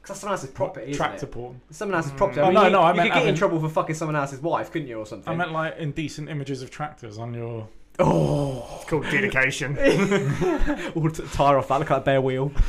Because 0.02 0.10
that's 0.10 0.20
someone 0.20 0.34
else's 0.34 0.50
property, 0.52 0.92
isn't 0.92 0.98
Tractor 0.98 1.26
it? 1.26 1.32
porn. 1.32 1.62
Someone 1.72 1.96
else's 1.96 2.12
property. 2.12 2.42
Oh, 2.42 2.44
I 2.44 2.48
mean, 2.48 2.54
no, 2.56 2.64
you, 2.66 2.70
no, 2.72 2.82
I 2.82 2.92
you 2.92 2.98
meant 2.98 3.08
could 3.10 3.14
get 3.14 3.22
in 3.22 3.26
having- 3.28 3.36
trouble 3.40 3.60
for 3.62 3.70
fucking 3.70 3.96
someone 3.96 4.16
else's 4.16 4.42
wife, 4.42 4.72
couldn't 4.72 4.88
you, 4.90 5.00
or 5.00 5.06
something? 5.06 5.32
I 5.32 5.36
meant 5.36 5.52
like 5.52 5.78
indecent 5.78 6.30
images 6.30 6.62
of 6.62 6.70
tractors 6.70 7.18
on 7.18 7.34
your. 7.34 7.68
oh, 8.00 8.68
It's 8.82 8.90
called 8.90 9.06
dedication. 9.06 9.78
all 10.96 11.10
t- 11.10 11.24
tire 11.32 11.58
off 11.58 11.70
that. 11.70 11.80
Look 11.80 11.90
at 11.92 11.96
that 11.96 12.06
bare 12.06 12.22
wheel. 12.22 12.50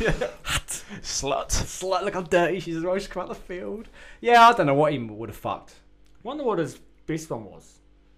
Slut. 1.03 1.49
Slut, 1.51 2.05
look 2.05 2.15
how 2.15 2.23
dirty 2.23 2.61
she 2.61 2.71
is. 2.73 2.83
Right, 2.85 3.01
she's 3.01 3.09
come 3.09 3.23
out 3.25 3.29
the 3.29 3.35
field. 3.35 3.89
Yeah, 4.21 4.49
I 4.49 4.53
don't 4.53 4.67
know 4.67 4.75
what 4.75 4.93
he 4.93 4.99
would 4.99 5.29
have 5.29 5.37
fucked. 5.37 5.75
Wonder 6.23 6.45
what 6.45 6.59
his 6.59 6.79
best 7.07 7.29
one 7.29 7.45
was. 7.45 7.76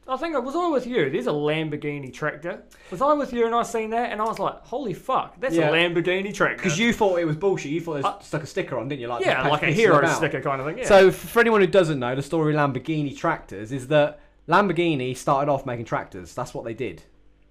I 0.08 0.16
think 0.16 0.34
I 0.34 0.38
was 0.38 0.56
I 0.56 0.68
with 0.68 0.86
you. 0.86 1.10
There's 1.10 1.26
a 1.26 1.30
Lamborghini 1.32 2.12
tractor. 2.12 2.62
Was 2.90 3.02
I 3.02 3.12
with 3.12 3.32
you 3.32 3.44
and 3.46 3.54
I 3.54 3.62
seen 3.62 3.90
that 3.90 4.10
and 4.10 4.20
I 4.20 4.24
was 4.24 4.38
like, 4.38 4.54
holy 4.62 4.94
fuck, 4.94 5.38
that's 5.38 5.54
Yeah. 5.54 5.68
a 5.68 5.72
Lamborghini 5.72 6.32
tractor. 6.32 6.56
Because 6.56 6.78
you 6.78 6.92
thought 6.92 7.18
it 7.18 7.26
was 7.26 7.36
bullshit. 7.36 7.70
You 7.72 7.80
thought 7.80 7.94
it 7.96 8.04
was 8.04 8.04
Uh, 8.06 8.18
stuck 8.20 8.42
a 8.42 8.46
sticker 8.46 8.78
on, 8.78 8.88
didn't 8.88 9.02
you? 9.02 9.08
Like 9.08 9.24
yeah, 9.24 9.46
like 9.46 9.62
a 9.62 9.70
hero 9.70 10.06
sticker 10.08 10.40
kind 10.40 10.60
of 10.60 10.66
thing. 10.66 10.78
Yeah. 10.78 10.86
So, 10.86 11.08
f- 11.08 11.14
for 11.14 11.40
anyone 11.40 11.60
who 11.60 11.66
doesn't 11.66 11.98
know, 11.98 12.14
the 12.14 12.22
story 12.22 12.54
of 12.56 12.58
Lamborghini 12.60 13.16
tractors 13.16 13.70
is 13.70 13.88
that 13.88 14.20
Lamborghini 14.48 15.14
started 15.16 15.50
off 15.50 15.66
making 15.66 15.84
tractors. 15.84 16.34
That's 16.34 16.54
what 16.54 16.64
they 16.64 16.74
did. 16.74 17.02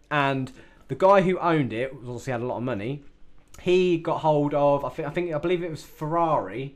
And 0.10 0.52
the 0.88 0.96
guy 0.96 1.22
who 1.22 1.38
owned 1.38 1.74
it, 1.74 1.92
obviously 1.94 2.32
had 2.32 2.42
a 2.42 2.46
lot 2.46 2.58
of 2.58 2.64
money, 2.64 3.04
he 3.62 3.98
got 3.98 4.20
hold 4.22 4.54
of, 4.54 4.84
I 4.86 4.90
think, 4.90 5.08
I 5.08 5.12
think, 5.12 5.34
I 5.34 5.38
believe 5.38 5.64
it 5.64 5.70
was 5.70 5.84
Ferrari, 5.84 6.76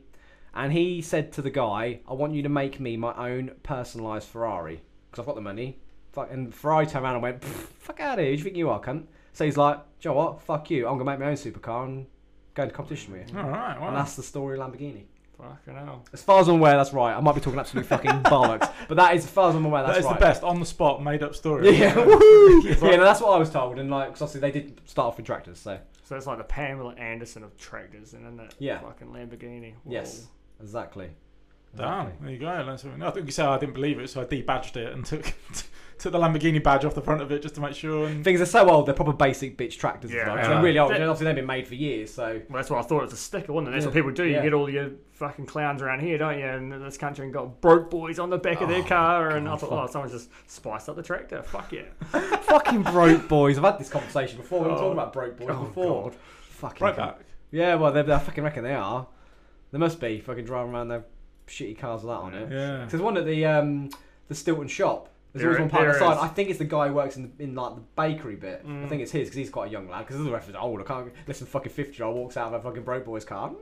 and 0.54 0.72
he 0.72 1.00
said 1.02 1.32
to 1.32 1.42
the 1.42 1.50
guy, 1.50 2.00
"I 2.06 2.12
want 2.12 2.34
you 2.34 2.42
to 2.42 2.48
make 2.48 2.78
me 2.78 2.96
my 2.96 3.14
own 3.16 3.52
personalised 3.64 4.24
Ferrari 4.24 4.82
because 5.12 5.20
I've 5.20 5.26
got 5.26 5.36
the 5.36 5.40
money." 5.42 5.78
Fuck, 6.12 6.30
and 6.32 6.52
Ferrari 6.54 6.86
turned 6.86 7.04
around 7.04 7.14
and 7.14 7.22
went, 7.22 7.44
"Fuck 7.44 8.00
out 8.00 8.18
of 8.18 8.24
here! 8.24 8.30
Who 8.32 8.36
do 8.36 8.38
you 8.38 8.44
think 8.44 8.56
you 8.56 8.68
are, 8.70 8.80
cunt?" 8.80 9.04
So 9.32 9.44
he's 9.44 9.56
like, 9.56 9.76
"Do 10.00 10.08
you 10.08 10.10
know 10.10 10.16
what? 10.16 10.40
Fuck 10.42 10.70
you! 10.70 10.86
I'm 10.88 10.98
gonna 10.98 11.04
make 11.10 11.20
my 11.20 11.26
own 11.26 11.34
supercar 11.36 11.84
and 11.84 12.06
go 12.54 12.64
into 12.64 12.74
competition 12.74 13.12
with 13.12 13.30
you." 13.32 13.38
All 13.38 13.48
right. 13.48 13.76
And 13.80 13.96
that's 13.96 14.16
the 14.16 14.22
story 14.22 14.58
of 14.58 14.64
Lamborghini. 14.66 15.04
Fucking 15.38 15.74
hell. 15.74 16.04
As 16.12 16.22
far 16.22 16.40
as 16.40 16.48
I'm 16.48 16.56
aware, 16.56 16.76
that's 16.76 16.92
right. 16.92 17.14
I 17.16 17.20
might 17.20 17.34
be 17.34 17.40
talking 17.40 17.58
absolute 17.58 17.86
fucking 17.86 18.10
bollocks, 18.24 18.70
but 18.88 18.96
that 18.96 19.14
is, 19.16 19.24
as 19.24 19.30
far 19.30 19.48
as 19.48 19.56
I'm 19.56 19.64
aware, 19.64 19.82
That 19.82 19.94
that's 19.94 20.04
right. 20.06 20.14
the 20.14 20.20
best 20.20 20.42
on 20.44 20.60
the 20.60 20.66
spot 20.66 21.02
made 21.02 21.22
up 21.22 21.34
story. 21.34 21.70
Yeah, 21.76 21.94
woohoo! 21.94 22.64
Yeah, 22.82 22.96
no, 22.96 23.04
that's 23.04 23.20
what 23.20 23.30
I 23.32 23.38
was 23.38 23.50
told, 23.50 23.78
and 23.78 23.90
like, 23.90 24.10
'cause 24.10 24.22
obviously 24.22 24.40
they 24.42 24.52
did 24.52 24.80
start 24.84 25.08
off 25.08 25.16
with 25.16 25.26
tractors, 25.26 25.58
so 25.58 25.76
So 25.76 25.80
So 26.04 26.16
it's 26.16 26.26
like 26.26 26.38
the 26.38 26.44
Pamela 26.44 26.94
Anderson 26.94 27.42
of 27.42 27.56
tractors, 27.56 28.12
and 28.12 28.24
then 28.24 28.36
that 28.36 28.54
Yeah. 28.58 28.78
fucking 28.80 29.08
Lamborghini. 29.08 29.72
Whoa. 29.82 29.92
Yes, 29.94 30.26
exactly. 30.60 31.10
Damn, 31.74 32.06
Exactly. 32.08 32.26
there 32.26 32.32
you 32.34 32.38
go. 32.38 32.64
Learn 32.66 32.78
something. 32.78 33.02
I 33.02 33.10
think 33.10 33.26
you 33.26 33.32
said 33.32 33.46
I 33.46 33.58
didn't 33.58 33.74
believe 33.74 33.98
it, 33.98 34.10
so 34.10 34.20
I 34.20 34.24
debadged 34.24 34.76
it 34.76 34.92
and 34.92 35.04
took 35.06 35.22
took 35.98 36.12
the 36.12 36.18
Lamborghini 36.18 36.62
badge 36.62 36.84
off 36.84 36.94
the 36.94 37.00
front 37.00 37.22
of 37.22 37.32
it 37.32 37.40
just 37.40 37.54
to 37.54 37.60
make 37.62 37.74
sure. 37.74 38.06
And 38.08 38.22
Things 38.22 38.40
are 38.42 38.46
so 38.46 38.68
old; 38.68 38.84
they're 38.86 38.94
proper 38.94 39.14
basic 39.14 39.56
bitch 39.56 39.78
tractors. 39.78 40.12
Yeah, 40.12 40.26
well. 40.28 40.36
yeah. 40.36 40.48
They're 40.48 40.62
really 40.62 40.78
old. 40.78 40.90
They- 40.92 40.96
Obviously, 41.02 41.24
they've 41.26 41.34
been 41.36 41.46
made 41.46 41.66
for 41.66 41.74
years. 41.74 42.12
So 42.12 42.42
Well, 42.50 42.58
that's 42.58 42.68
what 42.68 42.78
I 42.78 42.82
thought 42.86 42.98
it 42.98 43.04
was 43.04 43.12
a 43.14 43.16
sticker, 43.16 43.52
wasn't 43.54 43.68
it? 43.68 43.72
That's 43.72 43.86
what 43.86 43.94
Yeah. 43.94 44.00
people 44.02 44.12
do. 44.12 44.24
You 44.24 44.32
Yeah. 44.34 44.42
get 44.42 44.52
all 44.52 44.68
your 44.68 44.90
fucking 45.12 45.46
clowns 45.46 45.80
around 45.80 46.00
here, 46.00 46.18
don't 46.18 46.38
you? 46.38 46.44
And 46.44 46.72
this 46.84 46.98
country, 46.98 47.24
and 47.24 47.32
got 47.32 47.60
broke 47.62 47.88
boys 47.90 48.18
on 48.18 48.28
the 48.28 48.36
back 48.38 48.60
of 48.60 48.68
their 48.68 48.82
Oh, 48.82 48.86
car. 48.86 49.30
And 49.30 49.48
I 49.48 49.56
thought, 49.56 49.70
fuck. 49.70 49.78
oh, 49.78 49.86
someone's 49.90 50.12
just 50.12 50.30
spiced 50.48 50.90
up 50.90 50.96
the 50.96 51.02
tractor. 51.02 51.42
Fuck 51.42 51.72
yeah. 51.72 51.84
fucking 52.42 52.82
broke 52.82 53.28
boys. 53.28 53.56
I've 53.56 53.64
had 53.64 53.78
this 53.78 53.88
conversation 53.88 54.36
before. 54.36 54.60
We 54.60 54.66
were 54.66 54.72
Oh. 54.72 54.76
talking 54.78 54.92
about 54.92 55.12
broke 55.14 55.38
boys 55.38 55.48
Oh, 55.50 55.64
before. 55.64 56.02
God. 56.10 56.14
Fucking 56.50 56.84
right 56.84 56.96
back. 56.96 57.20
Yeah, 57.50 57.76
well, 57.76 57.92
they, 57.92 58.02
they 58.02 58.18
fucking 58.18 58.44
reckon 58.44 58.62
they 58.64 58.74
are. 58.74 59.06
They 59.70 59.78
must 59.78 60.00
be 60.00 60.20
fucking 60.20 60.44
driving 60.44 60.74
around 60.74 60.88
their 60.88 61.04
shitty 61.52 61.78
cars 61.78 62.02
with 62.02 62.08
that 62.10 62.18
on 62.18 62.34
it. 62.34 62.50
Yeah. 62.50 62.86
There's 62.88 63.02
one 63.02 63.16
at 63.16 63.26
the 63.26 63.44
um, 63.46 63.90
the 64.28 64.34
Stilton 64.34 64.68
shop. 64.68 65.08
There's 65.32 65.42
There 65.42 65.50
always 65.50 65.58
it- 65.58 65.62
one 65.62 65.70
parked 65.70 65.84
there 65.98 66.02
outside. 66.08 66.24
is. 66.24 66.30
I 66.30 66.34
think 66.34 66.50
it's 66.50 66.58
the 66.58 66.64
guy 66.66 66.88
who 66.88 66.94
works 66.94 67.16
in, 67.16 67.32
in 67.38 67.54
like 67.54 67.74
the 67.74 67.80
bakery 67.96 68.36
bit. 68.36 68.62
I 68.64 68.68
Mm. 68.68 68.88
think 68.88 69.00
it's 69.02 69.10
his 69.12 69.28
because 69.28 69.36
he's 69.36 69.50
quite 69.50 69.68
a 69.68 69.72
young 69.72 69.88
lad. 69.88 70.06
Because 70.06 70.22
the 70.22 70.30
rest 70.30 70.48
is 70.48 70.54
old. 70.54 70.80
I 70.80 70.84
can't 70.84 71.12
listen. 71.26 71.46
Fucking 71.46 71.72
fifty 71.72 71.98
year 71.98 72.06
old 72.06 72.16
walks 72.16 72.36
out 72.36 72.52
of 72.52 72.60
a 72.60 72.62
fucking 72.62 72.82
broke 72.82 73.04
boy's 73.04 73.24
car. 73.24 73.52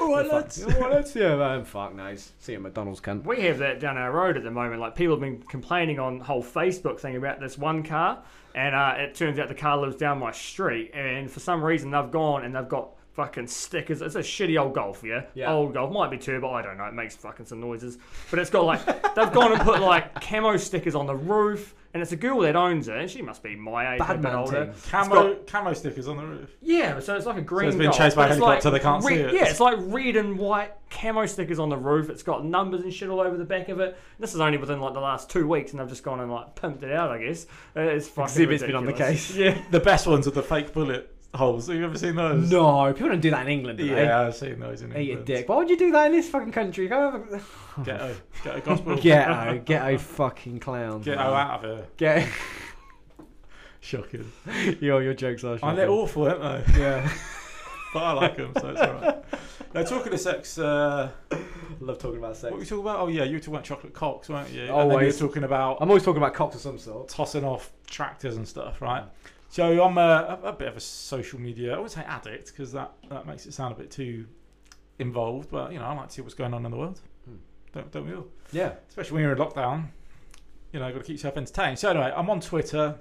All 0.00 0.14
right, 0.16 0.24
Fuck- 0.26 0.32
lads. 0.32 0.62
All 0.64 0.70
right, 0.72 0.92
lads. 0.92 1.14
Yeah, 1.14 1.36
man. 1.36 1.64
Fuck 1.64 1.94
knows. 1.94 2.32
See 2.38 2.52
you 2.52 2.58
at 2.58 2.62
McDonald's, 2.62 3.00
cunt. 3.00 3.24
We 3.24 3.40
have 3.42 3.58
that 3.58 3.80
down 3.80 3.96
our 3.98 4.10
road 4.12 4.36
at 4.36 4.42
the 4.44 4.50
moment. 4.50 4.80
Like 4.80 4.94
people 4.94 5.14
have 5.14 5.20
been 5.20 5.42
complaining 5.42 5.98
on 5.98 6.18
the 6.18 6.24
whole 6.24 6.42
Facebook 6.42 7.00
thing 7.00 7.16
about 7.16 7.40
this 7.40 7.58
one 7.58 7.82
car, 7.82 8.22
and 8.54 8.74
uh, 8.74 8.94
it 8.98 9.14
turns 9.14 9.38
out 9.38 9.48
the 9.48 9.54
car 9.54 9.76
lives 9.78 9.96
down 9.96 10.18
my 10.18 10.32
street. 10.32 10.92
And 10.94 11.30
for 11.30 11.40
some 11.40 11.62
reason, 11.62 11.90
they've 11.90 12.10
gone 12.10 12.44
and 12.44 12.54
they've 12.54 12.68
got 12.68 12.90
fucking 13.14 13.46
stickers. 13.46 14.02
It's 14.02 14.14
a 14.14 14.20
shitty 14.20 14.60
old 14.60 14.74
Golf, 14.74 15.02
yeah, 15.04 15.24
Yeah. 15.34 15.52
old 15.52 15.74
Golf 15.74 15.92
might 15.92 16.10
be 16.10 16.18
turbo. 16.18 16.50
I 16.52 16.62
don't 16.62 16.78
know. 16.78 16.84
It 16.84 16.94
makes 16.94 17.14
fucking 17.16 17.46
some 17.46 17.60
noises, 17.60 17.98
but 18.30 18.38
it's 18.38 18.50
got 18.50 18.64
like 18.64 18.84
they've 19.14 19.32
gone 19.32 19.52
and 19.52 19.60
put 19.62 19.80
like 19.80 20.20
camo 20.20 20.56
stickers 20.56 20.94
on 20.94 21.06
the 21.06 21.16
roof. 21.16 21.74
And 21.94 22.00
it's 22.02 22.12
a 22.12 22.16
girl 22.16 22.38
that 22.40 22.56
owns 22.56 22.88
it, 22.88 22.96
and 22.96 23.10
she 23.10 23.20
must 23.20 23.42
be 23.42 23.54
my 23.54 23.96
age, 23.96 24.00
a 24.02 24.16
bit 24.16 24.32
older. 24.32 24.72
Camo 24.88 25.34
camo 25.46 25.74
stickers 25.74 26.08
on 26.08 26.16
the 26.16 26.24
roof. 26.24 26.56
Yeah, 26.62 26.98
so 27.00 27.14
it's 27.16 27.26
like 27.26 27.36
a 27.36 27.42
green. 27.42 27.68
it's 27.68 27.76
been 27.76 27.88
Golf, 27.88 27.98
chased 27.98 28.16
by 28.16 28.24
a 28.24 28.28
helicopter, 28.28 28.70
like 28.70 28.80
they 28.80 28.82
can't 28.82 29.04
see 29.04 29.14
it. 29.16 29.34
Yeah, 29.34 29.44
it's 29.44 29.60
like 29.60 29.76
red 29.78 30.16
and 30.16 30.38
white 30.38 30.72
camo 30.88 31.26
stickers 31.26 31.58
on 31.58 31.68
the 31.68 31.76
roof. 31.76 32.08
It's 32.08 32.22
got 32.22 32.46
numbers 32.46 32.80
and 32.80 32.94
shit 32.94 33.10
all 33.10 33.20
over 33.20 33.36
the 33.36 33.44
back 33.44 33.68
of 33.68 33.78
it. 33.80 33.98
This 34.18 34.32
is 34.34 34.40
only 34.40 34.56
within 34.56 34.80
like 34.80 34.94
the 34.94 35.00
last 35.00 35.28
two 35.28 35.46
weeks, 35.46 35.72
and 35.72 35.80
they've 35.80 35.88
just 35.88 36.02
gone 36.02 36.20
and 36.20 36.32
like 36.32 36.54
pimped 36.54 36.82
it 36.82 36.92
out. 36.92 37.10
I 37.10 37.18
guess 37.22 37.44
it's 37.76 38.08
fucking 38.08 38.24
Exhibit's 38.30 38.62
been 38.62 38.74
on 38.74 38.86
the 38.86 38.94
case. 38.94 39.36
Yeah, 39.36 39.60
The 39.70 39.80
best 39.80 40.06
ones 40.06 40.26
are 40.26 40.30
the 40.30 40.42
fake 40.42 40.72
bullet 40.72 41.11
holes. 41.34 41.66
Have 41.68 41.76
you 41.76 41.84
ever 41.84 41.96
seen 41.98 42.14
those? 42.14 42.50
No, 42.50 42.92
people 42.92 43.08
don't 43.08 43.20
do 43.20 43.30
that 43.30 43.42
in 43.46 43.52
England, 43.52 43.78
do 43.78 43.88
they? 43.88 44.02
Yeah, 44.04 44.20
I've 44.20 44.36
seen 44.36 44.60
those 44.60 44.82
in 44.82 44.90
Eat 44.92 44.96
a 44.96 45.00
England. 45.00 45.26
dick. 45.26 45.48
Why 45.48 45.56
would 45.56 45.70
you 45.70 45.76
do 45.78 45.90
that 45.92 46.06
in 46.06 46.12
this 46.12 46.28
fucking 46.28 46.52
country? 46.52 46.88
Go 46.88 47.08
over... 47.08 47.40
Ghetto, 47.84 48.14
ghetto 48.44 48.60
gospel. 48.60 48.96
Ghetto, 48.96 49.62
ghetto 49.64 49.98
fucking 49.98 50.60
clowns. 50.60 51.04
Ghetto 51.04 51.18
man. 51.18 51.32
out 51.32 51.64
of 51.64 51.76
here. 51.76 51.86
Ghetto. 51.96 52.30
Shocking. 53.80 54.30
Your 54.80 55.02
your 55.02 55.14
jokes 55.14 55.42
are. 55.42 55.58
And 55.62 55.76
they're 55.76 55.90
awful, 55.90 56.28
aren't 56.28 56.66
they? 56.74 56.80
Yeah. 56.80 57.10
But 57.92 58.04
I 58.04 58.12
like 58.12 58.36
them, 58.38 58.52
so 58.58 58.70
it's 58.70 58.80
alright. 58.80 59.22
Now, 59.74 59.82
talking 59.82 60.14
of 60.14 60.18
sex, 60.18 60.56
uh, 60.56 61.10
Love 61.78 61.98
talking 61.98 62.16
about 62.16 62.38
sex. 62.38 62.44
what 62.44 62.52
were 62.54 62.58
we 62.60 62.64
talking 62.64 62.84
about? 62.84 63.00
Oh, 63.00 63.08
yeah, 63.08 63.24
you 63.24 63.34
were 63.34 63.38
talking 63.38 63.52
about 63.52 63.64
chocolate 63.64 63.92
cocks, 63.92 64.30
weren't 64.30 64.48
you? 64.48 64.62
And 64.62 64.90
then 64.90 65.00
you 65.00 65.06
were 65.08 65.12
talking 65.12 65.44
about 65.44 65.76
I'm 65.78 65.90
always 65.90 66.02
talking 66.02 66.16
about 66.22 66.32
cocks 66.32 66.54
of 66.54 66.62
some 66.62 66.78
sort. 66.78 67.10
tossing 67.10 67.44
off 67.44 67.70
tractors 67.86 68.36
and 68.36 68.48
stuff, 68.48 68.80
right? 68.80 69.04
So 69.52 69.84
I'm 69.84 69.98
a, 69.98 70.38
a, 70.44 70.52
bit 70.54 70.68
of 70.68 70.78
a 70.78 70.80
social 70.80 71.38
media, 71.38 71.74
I 71.74 71.76
wouldn't 71.76 71.92
say 71.92 72.00
addict, 72.04 72.46
because 72.46 72.72
that, 72.72 72.94
that 73.10 73.26
makes 73.26 73.44
it 73.44 73.52
sound 73.52 73.74
a 73.74 73.76
bit 73.76 73.90
too 73.90 74.24
involved, 74.98 75.50
but, 75.50 75.74
you 75.74 75.78
know, 75.78 75.84
I 75.84 75.92
like 75.92 76.08
to 76.08 76.14
see 76.14 76.22
what's 76.22 76.32
going 76.32 76.54
on 76.54 76.64
in 76.64 76.70
the 76.70 76.76
world. 76.78 77.00
Hmm. 77.26 77.36
Don't, 77.74 77.92
don't 77.92 78.06
we 78.06 78.14
all? 78.14 78.28
Yeah. 78.50 78.72
Especially 78.88 79.12
when 79.12 79.24
you're 79.24 79.32
in 79.32 79.38
lockdown. 79.38 79.88
You 80.72 80.80
know, 80.80 80.90
got 80.90 81.00
to 81.00 81.04
keep 81.04 81.16
yourself 81.16 81.36
entertained. 81.36 81.78
So 81.78 81.90
anyway, 81.90 82.14
I'm 82.16 82.30
on 82.30 82.40
Twitter. 82.40 82.98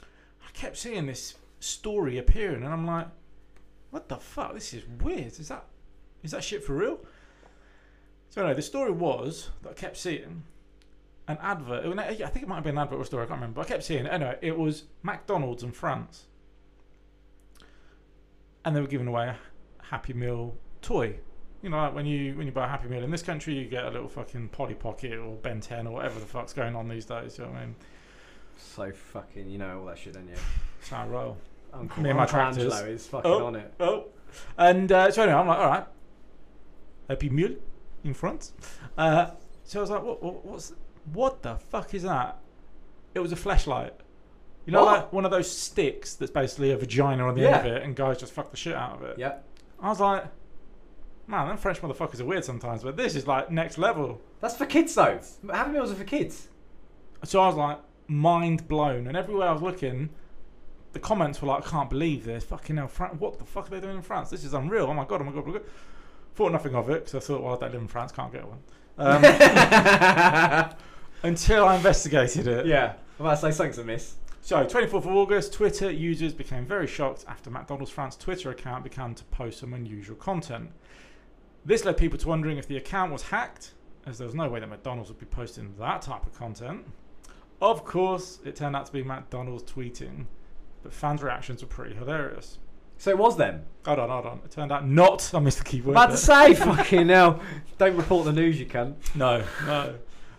I 0.00 0.50
kept 0.52 0.76
seeing 0.76 1.06
this 1.06 1.34
story 1.58 2.18
appearing, 2.18 2.62
and 2.62 2.72
I'm 2.72 2.86
like, 2.86 3.08
"What 3.90 4.08
the 4.08 4.18
fuck? 4.18 4.54
This 4.54 4.74
is 4.74 4.84
weird. 5.02 5.40
Is 5.40 5.48
that 5.48 5.64
is 6.22 6.30
that 6.30 6.44
shit 6.44 6.62
for 6.62 6.74
real?" 6.74 7.00
So 8.30 8.42
anyway, 8.42 8.54
the 8.54 8.62
story 8.62 8.92
was 8.92 9.50
that 9.62 9.70
I 9.70 9.72
kept 9.72 9.96
seeing 9.96 10.44
an 11.28 11.38
advert. 11.40 11.86
I 11.98 12.14
think 12.26 12.42
it 12.42 12.48
might 12.48 12.56
have 12.56 12.64
been 12.64 12.76
an 12.76 12.82
advert 12.82 12.98
or 12.98 13.02
a 13.02 13.04
story. 13.06 13.22
I 13.24 13.26
can't 13.26 13.38
remember. 13.40 13.56
But 13.60 13.66
I 13.66 13.68
kept 13.70 13.84
seeing 13.84 14.06
it. 14.06 14.10
Anyway, 14.12 14.38
it 14.42 14.58
was 14.58 14.84
McDonald's 15.02 15.62
in 15.62 15.72
France, 15.72 16.26
and 18.64 18.74
they 18.74 18.80
were 18.80 18.86
giving 18.86 19.06
away 19.08 19.28
a 19.28 19.36
Happy 19.84 20.12
Meal 20.12 20.56
toy. 20.82 21.16
You 21.62 21.70
know, 21.70 21.78
like 21.78 21.94
when 21.94 22.06
you 22.06 22.34
when 22.36 22.46
you 22.46 22.52
buy 22.52 22.66
a 22.66 22.68
Happy 22.68 22.88
Meal 22.88 23.02
in 23.02 23.10
this 23.10 23.22
country, 23.22 23.54
you 23.54 23.64
get 23.66 23.84
a 23.84 23.90
little 23.90 24.08
fucking 24.08 24.48
Polly 24.50 24.74
Pocket 24.74 25.12
or 25.18 25.36
Ben 25.36 25.60
10 25.60 25.86
or 25.86 25.94
whatever 25.94 26.20
the 26.20 26.26
fuck's 26.26 26.52
going 26.52 26.76
on 26.76 26.88
these 26.88 27.06
days. 27.06 27.38
You 27.38 27.44
know 27.44 27.50
what 27.52 27.60
I 27.60 27.64
mean? 27.66 27.74
So 28.58 28.92
fucking, 28.92 29.48
you 29.50 29.58
know 29.58 29.80
all 29.80 29.86
that 29.86 29.98
shit, 29.98 30.12
don't 30.14 30.28
you? 30.28 30.34
I 30.92 31.06
roll. 31.06 31.36
Uncle, 31.72 32.02
Me 32.02 32.10
and 32.10 32.18
my 32.18 32.26
tractors. 32.26 32.64
Angelo 32.72 32.86
is 32.90 33.06
fucking 33.06 33.30
Oh. 33.30 33.46
on 33.46 33.56
it. 33.56 33.72
Oh, 33.80 34.06
and 34.58 34.90
uh, 34.92 35.10
so 35.10 35.22
anyway, 35.22 35.38
I'm 35.38 35.46
like, 35.48 35.58
all 35.58 35.68
right, 35.68 35.86
Happy 37.08 37.30
Meal 37.30 37.54
in 38.04 38.14
France. 38.14 38.52
Uh, 38.96 39.30
so 39.64 39.78
I 39.78 39.82
was 39.82 39.90
like, 39.90 40.02
what, 40.02 40.22
what, 40.22 40.44
what's, 40.44 40.72
what 41.12 41.42
the 41.42 41.56
fuck 41.56 41.94
is 41.94 42.02
that? 42.02 42.38
It 43.14 43.20
was 43.20 43.32
a 43.32 43.36
Fleshlight. 43.36 43.92
You 44.66 44.72
know, 44.72 44.84
What? 44.84 44.96
like 44.98 45.12
one 45.12 45.24
of 45.24 45.30
those 45.30 45.50
sticks 45.50 46.14
that's 46.14 46.30
basically 46.32 46.70
a 46.70 46.76
vagina 46.76 47.26
on 47.28 47.34
the 47.34 47.46
end 47.46 47.66
of 47.66 47.72
it, 47.72 47.82
and 47.82 47.94
guys 47.94 48.18
just 48.18 48.32
fuck 48.32 48.50
the 48.50 48.56
shit 48.56 48.74
out 48.74 48.94
of 48.96 49.02
it. 49.02 49.18
Yeah. 49.18 49.34
I 49.80 49.88
was 49.90 50.00
like, 50.00 50.24
man, 51.26 51.48
them 51.48 51.56
French 51.58 51.80
motherfuckers 51.82 52.20
are 52.20 52.24
weird 52.24 52.44
sometimes, 52.44 52.82
but 52.82 52.96
this 52.96 53.14
is 53.14 53.26
like 53.26 53.50
next 53.50 53.76
level. 53.76 54.20
That's 54.40 54.56
for 54.56 54.64
kids 54.66 54.94
though. 54.94 55.20
Happy 55.52 55.70
Meals 55.72 55.90
are 55.92 55.96
for 55.96 56.04
kids. 56.04 56.48
So 57.24 57.40
I 57.40 57.46
was 57.48 57.56
like, 57.56 57.78
mind 58.08 58.66
blown. 58.68 59.06
And 59.06 59.16
everywhere 59.16 59.48
I 59.48 59.52
was 59.52 59.62
looking, 59.62 60.10
the 60.92 60.98
comments 60.98 61.42
were 61.42 61.48
like, 61.48 61.66
I 61.66 61.70
can't 61.70 61.90
believe 61.90 62.24
this. 62.24 62.44
Fucking 62.44 62.76
hell, 62.76 62.88
Fran- 62.88 63.18
what 63.18 63.38
the 63.38 63.44
fuck 63.44 63.66
are 63.66 63.70
they 63.70 63.80
doing 63.80 63.96
in 63.96 64.02
France? 64.02 64.30
This 64.30 64.44
is 64.44 64.54
unreal. 64.54 64.86
Oh 64.86 64.94
my 64.94 65.04
god, 65.04 65.20
oh 65.20 65.24
my 65.24 65.32
god, 65.32 65.42
oh 65.44 65.46
my 65.48 65.52
god. 65.58 65.62
Thought 66.36 66.52
nothing 66.52 66.74
of 66.74 66.88
it 66.90 67.04
because 67.04 67.14
I 67.14 67.20
thought, 67.20 67.42
well, 67.42 67.54
I 67.54 67.58
don't 67.58 67.72
live 67.72 67.82
in 67.82 67.88
France, 67.88 68.12
can't 68.12 68.32
get 68.32 68.44
one. 68.46 68.58
Um, 68.96 69.22
until 71.24 71.64
I 71.66 71.76
investigated 71.76 72.46
it. 72.46 72.66
yeah. 72.66 72.94
I'm 73.18 73.26
about 73.26 73.36
to 73.36 73.40
say 73.40 73.50
something's 73.52 73.78
amiss. 73.78 74.14
So, 74.40 74.64
24th 74.64 74.92
of 74.94 75.06
August, 75.06 75.52
Twitter 75.54 75.90
users 75.90 76.34
became 76.34 76.66
very 76.66 76.86
shocked 76.86 77.24
after 77.26 77.50
McDonald's 77.50 77.90
France 77.90 78.14
Twitter 78.14 78.50
account 78.50 78.84
began 78.84 79.14
to 79.14 79.24
post 79.24 79.60
some 79.60 79.72
unusual 79.72 80.16
content. 80.16 80.70
This 81.64 81.84
led 81.84 81.96
people 81.96 82.18
to 82.18 82.28
wondering 82.28 82.58
if 82.58 82.68
the 82.68 82.76
account 82.76 83.10
was 83.10 83.22
hacked, 83.22 83.72
as 84.04 84.18
there 84.18 84.26
was 84.26 84.34
no 84.34 84.48
way 84.50 84.60
that 84.60 84.68
McDonald's 84.68 85.08
would 85.08 85.18
be 85.18 85.26
posting 85.26 85.74
that 85.78 86.02
type 86.02 86.26
of 86.26 86.34
content. 86.34 86.84
Of 87.62 87.86
course, 87.86 88.40
it 88.44 88.56
turned 88.56 88.76
out 88.76 88.84
to 88.84 88.92
be 88.92 89.02
McDonald's 89.02 89.62
tweeting, 89.62 90.26
but 90.82 90.92
fans' 90.92 91.22
reactions 91.22 91.62
were 91.62 91.68
pretty 91.68 91.94
hilarious. 91.94 92.58
So 92.98 93.10
it 93.10 93.18
was 93.18 93.38
them. 93.38 93.62
Hold 93.86 93.98
on, 93.98 94.10
hold 94.10 94.26
on. 94.26 94.40
It 94.44 94.50
turned 94.50 94.72
out 94.72 94.86
not. 94.86 95.32
I 95.32 95.38
missed 95.38 95.58
the 95.58 95.64
key 95.64 95.80
word. 95.80 95.92
About 95.92 96.10
to 96.10 96.16
say, 96.18 96.54
fucking 96.54 97.08
hell. 97.08 97.40
Don't 97.78 97.96
report 97.96 98.26
the 98.26 98.32
news, 98.32 98.60
you 98.60 98.66
cunt. 98.66 98.96
No, 99.14 99.42
no. 99.66 99.94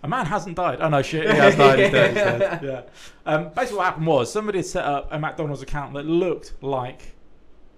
A 0.06 0.08
man 0.08 0.28
hasn't 0.28 0.56
died. 0.56 0.78
Oh 0.82 0.88
no, 0.88 1.02
shit, 1.02 1.28
he 1.28 1.36
has 1.36 1.56
died. 1.56 1.80
He's 1.80 1.92
dead. 1.92 2.10
He's 2.12 2.62
dead. 2.62 2.64
Yeah. 2.64 2.82
Um, 3.26 3.50
basically, 3.56 3.78
what 3.78 3.86
happened 3.86 4.06
was 4.06 4.32
somebody 4.32 4.60
had 4.60 4.68
set 4.68 4.86
up 4.86 5.08
a 5.10 5.18
McDonald's 5.18 5.64
account 5.64 5.96
that 5.96 6.06
looked 6.06 6.54
like 6.62 7.16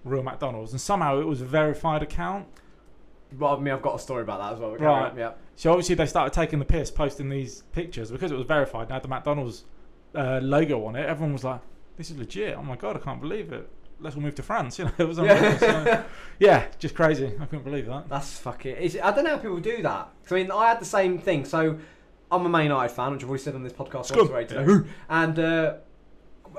real 0.04 0.22
McDonald's, 0.22 0.72
and 0.72 0.80
somehow 0.80 1.18
it 1.20 1.26
was 1.26 1.40
a 1.40 1.46
verified 1.46 2.02
account. 2.02 2.46
Well, 3.38 3.56
I 3.56 3.58
mean, 3.58 3.72
I've 3.72 3.80
got 3.80 3.94
a 3.94 3.98
story 3.98 4.20
about 4.24 4.40
that 4.40 4.52
as 4.52 4.58
well. 4.58 4.76
Right. 4.76 5.16
Yeah. 5.16 5.32
So 5.56 5.70
obviously 5.70 5.94
they 5.94 6.04
started 6.04 6.34
taking 6.34 6.58
the 6.58 6.66
piss, 6.66 6.90
posting 6.90 7.30
these 7.30 7.62
pictures 7.72 8.10
because 8.10 8.30
it 8.30 8.36
was 8.36 8.46
verified 8.46 8.82
and 8.82 8.92
had 8.92 9.02
the 9.02 9.08
McDonald's 9.08 9.64
uh, 10.14 10.40
logo 10.42 10.84
on 10.84 10.96
it. 10.96 11.06
Everyone 11.06 11.32
was 11.32 11.44
like, 11.44 11.62
"This 11.96 12.10
is 12.10 12.18
legit! 12.18 12.58
Oh 12.58 12.62
my 12.62 12.76
god, 12.76 12.94
I 12.94 12.98
can't 12.98 13.22
believe 13.22 13.54
it! 13.54 13.66
Let's 14.00 14.16
all 14.16 14.22
move 14.22 14.34
to 14.34 14.42
France." 14.42 14.78
You 14.78 14.84
know, 14.84 14.92
it 14.98 15.08
was. 15.08 15.18
Yeah. 15.18 15.58
So, 15.58 16.04
yeah, 16.38 16.66
just 16.78 16.94
crazy. 16.94 17.32
I 17.40 17.46
couldn't 17.46 17.64
believe 17.64 17.86
that. 17.86 18.10
That's 18.10 18.38
fucking. 18.38 18.76
It's, 18.78 18.96
I 19.02 19.12
don't 19.12 19.24
know 19.24 19.30
how 19.30 19.38
people 19.38 19.60
do 19.60 19.80
that. 19.80 20.10
I 20.30 20.34
mean, 20.34 20.50
I 20.50 20.68
had 20.68 20.78
the 20.78 20.84
same 20.84 21.18
thing. 21.18 21.46
So, 21.46 21.78
I'm 22.30 22.44
a 22.44 22.48
Man 22.48 22.64
United 22.64 22.94
fan, 22.94 23.12
which 23.12 23.22
I've 23.22 23.28
already 23.28 23.42
said 23.42 23.54
on 23.54 23.62
this 23.62 23.72
podcast. 23.72 24.14
Once 24.16 24.48
today. 24.48 24.88
And 25.08 25.38
uh, 25.38 25.74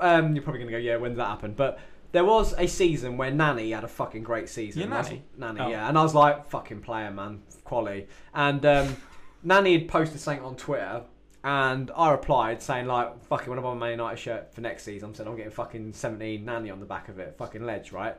um, 0.00 0.34
you're 0.34 0.42
probably 0.42 0.60
going 0.60 0.72
to 0.72 0.78
go, 0.78 0.78
yeah, 0.78 0.96
when 0.96 1.12
did 1.12 1.18
that 1.20 1.28
happen? 1.28 1.52
But 1.52 1.78
there 2.12 2.24
was 2.24 2.54
a 2.58 2.66
season 2.66 3.16
where 3.16 3.30
Nani 3.30 3.70
had 3.70 3.84
a 3.84 3.88
fucking 3.88 4.22
great 4.22 4.48
season. 4.48 4.82
Yeah, 4.82 4.88
Nani? 4.88 5.22
Nani, 5.36 5.60
Oh. 5.60 5.68
yeah. 5.68 5.88
And 5.88 5.96
I 5.96 6.02
was 6.02 6.14
like, 6.14 6.46
fucking 6.48 6.80
player, 6.80 7.10
man. 7.10 7.42
Quality. 7.64 8.08
And 8.34 8.64
um, 8.66 8.96
Nani 9.44 9.78
had 9.78 9.88
posted 9.88 10.20
something 10.20 10.44
on 10.44 10.56
Twitter. 10.56 11.02
And 11.42 11.90
I 11.96 12.10
replied 12.10 12.60
saying 12.60 12.84
like, 12.86 13.24
"Fucking, 13.24 13.48
when 13.48 13.58
I 13.58 13.62
buy 13.62 13.72
my 13.72 13.80
Man 13.86 13.90
United 13.92 14.18
shirt 14.18 14.52
for 14.54 14.60
next 14.60 14.82
season, 14.82 15.08
I'm 15.08 15.14
saying 15.14 15.26
I'm 15.26 15.36
getting 15.36 15.50
fucking 15.50 15.94
17 15.94 16.44
Nani 16.44 16.68
on 16.70 16.80
the 16.80 16.84
back 16.84 17.08
of 17.08 17.18
it, 17.18 17.34
fucking 17.38 17.64
ledge, 17.64 17.92
right?" 17.92 18.14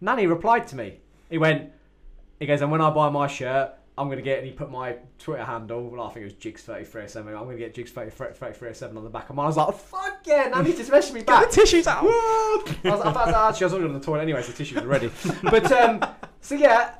Nani 0.00 0.28
replied 0.28 0.68
to 0.68 0.76
me. 0.76 1.00
He 1.28 1.36
went, 1.36 1.72
he 2.38 2.46
goes, 2.46 2.60
and 2.60 2.70
when 2.70 2.80
I 2.80 2.90
buy 2.90 3.10
my 3.10 3.26
shirt, 3.26 3.72
I'm 3.98 4.08
gonna 4.08 4.22
get, 4.22 4.38
and 4.38 4.46
he 4.46 4.52
put 4.52 4.70
my 4.70 4.96
Twitter 5.18 5.44
handle. 5.44 5.88
Well, 5.90 6.02
I 6.02 6.08
think 6.10 6.22
it 6.22 6.24
was 6.24 6.32
Jigs 6.34 6.62
thirty 6.62 6.84
three 6.84 7.02
oh 7.02 7.06
seven. 7.06 7.34
I'm 7.34 7.44
gonna 7.44 7.58
get 7.58 7.74
Jigs 7.74 7.90
thirty 7.90 8.10
three 8.10 8.68
oh 8.68 8.72
seven 8.72 8.96
on 8.96 9.04
the 9.04 9.10
back 9.10 9.28
of 9.28 9.36
mine. 9.36 9.44
I 9.44 9.48
was 9.48 9.56
like, 9.58 9.74
fuck 9.74 10.20
yeah! 10.24 10.48
Now 10.48 10.62
he's 10.62 10.78
just 10.78 10.90
messaging 10.90 11.14
me 11.14 11.22
back. 11.22 11.42
Get 11.42 11.50
the 11.50 11.56
tissues 11.56 11.86
out. 11.86 12.04
I 12.04 12.62
was, 12.84 13.00
I 13.00 13.08
was, 13.12 13.16
actually, 13.34 13.64
I 13.64 13.66
was 13.66 13.72
already 13.74 13.88
on 13.88 13.92
the 13.94 14.00
toilet 14.00 14.22
anyway, 14.22 14.42
so 14.42 14.52
tissues 14.52 14.80
were 14.80 14.88
ready. 14.88 15.10
But 15.42 15.70
um, 15.72 16.02
so 16.40 16.54
yeah, 16.54 16.94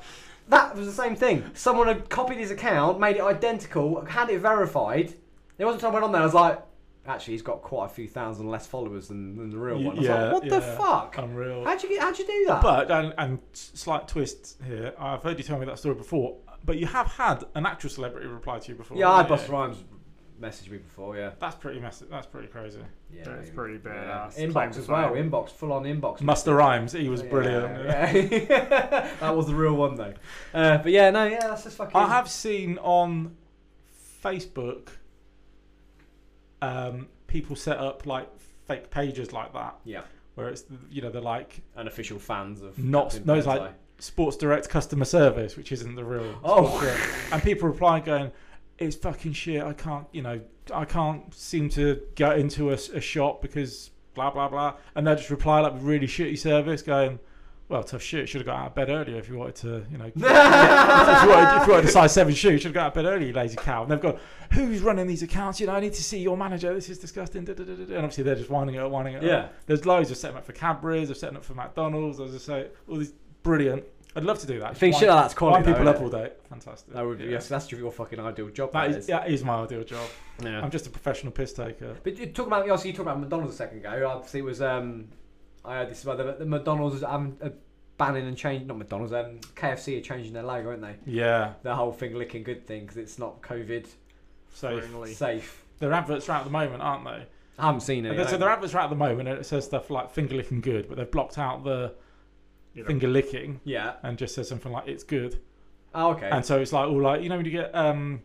that 0.49 0.76
was 0.76 0.86
the 0.86 0.93
same 0.93 1.16
thing. 1.16 1.45
Someone 1.55 1.86
had 1.86 2.11
copied 2.11 2.38
his 2.38 2.51
account, 2.51 3.01
made 3.01 3.16
it 3.16 3.22
identical, 3.22 4.05
had 4.05 4.28
it 4.28 4.41
verified. 4.41 5.14
There 5.57 5.66
wasn't 5.66 5.82
time 5.82 5.91
I 5.93 5.95
went 5.95 6.05
on 6.05 6.12
there. 6.12 6.22
I 6.22 6.24
was 6.24 6.34
like, 6.34 6.61
actually, 7.07 7.34
he's 7.34 7.43
got 7.43 7.62
quite 7.62 7.86
a 7.86 7.88
few 7.88 8.09
thousand 8.09 8.49
less 8.49 8.66
followers 8.66 9.09
than, 9.09 9.36
than 9.36 9.51
the 9.51 9.59
real 9.59 9.82
one. 9.82 9.97
I 9.97 10.01
was 10.01 10.07
Yeah, 10.07 10.22
like, 10.24 10.32
what 10.32 10.43
the 10.43 10.49
yeah. 10.59 10.76
fuck? 10.76 11.16
Unreal. 11.18 11.64
How'd 11.64 11.82
you? 11.82 11.99
How'd 12.01 12.18
you 12.18 12.26
do 12.26 12.45
that? 12.49 12.62
But 12.62 12.91
and, 12.91 13.14
and 13.16 13.38
slight 13.53 14.07
twist 14.09 14.57
here. 14.66 14.93
I've 14.99 15.22
heard 15.22 15.38
you 15.38 15.45
tell 15.45 15.59
me 15.59 15.64
that 15.66 15.78
story 15.78 15.95
before. 15.95 16.36
But 16.65 16.79
you 16.79 16.87
have 16.87 17.07
had 17.09 17.45
an 17.55 17.67
actual 17.67 17.91
celebrity 17.91 18.27
reply 18.27 18.59
to 18.59 18.73
you 18.73 18.77
before. 18.77 18.97
yeah, 18.97 19.11
I 19.11 19.23
had 19.23 19.31
haven't 19.31 19.49
Rhymes 19.51 19.85
messaged 20.41 20.71
me 20.71 20.79
before. 20.79 21.17
Yeah, 21.17 21.31
That's 21.39 21.55
pretty 21.57 21.81
messy. 21.81 22.07
That's 22.11 22.27
pretty 22.27 22.49
crazy. 22.49 22.81
yeah, 23.13 23.25
That's 23.25 23.49
he- 23.49 23.55
pretty 23.55 23.81
yeah. 23.85 23.91
badass. 24.31 24.35
Claim 24.35 24.53
Inbox 24.53 24.79
as 24.79 24.89
well. 24.89 25.15
fame. 25.15 25.31
Inbox, 25.31 25.51
full 25.51 25.73
on 25.73 25.85
inbox. 25.85 26.19
Busta 26.21 26.57
Rhymes. 26.57 26.93
He 26.93 27.09
was 27.09 27.23
Yeah, 27.23 27.29
brilliant. 27.29 27.85
yeah. 27.85 29.11
that 29.21 29.37
was 29.37 29.47
the 29.47 29.55
real 29.55 29.75
one 29.75 29.97
though. 29.97 30.15
Uh, 30.55 30.79
but 30.79 30.93
yeah, 30.93 31.11
no, 31.11 31.25
yeah, 31.27 31.41
that's 31.49 31.65
just 31.65 31.77
fucking. 31.77 31.95
I 31.97 32.09
have 32.09 32.31
seen 32.31 32.79
on 32.79 33.37
Facebook 34.25 34.89
um, 36.63 37.09
people 37.27 37.57
set 37.57 37.79
up 37.79 38.07
like 38.07 38.29
fake 38.67 38.91
pages 38.91 39.33
like 39.33 39.53
that, 39.55 39.77
Yeah, 39.85 40.03
where 40.35 40.49
it's 40.49 40.65
you 40.91 41.03
know 41.03 41.11
they're 41.11 41.21
like 41.23 41.63
unofficial 41.77 42.19
fans 42.19 42.61
of. 42.63 42.79
Not- 42.79 43.11
Captain 43.13 43.27
no, 43.27 43.35
it's 43.35 43.47
Birdseye. 43.47 43.71
Sports 44.01 44.36
Direct 44.36 44.68
customer 44.68 45.05
service, 45.05 45.57
which 45.57 45.72
isn't 45.72 45.94
the 45.94 46.05
real. 46.05 46.34
Oh. 46.42 46.80
And 47.32 47.42
people 47.42 47.68
reply 47.68 48.01
going, 48.01 48.32
"It's 48.78 48.96
fucking 48.96 49.34
shit. 49.34 49.62
I 49.62 49.72
can't, 49.72 50.07
you 50.12 50.22
know, 50.22 50.40
I 50.72 50.84
can't 50.84 51.32
seem 51.34 51.68
to 51.70 52.01
get 52.14 52.38
into 52.38 52.70
a 52.70 53.01
shop 53.01 53.42
because 53.42 53.90
blah 54.14 54.30
blah 54.30 54.48
blah." 54.48 54.74
And 54.94 55.07
they 55.07 55.14
just 55.14 55.30
reply 55.30 55.61
like 55.61 55.74
really 55.80 56.07
shitty 56.07 56.38
service, 56.38 56.82
going. 56.82 57.18
Well, 57.68 57.84
tough 57.84 58.03
shit. 58.03 58.28
Should 58.28 58.40
have 58.40 58.46
got 58.46 58.59
out 58.59 58.66
of 58.66 58.74
bed 58.74 58.88
earlier 58.88 59.16
if 59.16 59.28
you 59.28 59.38
wanted 59.38 59.55
to, 59.57 59.86
you 59.92 59.96
know. 59.96 60.07
if, 60.07 60.16
you 60.16 60.22
wanted, 60.22 61.61
if 61.61 61.66
you 61.68 61.72
wanted 61.72 61.84
a 61.84 61.88
size 61.88 62.12
seven 62.12 62.34
shoe, 62.34 62.51
you 62.51 62.59
should 62.59 62.64
have 62.64 62.74
got 62.74 62.80
out 62.86 62.88
of 62.88 62.94
bed 62.94 63.05
earlier, 63.05 63.28
you 63.28 63.32
lazy 63.32 63.55
cow. 63.55 63.82
And 63.82 63.92
they've 63.92 64.01
gone, 64.01 64.18
who's 64.51 64.80
running 64.80 65.07
these 65.07 65.22
accounts? 65.22 65.61
You 65.61 65.68
know, 65.68 65.74
I 65.74 65.80
need 65.80 65.92
to 65.92 66.03
see 66.03 66.18
your 66.18 66.36
manager. 66.36 66.74
This 66.74 66.88
is 66.88 66.98
disgusting. 66.98 67.44
da, 67.44 67.55
da, 67.55 67.62
da. 67.62 67.72
And 67.72 67.98
obviously 67.98 68.24
they're 68.24 68.34
just 68.34 68.51
winding 68.51 68.74
it 68.74 68.80
up, 68.80 68.90
winding 68.90 69.14
it 69.14 69.18
up. 69.18 69.22
Yeah. 69.22 69.48
There's 69.66 69.86
loads 69.86 70.11
of 70.11 70.16
setting 70.16 70.36
up 70.36 70.44
for 70.44 70.53
Cadbury's, 70.53 71.11
of 71.11 71.16
setting 71.16 71.36
up 71.36 71.44
for 71.44 71.55
McDonald's. 71.55 72.18
As 72.18 72.34
I 72.34 72.38
say, 72.38 72.68
all 72.88 72.96
these 72.96 73.12
brilliant. 73.43 73.84
I'd 74.16 74.24
love 74.24 74.41
to 74.41 74.47
do 74.47 74.59
that. 74.59 74.70
I 74.70 74.74
think 74.74 74.97
shit 74.97 75.09
like 75.09 75.22
that's 75.22 75.34
quality. 75.34 75.72
people 75.72 75.88
up 75.88 76.01
all 76.01 76.09
day. 76.09 76.32
Fantastic. 76.49 76.93
That 76.95 77.07
would 77.07 77.18
be, 77.18 77.24
Yeah. 77.26 77.30
yes, 77.32 77.47
that's 77.49 77.70
your 77.70 77.93
fucking 77.93 78.18
ideal 78.18 78.49
job. 78.49 78.72
That 78.72 78.91
is, 78.91 79.07
that 79.07 79.30
is 79.30 79.45
my 79.45 79.62
ideal 79.62 79.84
job. 79.84 80.09
Yeah. 80.43 80.61
I'm 80.61 80.70
just 80.70 80.86
a 80.88 80.91
professional 80.91 81.32
piss 81.32 81.53
taker. 81.53 81.95
But 82.03 82.18
you 82.18 82.26
talk 82.26 82.49
about 82.49 82.62
obviously 82.62 82.91
you 82.91 82.97
talked 82.97 83.07
about 83.09 83.20
McDonald's 83.20 83.55
a 83.55 83.57
second 83.57 83.78
ago. 83.78 84.11
Obviously, 84.12 84.41
it 84.41 84.45
was 84.45 84.61
um, 84.61 85.07
I 85.64 85.76
heard 85.76 85.91
this 85.91 86.03
about 86.03 86.16
the, 86.18 86.32
the 86.41 86.45
McDonald's 86.47 87.05
um, 87.05 87.36
uh, 87.41 87.51
banning 87.99 88.26
and 88.26 88.36
changing. 88.36 88.66
Not 88.66 88.78
McDonald's, 88.78 89.12
um, 89.12 89.38
KFC 89.55 89.99
are 90.01 90.03
changing 90.03 90.32
their 90.32 90.43
logo, 90.43 90.70
aren't 90.70 90.82
they? 90.82 90.97
Yeah. 91.07 91.53
The 91.62 91.76
whole 91.76 91.93
thing 91.93 92.16
looking 92.16 92.43
good 92.43 92.66
thing 92.66 92.80
because 92.82 92.97
it's 92.97 93.16
not 93.18 93.41
COVID 93.43 93.86
So 94.55 94.76
Friendly. 94.80 95.14
safe. 95.14 95.64
their 95.78 95.93
adverts 95.93 96.28
are 96.28 96.32
out 96.32 96.38
at 96.41 96.45
the 96.47 96.51
moment, 96.51 96.82
aren't 96.82 97.05
they? 97.05 97.26
I 97.61 97.66
haven't 97.66 97.82
seen 97.82 98.07
it. 98.07 98.28
So 98.28 98.38
their 98.38 98.49
adverts 98.49 98.74
are 98.74 98.78
out 98.78 98.84
at 98.84 98.91
the 98.91 98.97
moment, 98.97 99.28
and 99.28 99.38
it 99.38 99.45
says 99.45 99.66
stuff 99.66 99.88
like 99.88 100.11
finger 100.11 100.34
licking 100.34 100.62
good, 100.62 100.88
but 100.88 100.97
they've 100.99 101.11
blocked 101.11 101.38
out 101.38 101.62
the 101.62 101.93
You 102.81 102.85
know, 102.85 102.89
finger 102.89 103.09
licking 103.09 103.61
yeah. 103.64 103.95
and 104.03 104.18
just 104.18 104.35
says 104.35 104.49
something 104.49 104.72
like 104.72 104.89
it's 104.89 105.05
good. 105.05 105.39
Oh, 105.95 106.11
okay. 106.12 106.28
And 106.31 106.45
so 106.45 106.61
it's 106.61 106.72
like 106.72 106.89
all 106.89 107.01
like 107.01 107.22
you 107.22 107.28
know 107.28 107.37
when 107.37 107.47
you 107.47 107.53
get 107.53 107.74
um 107.74 108.20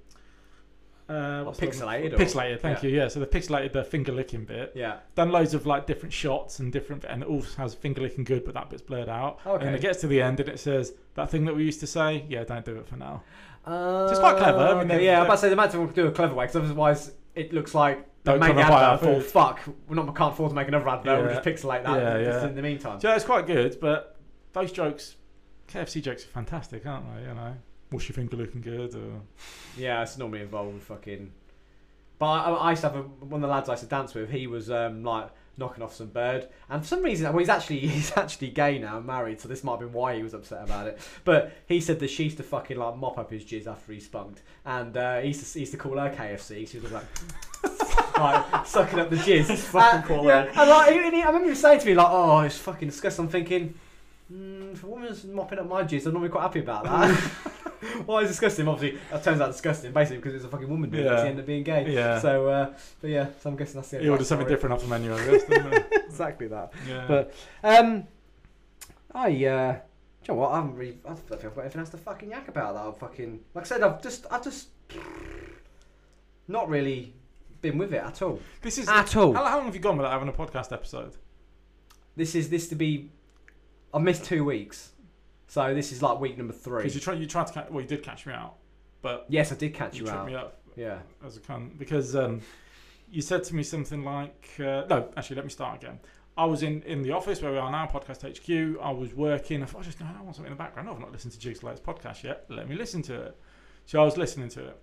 uh 1.07 1.43
what's 1.43 1.59
the- 1.59 1.67
pixelated 1.67 2.13
or- 2.13 2.17
pixelated 2.17 2.59
thank 2.59 2.81
you 2.81 2.89
yeah 2.89 3.07
so 3.07 3.19
they've 3.19 3.29
pixelated 3.29 3.71
the 3.73 3.83
finger 3.83 4.11
licking 4.11 4.43
bit 4.43 4.71
yeah. 4.73 4.97
done 5.13 5.29
loads 5.31 5.53
of 5.53 5.67
like 5.67 5.85
different 5.85 6.11
shots 6.11 6.57
and 6.57 6.73
different 6.73 7.03
and 7.05 7.21
it 7.21 7.29
all 7.29 7.43
has 7.57 7.75
finger 7.75 8.01
licking 8.01 8.23
good 8.23 8.43
but 8.43 8.55
that 8.55 8.71
bit's 8.71 8.81
blurred 8.81 9.07
out 9.07 9.37
Okay. 9.45 9.67
and 9.67 9.75
it 9.75 9.81
gets 9.83 10.01
to 10.01 10.07
the 10.07 10.19
end 10.19 10.39
and 10.39 10.49
it 10.49 10.59
says 10.59 10.93
that 11.13 11.29
thing 11.29 11.45
that 11.45 11.55
we 11.55 11.63
used 11.63 11.79
to 11.81 11.85
say 11.87 12.25
yeah 12.27 12.43
don't 12.43 12.65
do 12.65 12.75
it 12.77 12.87
for 12.87 12.95
now 12.97 13.21
Uh, 13.67 14.07
it's 14.09 14.19
quite 14.19 14.37
clever, 14.37 14.59
I 14.59 14.73
mean, 14.83 14.91
okay, 14.91 15.05
yeah, 15.05 15.19
I'm 15.19 15.25
about 15.25 15.35
to 15.35 15.41
say 15.41 15.49
they 15.49 15.55
might 15.55 15.71
have 15.71 15.87
to 15.89 15.93
do 15.93 16.07
a 16.07 16.11
clever 16.11 16.33
way 16.33 16.45
because 16.45 16.55
otherwise 16.63 17.11
it 17.35 17.53
looks 17.53 17.75
like 17.75 18.07
Don't 18.23 18.39
made 18.39 18.47
come 18.47 18.55
the 18.57 18.61
and 18.63 18.69
buy 18.71 18.93
advert 18.93 19.23
fuck, 19.25 19.59
we're 19.87 19.95
not, 19.95 20.07
we 20.07 20.13
can't 20.13 20.33
afford 20.33 20.49
to 20.51 20.55
make 20.55 20.67
another 20.67 20.89
advert, 20.89 21.23
we'll 21.23 21.33
just 21.35 21.45
pixelate 21.47 21.83
that 21.83 21.97
Yeah, 21.99 22.17
yeah. 22.17 22.47
in 22.47 22.55
the 22.55 22.61
meantime. 22.63 22.99
so 22.99 23.11
it's 23.13 23.25
quite 23.25 23.45
good 23.45 23.79
but 23.79 24.14
those 24.55 24.71
jokes 24.71 25.15
KFC 25.71 26.01
jokes 26.01 26.23
are 26.25 26.27
fantastic 26.29 26.85
aren't 26.85 27.05
they 27.15 27.21
you 27.27 27.33
know 27.35 27.53
what's 27.91 28.09
your 28.09 28.15
finger 28.15 28.35
looking 28.37 28.61
good 28.61 28.95
or 28.95 29.21
Yeah, 29.77 30.01
it's 30.01 30.17
normally 30.17 30.41
involved 30.41 30.73
with 30.73 30.83
fucking. 30.83 31.31
But 32.17 32.25
I, 32.25 32.49
I 32.51 32.69
used 32.71 32.81
to 32.81 32.89
have 32.89 32.97
a, 32.97 33.03
one 33.03 33.43
of 33.43 33.47
the 33.47 33.53
lads 33.53 33.67
I 33.69 33.73
used 33.73 33.83
to 33.83 33.89
dance 33.89 34.13
with. 34.13 34.29
He 34.29 34.47
was 34.47 34.71
um, 34.71 35.03
like 35.03 35.29
knocking 35.57 35.83
off 35.83 35.93
some 35.93 36.07
bird, 36.07 36.47
and 36.69 36.81
for 36.81 36.87
some 36.87 37.03
reason, 37.03 37.27
well, 37.27 37.39
he's 37.39 37.49
actually 37.49 37.79
he's 37.95 38.15
actually 38.17 38.49
gay 38.49 38.79
now, 38.79 38.97
and 38.97 39.05
married. 39.05 39.39
So 39.41 39.47
this 39.49 39.63
might 39.65 39.73
have 39.73 39.79
been 39.81 39.91
why 39.93 40.15
he 40.15 40.23
was 40.23 40.33
upset 40.33 40.63
about 40.63 40.87
it. 40.87 40.97
But 41.25 41.51
he 41.67 41.79
said 41.81 41.99
that 41.99 42.09
she 42.09 42.23
used 42.23 42.37
to 42.37 42.43
fucking 42.43 42.77
like 42.77 42.95
mop 42.97 43.17
up 43.17 43.31
his 43.31 43.43
jizz 43.43 43.67
after 43.67 43.91
he 43.93 43.99
spunked, 43.99 44.41
and 44.65 44.95
uh, 44.97 45.19
he, 45.19 45.27
used 45.27 45.45
to, 45.45 45.53
he 45.53 45.59
used 45.61 45.73
to 45.73 45.77
call 45.77 45.97
her 45.97 46.09
KFC. 46.09 46.67
She 46.67 46.79
was 46.79 46.91
like. 46.91 47.05
like 48.17 48.65
sucking 48.65 48.99
up 48.99 49.09
the 49.09 49.17
jizz. 49.17 49.57
fucking 49.57 49.99
Uh, 49.99 50.01
call 50.07 50.25
yeah, 50.25 50.45
and 50.45 50.69
like, 50.69 50.93
he- 50.93 51.17
he- 51.17 51.21
I 51.23 51.27
remember 51.27 51.49
him 51.49 51.55
saying 51.55 51.81
to 51.81 51.85
me 51.85 51.93
like, 51.95 52.07
"Oh, 52.09 52.39
it's 52.41 52.57
fucking 52.57 52.87
disgusting." 52.89 53.25
I'm 53.25 53.31
thinking, 53.31 53.73
mm, 54.31 54.73
if 54.73 54.83
a 54.83 54.87
woman's 54.87 55.23
mopping 55.25 55.59
up 55.59 55.67
my 55.67 55.83
jizz, 55.83 56.05
I'm 56.05 56.13
normally 56.13 56.29
quite 56.29 56.43
happy 56.43 56.59
about 56.59 56.83
that. 56.85 57.19
Why 58.05 58.21
is 58.21 58.25
it 58.25 58.33
disgusting? 58.33 58.67
Obviously, 58.67 58.99
it 59.13 59.23
turns 59.23 59.41
out 59.41 59.51
disgusting, 59.51 59.91
basically 59.91 60.17
because 60.17 60.33
it's 60.33 60.45
a 60.45 60.47
fucking 60.47 60.69
woman 60.69 60.89
doing 60.89 61.05
it. 61.05 61.07
Yeah. 61.07 61.21
She 61.23 61.27
ended 61.29 61.43
up 61.43 61.45
being 61.45 61.63
gay. 61.63 61.93
Yeah. 61.93 62.19
So, 62.19 62.47
uh, 62.47 62.73
but 63.01 63.09
yeah, 63.09 63.27
so 63.39 63.49
I'm 63.49 63.55
guessing 63.55 63.75
that's 63.75 63.89
the. 63.91 63.99
he 63.99 64.09
ordered 64.09 64.25
something 64.25 64.47
different 64.47 64.73
off 64.73 64.81
the 64.81 64.87
menu 64.87 65.13
I 65.13 65.25
guess 65.25 65.43
exactly 66.05 66.47
that. 66.47 66.71
yeah 66.87 67.05
But 67.07 67.33
um, 67.63 68.07
I 69.13 69.27
uh, 69.27 69.31
do 69.31 69.37
you 69.43 69.47
know 70.29 70.33
what? 70.35 70.51
I 70.51 70.55
haven't 70.55 70.75
really. 70.75 70.97
I 71.05 71.09
don't 71.09 71.17
think 71.27 71.45
I've 71.45 71.55
got 71.55 71.61
anything 71.61 71.79
else 71.81 71.89
to 71.89 71.97
fucking 71.97 72.31
yak 72.31 72.47
about 72.47 72.73
that. 72.73 72.85
I've 72.85 72.97
fucking 72.97 73.41
like 73.53 73.65
I 73.65 73.67
said, 73.67 73.83
I've 73.83 74.01
just, 74.01 74.25
I've 74.31 74.43
just 74.43 74.69
not 76.47 76.67
really 76.69 77.13
been 77.61 77.77
with 77.77 77.93
it 77.93 78.03
at 78.03 78.21
all. 78.21 78.39
this 78.61 78.77
is 78.77 78.87
At 78.87 79.15
all. 79.15 79.33
how, 79.33 79.43
how 79.45 79.57
long 79.57 79.65
have 79.65 79.75
you 79.75 79.81
gone 79.81 79.97
without 79.97 80.11
having 80.11 80.27
a 80.27 80.33
podcast 80.33 80.71
episode 80.71 81.15
This 82.15 82.35
is 82.35 82.49
this 82.49 82.67
to 82.69 82.75
be. 82.75 83.11
I've 83.95 84.01
missed 84.03 84.25
two 84.25 84.43
weeks, 84.43 84.91
so 85.47 85.73
this 85.73 85.91
is 85.91 86.01
like 86.03 86.19
week 86.19 86.37
number 86.37 86.53
three. 86.53 86.79
because 86.83 86.93
you 86.95 87.01
tried 87.01 87.19
you 87.19 87.25
tried 87.25 87.47
to 87.47 87.53
catch 87.53 87.69
well 87.71 87.81
you 87.81 87.87
did 87.87 88.03
catch 88.03 88.25
me 88.25 88.33
out 88.33 88.55
but 89.01 89.25
Yes, 89.29 89.51
I 89.51 89.55
did 89.55 89.73
catch 89.73 89.97
you 89.97 90.05
you, 90.05 90.11
out. 90.11 90.25
me 90.27 90.35
up 90.35 90.59
Yeah. 90.75 90.99
as 91.25 91.37
a 91.37 91.39
cunt 91.39 91.77
because 91.77 92.15
um, 92.15 92.41
you 93.09 93.21
said 93.21 93.43
to 93.45 93.55
me 93.55 93.61
something 93.63 94.03
like, 94.03 94.49
uh, 94.59 94.83
no, 94.89 95.09
actually, 95.15 95.35
let 95.37 95.45
me 95.45 95.51
start 95.51 95.81
again. 95.81 95.99
I 96.37 96.45
was 96.45 96.63
in, 96.63 96.81
in 96.83 97.01
the 97.03 97.11
office 97.11 97.41
where 97.41 97.51
we 97.51 97.57
are 97.59 97.71
now, 97.71 97.85
Podcast 97.85 98.23
HQ. 98.27 98.79
I 98.81 98.91
was 98.91 99.13
working. 99.13 99.61
I 99.63 99.67
thought, 99.67 99.81
I 99.81 99.83
just 99.83 99.99
no, 100.01 100.07
I 100.07 100.21
want 100.23 100.35
something 100.35 100.51
in 100.51 100.57
the 100.57 100.61
background. 100.63 100.89
I've 100.89 100.99
not 100.99 101.11
listened 101.11 101.33
to 101.33 101.39
Jigs 101.39 101.61
Light's 101.63 101.79
podcast 101.79 102.23
yet. 102.23 102.45
Let 102.49 102.67
me 102.67 102.75
listen 102.75 103.01
to 103.03 103.13
it. 103.27 103.37
So 103.85 104.01
I 104.01 104.05
was 104.05 104.17
listening 104.17 104.49
to 104.49 104.65
it. 104.69 104.77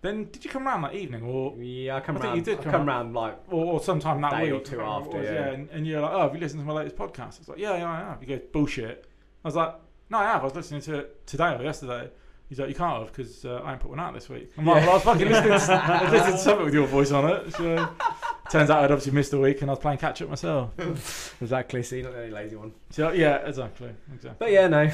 Then 0.00 0.28
did 0.30 0.44
you 0.44 0.50
come 0.50 0.64
round 0.64 0.84
that 0.84 0.94
evening, 0.94 1.24
or 1.24 1.54
Yeah, 1.60 1.96
I 1.96 2.00
come 2.00 2.16
I 2.16 2.20
think 2.20 2.24
round. 2.34 2.36
you 2.38 2.44
did 2.44 2.60
I 2.60 2.62
come 2.62 2.72
come 2.72 2.86
round. 2.88 3.14
like 3.14 3.36
or, 3.50 3.64
or 3.74 3.80
sometime 3.80 4.20
that 4.20 4.30
Day 4.30 4.50
or 4.52 4.60
two 4.60 4.80
after, 4.80 5.18
was, 5.18 5.24
yeah. 5.26 5.48
And, 5.48 5.68
and 5.70 5.86
you're 5.86 6.00
like, 6.00 6.12
oh, 6.12 6.20
have 6.22 6.34
you 6.34 6.40
listened 6.40 6.60
to 6.60 6.66
my 6.66 6.72
latest 6.72 6.96
podcast? 6.96 7.40
It's 7.40 7.48
like, 7.48 7.58
yeah, 7.58 7.76
yeah, 7.76 7.90
I 7.90 7.96
have. 7.96 8.22
You 8.22 8.28
go, 8.36 8.42
bullshit. 8.52 9.06
I 9.44 9.48
was 9.48 9.56
like, 9.56 9.74
no, 10.10 10.18
I 10.18 10.24
have. 10.24 10.42
I 10.42 10.44
was 10.44 10.54
listening 10.54 10.80
to 10.82 10.98
it 11.00 11.26
today 11.26 11.54
or 11.54 11.62
yesterday. 11.62 12.10
He's 12.48 12.58
like, 12.58 12.68
you 12.70 12.74
can't 12.74 12.98
have 13.02 13.08
because 13.14 13.44
uh, 13.44 13.60
I 13.64 13.72
ain't 13.72 13.80
put 13.80 13.90
one 13.90 14.00
out 14.00 14.14
this 14.14 14.28
week. 14.28 14.52
I'm 14.56 14.64
like, 14.64 14.76
Yeah. 14.76 14.80
well, 14.86 14.90
I 14.90 14.94
was 14.94 15.02
fucking 15.02 15.28
listening 15.28 15.58
to, 15.58 15.72
I 15.84 16.02
was 16.04 16.12
listening 16.12 16.32
to 16.32 16.38
something 16.38 16.64
with 16.64 16.74
your 16.74 16.86
voice 16.86 17.10
on 17.10 17.28
it. 17.30 17.52
So 17.54 17.88
turns 18.50 18.70
out 18.70 18.84
I'd 18.84 18.90
obviously 18.92 19.12
missed 19.12 19.32
a 19.34 19.38
week 19.38 19.60
and 19.62 19.70
I 19.70 19.72
was 19.72 19.80
playing 19.80 19.98
catch 19.98 20.22
up 20.22 20.30
myself. 20.30 21.34
exactly. 21.42 21.82
See, 21.82 22.00
not 22.02 22.12
the 22.12 22.18
only 22.20 22.30
lazy 22.30 22.56
one. 22.56 22.72
So 22.90 23.10
yeah, 23.10 23.36
exactly, 23.38 23.90
exactly. 24.14 24.36
But 24.38 24.52
yeah, 24.52 24.68
no. 24.68 24.90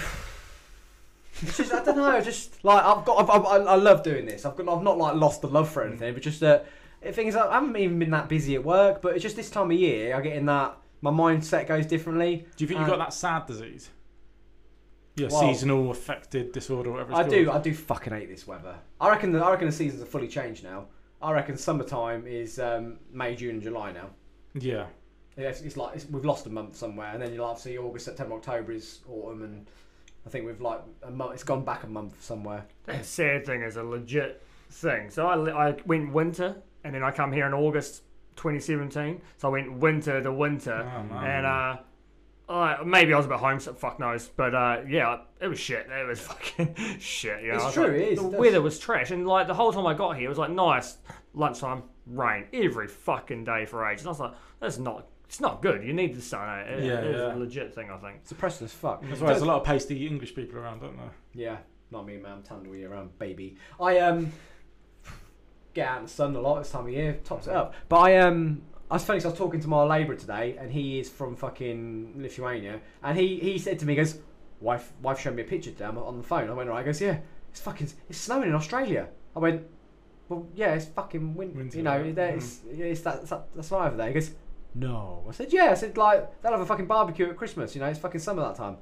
It's 1.43 1.57
just 1.57 1.73
I 1.73 1.83
don't 1.85 1.97
know. 1.97 2.21
Just 2.21 2.65
like 2.65 2.83
I've 2.85 3.05
got, 3.05 3.19
I've, 3.19 3.31
I've, 3.31 3.47
I 3.47 3.73
I 3.73 3.75
love 3.77 4.03
doing 4.03 4.25
this. 4.27 4.45
I've 4.45 4.57
got, 4.57 4.69
I've 4.69 4.83
not 4.83 4.99
like 4.99 5.17
lost 5.17 5.43
the 5.43 5.49
love 5.49 5.69
for 5.71 5.83
anything, 5.85 6.15
but 6.15 6.23
just 6.23 6.41
that 6.41 6.67
uh, 7.07 7.13
things. 7.13 7.35
I 7.37 7.53
haven't 7.53 7.77
even 7.77 7.99
been 7.99 8.11
that 8.11 8.29
busy 8.29 8.55
at 8.55 8.65
work, 8.65 9.03
but 9.03 9.15
it's 9.15 9.23
just 9.23 9.37
this 9.37 9.51
time 9.51 9.71
of 9.71 9.77
year 9.79 10.15
I 10.17 10.21
get 10.21 10.37
in 10.37 10.47
that 10.47 10.77
my 11.01 11.11
mindset 11.11 11.67
goes 11.67 11.87
differently. 11.87 12.47
Do 12.57 12.65
you 12.65 12.69
think 12.69 12.81
you've 12.81 12.89
got 12.89 12.99
that 12.99 13.13
sad 13.13 13.47
disease? 13.47 13.91
Yeah, 15.17 15.29
Well- 15.31 15.41
seasonal 15.41 15.91
affected 15.91 16.51
disorder, 16.53 16.91
whatever 16.91 17.11
it's 17.11 17.19
I 17.19 17.23
called. 17.23 17.35
do, 17.35 17.51
I 17.53 17.59
do 17.59 17.75
fucking 17.75 18.13
hate 18.13 18.29
this 18.29 18.47
weather. 18.47 18.75
I 19.01 19.11
reckon, 19.11 19.31
the, 19.33 19.39
I 19.45 19.51
reckon 19.51 19.67
the 19.67 19.73
seasons 19.73 20.03
are 20.03 20.07
fully 20.07 20.27
changed 20.29 20.65
now. 20.65 20.87
I 21.23 21.33
reckon 21.33 21.57
summertime 21.57 22.27
is 22.27 22.59
um, 22.59 22.99
May, 23.13 23.37
June, 23.37 23.51
and 23.51 23.63
July 23.63 23.93
now. 23.93 24.11
Yeah. 24.55 24.87
It's, 25.37 25.61
it's 25.63 25.77
like 25.77 25.95
it's, 25.97 26.07
we've 26.07 26.25
lost 26.25 26.47
a 26.47 26.51
month 26.51 26.75
somewhere, 26.77 27.13
and 27.13 27.23
then 27.23 27.33
you'll 27.33 27.55
see 27.57 27.79
August, 27.79 28.07
September, 28.07 28.35
October 28.35 28.73
is 28.73 29.01
autumn, 29.09 29.43
and 29.43 29.67
I 30.27 30.31
think 30.31 30.47
we've 30.47 30.61
like 30.61 30.81
a 31.03 31.11
month. 31.11 31.35
It's 31.35 31.45
gone 31.45 31.65
back 31.65 31.85
a 31.85 31.87
month 31.87 32.23
somewhere. 32.23 32.67
That 32.87 33.05
sad 33.05 33.45
thing 33.47 33.63
is 33.63 33.77
a 33.77 33.83
legit 33.83 34.43
thing. 34.71 35.11
So 35.11 35.27
I, 35.27 35.69
I 35.71 35.77
went 35.87 36.13
winter, 36.13 36.57
and 36.83 36.95
then 36.95 37.03
I 37.03 37.11
come 37.11 37.33
here 37.33 37.47
in 37.47 37.53
August 37.55 38.03
2017. 38.37 39.21
So 39.39 39.49
I 39.49 39.51
went 39.51 39.73
winter 39.75 40.23
to 40.23 40.33
winter, 40.33 40.91
Oh, 41.13 41.17
and 41.19 41.47
uh, 41.47 41.77
Uh, 42.49 42.77
maybe 42.85 43.13
I 43.15 43.17
was 43.17 43.25
a 43.27 43.29
bit 43.31 43.39
homesick, 43.39 43.79
fuck 43.79 43.99
knows. 44.01 44.29
But 44.29 44.55
uh, 44.55 44.83
yeah, 44.89 45.19
it 45.41 45.47
was 45.49 45.59
shit. 45.59 45.87
It 45.91 46.07
was 46.07 46.21
fucking 46.31 46.75
shit. 46.99 47.43
You 47.43 47.53
know? 47.53 47.65
It's 47.67 47.75
true, 47.75 47.85
like- 47.85 47.93
it 47.93 48.09
is, 48.13 48.19
The 48.21 48.31
it 48.31 48.39
weather 48.39 48.63
was 48.63 48.79
trash, 48.79 49.11
and 49.11 49.27
like 49.27 49.47
the 49.47 49.55
whole 49.55 49.73
time 49.73 49.87
I 49.87 49.95
got 49.95 50.17
here, 50.17 50.27
it 50.27 50.29
was 50.29 50.39
like 50.39 50.51
nice 50.51 50.97
lunchtime 51.35 51.83
rain 52.07 52.45
every 52.53 52.87
fucking 52.89 53.45
day 53.45 53.65
for 53.67 53.87
ages. 53.87 54.03
And 54.03 54.09
I 54.09 54.11
was 54.13 54.21
like, 54.21 54.33
that's 54.61 54.79
not. 54.79 55.07
It's 55.27 55.41
not 55.41 55.63
good. 55.63 55.83
You 55.83 55.93
need 55.93 56.15
the 56.15 56.23
sun. 56.23 56.61
It, 56.61 56.85
Yeah, 56.85 56.93
it 57.01 57.05
is 57.07 57.17
yeah. 57.21 57.35
a 57.35 57.37
legit 57.37 57.75
thing, 57.75 57.91
I 57.91 57.97
think. 57.97 58.17
It's 58.21 58.29
depressing 58.29 58.67
as 58.67 58.73
fuck. 58.73 59.03
That's 59.03 59.21
why 59.21 59.29
there's 59.29 59.43
a 59.43 59.47
lot 59.47 59.57
of 59.61 59.65
pasty 59.65 60.07
English 60.07 60.35
people 60.35 60.59
around, 60.59 60.81
don't 60.81 60.97
there? 60.97 61.11
Yeah, 61.33 61.57
not 61.91 62.07
me, 62.07 62.19
man. 62.19 62.33
I'm 62.33 62.43
tanned 62.43 62.67
all 62.67 62.77
year 62.77 62.91
round, 62.91 63.19
baby. 63.19 63.57
I 63.81 63.99
um 63.99 64.33
get 65.75 65.89
out 65.89 65.99
in 65.99 66.05
the 66.05 66.11
sun 66.11 66.37
a 66.37 66.41
lot 66.41 66.59
this 66.61 66.71
time 66.71 66.87
of 66.87 66.93
year, 66.93 67.19
tops 67.25 67.47
it 67.47 67.55
up. 67.55 67.75
But 67.89 67.97
I 68.01 68.19
um 68.19 68.63
I 68.91 68.95
was 68.95 69.05
funny, 69.05 69.19
'cause 69.19 69.27
I 69.27 69.29
was 69.31 69.39
talking 69.39 69.61
to 69.61 69.69
my 69.69 69.83
labourer 69.83 70.15
today, 70.17 70.57
and 70.59 70.71
he 70.71 71.01
is 71.01 71.09
from 71.09 71.35
fucking 71.37 72.15
Lithuania, 72.19 72.81
and 73.03 73.19
he 73.19 73.39
he 73.41 73.59
said 73.59 73.79
to 73.81 73.87
me, 73.87 73.95
he 73.95 73.97
goes, 73.97 74.19
wife 74.61 74.93
wife 75.03 75.19
showed 75.21 75.35
me 75.35 75.43
a 75.43 75.47
picture 75.47 75.71
today 75.71 75.87
on 75.87 75.97
on 75.99 76.19
the 76.19 76.23
phone. 76.23 76.49
I 76.49 76.53
went, 76.53 76.69
right, 76.69 76.81
he 76.81 76.85
goes, 76.85 77.01
yeah, 77.01 77.19
it's 77.51 77.61
fucking 77.61 77.89
it's 78.09 78.19
snowing 78.19 78.49
in 78.51 78.55
Australia. 78.55 79.09
I 79.35 79.39
went, 79.41 79.63
well, 80.29 80.47
yeah, 80.55 80.75
it's 80.75 80.85
fucking 80.87 81.35
win- 81.35 81.55
Winter, 81.57 81.77
you 81.79 81.83
know, 81.83 82.03
yeah. 82.03 82.13
there- 82.13 82.37
it's, 82.37 82.61
it's 82.71 83.01
that, 83.01 83.21
it's 83.23 83.31
that 83.31 83.49
that's 83.57 83.71
right 83.73 83.89
over 83.89 83.97
there. 83.97 84.09
He 84.09 84.15
goes, 84.15 84.31
no. 84.75 85.25
I 85.29 85.33
said, 85.33 85.53
yeah. 85.53 85.67
I 85.71 85.75
said 85.75 85.97
like 85.97 86.43
they'll 86.43 86.53
have 86.53 86.61
a 86.61 86.67
fucking 86.67 86.87
barbecue 86.87 87.29
at 87.29 87.37
Christmas. 87.37 87.75
You 87.75 87.81
know, 87.81 87.87
it's 87.89 87.99
fucking 87.99 88.21
summer 88.21 88.43
that 88.43 88.57
time. 88.57 88.77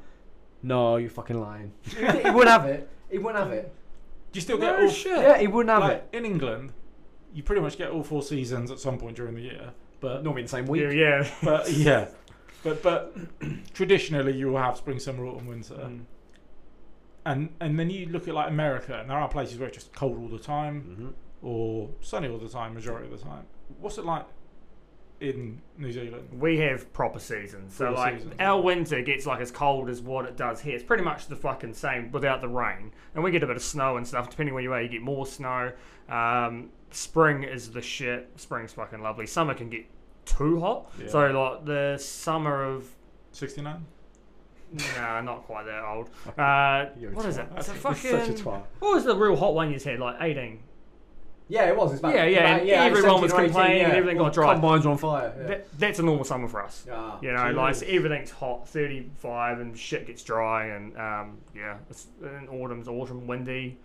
No, 0.63 0.97
you're 0.97 1.11
fucking 1.11 1.41
lying. 1.41 1.73
he 1.85 1.97
wouldn't 2.31 2.49
have 2.49 2.65
it. 2.67 2.89
He 3.11 3.19
wouldn't 3.19 3.43
have 3.43 3.53
it. 3.53 3.75
Do 4.33 4.39
you 4.39 4.41
still 4.43 4.59
get 4.59 4.79
No 4.79 4.85
all 4.85 4.91
shit. 4.91 5.19
Yeah, 5.19 5.39
he 5.39 5.47
wouldn't 5.47 5.71
have 5.71 5.83
like 5.83 6.09
in 6.13 6.25
England? 6.25 6.73
You 7.35 7.43
pretty 7.43 7.61
much 7.63 7.77
get 7.79 7.91
all 7.91 8.03
four 8.03 8.23
seasons 8.23 8.71
at 8.71 8.79
some 8.79 8.97
point 8.99 9.17
during 9.17 9.35
the 9.35 9.41
year, 9.43 9.73
but 10.01 10.23
Normally 10.23 10.43
in 10.43 10.47
the 10.47 10.51
same 10.51 10.67
week. 10.67 10.83
Yeah, 10.83 10.91
yeah. 10.91 11.29
but 11.43 11.71
yeah, 11.73 12.09
but 12.63 12.83
but 12.83 13.15
traditionally 13.75 14.33
you 14.37 14.49
will 14.49 14.59
have 14.59 14.77
spring, 14.77 14.99
summer, 14.99 15.27
autumn, 15.27 15.47
winter, 15.47 15.75
Mm. 15.75 16.05
and 17.27 17.49
and 17.61 17.79
then 17.79 17.91
you 17.91 18.07
look 18.07 18.29
at 18.29 18.35
like 18.35 18.49
America, 18.49 18.99
and 18.99 19.09
there 19.11 19.19
are 19.19 19.29
places 19.29 19.59
where 19.59 19.69
it's 19.69 19.77
just 19.79 19.93
cold 19.95 20.19
all 20.19 20.29
the 20.29 20.39
time 20.39 20.83
Mm-hmm. 20.83 21.47
or 21.47 21.91
sunny 22.01 22.29
all 22.29 22.39
the 22.39 22.49
time, 22.49 22.75
majority 22.75 23.13
of 23.13 23.19
the 23.19 23.25
time. 23.25 23.45
What's 23.81 23.99
it 23.99 24.05
like 24.05 24.25
in 25.23 25.61
New 25.79 25.93
Zealand? 25.93 26.29
We 26.39 26.59
have 26.59 26.93
proper 26.93 27.19
seasons. 27.19 27.75
So 27.75 27.87
Proper 27.87 27.99
like 28.01 28.15
seasons, 28.17 28.35
our 28.39 28.59
yeah. 28.59 28.65
winter 28.65 29.01
gets 29.03 29.25
like 29.27 29.41
as 29.41 29.51
cold 29.51 29.89
as 29.89 30.03
what 30.03 30.27
it 30.27 30.37
does 30.37 30.61
here. 30.61 30.75
It's 30.75 30.85
pretty 30.85 31.05
much 31.05 31.29
the 31.29 31.37
fucking 31.37 31.75
same 31.75 32.11
without 32.11 32.41
the 32.41 32.49
rain. 32.49 32.93
And 33.15 33.23
we 33.23 33.31
get 33.31 33.43
a 33.43 33.47
bit 33.47 33.57
of 33.57 33.63
snow 33.63 33.97
and 33.97 34.07
stuff. 34.07 34.29
Depending 34.29 34.55
where 34.55 34.63
you 34.63 34.73
are, 34.73 34.83
you 34.83 34.89
get 34.89 35.03
more 35.03 35.27
snow. 35.27 35.73
Um, 36.09 36.71
spring 36.91 37.45
is 37.45 37.71
the 37.71 37.81
shit. 37.83 38.31
Spring's 38.37 38.73
fucking 38.73 39.01
lovely. 39.01 39.27
Summer 39.27 39.55
can 39.55 39.71
get 39.71 39.87
too 40.25 40.61
hot. 40.61 40.91
Yeah. 41.01 41.09
So 41.09 41.27
like 41.31 41.65
the 41.65 41.99
summer 41.99 42.65
of 42.65 42.89
Sixty 43.33 43.63
nine. 43.63 43.87
nah, 44.97 45.21
not 45.23 45.45
quite 45.45 45.65
that 45.65 45.83
old. 45.85 46.11
Uh, 46.39 46.87
what 47.13 47.27
is 47.27 47.39
it? 47.39 47.47
It's 47.57 47.69
a 47.69 47.75
fucking. 47.75 48.11
such 48.11 48.29
a 48.29 48.33
twat. 48.33 48.63
What 48.79 48.95
was 48.95 49.05
the 49.05 49.17
real 49.17 49.37
hot 49.37 49.55
one 49.55 49.73
you 49.73 49.79
had? 49.79 49.99
Like 49.99 50.17
eighteen. 50.21 50.61
Yeah, 51.53 51.69
it 51.69 51.77
was. 51.77 51.91
It 51.91 51.93
was 51.93 52.01
about, 52.01 52.15
Yeah, 52.15 52.25
yeah, 52.25 52.39
about- 52.57 52.61
and 52.63 52.71
everyone 52.71 53.21
was 53.23 53.33
or 53.33 53.41
18, 53.41 53.45
complaining 53.53 53.83
and 53.85 53.93
everything 53.93 54.19
All 54.19 54.25
got 54.27 54.33
dry. 54.35 54.53
Combines 54.55 54.85
were 54.87 54.93
on 54.93 54.99
fire. 54.99 55.35
Yeah. 55.39 55.47
That, 55.49 55.79
that's 55.79 55.99
a 55.99 56.03
normal 56.03 56.25
summer 56.25 56.49
for 56.49 56.63
us. 56.65 56.87
Ah, 56.91 57.19
You 57.21 57.33
know, 57.33 57.51
like 57.51 57.83
everything's 57.83 58.31
hot, 58.31 58.67
35, 58.69 59.61
and 59.61 59.79
shit 59.79 60.07
gets 60.07 60.23
dry, 60.23 60.67
and 60.69 60.97
um, 60.97 61.39
yeah, 61.55 61.77
it's, 61.91 62.07
and 62.23 62.49
autumn's 62.49 62.89
autumn, 62.89 63.27
windy, 63.27 63.77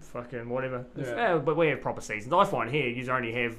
fucking 0.00 0.48
whatever. 0.48 0.86
Yeah. 0.96 1.14
yeah, 1.16 1.36
but 1.38 1.56
we 1.56 1.68
have 1.68 1.80
proper 1.80 2.00
seasons. 2.00 2.32
I 2.32 2.44
find 2.44 2.68
here 2.70 2.88
you 2.88 3.08
only 3.10 3.32
have 3.32 3.56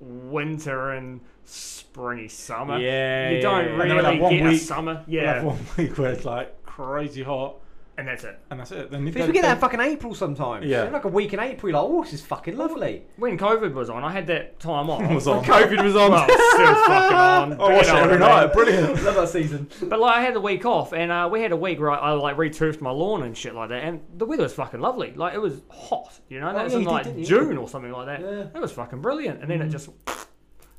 winter 0.00 0.92
and 0.92 1.20
springy 1.44 2.28
summer. 2.28 2.78
Yeah, 2.78 3.30
you 3.30 3.40
don't 3.42 3.64
yeah, 3.64 3.66
yeah. 3.66 3.72
And 3.72 3.80
then 3.80 3.88
we'll 3.88 3.96
really 3.96 4.14
have 4.14 4.22
one 4.22 4.32
get 4.36 4.46
a 4.46 4.48
week- 4.50 4.60
summer. 4.62 5.04
Yeah. 5.08 5.22
Yeah, 5.22 5.34
have 5.34 5.44
one 5.44 5.58
week 5.76 5.98
where 5.98 6.12
it's 6.12 6.24
like 6.24 6.62
crazy 6.64 7.22
hot, 7.24 7.56
and 7.98 8.08
that's 8.08 8.24
it. 8.24 8.38
and 8.50 8.58
that's 8.60 8.70
it. 8.70 8.90
Then 8.90 9.04
you 9.06 9.12
Because 9.12 9.26
we 9.26 9.32
get 9.34 9.42
that 9.42 9.54
in 9.56 9.58
fucking 9.60 9.80
April 9.80 10.14
sometimes. 10.14 10.64
Yeah. 10.64 10.84
Like 10.84 11.04
a 11.04 11.08
week 11.08 11.34
in 11.34 11.40
April, 11.40 11.70
you're 11.70 11.80
like, 11.82 11.90
oh, 11.90 12.02
this 12.04 12.12
is 12.14 12.22
fucking 12.22 12.56
lovely. 12.56 13.02
When 13.16 13.36
COVID 13.36 13.74
was 13.74 13.90
on, 13.90 14.04
I 14.04 14.12
had 14.12 14.26
that 14.28 14.58
time 14.60 14.88
off. 14.88 15.02
Was 15.12 15.26
on. 15.26 15.44
COVID 15.44 15.82
was 15.82 15.96
on. 15.96 16.10
Well, 16.12 16.26
it's 16.28 16.52
still 16.54 16.74
fucking 16.86 17.16
on. 17.16 17.52
I 17.52 17.56
but 17.56 17.68
you 17.68 17.74
watch 17.74 17.86
it 17.86 17.92
know 17.92 17.96
every 17.98 18.18
what 18.20 18.22
I 18.22 18.40
mean. 18.40 18.46
night. 18.46 18.52
Brilliant. 18.52 19.02
Love 19.04 19.14
that 19.16 19.28
season. 19.28 19.68
But 19.82 19.98
like 20.00 20.14
I 20.16 20.20
had 20.22 20.34
the 20.34 20.40
week 20.40 20.64
off, 20.64 20.92
and 20.92 21.10
uh, 21.10 21.28
we 21.30 21.42
had 21.42 21.50
a 21.52 21.56
week 21.56 21.80
where 21.80 21.90
I, 21.90 21.96
I 21.96 22.10
like 22.12 22.38
re-turfed 22.38 22.80
my 22.80 22.90
lawn 22.90 23.24
and 23.24 23.36
shit 23.36 23.54
like 23.54 23.68
that, 23.70 23.82
and 23.82 24.00
the 24.16 24.24
weather 24.26 24.44
was 24.44 24.54
fucking 24.54 24.80
lovely. 24.80 25.12
Like 25.14 25.34
it 25.34 25.38
was 25.40 25.60
hot, 25.70 26.18
you 26.28 26.38
know. 26.40 26.50
Oh, 26.50 26.52
That 26.54 26.64
was 26.64 26.72
yeah, 26.74 26.78
in 26.78 26.82
you 26.84 26.88
did, 26.88 26.92
like 26.94 27.04
didn't 27.04 27.18
you? 27.18 27.24
June 27.26 27.56
or 27.58 27.68
something 27.68 27.90
like 27.92 28.06
that. 28.06 28.20
Yeah. 28.20 28.42
That 28.52 28.62
was 28.62 28.70
fucking 28.72 29.00
brilliant. 29.00 29.40
And 29.42 29.50
then 29.50 29.60
it 29.60 29.70
just, 29.70 29.88
and 29.88 30.16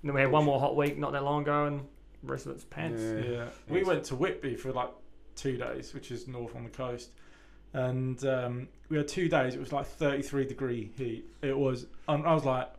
then 0.04 0.14
we 0.16 0.22
had 0.22 0.32
one 0.32 0.46
more 0.46 0.60
hot 0.60 0.76
week 0.78 0.98
not 0.98 1.12
that 1.12 1.24
long 1.24 1.42
ago, 1.42 1.66
and 1.66 1.82
the 2.24 2.32
rest 2.32 2.46
of 2.46 2.54
it's 2.54 2.64
pants. 2.64 3.02
Yeah. 3.02 3.32
Yeah, 3.32 3.46
we 3.68 3.84
went 3.84 4.06
to 4.06 4.16
Whitby 4.16 4.56
for 4.56 4.72
like 4.72 4.90
two 5.40 5.58
days, 5.58 5.94
which 5.94 6.12
is 6.12 6.28
north 6.28 6.56
on 6.56 6.64
the 6.64 6.70
coast, 6.70 7.12
and 7.74 8.24
um, 8.26 8.68
we 8.90 8.98
had 8.98 9.08
two 9.08 9.30
days. 9.30 9.56
It 9.56 9.60
was 9.60 9.72
like 9.72 9.86
thirty-three 9.86 10.46
degree 10.46 10.92
heat. 10.98 11.26
It 11.42 11.58
was. 11.58 11.88
un- 12.08 12.26
I 12.26 12.34
was 12.34 12.46
like, 12.46 12.70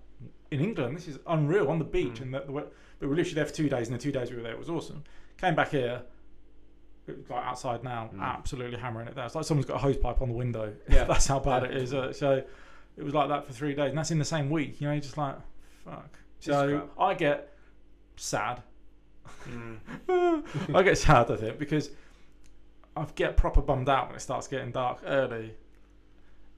in 0.50 0.60
England, 0.60 0.96
this 0.96 1.08
is 1.08 1.18
unreal 1.26 1.68
on 1.68 1.78
the 1.78 1.84
beach, 1.84 2.14
Mm. 2.18 2.22
and 2.22 2.34
the, 2.34 2.40
the, 2.40 2.52
we- 2.52 2.62
but 2.62 2.72
we 3.00 3.06
were 3.08 3.16
literally 3.16 3.34
there 3.34 3.46
for 3.46 3.54
two 3.54 3.68
days, 3.68 3.88
and 3.88 3.98
the 3.98 4.02
two 4.02 4.12
days 4.12 4.30
we 4.30 4.36
were 4.36 4.42
there 4.42 4.52
it 4.52 4.58
was 4.58 4.68
awesome. 4.70 5.02
Came 5.38 5.54
back 5.54 5.70
here. 5.70 6.02
it 7.06 7.16
was 7.16 7.30
Like 7.30 7.44
outside 7.44 7.82
now, 7.82 8.10
Mm. 8.14 8.20
absolutely 8.20 8.78
hammering 8.78 9.08
it 9.08 9.14
there. 9.14 9.24
It's 9.24 9.34
like 9.34 9.44
someone's 9.44 9.66
got 9.66 9.76
a 9.76 9.78
hose 9.78 9.96
pipe 9.96 10.20
on 10.20 10.28
the 10.28 10.34
window. 10.34 10.74
Yeah. 10.88 11.04
that's 11.04 11.26
how 11.26 11.38
bad 11.40 11.64
it 11.64 11.74
is. 11.76 11.94
Uh, 11.94 12.12
so 12.12 12.42
it 12.98 13.02
was 13.02 13.14
like 13.14 13.28
that 13.30 13.46
for 13.46 13.52
three 13.54 13.74
days, 13.74 13.88
and 13.90 13.98
that's 13.98 14.10
in 14.10 14.18
the 14.18 14.24
same 14.24 14.50
week. 14.50 14.80
You 14.80 14.86
know, 14.88 14.92
you're 14.92 15.00
just 15.00 15.16
like, 15.16 15.36
fuck. 15.84 16.18
So. 16.40 16.88
I 16.98 17.14
get 17.14 17.54
sad 18.16 18.62
Mm. 19.48 20.42
I 20.74 20.82
get 20.82 20.98
sad, 20.98 21.30
I 21.30 21.36
think, 21.36 21.58
because 21.58 21.90
I 22.96 23.06
get 23.14 23.36
proper 23.36 23.60
bummed 23.60 23.88
out 23.88 24.08
when 24.08 24.16
it 24.16 24.20
starts 24.20 24.46
getting 24.48 24.72
dark 24.72 25.00
early. 25.06 25.54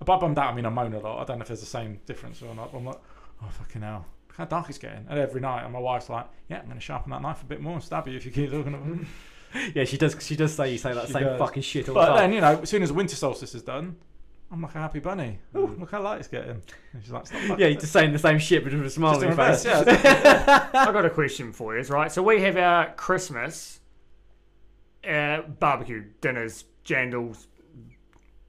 By 0.05 0.17
bummed 0.19 0.39
out, 0.39 0.53
I 0.53 0.55
mean 0.55 0.67
I 0.67 0.71
moan 0.71 0.93
a 0.95 0.99
lot. 0.99 1.21
I 1.21 1.25
don't 1.25 1.39
know 1.39 1.43
if 1.43 1.49
there's 1.49 1.61
the 1.61 1.67
same 1.67 2.01
difference 2.07 2.43
or 2.43 2.55
not. 2.55 2.71
I'm 2.75 2.85
like, 2.85 2.99
oh, 3.43 3.49
fucking 3.51 3.83
hell. 3.83 4.07
Look 4.29 4.37
how 4.39 4.45
dark 4.47 4.69
it's 4.69 4.79
getting. 4.79 5.07
And 5.09 5.19
every 5.19 5.41
night, 5.41 5.63
and 5.65 5.73
my 5.73 5.79
wife's 5.79 6.09
like, 6.09 6.27
yeah, 6.49 6.59
I'm 6.59 6.65
going 6.65 6.77
to 6.77 6.81
sharpen 6.81 7.11
that 7.11 7.23
knife 7.23 7.43
a 7.43 7.45
bit 7.47 7.61
more 7.61 7.75
and 7.75 7.83
stab 7.83 8.09
you 8.09 8.17
if 8.17 8.25
you 8.25 8.33
keep 8.33 8.51
looking 8.53 8.75
at 8.75 8.85
me. 8.85 9.07
Yeah, 9.75 9.85
she 9.85 9.99
does. 9.99 10.17
She 10.19 10.35
does 10.35 10.55
say 10.55 10.73
you 10.73 10.79
say 10.79 10.95
that 10.95 11.09
She 11.09 11.13
same 11.13 11.25
does. 11.25 11.39
fucking 11.39 11.63
shit 11.63 11.87
all 11.87 11.95
the 11.95 12.01
time. 12.01 12.09
But 12.09 12.17
time. 12.21 12.31
then, 12.31 12.33
you 12.35 12.41
know, 12.41 12.61
as 12.63 12.71
soon 12.71 12.83
as 12.83 12.89
the 12.89 12.95
winter 12.95 13.15
solstice 13.15 13.55
is 13.55 13.63
done, 13.63 13.97
I'm 14.51 14.63
like 14.63 14.75
a 14.75 14.79
happy 14.79 14.99
bunny. 14.99 15.41
Oh, 15.55 15.71
look 15.79 15.91
how 15.91 16.01
light 16.01 16.21
it's 16.21 16.29
getting. 16.29 16.63
And 16.95 17.03
she's 17.03 17.13
like, 17.13 17.27
stop 17.27 17.39
fucking 17.41 17.59
yeah, 17.59 17.67
you're 17.67 17.79
just 17.79 17.93
saying 17.93 18.15
the 18.15 18.19
same 18.19 18.39
shit, 18.39 18.65
but 18.65 18.73
with 18.73 18.87
a 18.87 18.89
smile 18.89 19.11
on 19.11 19.17
in 19.17 19.21
your 19.25 19.31
reverse, 19.33 19.65
face. 19.65 19.85
yeah. 19.87 20.69
I 20.73 20.87
got 20.93 21.05
a 21.05 21.11
question 21.11 21.53
for 21.53 21.77
you, 21.77 21.83
right? 21.85 22.11
So 22.11 22.23
we 22.23 22.41
have 22.41 22.57
our 22.57 22.93
Christmas 22.95 23.81
uh, 25.09 25.43
barbecue 25.43 26.05
dinners, 26.21 26.65
jandals, 26.85 27.47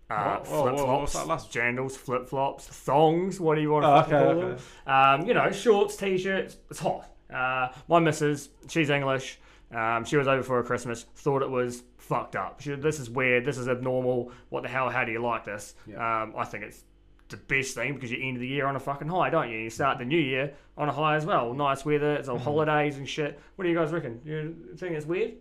uh, 0.09 0.39
flip 0.43 0.77
flops, 0.77 1.47
jandals, 1.47 1.93
flip 1.93 2.27
flops, 2.27 2.67
thongs. 2.67 3.39
What 3.39 3.55
do 3.55 3.61
you 3.61 3.71
want 3.71 3.83
to 3.83 3.89
Oh, 3.89 3.99
okay, 4.01 4.09
call 4.11 4.43
okay. 4.43 4.61
them? 4.85 4.91
Um, 5.21 5.27
you 5.27 5.33
know, 5.33 5.51
shorts, 5.51 5.95
t-shirts. 5.95 6.57
It's 6.69 6.79
hot. 6.79 7.09
Uh, 7.33 7.69
my 7.87 7.99
missus, 7.99 8.49
she's 8.67 8.89
English. 8.89 9.39
Um, 9.73 10.05
she 10.05 10.17
was 10.17 10.27
over 10.27 10.43
for 10.43 10.59
a 10.59 10.63
Christmas. 10.63 11.05
Thought 11.15 11.41
it 11.41 11.49
was 11.49 11.81
fucked 11.97 12.35
up. 12.35 12.61
She, 12.61 12.75
this 12.75 12.99
is 12.99 13.09
weird. 13.09 13.43
This 13.43 13.57
is 13.57 13.67
abnormal. 13.67 14.31
What 14.49 14.61
the 14.63 14.69
hell? 14.69 14.89
How 14.89 15.03
do 15.03 15.11
you 15.11 15.21
like 15.21 15.45
this? 15.45 15.73
Um, 15.97 16.33
I 16.37 16.45
think 16.45 16.63
it's 16.65 16.83
the 17.29 17.37
best 17.37 17.73
thing 17.73 17.95
because 17.95 18.11
you 18.11 18.19
end 18.21 18.37
the 18.37 18.47
year 18.47 18.67
on 18.67 18.75
a 18.75 18.79
fucking 18.79 19.07
high, 19.07 19.31
don't 19.31 19.49
you? 19.49 19.57
You 19.57 19.71
start 19.71 19.97
the 19.97 20.05
new 20.05 20.19
year 20.19 20.53
on 20.77 20.89
a 20.89 20.91
high 20.91 21.15
as 21.15 21.25
well. 21.25 21.55
Nice 21.55 21.85
weather. 21.85 22.13
It's 22.13 22.29
all 22.29 22.35
Mm-hmm. 22.35 22.43
holidays 22.43 22.97
and 22.97 23.09
shit. 23.09 23.39
What 23.55 23.63
do 23.63 23.71
you 23.71 23.75
guys 23.75 23.91
reckon? 23.91 24.21
You 24.25 24.75
think 24.77 24.91
it's 24.95 25.07
weird? 25.07 25.33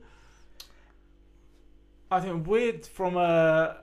I 2.13 2.21
think 2.21 2.47
weird 2.47 2.87
from 2.87 3.17
a. 3.17 3.77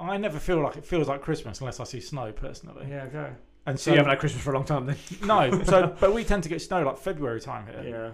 I 0.00 0.16
never 0.16 0.38
feel 0.38 0.60
like 0.62 0.76
it 0.76 0.84
feels 0.84 1.08
like 1.08 1.22
Christmas 1.22 1.60
unless 1.60 1.80
I 1.80 1.84
see 1.84 2.00
snow 2.00 2.32
personally. 2.32 2.86
Yeah. 2.88 3.04
Okay. 3.04 3.30
And 3.66 3.78
So 3.78 3.84
so 3.86 3.90
you 3.92 3.96
haven't 3.98 4.10
had 4.10 4.18
Christmas 4.20 4.42
for 4.42 4.52
a 4.52 4.54
long 4.54 4.64
time 4.64 4.86
then. 4.86 4.96
no, 5.24 5.62
so 5.64 5.94
but 6.00 6.14
we 6.14 6.24
tend 6.24 6.42
to 6.44 6.48
get 6.48 6.62
snow 6.62 6.82
like 6.84 6.98
February 6.98 7.40
time 7.40 7.66
here 7.66 7.84
Yeah. 7.86 8.10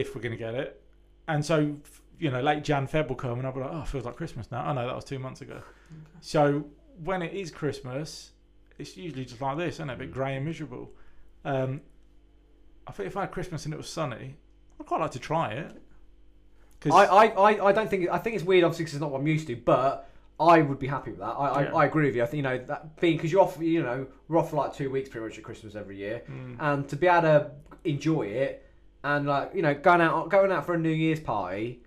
if 0.00 0.14
we're 0.14 0.20
going 0.22 0.32
to 0.32 0.38
get 0.38 0.54
it, 0.54 0.82
and 1.26 1.44
so 1.44 1.74
you 2.18 2.30
know 2.30 2.40
late 2.40 2.62
Jan 2.62 2.86
Feb 2.86 3.08
will 3.08 3.16
come 3.16 3.38
and 3.38 3.46
I'll 3.46 3.52
be 3.54 3.60
like, 3.60 3.70
oh, 3.72 3.80
it 3.80 3.88
feels 3.88 4.04
like 4.04 4.14
Christmas 4.16 4.50
now. 4.52 4.62
I 4.64 4.72
know 4.74 4.86
that 4.86 4.94
was 4.94 5.04
two 5.04 5.18
months 5.18 5.40
ago. 5.40 5.60
So 6.20 6.66
when 7.02 7.22
it 7.22 7.32
is 7.32 7.50
Christmas, 7.50 8.32
it's 8.78 8.96
usually 8.96 9.24
just 9.24 9.40
like 9.40 9.56
this, 9.56 9.76
isn't 9.76 9.90
it? 9.90 9.94
A 9.94 9.96
bit 9.96 10.12
grey 10.12 10.36
and 10.36 10.44
miserable. 10.44 10.92
Um, 11.44 11.80
I 12.86 12.92
think 12.92 13.06
if 13.08 13.16
I 13.16 13.22
had 13.22 13.30
Christmas 13.32 13.64
and 13.64 13.72
it 13.74 13.76
was 13.78 13.88
sunny, 13.88 14.36
I'd 14.78 14.86
quite 14.86 15.00
like 15.00 15.10
to 15.12 15.18
try 15.18 15.52
it. 15.52 15.80
'Cause- 16.80 16.92
I, 16.92 17.04
I, 17.04 17.26
I, 17.26 17.66
I 17.68 17.72
don't 17.72 17.88
think 17.90 18.08
I 18.10 18.18
think 18.18 18.36
it's 18.36 18.44
weird, 18.44 18.64
obviously, 18.64 18.84
because 18.84 18.94
it's 18.94 19.00
not 19.02 19.10
what 19.10 19.20
I'm 19.20 19.26
used 19.26 19.46
to. 19.48 19.56
But 19.56 20.08
I 20.38 20.62
would 20.62 20.78
be 20.78 20.86
happy 20.86 21.10
with 21.10 21.20
that. 21.20 21.26
I, 21.26 21.62
Yeah. 21.64 21.74
I, 21.74 21.82
I 21.82 21.84
agree 21.86 22.06
with 22.06 22.16
you. 22.16 22.22
I 22.22 22.26
think 22.26 22.36
you 22.38 22.42
know 22.42 22.58
that 22.58 22.98
being 23.00 23.16
because 23.16 23.30
you're 23.30 23.42
off, 23.42 23.58
you 23.60 23.82
know, 23.82 24.06
we're 24.28 24.38
off 24.38 24.50
for 24.50 24.56
like 24.56 24.74
two 24.74 24.90
weeks 24.90 25.08
pretty 25.08 25.26
much 25.26 25.36
at 25.38 25.44
Christmas 25.44 25.74
every 25.74 25.96
year, 25.98 26.22
Mm. 26.30 26.56
and 26.58 26.88
to 26.88 26.96
be 26.96 27.06
able 27.06 27.22
to 27.22 27.50
enjoy 27.84 28.22
it 28.22 28.66
and 29.04 29.26
like 29.26 29.52
you 29.54 29.62
know 29.62 29.74
going 29.74 30.00
out 30.00 30.28
going 30.30 30.52
out 30.52 30.64
for 30.66 30.74
a 30.74 30.78
New 30.78 30.88
Year's 30.90 31.20
party, 31.20 31.82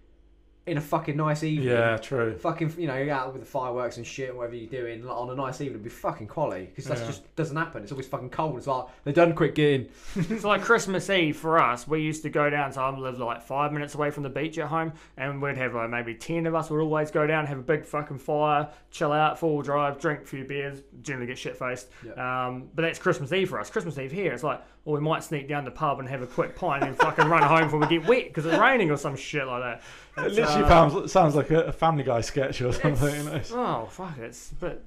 in 0.65 0.77
a 0.77 0.81
fucking 0.81 1.17
nice 1.17 1.43
evening. 1.43 1.67
Yeah, 1.69 1.97
true. 1.97 2.37
Fucking, 2.37 2.73
you 2.77 2.87
know, 2.87 2.95
you're 2.97 3.13
out 3.13 3.33
with 3.33 3.41
the 3.41 3.45
fireworks 3.45 3.97
and 3.97 4.07
shit, 4.07 4.33
whatever 4.33 4.55
you're 4.55 4.69
doing, 4.69 5.03
like, 5.03 5.17
on 5.17 5.29
a 5.29 5.35
nice 5.35 5.55
evening, 5.55 5.71
it'd 5.73 5.83
be 5.83 5.89
fucking 5.89 6.27
quality. 6.27 6.65
Because 6.67 6.85
that 6.85 6.99
Yeah. 6.99 7.07
just 7.07 7.35
doesn't 7.35 7.57
happen. 7.57 7.83
It's 7.83 7.91
always 7.91 8.07
fucking 8.07 8.29
cold. 8.29 8.57
It's 8.57 8.67
like, 8.67 8.85
they're 9.03 9.13
done 9.13 9.33
quick 9.33 9.55
getting. 9.55 9.89
It's 10.15 10.45
like 10.45 10.61
Christmas 10.61 11.09
Eve 11.09 11.35
for 11.35 11.59
us. 11.59 11.85
We 11.85 11.99
used 11.99 12.23
to 12.23 12.29
go 12.29 12.49
down. 12.49 12.71
So 12.71 12.81
I 12.81 12.97
lived 12.97 13.19
like 13.19 13.41
five 13.41 13.73
minutes 13.73 13.93
away 13.95 14.09
from 14.09 14.23
the 14.23 14.29
beach 14.29 14.57
at 14.57 14.67
home, 14.67 14.93
and 15.17 15.41
we'd 15.41 15.57
have 15.57 15.73
like 15.75 15.89
maybe 15.89 16.15
ten 16.15 16.45
of 16.45 16.55
us. 16.55 16.69
We'd 16.69 16.79
always 16.79 17.11
go 17.11 17.27
down, 17.27 17.45
have 17.45 17.59
a 17.59 17.61
big 17.61 17.83
fucking 17.83 18.19
fire, 18.19 18.69
chill 18.89 19.11
out, 19.11 19.37
full 19.39 19.61
drive, 19.61 19.99
drink 19.99 20.21
a 20.21 20.25
few 20.25 20.45
beers, 20.45 20.79
generally 21.01 21.27
get 21.27 21.37
shit 21.37 21.57
faced. 21.57 21.89
Um, 22.17 22.69
but 22.73 22.83
that's 22.83 22.99
Christmas 22.99 23.33
Eve 23.33 23.49
for 23.49 23.59
us. 23.59 23.69
Christmas 23.69 23.97
Eve 23.97 24.11
here, 24.13 24.31
it's 24.31 24.43
like, 24.43 24.61
well, 24.85 24.95
we 24.95 25.01
might 25.01 25.23
sneak 25.23 25.47
down 25.47 25.63
the 25.65 25.71
pub 25.71 25.99
and 25.99 26.09
have 26.09 26.21
a 26.21 26.27
quick 26.27 26.55
pint 26.55 26.83
and 26.83 26.95
fucking 26.97 27.27
run 27.27 27.41
home 27.43 27.63
before 27.65 27.79
we 27.79 27.87
get 27.87 28.05
wet 28.05 28.27
because 28.27 28.45
it's 28.45 28.57
raining 28.57 28.91
or 28.91 28.97
some 28.97 29.15
shit 29.15 29.45
like 29.47 29.61
that. 29.61 29.81
It 30.17 30.31
literally 30.33 30.63
uh, 30.63 30.67
sounds, 30.69 31.11
sounds 31.11 31.35
like 31.35 31.49
a, 31.51 31.61
a 31.63 31.71
Family 31.71 32.03
Guy 32.03 32.21
sketch 32.21 32.61
or 32.61 32.71
something. 32.73 33.15
You 33.15 33.23
know? 33.23 33.41
Oh 33.53 33.87
fuck! 33.89 34.17
It's 34.19 34.51
a 34.51 34.55
bit 34.55 34.83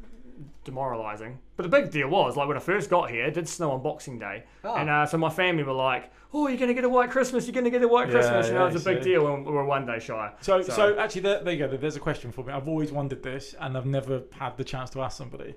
demoralising. 0.65 1.39
But 1.57 1.65
the 1.65 1.69
big 1.69 1.91
deal 1.91 2.09
was 2.09 2.37
like 2.37 2.49
when 2.49 2.57
I 2.57 2.61
first 2.61 2.91
got 2.91 3.11
here, 3.11 3.25
it 3.25 3.35
did 3.35 3.49
snow 3.49 3.73
on 3.73 3.83
Boxing 3.83 4.19
Day, 4.19 4.45
Oh. 4.65 4.75
and 4.77 4.89
uh, 4.91 5.07
so 5.07 5.17
my 5.19 5.31
family 5.31 5.63
were 5.63 5.73
like, 5.73 6.11
"Oh, 6.33 6.47
you're 6.49 6.59
gonna 6.59 6.75
get 6.75 6.85
a 6.85 6.89
white 6.89 7.11
Christmas! 7.11 7.47
You're 7.47 7.55
gonna 7.55 7.71
get 7.71 7.83
a 7.83 7.89
white 7.89 8.07
Yeah, 8.09 8.15
Christmas!" 8.15 8.47
You 8.49 8.55
know, 8.55 8.61
yeah, 8.65 8.71
it 8.71 8.75
was 8.75 8.87
a 8.87 8.91
big 8.95 9.03
see. 9.03 9.11
deal, 9.11 9.33
and 9.35 9.45
we 9.47 9.53
were 9.53 9.65
one 9.65 9.87
day 9.87 9.99
shy. 9.99 10.33
So, 10.41 10.63
so, 10.63 10.73
So- 10.73 10.99
actually, 10.99 11.23
there, 11.23 11.43
there 11.43 11.53
you 11.55 11.67
go. 11.67 11.77
There's 11.77 11.97
a 11.97 12.01
question 12.01 12.31
for 12.33 12.45
me. 12.45 12.53
I've 12.53 12.69
always 12.69 12.93
wondered 12.93 13.23
this, 13.23 13.55
and 13.61 13.77
I've 13.77 13.87
never 13.87 14.23
had 14.33 14.57
the 14.57 14.65
chance 14.65 14.91
to 14.91 15.01
ask 15.03 15.17
somebody. 15.17 15.55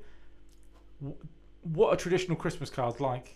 Wh- 1.04 1.12
What 1.76 1.94
are 1.94 1.96
traditional 1.98 2.38
Christmas 2.38 2.70
cards 2.70 3.00
like 3.00 3.36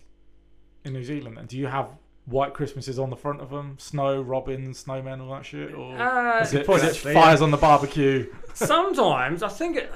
in 0.84 0.92
New 0.94 1.04
Zealand? 1.04 1.38
And 1.38 1.46
do 1.48 1.58
you 1.58 1.66
have 1.66 1.90
white 2.26 2.54
Christmases 2.54 2.98
on 2.98 3.10
the 3.10 3.16
front 3.16 3.40
of 3.40 3.50
them? 3.50 3.76
Snow, 3.78 4.20
robins, 4.22 4.82
snowmen, 4.84 5.20
all 5.20 5.34
that 5.34 5.44
shit? 5.44 5.74
Or 5.74 5.96
Uh, 5.96 6.40
is 6.40 6.54
it, 6.54 6.66
Point 6.66 6.82
is 6.82 6.88
it 6.88 6.94
actually, 6.96 7.14
fires 7.14 7.42
on 7.42 7.50
the 7.50 7.56
barbecue? 7.56 8.26
sometimes 8.54 9.42
I 9.42 9.48
think 9.48 9.76
it. 9.76 9.92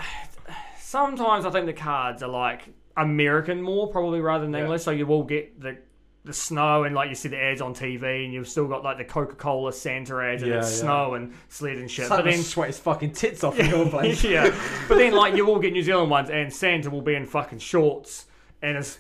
Sometimes 0.78 1.44
I 1.44 1.50
think 1.50 1.66
the 1.66 1.72
cards 1.72 2.22
are 2.22 2.28
like 2.28 2.62
American 2.96 3.60
more 3.62 3.88
probably 3.88 4.20
rather 4.20 4.44
than 4.44 4.52
Yeah. 4.54 4.60
English. 4.62 4.82
So 4.82 4.90
you 4.90 5.06
will 5.06 5.22
get 5.24 5.60
the 5.60 5.76
the 6.24 6.32
snow 6.34 6.84
and 6.84 6.94
like 6.94 7.08
you 7.08 7.14
see 7.14 7.28
the 7.30 7.40
ads 7.40 7.62
on 7.62 7.72
TV, 7.72 8.24
and 8.24 8.34
you've 8.34 8.48
still 8.48 8.66
got 8.66 8.84
like 8.84 8.98
the 8.98 9.04
Coca 9.04 9.34
Cola 9.34 9.72
Santa 9.72 10.16
ads 10.18 10.42
and 10.42 10.50
Yeah, 10.52 10.58
it's 10.58 10.72
yeah. 10.72 10.80
snow 10.82 11.14
and 11.14 11.32
sled 11.48 11.76
and 11.78 11.90
shit. 11.90 12.06
Santa 12.08 12.22
but 12.22 12.30
then 12.30 12.42
sweat 12.42 12.66
his 12.66 12.78
fucking 12.78 13.12
tits 13.12 13.44
off 13.44 13.58
in 13.58 13.70
your 13.70 13.88
place. 13.88 14.22
yeah, 14.24 14.54
but 14.88 14.98
then 14.98 15.12
like 15.14 15.34
you 15.36 15.46
will 15.46 15.58
get 15.58 15.72
New 15.72 15.82
Zealand 15.82 16.10
ones, 16.10 16.28
and 16.28 16.52
Santa 16.52 16.90
will 16.90 17.00
be 17.02 17.14
in 17.14 17.24
fucking 17.24 17.60
shorts 17.60 18.26
and 18.60 18.76
his 18.76 18.98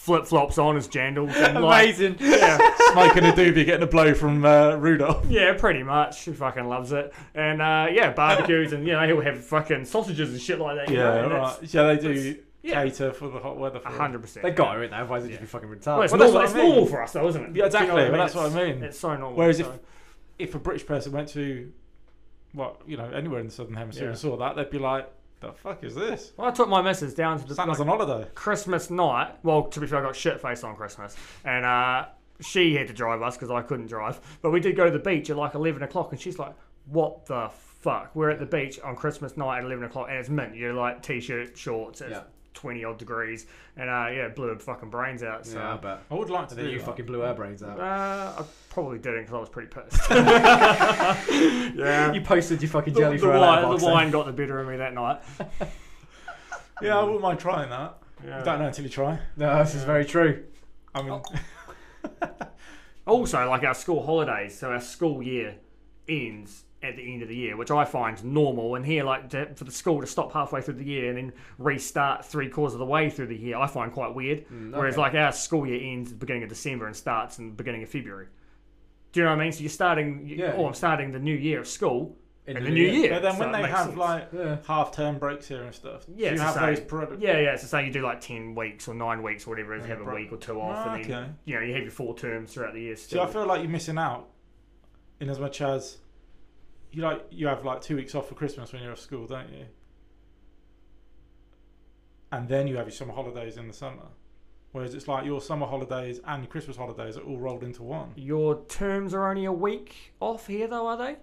flip 0.00 0.24
flops 0.26 0.56
on 0.56 0.74
his 0.76 0.88
jandals. 0.88 1.34
And, 1.36 1.62
like, 1.62 1.84
Amazing. 1.84 2.16
Yeah, 2.20 2.56
Smoking 2.92 3.24
a 3.26 3.32
doobie, 3.32 3.66
getting 3.66 3.82
a 3.82 3.86
blow 3.86 4.14
from 4.14 4.44
uh, 4.46 4.76
Rudolph. 4.76 5.26
yeah, 5.28 5.52
pretty 5.52 5.82
much. 5.82 6.24
He 6.24 6.32
fucking 6.32 6.64
loves 6.66 6.92
it, 6.92 7.12
and 7.34 7.60
uh, 7.60 7.86
yeah, 7.92 8.10
barbecues, 8.12 8.72
and 8.72 8.86
you 8.86 8.94
know 8.94 9.06
he'll 9.06 9.20
have 9.20 9.44
fucking 9.44 9.84
sausages 9.84 10.30
and 10.30 10.40
shit 10.40 10.58
like 10.58 10.76
that. 10.76 10.88
You 10.90 10.96
know, 10.96 11.14
Yeah, 11.14 11.22
and 11.24 11.32
that's 11.32 11.60
right. 11.62 11.74
Yeah, 11.74 11.82
they 11.94 11.98
do 11.98 12.36
yeah. 12.62 12.82
cater 12.84 13.12
for 13.12 13.28
the 13.28 13.38
hot 13.38 13.58
weather. 13.58 13.78
For 13.78 13.88
a 13.88 13.92
it. 13.94 13.98
hundred 13.98 14.22
percent. 14.22 14.42
They 14.44 14.50
got 14.52 14.78
it, 14.78 14.82
ain't 14.84 14.90
they? 14.92 14.96
Otherwise, 14.96 15.24
it'd 15.24 15.32
just 15.38 15.40
be 15.42 15.46
fucking 15.46 15.68
retarded. 15.68 15.86
Well, 15.86 16.02
it's, 16.02 16.12
Well, 16.12 16.18
that's 16.18 16.32
normal, 16.32 16.34
what 16.40 16.44
it's 16.44 16.54
I 16.54 16.58
mean. 16.58 16.68
normal 16.70 16.86
for 16.86 17.02
us, 17.02 17.12
though, 17.12 17.28
isn't 17.28 17.42
it? 17.42 17.46
Yeah, 17.48 17.52
Do 17.52 17.56
you 17.56 17.60
know 17.60 17.66
exactly, 17.66 18.02
what 18.02 18.10
but 18.10 18.16
that's 18.16 18.34
what 18.34 18.52
I 18.52 18.64
mean. 18.72 18.82
It's 18.82 18.98
so 18.98 19.08
normal. 19.16 19.34
Whereas 19.34 19.60
if- 19.60 19.66
so- 19.66 19.80
If 20.38 20.54
a 20.54 20.58
British 20.58 20.86
person 20.86 21.12
went 21.12 21.28
to, 21.28 21.70
what 22.52 22.80
you 22.86 22.96
know, 22.96 23.04
anywhere 23.10 23.40
in 23.40 23.46
the 23.46 23.52
southern 23.52 23.74
hemisphere 23.74 24.04
Yeah. 24.06 24.10
and 24.10 24.18
saw 24.18 24.36
that, 24.38 24.56
they'd 24.56 24.70
be 24.70 24.78
like, 24.78 25.08
"The 25.40 25.52
fuck 25.52 25.82
is 25.84 25.94
this? 25.94 26.32
well, 26.36 26.48
I 26.48 26.50
took 26.50 26.68
my 26.68 26.82
missus 26.82 27.14
down 27.14 27.38
to 27.40 27.46
the 27.46 27.54
Santa's 27.54 27.78
like, 27.78 27.88
on 27.88 27.98
holiday." 27.98 28.28
Christmas 28.34 28.90
night. 28.90 29.34
Well, 29.42 29.64
to 29.64 29.80
be 29.80 29.86
fair, 29.86 30.00
I 30.00 30.02
got 30.02 30.16
shit 30.16 30.40
faced 30.40 30.64
on 30.64 30.76
Christmas, 30.76 31.16
and 31.44 31.64
uh, 31.64 32.06
she 32.40 32.74
had 32.76 32.88
to 32.88 32.92
drive 32.94 33.22
us 33.22 33.36
because 33.36 33.50
I 33.50 33.62
couldn't 33.62 33.86
drive. 33.86 34.20
But 34.42 34.50
we 34.50 34.60
did 34.60 34.76
go 34.76 34.84
to 34.84 34.90
the 34.90 34.98
beach 34.98 35.30
at 35.30 35.36
like 35.36 35.54
eleven 35.54 35.82
o'clock, 35.82 36.12
and 36.12 36.20
she's 36.20 36.38
like, 36.38 36.54
"What 36.86 37.26
the 37.26 37.50
fuck? 37.80 38.14
We're 38.14 38.30
at 38.30 38.38
the 38.38 38.46
beach 38.46 38.78
on 38.80 38.96
Christmas 38.96 39.36
night 39.36 39.58
at 39.58 39.64
eleven 39.64 39.84
o'clock, 39.84 40.08
and 40.10 40.18
it's 40.18 40.28
mint. 40.28 40.54
You're 40.54 40.74
like 40.74 41.02
t-shirt, 41.02 41.56
shorts, 41.56 42.00
it's 42.00 42.10
Yeah. 42.12 42.22
Twenty 42.60 42.84
odd 42.84 42.98
degrees, 42.98 43.46
and 43.76 43.88
uh, 43.88 44.06
yeah, 44.10 44.26
it 44.26 44.36
blew 44.36 44.48
her 44.48 44.58
fucking 44.58 44.90
brains 44.90 45.22
out. 45.22 45.46
So. 45.46 45.58
yeah, 45.58 45.74
I 45.74 45.76
bet. 45.78 46.02
I 46.10 46.14
would 46.14 46.28
like 46.30 46.48
to 46.48 46.52
And 46.54 46.58
then 46.58 46.66
do 46.66 46.72
you 46.72 46.78
that. 46.78 46.84
fucking 46.86 47.06
blew 47.06 47.22
our 47.22 47.34
brains 47.34 47.62
out. 47.62 47.80
Uh, 47.80 48.42
I 48.42 48.44
probably 48.68 48.98
didn't 48.98 49.22
because 49.22 49.34
I 49.34 49.38
was 49.38 49.48
pretty 49.48 49.68
pissed. 49.68 50.00
yeah. 51.76 52.12
You 52.12 52.20
posted 52.20 52.60
your 52.62 52.70
fucking 52.70 52.92
The, 52.94 53.00
jelly 53.00 53.16
the 53.16 53.22
for 53.22 53.32
our 53.32 53.40
wine, 53.40 53.54
letterbox, 53.56 53.82
the 53.82 53.88
wine 53.90 54.10
got 54.10 54.26
the 54.26 54.32
better 54.32 54.60
of 54.60 54.68
me 54.68 54.76
that 54.76 54.94
night. 54.94 55.20
Yeah, 56.82 56.98
I 56.98 57.02
wouldn't 57.02 57.20
mind 57.20 57.38
trying 57.38 57.68
that. 57.68 57.98
Yeah. 58.24 58.38
You 58.38 58.44
don't 58.46 58.58
know 58.58 58.66
until 58.68 58.84
you 58.84 58.90
try. 58.90 59.18
No, 59.36 59.58
this 59.62 59.74
is 59.74 59.84
very 59.84 60.06
true. 60.06 60.44
I 60.94 61.02
mean, 61.02 61.20
Also, 63.06 63.46
like 63.50 63.62
our 63.64 63.74
school 63.74 64.02
holidays, 64.04 64.58
so 64.58 64.70
our 64.70 64.80
school 64.80 65.22
year 65.22 65.56
ends 66.08 66.64
at 66.82 66.96
the 66.96 67.12
end 67.12 67.20
of 67.22 67.28
the 67.28 67.36
year, 67.36 67.56
which 67.56 67.70
I 67.70 67.84
find 67.84 68.22
normal. 68.24 68.74
And 68.74 68.86
here, 68.86 69.04
like 69.04 69.28
to, 69.30 69.54
for 69.54 69.64
the 69.64 69.70
school 69.70 70.00
to 70.00 70.06
stop 70.06 70.32
halfway 70.32 70.62
through 70.62 70.74
the 70.74 70.84
year 70.84 71.10
and 71.10 71.18
then 71.18 71.32
restart 71.58 72.24
three 72.24 72.48
quarters 72.48 72.72
of 72.74 72.78
the 72.78 72.86
way 72.86 73.10
through 73.10 73.26
the 73.26 73.36
year, 73.36 73.56
I 73.58 73.66
find 73.66 73.92
quite 73.92 74.14
weird. 74.14 74.46
Whereas, 74.48 74.94
okay. 74.94 75.00
like 75.02 75.14
our 75.14 75.32
school 75.32 75.66
year 75.66 75.80
ends 75.82 76.10
at 76.10 76.18
the 76.18 76.20
beginning 76.24 76.44
of 76.44 76.48
December 76.48 76.86
and 76.86 76.96
starts 76.96 77.38
in 77.38 77.48
the 77.48 77.54
beginning 77.54 77.82
of 77.82 77.90
February. 77.90 78.28
Do 79.12 79.20
you 79.20 79.24
know 79.24 79.32
what 79.32 79.40
I 79.40 79.44
mean? 79.44 79.52
So 79.52 79.60
you're 79.60 79.68
starting, 79.70 80.26
you, 80.26 80.36
Yeah. 80.36 80.54
oh, 80.56 80.66
I'm 80.66 80.74
starting 80.74 81.12
the 81.12 81.18
new 81.18 81.34
year 81.34 81.60
of 81.60 81.66
school 81.68 82.16
In 82.46 82.56
in 82.56 82.62
the 82.62 82.70
the 82.70 82.74
new 82.74 82.82
new 82.86 82.90
year. 82.92 83.00
year. 83.02 83.10
but 83.10 83.22
then 83.22 83.32
So 83.34 83.40
when 83.40 83.52
they 83.52 83.68
have 83.68 83.86
sense. 83.86 83.98
like 83.98 84.28
Yeah. 84.32 84.56
half 84.66 84.92
term 84.92 85.18
breaks 85.18 85.48
here 85.48 85.62
and 85.62 85.74
stuff, 85.74 86.06
Yeah, 86.08 86.14
do 86.16 86.22
it's 86.24 86.30
you 86.32 86.38
the 86.38 86.44
have 86.44 86.54
same. 86.54 86.66
those 86.66 86.80
product. 86.80 87.20
Yeah, 87.20 87.38
yeah. 87.40 87.56
So 87.56 87.66
say 87.66 87.84
you 87.86 87.92
do 87.92 88.00
like 88.02 88.20
ten 88.22 88.54
weeks 88.54 88.88
or 88.88 88.94
nine 88.94 89.22
weeks 89.22 89.46
or 89.46 89.50
whatever 89.50 89.74
it 89.74 89.80
is, 89.82 89.88
Yeah, 89.88 89.96
have 89.98 90.06
a 90.08 90.14
week 90.14 90.32
or 90.32 90.38
two 90.38 90.58
off, 90.60 90.76
Ah, 90.78 90.94
and 90.94 91.04
then 91.04 91.12
okay. 91.12 91.30
you 91.44 91.54
know 91.56 91.60
you 91.60 91.74
have 91.74 91.82
your 91.82 91.90
four 91.90 92.16
terms 92.16 92.54
throughout 92.54 92.72
the 92.72 92.80
year. 92.80 92.96
See, 92.96 93.08
Still. 93.08 93.20
I 93.22 93.26
feel 93.26 93.44
like 93.46 93.60
you're 93.60 93.68
missing 93.70 93.98
out 93.98 94.28
in 95.20 95.28
as 95.28 95.38
much 95.38 95.60
as 95.60 95.98
you 96.92 97.02
like 97.02 97.24
you 97.30 97.46
have 97.46 97.64
like 97.64 97.80
two 97.80 97.96
weeks 97.96 98.14
off 98.14 98.28
for 98.28 98.34
Christmas 98.34 98.72
when 98.72 98.82
you're 98.82 98.92
off 98.92 98.98
school, 99.00 99.26
don't 99.26 99.52
you? 99.52 99.66
And 102.32 102.48
then 102.48 102.66
you 102.66 102.76
have 102.76 102.86
your 102.86 102.92
summer 102.92 103.12
holidays 103.12 103.56
in 103.56 103.66
the 103.66 103.74
summer. 103.74 104.06
Whereas 104.72 104.94
it's 104.94 105.08
like 105.08 105.24
your 105.24 105.40
summer 105.40 105.66
holidays 105.66 106.20
and 106.26 106.44
your 106.44 106.50
Christmas 106.50 106.76
holidays 106.76 107.16
are 107.16 107.22
all 107.22 107.38
rolled 107.40 107.64
into 107.64 107.82
one. 107.82 108.12
Your 108.14 108.64
terms 108.66 109.14
are 109.14 109.28
only 109.28 109.44
a 109.46 109.52
week 109.52 110.12
off 110.20 110.46
here, 110.46 110.68
though, 110.68 110.86
are 110.86 110.96
they? 110.96 111.16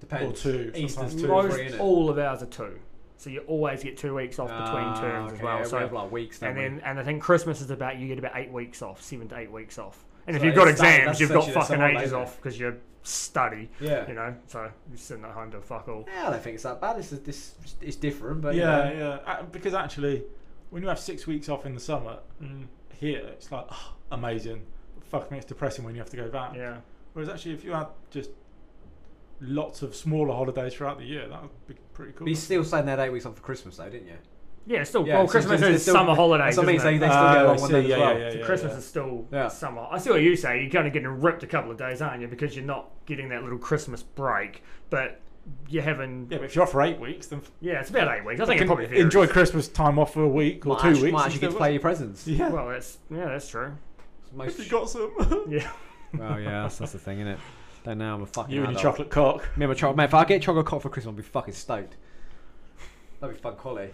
Depends. 0.00 0.40
Or 0.44 0.52
two, 0.52 0.72
Easter's 0.74 1.14
two 1.14 1.22
two. 1.22 1.28
Most 1.28 1.54
three, 1.54 1.78
all 1.78 2.10
of 2.10 2.18
ours 2.18 2.42
are 2.42 2.46
two, 2.46 2.80
so 3.16 3.30
you 3.30 3.40
always 3.40 3.84
get 3.84 3.96
two 3.96 4.14
weeks 4.16 4.38
off 4.40 4.48
between 4.48 4.84
Ah, 4.88 5.00
terms 5.00 5.32
as 5.34 5.40
well. 5.42 5.58
yeah, 5.58 5.64
so 5.64 5.76
we 5.76 5.82
have 5.84 5.92
like 5.92 6.10
weeks, 6.10 6.38
don't 6.40 6.48
and 6.48 6.58
we? 6.58 6.64
then 6.64 6.80
and 6.80 6.98
I 6.98 7.04
think 7.04 7.22
Christmas 7.22 7.60
is 7.60 7.70
about 7.70 7.98
you 7.98 8.08
get 8.08 8.18
about 8.18 8.32
eight 8.34 8.50
weeks 8.50 8.82
off, 8.82 9.02
seven 9.02 9.28
to 9.28 9.36
eight 9.38 9.52
weeks 9.52 9.78
off. 9.78 10.04
And 10.26 10.36
if 10.36 10.44
you've 10.44 10.54
got 10.54 10.68
exams, 10.68 11.20
you've 11.20 11.30
got 11.32 11.48
fucking 11.50 11.80
ages 11.80 12.10
holiday. 12.12 12.14
off 12.16 12.36
because 12.36 12.58
you 12.58 12.76
study. 13.02 13.68
yeah. 13.80 14.06
You 14.08 14.14
know, 14.14 14.34
so 14.46 14.70
you're 14.88 14.98
sitting 14.98 15.24
at 15.24 15.30
home 15.32 15.50
to 15.52 15.60
fuck 15.60 15.88
all. 15.88 16.06
Yeah, 16.12 16.28
I 16.28 16.30
don't 16.30 16.42
think 16.42 16.54
it's 16.54 16.64
that 16.64 16.80
bad. 16.80 16.98
It's 16.98 17.10
this, 17.10 17.54
it's 17.80 17.96
different, 17.96 18.42
but 18.42 18.54
yeah, 18.54 18.90
you 18.90 18.98
know, 18.98 19.20
yeah. 19.26 19.32
Uh, 19.32 19.42
Because 19.44 19.74
actually, 19.74 20.22
when 20.70 20.82
you 20.82 20.88
have 20.88 20.98
six 20.98 21.26
weeks 21.26 21.48
off 21.48 21.64
in 21.66 21.74
the 21.74 21.80
summer, 21.80 22.18
Mm. 22.42 22.66
here 22.92 23.22
it's 23.32 23.50
like 23.50 23.66
oh, 23.70 23.94
amazing. 24.12 24.62
Fuck 25.04 25.30
me, 25.32 25.38
it's 25.38 25.46
depressing 25.46 25.84
when 25.84 25.94
you 25.94 26.00
have 26.00 26.10
to 26.10 26.16
go 26.16 26.28
back. 26.28 26.54
Yeah. 26.54 26.76
Whereas 27.14 27.28
actually, 27.28 27.54
if 27.54 27.64
you 27.64 27.72
had 27.72 27.88
just 28.10 28.30
lots 29.40 29.82
of 29.82 29.96
smaller 29.96 30.34
holidays 30.34 30.74
throughout 30.74 30.98
the 30.98 31.04
year, 31.04 31.26
that 31.28 31.42
would 31.42 31.66
be 31.66 31.74
pretty 31.94 32.12
cool. 32.12 32.26
But 32.26 32.30
you 32.30 32.36
still 32.36 32.62
saying 32.64 32.86
that 32.86 33.00
eight 33.00 33.10
weeks 33.10 33.26
off 33.26 33.34
for 33.36 33.42
Christmas, 33.42 33.78
though, 33.78 33.88
didn't 33.88 34.06
you? 34.08 34.18
Yeah, 34.70 34.84
still. 34.84 35.04
Yeah, 35.06 35.16
well, 35.18 35.26
so- 35.26 35.32
Christmas 35.32 35.60
so 35.60 35.66
is 35.66 35.82
still- 35.82 35.94
summer 35.94 36.14
holidays. 36.14 36.54
That's 36.54 36.58
what 36.58 36.68
I 36.68 36.76
isn't 36.76 36.94
it? 36.94 36.98
they 37.00 37.06
still 37.08 37.18
Ah, 37.18 37.34
get 37.34 37.44
along 37.44 37.58
see, 37.58 37.62
one 37.64 37.72
yeah, 37.72 37.80
as 37.80 37.88
well. 38.00 38.18
yeah, 38.20 38.30
So 38.30 38.38
yeah, 38.38 38.44
Christmas 38.44 38.72
yeah. 38.72 38.78
is 38.78 38.86
still 38.86 39.26
Yeah. 39.32 39.48
summer. 39.48 39.86
I 39.90 39.98
see 39.98 40.10
what 40.10 40.22
you 40.22 40.36
say. 40.36 40.60
You're 40.62 40.70
kind 40.70 40.86
of 40.86 40.92
getting 40.92 41.08
ripped 41.20 41.42
a 41.42 41.46
couple 41.48 41.70
of 41.72 41.76
days, 41.76 42.00
aren't 42.00 42.20
you? 42.22 42.28
Because 42.28 42.54
you're 42.54 42.64
not 42.64 42.90
getting 43.06 43.28
that 43.30 43.42
little 43.42 43.58
Christmas 43.58 44.02
break, 44.02 44.62
but 44.90 45.20
you're 45.68 45.82
having. 45.82 46.28
Yeah, 46.30 46.38
but 46.38 46.44
if 46.44 46.54
you're 46.54 46.62
off 46.62 46.70
for 46.70 46.82
eight 46.82 47.00
weeks, 47.00 47.26
then 47.26 47.42
Yeah, 47.60 47.80
it's 47.80 47.90
about 47.90 48.16
eight 48.16 48.24
weeks. 48.24 48.40
I 48.40 48.44
think 48.46 48.60
it 48.60 48.66
probably 48.66 48.86
varies. 48.86 49.02
enjoy 49.02 49.26
Christmas 49.26 49.66
time 49.66 49.98
off 49.98 50.14
for 50.14 50.22
a 50.22 50.28
week 50.28 50.64
or 50.64 50.70
Might 50.74 50.82
two 50.82 50.88
actually, 50.88 51.02
weeks. 51.02 51.12
Might 51.14 51.18
and 51.18 51.26
actually 51.26 51.40
get 51.40 51.50
to 51.50 51.56
play 51.56 51.72
your 51.72 51.80
presents. 51.80 52.26
Yeah. 52.28 52.48
Well, 52.50 52.68
that's 52.68 52.98
yeah, 53.10 53.24
that's 53.24 53.48
true. 53.48 53.72
Most- 54.32 54.58
If 54.60 54.66
you 54.66 54.70
got 54.70 54.88
some. 54.88 55.10
Yeah. 55.48 55.68
Well, 56.16 56.38
yeah, 56.40 56.62
that's, 56.62 56.78
that's 56.78 56.92
the 56.92 56.98
thing, 56.98 57.18
isn't 57.20 57.32
it? 57.32 57.38
Don't 57.82 57.98
know. 57.98 58.14
I'm 58.14 58.22
a 58.22 58.26
fucking. 58.26 58.54
you 58.54 58.62
and 58.62 58.72
your 58.72 58.80
chocolate 58.80 59.10
cock. 59.10 59.40
Me 59.56 59.64
and 59.64 59.70
my 59.70 59.74
chocolate. 59.74 59.96
Mate, 59.96 60.04
if 60.04 60.14
I 60.14 60.24
get 60.24 60.42
chocolate 60.42 60.66
cock 60.66 60.82
for 60.82 60.90
Christmas, 60.90 61.10
I'll 61.12 61.16
be 61.16 61.22
fucking 61.22 61.54
stoked. 61.54 61.96
That'd 63.20 63.34
be 63.36 63.40
fun 63.42 63.56
quality. 63.56 63.92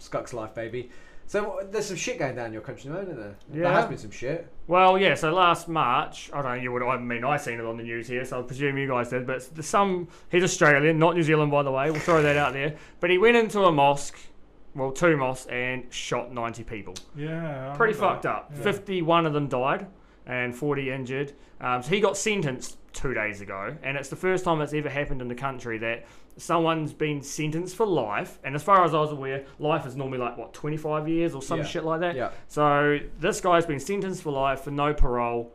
Scuck's 0.00 0.32
life, 0.34 0.54
baby. 0.54 0.90
So 1.26 1.60
there's 1.70 1.86
some 1.86 1.96
shit 1.96 2.18
going 2.18 2.34
down 2.34 2.46
in 2.46 2.52
your 2.52 2.62
country, 2.62 2.90
though, 2.90 3.02
isn't 3.02 3.16
there? 3.16 3.36
There 3.50 3.62
Yeah. 3.62 3.72
has 3.80 3.86
been 3.88 3.98
some 3.98 4.10
shit. 4.10 4.48
Well, 4.66 4.98
yeah. 4.98 5.14
So 5.14 5.32
last 5.32 5.68
March, 5.68 6.28
I 6.32 6.42
don't 6.42 6.56
know. 6.56 6.60
You 6.62 6.72
would. 6.72 6.82
I 6.82 6.96
mean, 6.96 7.22
I 7.24 7.36
seen 7.36 7.60
it 7.60 7.64
on 7.64 7.76
the 7.76 7.84
news 7.84 8.08
here, 8.08 8.24
so 8.24 8.40
I 8.40 8.42
presume 8.42 8.76
you 8.78 8.88
guys 8.88 9.10
did. 9.10 9.28
But 9.28 9.42
some. 9.64 10.08
He's 10.28 10.42
Australian, 10.42 10.98
not 10.98 11.14
New 11.14 11.22
Zealand, 11.22 11.52
by 11.52 11.62
the 11.62 11.70
way. 11.70 11.88
We'll 11.92 12.00
throw 12.00 12.20
that 12.22 12.36
out 12.36 12.52
there. 12.52 12.74
But 12.98 13.10
he 13.10 13.18
went 13.18 13.36
into 13.36 13.60
a 13.62 13.70
mosque, 13.70 14.18
well, 14.74 14.90
two 14.90 15.16
mosques, 15.16 15.46
and 15.46 15.84
shot 15.92 16.32
90 16.32 16.64
people. 16.64 16.94
Yeah. 17.14 17.70
I 17.72 17.76
pretty 17.76 17.94
fucked 17.94 18.24
that. 18.24 18.30
up. 18.34 18.52
Yeah. 18.56 18.62
51 18.64 19.26
of 19.26 19.32
them 19.32 19.46
died 19.46 19.86
and 20.26 20.52
40 20.54 20.90
injured. 20.90 21.32
Um, 21.60 21.80
so 21.82 21.90
he 21.90 22.00
got 22.00 22.16
sentenced 22.16 22.76
two 22.92 23.14
days 23.14 23.40
ago, 23.40 23.76
and 23.84 23.96
it's 23.96 24.08
the 24.08 24.16
first 24.16 24.44
time 24.44 24.60
it's 24.62 24.72
ever 24.72 24.88
happened 24.88 25.22
in 25.22 25.28
the 25.28 25.34
country 25.36 25.78
that 25.78 26.06
someone's 26.40 26.92
been 26.92 27.22
sentenced 27.22 27.76
for 27.76 27.86
life. 27.86 28.38
And 28.44 28.54
as 28.54 28.62
far 28.62 28.84
as 28.84 28.94
I 28.94 28.98
was 29.00 29.12
aware, 29.12 29.44
life 29.58 29.86
is 29.86 29.94
normally 29.96 30.18
like 30.18 30.36
what 30.38 30.52
25 30.54 31.08
years 31.08 31.34
or 31.34 31.42
some 31.42 31.58
Yeah. 31.60 31.64
shit 31.66 31.84
like 31.84 32.00
that. 32.00 32.16
Yeah. 32.16 32.30
So 32.48 32.98
this 33.18 33.40
guy's 33.40 33.66
been 33.66 33.80
sentenced 33.80 34.22
for 34.22 34.32
life 34.32 34.62
for 34.62 34.70
no 34.70 34.94
parole. 34.94 35.52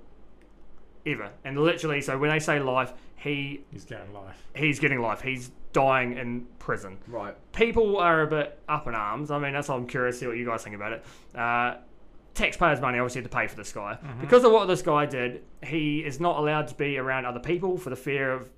ever. 1.07 1.29
And 1.43 1.59
literally, 1.59 2.01
so 2.01 2.17
when 2.17 2.31
they 2.31 2.39
say 2.39 2.59
life, 2.59 2.91
he 3.15 3.63
He's 3.71 3.85
getting 3.85 4.11
life. 4.11 4.43
he's 4.55 4.79
getting 4.79 4.99
life. 5.01 5.21
He's 5.21 5.51
dying 5.71 6.17
in 6.17 6.47
prison. 6.57 6.97
Right. 7.07 7.35
People 7.53 7.97
are 7.97 8.21
a 8.23 8.27
bit 8.27 8.59
up 8.67 8.87
in 8.87 8.95
arms. 8.95 9.29
I 9.29 9.37
mean, 9.37 9.53
that's 9.53 9.67
why 9.69 9.75
I'm 9.75 9.85
curious 9.85 10.15
to 10.15 10.19
see 10.21 10.27
what 10.27 10.37
you 10.37 10.45
guys 10.47 10.63
think 10.63 10.75
about 10.75 10.93
it. 10.93 11.05
Uh, 11.35 11.75
taxpayers' 12.33 12.81
money 12.81 12.97
obviously 12.97 13.21
had 13.21 13.29
to 13.29 13.37
pay 13.37 13.45
for 13.47 13.55
this 13.55 13.71
guy 13.71 13.97
because 14.19 14.43
of 14.43 14.51
what 14.51 14.67
this 14.67 14.81
guy 14.81 15.05
did. 15.05 15.43
He 15.63 15.99
is 16.03 16.19
not 16.19 16.37
allowed 16.39 16.67
to 16.69 16.75
be 16.75 16.97
around 16.97 17.25
other 17.25 17.39
people 17.39 17.77
for 17.77 17.91
the 17.91 17.95
fear 17.95 18.31
of 18.33 18.49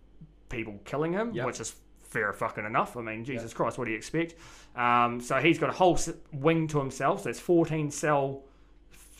people 0.47 0.80
killing 0.86 1.11
him, 1.11 1.34
Yep. 1.34 1.45
which 1.47 1.59
is 1.59 1.75
fair 2.08 2.32
fucking 2.34 2.66
enough. 2.66 2.95
I 2.97 3.01
mean, 3.01 3.24
Jesus 3.26 3.53
Christ, 3.53 3.78
what 3.78 3.86
do 3.86 3.91
you 3.91 3.97
expect? 3.97 4.36
Um, 4.76 5.20
so 5.22 5.38
he's 5.38 5.60
got 5.60 5.70
a 5.70 5.74
whole 5.74 5.97
wing 6.34 6.68
to 6.70 6.80
himself. 6.80 7.24
So 7.24 7.30
it's 7.30 7.39
14 7.39 7.91
cell, 7.91 8.43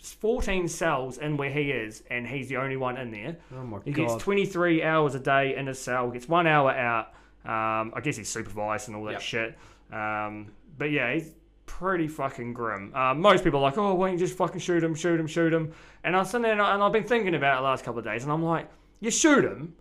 14 0.02 0.68
cells 0.68 1.18
in 1.18 1.38
where 1.38 1.50
he 1.50 1.72
is, 1.72 2.04
and 2.10 2.26
he's 2.28 2.48
the 2.50 2.58
only 2.58 2.78
one 2.78 2.98
in 2.98 3.12
there. 3.12 3.38
Oh 3.56 3.64
my 3.64 3.80
He 3.84 3.92
god. 3.92 4.08
gets 4.10 4.24
23 4.24 4.84
hours 4.84 5.16
a 5.16 5.20
day 5.20 5.56
in 5.56 5.68
his 5.68 5.80
cell, 5.80 6.10
gets 6.10 6.28
one 6.30 6.48
hour 6.48 6.72
out. 6.72 7.08
Um, 7.46 7.94
I 7.96 8.02
guess 8.02 8.18
he's 8.18 8.30
supervised 8.30 8.88
and 8.88 8.98
all 8.98 9.04
that 9.06 9.14
Yep. 9.14 9.22
shit. 9.22 9.58
Um, 9.92 10.52
but 10.78 10.92
yeah, 10.92 11.14
he's 11.14 11.32
pretty 11.66 12.08
fucking 12.08 12.54
grim. 12.54 12.92
Uh, 12.96 13.14
most 13.14 13.44
people 13.44 13.60
are 13.60 13.64
like, 13.64 13.78
oh, 13.78 13.94
why 13.96 14.08
don't 14.08 14.20
you 14.20 14.26
just 14.26 14.38
fucking 14.38 14.60
shoot 14.60 14.84
him, 14.84 14.96
shoot 14.96 15.20
him, 15.20 15.28
shoot 15.28 15.54
him? 15.54 15.72
And 16.04 16.16
I 16.16 16.20
was 16.20 16.30
sitting 16.30 16.44
there 16.44 16.52
and, 16.54 16.62
I, 16.62 16.74
and 16.74 16.84
I've 16.84 16.92
been 16.94 17.04
thinking 17.04 17.36
about 17.36 17.56
it 17.56 17.58
the 17.58 17.64
last 17.64 17.84
couple 17.84 18.00
of 18.00 18.06
days, 18.06 18.24
and 18.24 18.32
I'm 18.32 18.44
like, 18.44 18.68
you 19.00 19.12
shoot 19.12 19.44
him. 19.44 19.76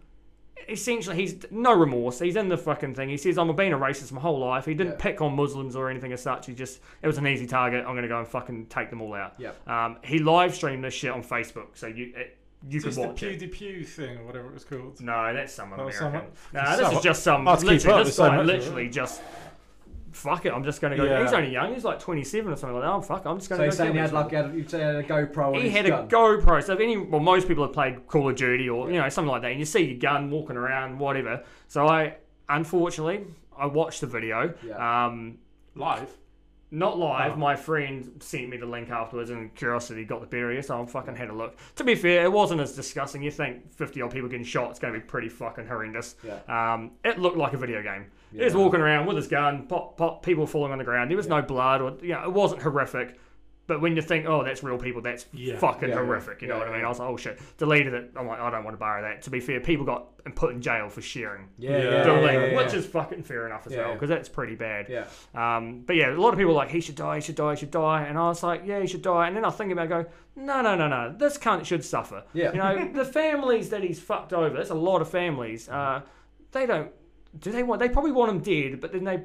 Essentially, 0.68 1.16
he's 1.16 1.36
no 1.50 1.72
remorse. 1.72 2.18
He's 2.18 2.34
in 2.34 2.48
the 2.48 2.56
fucking 2.58 2.94
thing. 2.94 3.08
He 3.08 3.16
says, 3.18 3.38
"I'm 3.38 3.54
being 3.54 3.72
a 3.72 3.78
racist 3.78 4.10
my 4.10 4.20
whole 4.20 4.38
life." 4.40 4.64
He 4.64 4.74
didn't 4.74 4.94
Yeah. 4.94 4.98
pick 4.98 5.20
on 5.20 5.36
Muslims 5.36 5.76
or 5.76 5.88
anything 5.90 6.12
as 6.12 6.22
such. 6.22 6.46
He 6.46 6.54
just 6.54 6.80
it 7.02 7.06
was 7.06 7.18
an 7.18 7.26
easy 7.26 7.46
target. 7.46 7.84
I'm 7.86 7.94
gonna 7.94 8.08
go 8.08 8.18
and 8.18 8.26
fucking 8.26 8.66
take 8.66 8.90
them 8.90 9.00
all 9.02 9.14
out. 9.14 9.34
Yeah. 9.38 9.50
Um, 9.66 9.98
he 10.02 10.18
live 10.18 10.54
streamed 10.54 10.82
this 10.82 10.94
shit 10.94 11.10
on 11.12 11.22
Facebook, 11.22 11.68
so 11.74 11.86
you 11.86 12.12
it, 12.16 12.36
you 12.68 12.78
Is 12.78 12.82
could 12.84 12.88
this 12.90 12.96
the 12.96 13.00
watch 13.02 13.22
it. 13.22 13.38
PewDiePie 13.40 13.86
thing 13.86 14.18
or 14.18 14.24
whatever 14.24 14.48
it 14.48 14.54
was 14.54 14.64
called? 14.64 15.00
No, 15.00 15.32
that's 15.32 15.52
someone 15.52 15.78
Oh, 15.78 15.82
American. 15.84 16.00
someone- 16.02 16.24
No, 16.52 16.76
this 16.78 16.88
So- 16.90 16.96
is 16.96 17.02
just 17.04 17.22
some. 17.22 17.44
Hard 17.44 17.58
to 17.60 17.64
keep 17.66 17.72
Literally, 17.72 18.00
up, 18.00 18.06
this 18.06 18.16
so 18.16 18.28
guy 18.28 18.36
much 18.36 18.44
of 18.44 18.50
it. 18.50 18.58
literally 18.58 18.88
just. 18.88 19.22
Fuck 20.16 20.46
it, 20.46 20.52
I'm 20.52 20.64
just 20.64 20.80
gonna 20.80 20.96
go. 20.96 21.04
Yeah. 21.04 21.22
He's 21.22 21.32
only 21.34 21.50
young. 21.52 21.74
He's 21.74 21.84
like 21.84 21.98
27 22.00 22.50
or 22.52 22.56
something 22.56 22.74
like 22.74 22.84
that. 22.84 22.90
Oh 22.90 23.00
fuck, 23.02 23.26
I'm 23.26 23.36
just 23.36 23.48
So 23.48 23.56
gonna. 23.56 23.64
you're 23.64 23.70
go 23.72 23.76
saying 23.76 23.92
he 23.92 23.98
had 23.98 24.12
like 24.12 24.30
he 24.30 24.36
had, 24.36 24.70
say 24.70 24.82
a 24.82 25.02
GoPro 25.02 25.60
he 25.60 25.68
had 25.68 25.86
gun. 25.86 26.04
a 26.04 26.08
GoPro. 26.08 26.62
So 26.64 26.72
if 26.72 26.80
any, 26.80 26.96
well, 26.96 27.20
most 27.20 27.46
people 27.46 27.64
have 27.64 27.72
played 27.74 28.06
Call 28.06 28.28
of 28.30 28.36
Duty 28.36 28.68
or 28.68 28.90
you 28.90 28.98
know 29.00 29.08
something 29.10 29.30
like 29.30 29.42
that, 29.42 29.50
and 29.50 29.60
you 29.60 29.66
see 29.66 29.84
your 29.84 29.98
gun 29.98 30.30
walking 30.30 30.56
around, 30.56 30.98
whatever. 30.98 31.44
So 31.68 31.86
I, 31.86 32.16
unfortunately, 32.48 33.26
I 33.58 33.66
watched 33.66 34.00
the 34.00 34.06
video. 34.06 34.54
Yeah. 34.66 35.06
Um, 35.06 35.38
Live. 35.74 36.10
not 36.70 36.98
live. 36.98 37.32
Oh. 37.34 37.36
My 37.36 37.54
friend 37.54 38.10
sent 38.20 38.48
me 38.48 38.56
the 38.56 38.64
link 38.66 38.88
afterwards, 38.90 39.28
and 39.30 39.54
curiosity 39.54 40.04
got 40.06 40.22
the 40.22 40.26
better, 40.26 40.50
of 40.50 40.56
you, 40.56 40.62
so 40.62 40.82
I 40.82 40.86
fucking 40.86 41.14
had 41.14 41.28
a 41.28 41.34
look. 41.34 41.56
To 41.76 41.84
be 41.84 41.94
fair, 41.94 42.24
it 42.24 42.32
wasn't 42.32 42.60
as 42.62 42.72
disgusting. 42.74 43.22
You 43.22 43.30
think 43.30 43.70
fifty 43.72 44.00
odd 44.00 44.10
people 44.12 44.28
getting 44.30 44.44
shot, 44.46 44.70
it's 44.70 44.78
going 44.78 44.94
to 44.94 44.98
be 44.98 45.04
pretty 45.04 45.28
fucking 45.28 45.66
horrendous. 45.66 46.16
Yeah. 46.24 46.38
Um, 46.48 46.92
it 47.04 47.18
looked 47.18 47.36
like 47.36 47.52
a 47.52 47.58
video 47.58 47.82
game. 47.82 48.06
He 48.36 48.44
was 48.44 48.54
walking 48.54 48.80
around 48.80 49.06
with 49.06 49.16
his 49.16 49.28
gun, 49.28 49.66
pop, 49.66 49.96
pop, 49.96 50.22
people 50.22 50.46
falling 50.46 50.72
on 50.72 50.78
the 50.78 50.84
ground. 50.84 51.10
There 51.10 51.16
was 51.16 51.28
no 51.28 51.42
blood, 51.42 51.80
or 51.80 51.96
you 52.02 52.12
know, 52.12 52.22
it 52.24 52.32
wasn't 52.32 52.62
horrific. 52.62 53.18
But 53.68 53.80
when 53.80 53.96
you 53.96 54.02
think, 54.02 54.26
oh, 54.26 54.44
that's 54.44 54.62
real 54.62 54.78
people, 54.78 55.02
that's 55.02 55.26
Yeah. 55.32 55.58
fucking 55.58 55.88
Yeah, 55.88 55.96
yeah. 55.96 56.00
horrific. 56.00 56.40
You 56.40 56.46
know 56.46 56.54
Yeah, 56.54 56.60
what 56.60 56.68
I 56.68 56.76
mean? 56.76 56.84
I 56.84 56.88
was 56.88 57.00
like, 57.00 57.08
oh 57.08 57.16
shit, 57.16 57.40
deleted 57.58 57.94
it. 57.94 58.12
I'm 58.14 58.28
like, 58.28 58.38
I 58.38 58.48
don't 58.48 58.62
want 58.62 58.74
to 58.76 58.78
borrow 58.78 59.02
that. 59.02 59.22
To 59.22 59.30
be 59.30 59.40
fair, 59.40 59.58
people 59.58 59.84
got 59.84 60.06
put 60.36 60.54
in 60.54 60.62
jail 60.62 60.88
for 60.88 61.02
sharing 61.02 61.48
Yeah, 61.58 61.70
Yeah. 61.70 61.76
yeah, 61.78 61.90
yeah, 62.06 62.30
yeah, 62.32 62.46
yeah. 62.46 62.56
which 62.56 62.74
is 62.74 62.86
fucking 62.86 63.24
fair 63.24 63.44
enough 63.44 63.66
as 63.66 63.72
Yeah, 63.72 63.78
well, 63.78 63.88
yeah. 63.88 63.94
because 63.94 64.08
that's 64.08 64.28
pretty 64.28 64.54
bad. 64.54 64.86
yeah. 64.88 65.06
Um, 65.34 65.80
but 65.84 65.96
yeah, 65.96 66.14
a 66.14 66.14
lot 66.14 66.32
of 66.32 66.38
people 66.38 66.52
like, 66.54 66.68
he 66.70 66.80
should 66.80 66.94
die, 66.94 67.16
he 67.16 67.20
should 67.22 67.34
die, 67.34 67.54
he 67.54 67.58
should 67.58 67.72
die. 67.72 68.04
And 68.04 68.16
I 68.16 68.28
was 68.28 68.40
like, 68.44 68.62
yeah, 68.64 68.78
he 68.78 68.86
should 68.86 69.02
die. 69.02 69.26
And 69.26 69.36
then 69.36 69.44
I 69.44 69.50
think 69.50 69.72
about 69.72 69.86
it, 69.86 69.88
go, 69.88 70.06
no, 70.36 70.62
no, 70.62 70.76
no, 70.76 70.86
no. 70.86 71.12
This 71.18 71.36
cunt 71.36 71.64
should 71.64 71.84
suffer. 71.84 72.22
Yeah. 72.34 72.52
You 72.52 72.58
know, 72.58 72.92
the 72.92 73.04
families 73.04 73.70
that 73.70 73.82
he's 73.82 73.98
fucked 73.98 74.32
over, 74.32 74.54
there's 74.54 74.70
a 74.70 74.74
lot 74.76 75.00
of 75.02 75.08
families, 75.10 75.68
uh, 75.68 76.02
they 76.52 76.66
don't, 76.66 76.92
do 77.40 77.50
they 77.52 77.62
want, 77.62 77.80
they 77.80 77.88
probably 77.88 78.12
want 78.12 78.30
him 78.30 78.38
dead, 78.40 78.80
but 78.80 78.92
then 78.92 79.04
they 79.04 79.22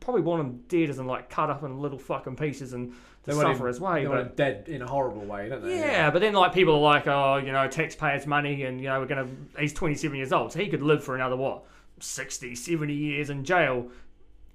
probably 0.00 0.22
want 0.22 0.40
him 0.40 0.62
dead 0.68 0.88
as 0.90 0.98
in 0.98 1.06
like 1.06 1.28
cut 1.28 1.50
up 1.50 1.62
in 1.62 1.78
little 1.80 1.98
fucking 1.98 2.36
pieces 2.36 2.72
and 2.72 2.92
to 2.92 2.96
They 3.30 3.32
suffer 3.32 3.62
him- 3.62 3.66
his 3.68 3.80
way. 3.80 4.00
They 4.00 4.06
But 4.06 4.14
want 4.14 4.26
him 4.28 4.32
dead 4.36 4.68
in 4.68 4.82
a 4.82 4.86
horrible 4.86 5.22
way, 5.24 5.48
don't 5.48 5.62
they? 5.62 5.78
yeah, 5.78 6.10
but 6.10 6.20
then 6.20 6.34
like 6.34 6.52
people 6.52 6.74
are 6.74 6.80
like, 6.80 7.06
oh, 7.06 7.36
you 7.36 7.52
know, 7.52 7.66
taxpayers' 7.68 8.26
money, 8.26 8.62
and 8.64 8.80
you 8.80 8.88
know, 8.88 9.00
we're 9.00 9.06
gonna. 9.06 9.28
He's 9.58 9.72
27 9.72 10.16
years 10.16 10.32
old, 10.32 10.52
so 10.52 10.58
he 10.58 10.68
could 10.68 10.82
live 10.82 11.02
for 11.04 11.14
another 11.14 11.36
what, 11.36 11.64
60, 12.00 12.54
70 12.54 12.92
years 12.94 13.30
in 13.30 13.44
jail. 13.44 13.88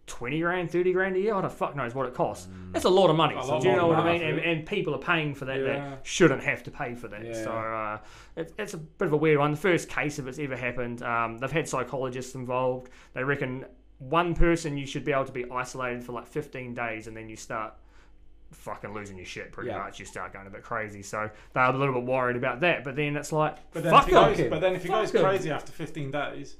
20 0.10 0.39
grand, 0.41 0.70
30 0.72 0.91
grand 0.91 1.16
a 1.16 1.20
year, 1.20 1.34
I 1.36 1.41
don't 1.41 1.51
fuck 1.53 1.76
knows 1.76 1.95
what 1.95 2.05
it 2.07 2.14
costs. 2.14 2.47
That's 2.72 2.86
a 2.86 2.89
lot 2.89 3.10
of 3.10 3.16
money. 3.16 3.36
A 3.36 3.41
so 3.41 3.53
lot 3.53 3.62
do 3.62 3.70
you 3.70 3.76
know 3.76 3.88
what 3.88 3.99
I 3.99 4.12
mean? 4.14 4.22
And, 4.24 4.39
and 4.39 4.66
people 4.66 4.93
are 4.93 4.99
paying 4.99 5.34
for 5.34 5.45
that 5.45 5.57
Yeah. 5.60 5.64
that 5.66 5.99
shouldn't 6.03 6.43
have 6.43 6.64
to 6.64 6.72
pay 6.72 6.95
for 6.95 7.07
that. 7.07 7.26
Yeah. 7.26 7.43
So 7.43 7.51
uh, 7.51 7.97
it, 8.36 8.53
it's 8.57 8.74
a 8.74 8.78
bit 8.78 9.05
of 9.05 9.14
a 9.14 9.18
weird 9.18 9.38
one. 9.39 9.51
The 9.51 9.57
first 9.57 9.88
case 9.89 10.20
of 10.20 10.28
it's 10.28 10.39
ever 10.39 10.57
happened, 10.57 11.01
um, 11.03 11.38
they've 11.38 11.51
had 11.51 11.68
psychologists 11.70 12.36
involved. 12.36 12.89
They 13.14 13.24
reckon 13.24 13.66
one 13.99 14.34
person 14.34 14.78
you 14.78 14.86
should 14.86 15.05
be 15.05 15.12
able 15.12 15.26
to 15.26 15.32
be 15.32 15.45
isolated 15.51 16.03
for 16.03 16.12
like 16.14 16.28
15 16.28 16.74
days 16.74 17.07
and 17.07 17.16
then 17.16 17.30
you 17.30 17.36
start 17.36 17.74
fucking 18.51 18.93
losing 18.93 19.16
your 19.18 19.26
shit 19.26 19.51
pretty 19.51 19.70
Yeah. 19.70 19.78
much. 19.78 19.99
You 19.99 20.05
start 20.05 20.34
going 20.34 20.47
a 20.47 20.49
bit 20.49 20.64
crazy. 20.64 21.03
So 21.03 21.30
they're 21.53 21.64
a 21.66 21.78
little 21.78 21.93
bit 21.93 22.03
worried 22.05 22.36
about 22.36 22.62
that. 22.62 22.84
But 22.84 22.95
then 22.95 23.16
it's 23.16 23.32
like, 23.32 23.57
But 23.72 23.84
then, 23.84 23.91
fuck 23.93 24.03
if 24.03 24.07
he 24.10 24.14
them. 24.16 24.34
goes, 24.34 24.49
but 24.49 24.62
then 24.62 24.76
if 24.76 24.82
he 24.84 24.88
Fuck 24.88 25.01
goes 25.01 25.14
him. 25.16 25.22
crazy 25.24 25.51
after 25.51 25.72
15 25.72 26.12
days, 26.12 26.55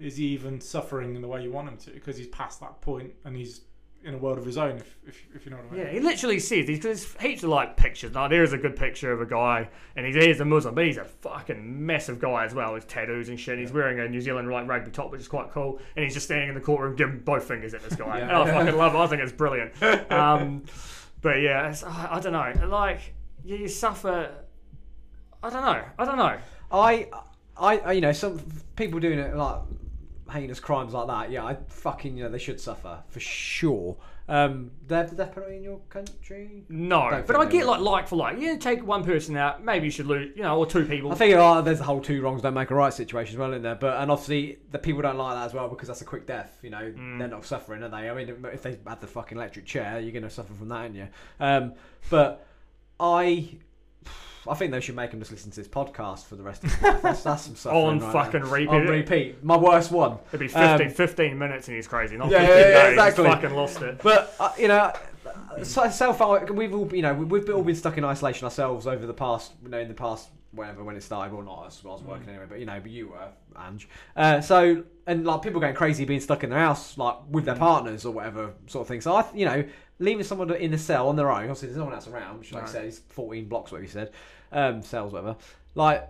is 0.00 0.16
he 0.16 0.26
even 0.28 0.60
suffering 0.60 1.14
in 1.14 1.22
the 1.22 1.28
way 1.28 1.42
you 1.42 1.52
want 1.52 1.68
him 1.68 1.76
to? 1.78 1.90
Because 1.90 2.16
he's 2.16 2.28
past 2.28 2.60
that 2.60 2.80
point 2.80 3.12
and 3.24 3.36
he's 3.36 3.62
in 4.02 4.14
a 4.14 4.16
world 4.18 4.38
of 4.38 4.46
his 4.46 4.56
own. 4.56 4.78
If, 4.78 4.96
if, 5.06 5.26
if 5.34 5.44
you 5.44 5.50
know 5.50 5.58
what 5.58 5.66
I 5.66 5.74
mean. 5.76 5.80
Yeah, 5.86 5.92
he 5.92 6.00
literally 6.00 6.38
sees 6.38 6.66
these 6.66 6.78
because 6.78 7.04
there's 7.12 7.20
heaps 7.22 7.42
of 7.42 7.50
like 7.50 7.76
pictures. 7.76 8.14
Now 8.14 8.28
there 8.28 8.42
is 8.42 8.54
a 8.54 8.58
good 8.58 8.74
picture 8.74 9.12
of 9.12 9.20
a 9.20 9.26
guy, 9.26 9.68
and 9.94 10.06
he's 10.06 10.14
he's 10.16 10.40
a 10.40 10.44
Muslim, 10.46 10.74
but 10.74 10.86
he's 10.86 10.96
a 10.96 11.04
fucking 11.04 11.84
massive 11.84 12.18
guy 12.18 12.46
as 12.46 12.54
well 12.54 12.72
with 12.72 12.88
tattoos 12.88 13.28
and 13.28 13.38
shit. 13.38 13.58
He's 13.58 13.72
wearing 13.72 14.00
a 14.00 14.08
New 14.08 14.22
Zealand 14.22 14.50
like 14.50 14.66
rugby 14.66 14.90
top, 14.90 15.12
which 15.12 15.20
is 15.20 15.28
quite 15.28 15.50
cool, 15.50 15.80
and 15.96 16.04
he's 16.04 16.14
just 16.14 16.24
standing 16.26 16.48
in 16.48 16.54
the 16.54 16.62
courtroom 16.62 16.96
giving 16.96 17.18
both 17.18 17.44
fingers 17.44 17.74
at 17.74 17.82
this 17.82 17.94
guy. 17.94 18.18
Yeah. 18.20 18.28
And 18.28 18.32
I 18.32 18.50
fucking 18.50 18.76
love 18.78 18.94
it. 18.94 18.98
I 18.98 19.06
think 19.06 19.20
it's 19.22 19.32
brilliant. 19.32 19.72
Um, 20.10 20.62
but 21.20 21.42
yeah, 21.42 21.68
it's, 21.68 21.84
I, 21.84 22.08
I 22.12 22.20
don't 22.20 22.32
know. 22.32 22.68
Like 22.68 23.12
you, 23.44 23.56
you 23.56 23.68
suffer. 23.68 24.30
I 25.42 25.50
don't 25.50 25.62
know. 25.62 25.82
I 25.98 26.04
don't 26.06 26.16
know. 26.16 26.38
I, 26.72 27.08
I, 27.56 27.78
I- 27.78 27.92
you 27.92 28.00
know, 28.00 28.12
some 28.12 28.40
people 28.76 28.98
doing 29.00 29.18
it 29.18 29.36
like 29.36 29.60
heinous 30.30 30.60
crimes 30.60 30.92
like 30.92 31.06
that. 31.08 31.30
Yeah, 31.30 31.44
I 31.44 31.56
fucking, 31.68 32.16
you 32.16 32.24
know, 32.24 32.30
they 32.30 32.38
should 32.38 32.60
suffer 32.60 33.02
for 33.08 33.20
sure. 33.20 33.96
Um, 34.28 34.70
they 34.86 34.94
have 34.96 35.10
the 35.10 35.16
death 35.16 35.34
penalty 35.34 35.56
in 35.56 35.64
your 35.64 35.80
country. 35.88 36.62
No, 36.68 37.10
Don't 37.10 37.26
but 37.26 37.34
I 37.34 37.46
get 37.46 37.66
like 37.66 37.80
like 37.80 38.06
for 38.06 38.14
like. 38.14 38.38
You 38.38 38.58
take 38.58 38.86
one 38.86 39.02
person 39.02 39.36
out, 39.36 39.64
maybe 39.64 39.86
you 39.86 39.90
should 39.90 40.06
lose, 40.06 40.30
you 40.36 40.42
know, 40.44 40.56
or 40.56 40.66
two 40.66 40.84
people. 40.84 41.10
I 41.10 41.16
think 41.16 41.34
oh, 41.36 41.60
there's 41.62 41.80
a 41.80 41.82
whole 41.84 42.00
two 42.00 42.22
wrongs 42.22 42.40
don't 42.42 42.54
make 42.54 42.70
a 42.70 42.74
right 42.76 42.92
situation 42.94 43.34
as 43.34 43.38
well 43.38 43.52
in 43.54 43.62
there, 43.62 43.74
but 43.74 44.00
and 44.00 44.08
obviously 44.08 44.58
the 44.70 44.78
people 44.78 45.02
don't 45.02 45.16
like 45.18 45.34
that 45.34 45.46
as 45.46 45.52
well 45.54 45.68
because 45.68 45.88
that's 45.88 46.02
a 46.02 46.04
quick 46.04 46.26
death. 46.28 46.58
You 46.62 46.70
know, 46.70 46.92
Mm. 46.96 47.18
they're 47.18 47.26
not 47.26 47.44
suffering, 47.44 47.82
are 47.82 47.88
they? 47.88 48.08
I 48.08 48.14
mean, 48.14 48.44
if 48.52 48.62
they 48.62 48.78
had 48.86 49.00
the 49.00 49.08
fucking 49.08 49.36
electric 49.36 49.66
chair, 49.66 49.98
you're 49.98 50.12
going 50.12 50.22
to 50.22 50.30
suffer 50.30 50.52
from 50.54 50.68
that, 50.68 50.76
aren't 50.76 50.94
you? 50.94 51.08
Um, 51.40 51.72
but 52.08 52.46
I, 53.00 53.56
I 54.48 54.54
think 54.54 54.72
they 54.72 54.80
should 54.80 54.96
make 54.96 55.12
him 55.12 55.18
just 55.20 55.30
listen 55.30 55.50
to 55.50 55.56
this 55.56 55.68
podcast 55.68 56.24
for 56.24 56.36
the 56.36 56.42
rest 56.42 56.64
of 56.64 56.72
his 56.72 56.82
life. 56.82 57.02
That's, 57.02 57.22
that's 57.22 57.42
some 57.44 57.56
suffering 57.56 57.82
on 57.84 57.98
right 58.00 58.12
fucking 58.12 58.42
repeat. 58.42 58.68
On 58.68 58.86
repeat. 58.86 59.44
My 59.44 59.56
worst 59.56 59.90
one. 59.92 60.18
It'd 60.28 60.40
be 60.40 60.48
15, 60.48 60.86
Um, 60.86 60.90
15 60.90 61.38
minutes 61.38 61.68
and 61.68 61.76
he's 61.76 61.86
crazy. 61.86 62.16
Not 62.16 62.30
Yeah, 62.30 62.46
15 62.46 62.48
yeah, 62.56 62.60
yeah, 62.68 62.82
days. 62.84 62.92
exactly. 62.92 63.24
He's 63.24 63.34
fucking 63.34 63.50
lost 63.54 63.82
it. 63.82 64.00
But 64.02 64.34
uh, 64.40 64.52
you 64.58 64.68
know, 64.68 64.92
self 65.62 66.20
we've 66.50 66.74
all 66.74 66.94
you 66.94 67.02
know 67.02 67.14
we've 67.14 67.48
all 67.50 67.62
been 67.62 67.76
stuck 67.76 67.98
in 67.98 68.04
isolation 68.04 68.44
ourselves 68.44 68.86
over 68.86 69.06
the 69.06 69.14
past 69.14 69.52
you 69.62 69.68
know 69.68 69.78
in 69.78 69.88
the 69.88 69.94
past 69.94 70.28
whenever 70.52 70.82
when 70.84 70.96
it 70.96 71.02
started. 71.02 71.32
Well, 71.34 71.44
not 71.44 71.66
us. 71.66 71.82
I 71.84 71.88
was 71.88 72.02
working 72.02 72.28
anyway, 72.28 72.46
but 72.48 72.58
you 72.60 72.66
know, 72.66 72.80
but 72.80 72.90
you 72.90 73.08
were 73.08 73.28
Ange. 73.66 73.88
Uh, 74.16 74.40
so 74.40 74.84
and 75.06 75.24
like 75.24 75.42
people 75.42 75.60
going 75.60 75.74
crazy 75.74 76.04
being 76.04 76.20
stuck 76.20 76.44
in 76.44 76.50
their 76.50 76.58
house 76.60 76.96
like 76.96 77.16
with 77.28 77.44
their 77.44 77.56
partners 77.56 78.04
or 78.04 78.12
whatever 78.12 78.54
sort 78.66 78.82
of 78.82 78.88
thing. 78.88 79.00
So 79.00 79.14
I 79.14 79.24
you 79.34 79.44
know 79.44 79.64
leaving 80.00 80.24
someone 80.24 80.52
in 80.56 80.74
a 80.74 80.78
cell 80.78 81.08
on 81.08 81.14
their 81.14 81.30
own. 81.30 81.42
Obviously, 81.42 81.68
there's 81.68 81.78
no 81.78 81.84
one 81.84 81.94
else 81.94 82.08
around. 82.08 82.40
Which, 82.40 82.52
like 82.52 82.64
I 82.64 82.66
said, 82.66 82.84
is 82.86 82.98
14 83.10 83.48
blocks. 83.48 83.70
Whatever 83.70 83.84
you 83.84 83.90
said, 83.90 84.10
um, 84.50 84.82
cells, 84.82 85.12
whatever. 85.12 85.36
Like 85.76 86.08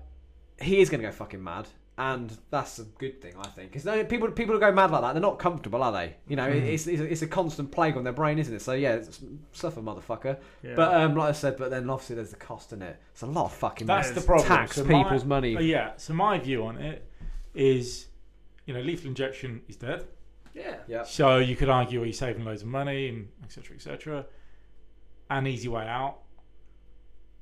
he 0.62 0.80
is 0.80 0.88
going 0.88 1.02
to 1.02 1.06
go 1.08 1.12
fucking 1.12 1.42
mad. 1.42 1.68
And 1.98 2.34
that's 2.48 2.78
a 2.78 2.84
good 2.84 3.20
thing, 3.20 3.34
I 3.38 3.48
think. 3.48 3.72
Because 3.72 4.06
people, 4.06 4.30
people 4.30 4.54
who 4.54 4.60
go 4.60 4.72
mad 4.72 4.90
like 4.90 5.02
that, 5.02 5.12
they're 5.12 5.20
not 5.20 5.38
comfortable, 5.38 5.82
are 5.82 5.92
they? 5.92 6.14
You 6.28 6.36
know, 6.36 6.46
it's, 6.48 6.86
it's, 6.86 6.98
a, 6.98 7.04
it's 7.04 7.20
a 7.20 7.26
constant 7.26 7.70
plague 7.72 7.94
on 7.98 8.04
their 8.04 8.14
brain, 8.14 8.38
isn't 8.38 8.54
it? 8.54 8.62
So 8.62 8.72
yeah, 8.72 8.94
it's, 8.94 9.20
suffer, 9.52 9.82
motherfucker. 9.82 10.38
Yeah. 10.62 10.72
But 10.76 10.94
um, 10.94 11.14
like 11.14 11.28
I 11.28 11.32
said, 11.32 11.58
but 11.58 11.68
then 11.68 11.90
obviously 11.90 12.16
there's 12.16 12.30
the 12.30 12.36
cost 12.36 12.72
in 12.72 12.80
it. 12.80 12.98
It's 13.12 13.20
a 13.20 13.26
lot 13.26 13.46
of 13.46 13.52
fucking 13.52 13.86
That's 13.86 14.08
money. 14.08 14.20
the 14.20 14.26
problem. 14.26 14.48
Tax 14.48 14.76
So 14.76 14.84
my- 14.84 15.02
people's 15.02 15.26
money. 15.26 15.56
Uh, 15.56 15.60
yeah. 15.60 15.90
So 15.98 16.14
my 16.14 16.38
view 16.38 16.64
on 16.64 16.78
it 16.78 17.06
is, 17.54 18.06
you 18.64 18.72
know, 18.72 18.80
lethal 18.80 19.08
injection 19.08 19.60
is 19.68 19.76
dead. 19.76 20.06
Yeah. 20.60 20.76
Yeah. 20.86 21.02
So 21.04 21.38
you 21.38 21.56
could 21.56 21.68
argue, 21.68 22.02
are 22.02 22.06
you 22.06 22.12
saving 22.12 22.44
loads 22.44 22.62
of 22.62 22.68
money 22.68 23.08
and 23.08 23.28
etc. 23.44 23.76
etc. 23.76 24.26
An 25.28 25.46
easy 25.46 25.68
way 25.68 25.86
out. 25.86 26.18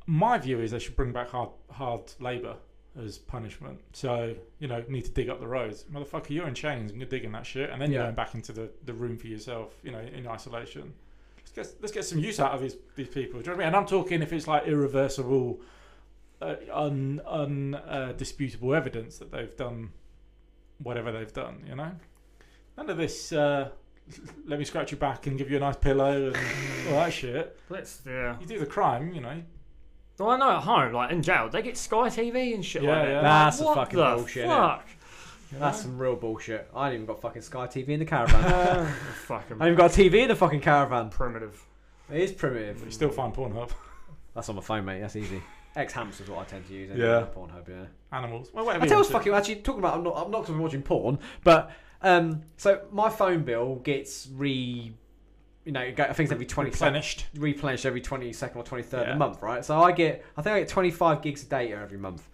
My 0.06 0.38
view 0.38 0.60
is 0.60 0.70
they 0.70 0.78
should 0.78 0.96
bring 0.96 1.12
back 1.12 1.30
hard 1.30 1.50
hard 1.70 2.12
labour 2.20 2.56
as 2.98 3.18
punishment. 3.18 3.80
So 3.92 4.34
you 4.58 4.68
know, 4.68 4.82
need 4.88 5.04
to 5.04 5.10
dig 5.10 5.28
up 5.28 5.40
the 5.40 5.48
roads, 5.48 5.84
motherfucker. 5.84 6.30
You're 6.30 6.48
in 6.48 6.54
chains 6.54 6.90
and 6.90 7.00
you're 7.00 7.08
digging 7.08 7.32
that 7.32 7.46
shit, 7.46 7.70
and 7.70 7.80
then 7.80 7.92
you're 7.92 8.02
going 8.02 8.14
back 8.14 8.34
into 8.34 8.52
the, 8.52 8.70
the 8.84 8.94
room 8.94 9.16
for 9.16 9.26
yourself. 9.26 9.74
You 9.82 9.92
know, 9.92 10.00
in 10.00 10.26
isolation. 10.26 10.94
Let's 11.36 11.50
get 11.70 11.82
let's 11.82 11.92
get 11.92 12.04
some 12.04 12.18
use 12.18 12.40
out 12.40 12.52
of 12.52 12.60
these 12.60 12.76
these 12.96 13.08
people. 13.08 13.40
Do 13.40 13.50
you 13.50 13.52
know 13.52 13.52
what 13.52 13.54
I 13.54 13.58
mean? 13.58 13.66
And 13.68 13.76
I'm 13.76 13.86
talking 13.86 14.22
if 14.22 14.32
it's 14.32 14.46
like 14.46 14.66
irreversible 14.66 15.60
uh, 16.40 16.56
un 16.72 17.20
undisputable 17.26 18.74
evidence 18.74 19.18
that 19.18 19.30
they've 19.30 19.56
done 19.56 19.90
whatever 20.82 21.12
they've 21.12 21.32
done. 21.32 21.64
You 21.68 21.76
know, 21.76 21.92
none 22.78 22.88
of 22.90 22.96
this. 22.96 23.32
Uh, 23.32 23.68
let 24.46 24.58
me 24.58 24.64
scratch 24.64 24.90
your 24.90 24.98
back 24.98 25.26
and 25.26 25.36
give 25.36 25.50
you 25.50 25.58
a 25.58 25.60
nice 25.60 25.76
pillow 25.76 26.28
and 26.28 26.36
all 26.88 26.94
that 27.00 27.12
shit. 27.12 27.58
Let's 27.68 28.00
yeah. 28.06 28.36
You 28.40 28.46
do 28.46 28.58
the 28.58 28.66
crime, 28.66 29.12
you 29.12 29.20
know. 29.20 29.42
Well, 30.18 30.30
I 30.30 30.36
know 30.38 30.50
at 30.50 30.62
home, 30.62 30.92
like 30.94 31.12
in 31.12 31.22
jail, 31.22 31.48
they 31.48 31.62
get 31.62 31.76
Sky 31.76 32.08
TV 32.08 32.54
and 32.54 32.64
shit 32.64 32.82
Yeah, 32.82 32.90
like 32.90 33.02
that. 33.02 33.08
yeah. 33.08 33.14
Like, 33.16 33.22
That's 33.22 33.60
a 33.60 33.64
what 33.64 33.74
fucking 33.76 33.98
the 33.98 34.14
bullshit, 34.16 34.46
innit? 34.46 34.56
Fuck. 34.78 34.88
you 35.52 35.58
That's 35.58 35.80
some 35.82 35.98
real 35.98 36.16
bullshit. 36.16 36.68
I 36.74 36.86
ain't 36.86 36.94
even 36.94 37.06
got 37.06 37.20
fucking 37.20 37.42
Sky 37.42 37.66
TV 37.66 37.88
in 37.90 38.00
the 38.00 38.04
caravan. 38.04 38.86
Fucking 39.26 39.60
I 39.60 39.66
ain't 39.66 39.72
even 39.72 39.76
got 39.76 39.96
a 39.96 40.00
TV 40.02 40.22
in 40.22 40.28
the 40.28 40.34
fucking 40.36 40.60
caravan. 40.60 41.10
primitive. 41.10 41.64
It 42.12 42.20
is 42.20 42.32
primitive. 42.32 42.82
you 42.84 42.90
still 42.90 43.10
find 43.10 43.32
Pornhub 43.34 43.70
That's 44.34 44.48
on 44.48 44.56
my 44.56 44.62
phone, 44.62 44.84
mate. 44.86 45.00
That's 45.00 45.14
easy. 45.16 45.40
X 45.76 45.92
Hamster 45.92 46.24
is 46.24 46.30
what 46.30 46.40
I 46.40 46.44
tend 46.44 46.66
to 46.66 46.74
use. 46.74 46.90
Yeah. 46.96 47.26
Pornhub, 47.36 47.68
yeah. 47.68 47.84
animals. 48.10 48.50
Well, 48.52 48.64
whatever. 48.64 48.82
I 48.82 48.86
you 48.86 48.88
tell 48.88 48.98
you 48.98 49.02
want 49.02 49.06
to- 49.06 49.12
fucking 49.12 49.34
actually 49.34 49.56
talking 49.56 49.78
about. 49.80 49.94
I'm 49.94 50.02
not. 50.02 50.16
I'm 50.16 50.30
not 50.32 50.48
I'm 50.48 50.58
watching 50.58 50.82
porn, 50.82 51.18
but 51.44 51.70
um, 52.02 52.42
so 52.56 52.82
my 52.92 53.08
phone 53.10 53.42
bill 53.42 53.76
gets 53.76 54.28
re, 54.34 54.92
you 55.64 55.72
know, 55.72 55.80
I 55.80 55.92
think 55.92 56.20
it's 56.20 56.32
every 56.32 56.46
twenty 56.46 56.70
replenished. 56.70 57.26
replenished 57.36 57.84
every 57.86 58.00
22nd 58.00 58.56
or 58.56 58.64
23rd 58.64 58.92
of 58.94 59.00
Yeah. 59.06 59.12
the 59.12 59.16
month, 59.18 59.42
right? 59.42 59.64
So 59.64 59.80
I 59.82 59.92
get, 59.92 60.24
I 60.36 60.42
think 60.42 60.54
I 60.54 60.60
get 60.60 60.68
25 60.68 61.22
gigs 61.22 61.42
of 61.42 61.48
data 61.48 61.74
every 61.76 61.98
month. 61.98 62.28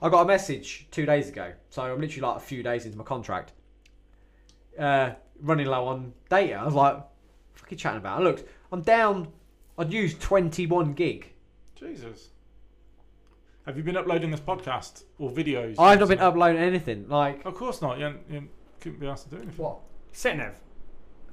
I 0.00 0.08
got 0.08 0.22
a 0.22 0.24
message 0.24 0.88
two 0.90 1.06
days 1.06 1.28
ago, 1.28 1.52
so 1.70 1.82
I'm 1.82 2.00
literally 2.00 2.26
like 2.26 2.36
a 2.38 2.40
few 2.40 2.62
days 2.62 2.86
into 2.86 2.98
my 2.98 3.04
contract, 3.04 3.52
uh, 4.78 5.10
running 5.40 5.66
low 5.66 5.86
on 5.86 6.12
data. 6.28 6.54
I 6.54 6.64
was 6.64 6.74
like, 6.74 6.96
"Fuck 7.54 7.70
you 7.70 7.76
chatting 7.76 7.98
about?" 7.98 8.18
I 8.20 8.22
looked, 8.22 8.44
I'm 8.72 8.82
down. 8.82 9.28
I'd 9.78 9.92
used 9.92 10.20
21 10.20 10.94
gig. 10.94 11.32
Jesus. 11.76 12.30
Have 13.66 13.76
you 13.76 13.82
been 13.84 13.96
uploading 13.96 14.30
this 14.32 14.40
podcast 14.40 15.04
or 15.18 15.30
videos? 15.30 15.76
I've 15.78 16.00
not 16.00 16.08
been 16.08 16.18
uploading 16.18 16.60
anything. 16.60 17.08
Like 17.08 17.44
Of 17.44 17.54
course 17.54 17.80
not. 17.80 17.98
You, 18.00 18.14
you 18.30 18.48
couldn't 18.82 19.00
be 19.00 19.06
asked 19.06 19.24
to 19.28 19.36
do 19.36 19.42
anything. 19.42 19.64
what? 19.64 19.78
Setnav. 20.12 20.52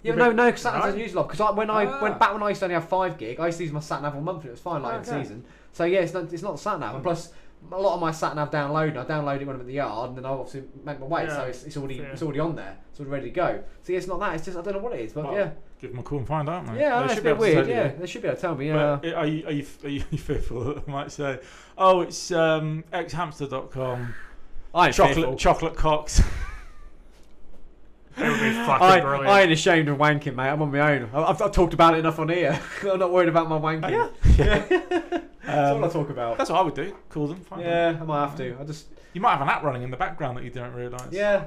Yeah, 0.02 0.14
You 0.14 0.16
no, 0.16 0.28
been- 0.28 0.36
no, 0.38 0.46
because 0.46 0.64
No? 0.66 0.72
I 0.72 0.94
use 0.96 1.14
a 1.14 1.18
lot. 1.18 1.28
Because 1.30 1.56
when 1.56 1.70
I 1.70 1.86
Ah. 1.86 2.02
went 2.02 2.20
back 2.20 2.32
when 2.34 2.42
I 2.44 2.50
used 2.50 2.60
to 2.60 2.66
only 2.68 2.76
have 2.76 2.88
five 2.88 3.18
gig, 3.18 3.40
I 3.40 3.48
used 3.48 3.58
to 3.58 3.64
use 3.66 3.74
my 3.74 3.82
sat 3.82 4.02
nav 4.02 4.16
on 4.16 4.24
monthly. 4.24 4.48
It 4.48 4.52
was 4.52 4.62
fine, 4.62 4.82
like 4.82 4.94
in 4.96 5.00
Okay. 5.02 5.22
season. 5.24 5.44
So 5.74 5.84
yeah, 5.84 6.00
it's 6.00 6.14
not 6.14 6.32
it's 6.32 6.44
not 6.44 6.58
sat 6.60 6.80
nav. 6.80 6.96
And 6.96 7.04
plus, 7.04 7.34
a 7.70 7.78
lot 7.78 7.96
of 7.96 8.00
my 8.02 8.12
sat 8.12 8.34
nav 8.36 8.50
downloading, 8.50 8.98
I 8.98 9.04
download 9.04 9.42
it 9.42 9.46
when 9.48 9.56
I'm 9.58 9.62
at 9.62 9.68
the 9.68 9.74
yard, 9.74 10.10
and 10.10 10.18
then 10.18 10.26
I 10.26 10.30
obviously 10.30 10.64
make 10.86 11.00
my 11.02 11.06
way. 11.06 11.28
So 11.28 11.42
it's, 11.42 11.66
it's 11.66 11.76
already 11.76 11.98
Fair. 12.00 12.12
it's 12.12 12.22
already 12.24 12.40
on 12.40 12.56
there. 12.56 12.78
It's 12.92 13.00
already 13.02 13.12
ready 13.12 13.26
to 13.26 13.36
go. 13.36 13.60
So 13.82 13.92
yeah, 13.92 13.98
it's 13.98 14.08
not 14.08 14.22
that. 14.22 14.36
It's 14.36 14.46
just 14.46 14.58
I 14.58 14.62
don't 14.62 14.74
know 14.76 14.80
what 14.80 14.94
it 14.94 15.02
is, 15.02 15.12
but 15.14 15.26
Well, 15.26 15.34
yeah, 15.34 15.50
Give 15.82 15.92
them 15.92 16.00
a 16.00 16.04
call 16.04 16.18
and 16.20 16.28
find 16.28 16.48
out, 16.50 16.66
mate. 16.66 16.80
yeah, 16.80 16.96
I 16.96 17.00
They 17.00 17.00
know, 17.00 17.04
it's 17.04 17.12
a 17.12 17.16
should 17.16 17.24
be 17.24 17.30
bit 17.30 17.30
able 17.36 17.44
to 17.46 17.52
weird. 17.52 17.66
tell 17.68 17.76
Yeah, 17.76 17.92
you. 17.92 17.98
they 18.00 18.06
should 18.08 18.22
be 18.22 18.28
able 18.30 18.36
to 18.36 18.42
tell 18.42 18.56
me. 18.56 18.68
Yeah, 18.68 19.00
But 19.02 19.14
are 19.14 19.26
you, 19.26 19.46
are 19.48 19.52
you, 19.52 19.66
are 19.84 19.90
you 19.90 20.00
fearful 20.18 20.64
that 20.64 20.84
I 20.88 20.92
might 20.92 21.12
say, 21.12 21.40
oh, 21.78 22.02
it's 22.02 22.32
um, 22.32 22.84
xhamster.com, 22.94 24.14
I 24.76 24.86
ain't 24.88 24.96
chocolate, 24.96 25.16
fearful. 25.16 25.36
chocolate 25.36 25.76
cocks. 25.76 26.22
It 28.22 28.30
would 28.30 28.40
be 28.40 28.52
fucking 28.66 28.88
I, 28.88 29.00
brilliant. 29.00 29.28
I 29.30 29.42
ain't 29.42 29.52
ashamed 29.52 29.88
of 29.90 29.98
wanking, 29.98 30.36
mate. 30.36 30.50
I'm 30.50 30.62
on 30.62 30.72
my 30.72 30.80
own. 30.96 31.10
I- 31.14 31.24
I've, 31.24 31.42
I've 31.42 31.52
talked 31.52 31.74
about 31.74 31.94
it 31.96 32.00
enough 32.00 32.20
on 32.20 32.30
here. 32.30 32.60
I'm 32.84 33.00
not 33.00 33.12
worried 33.12 33.30
about 33.30 33.48
my 33.50 33.58
wanking. 33.60 34.12
That's 35.46 35.72
all 35.72 35.84
I 35.84 35.88
Um, 35.88 35.92
talk 35.92 36.10
about. 36.10 36.38
that's 36.38 36.50
what 36.52 36.60
I 36.60 36.62
would 36.62 36.76
do. 36.76 36.96
Call 37.10 37.28
them. 37.28 37.40
Find 37.42 37.62
them. 37.64 37.96
Yeah, 37.96 38.02
I 38.02 38.06
might 38.06 38.20
have 38.28 38.36
to. 38.38 38.58
I 38.60 38.64
just 38.66 38.88
You 39.14 39.22
might 39.22 39.32
have 39.32 39.42
an 39.42 39.50
app 39.50 39.64
running 39.64 39.82
in 39.82 39.90
the 39.90 39.98
background 39.98 40.38
that 40.38 40.44
you 40.44 40.52
don't 40.52 40.74
realise. 40.74 41.12
Yeah. 41.12 41.46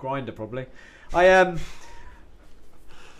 Grindr 0.00 0.34
probably. 0.34 0.66
I 1.12 1.28
um. 1.30 1.58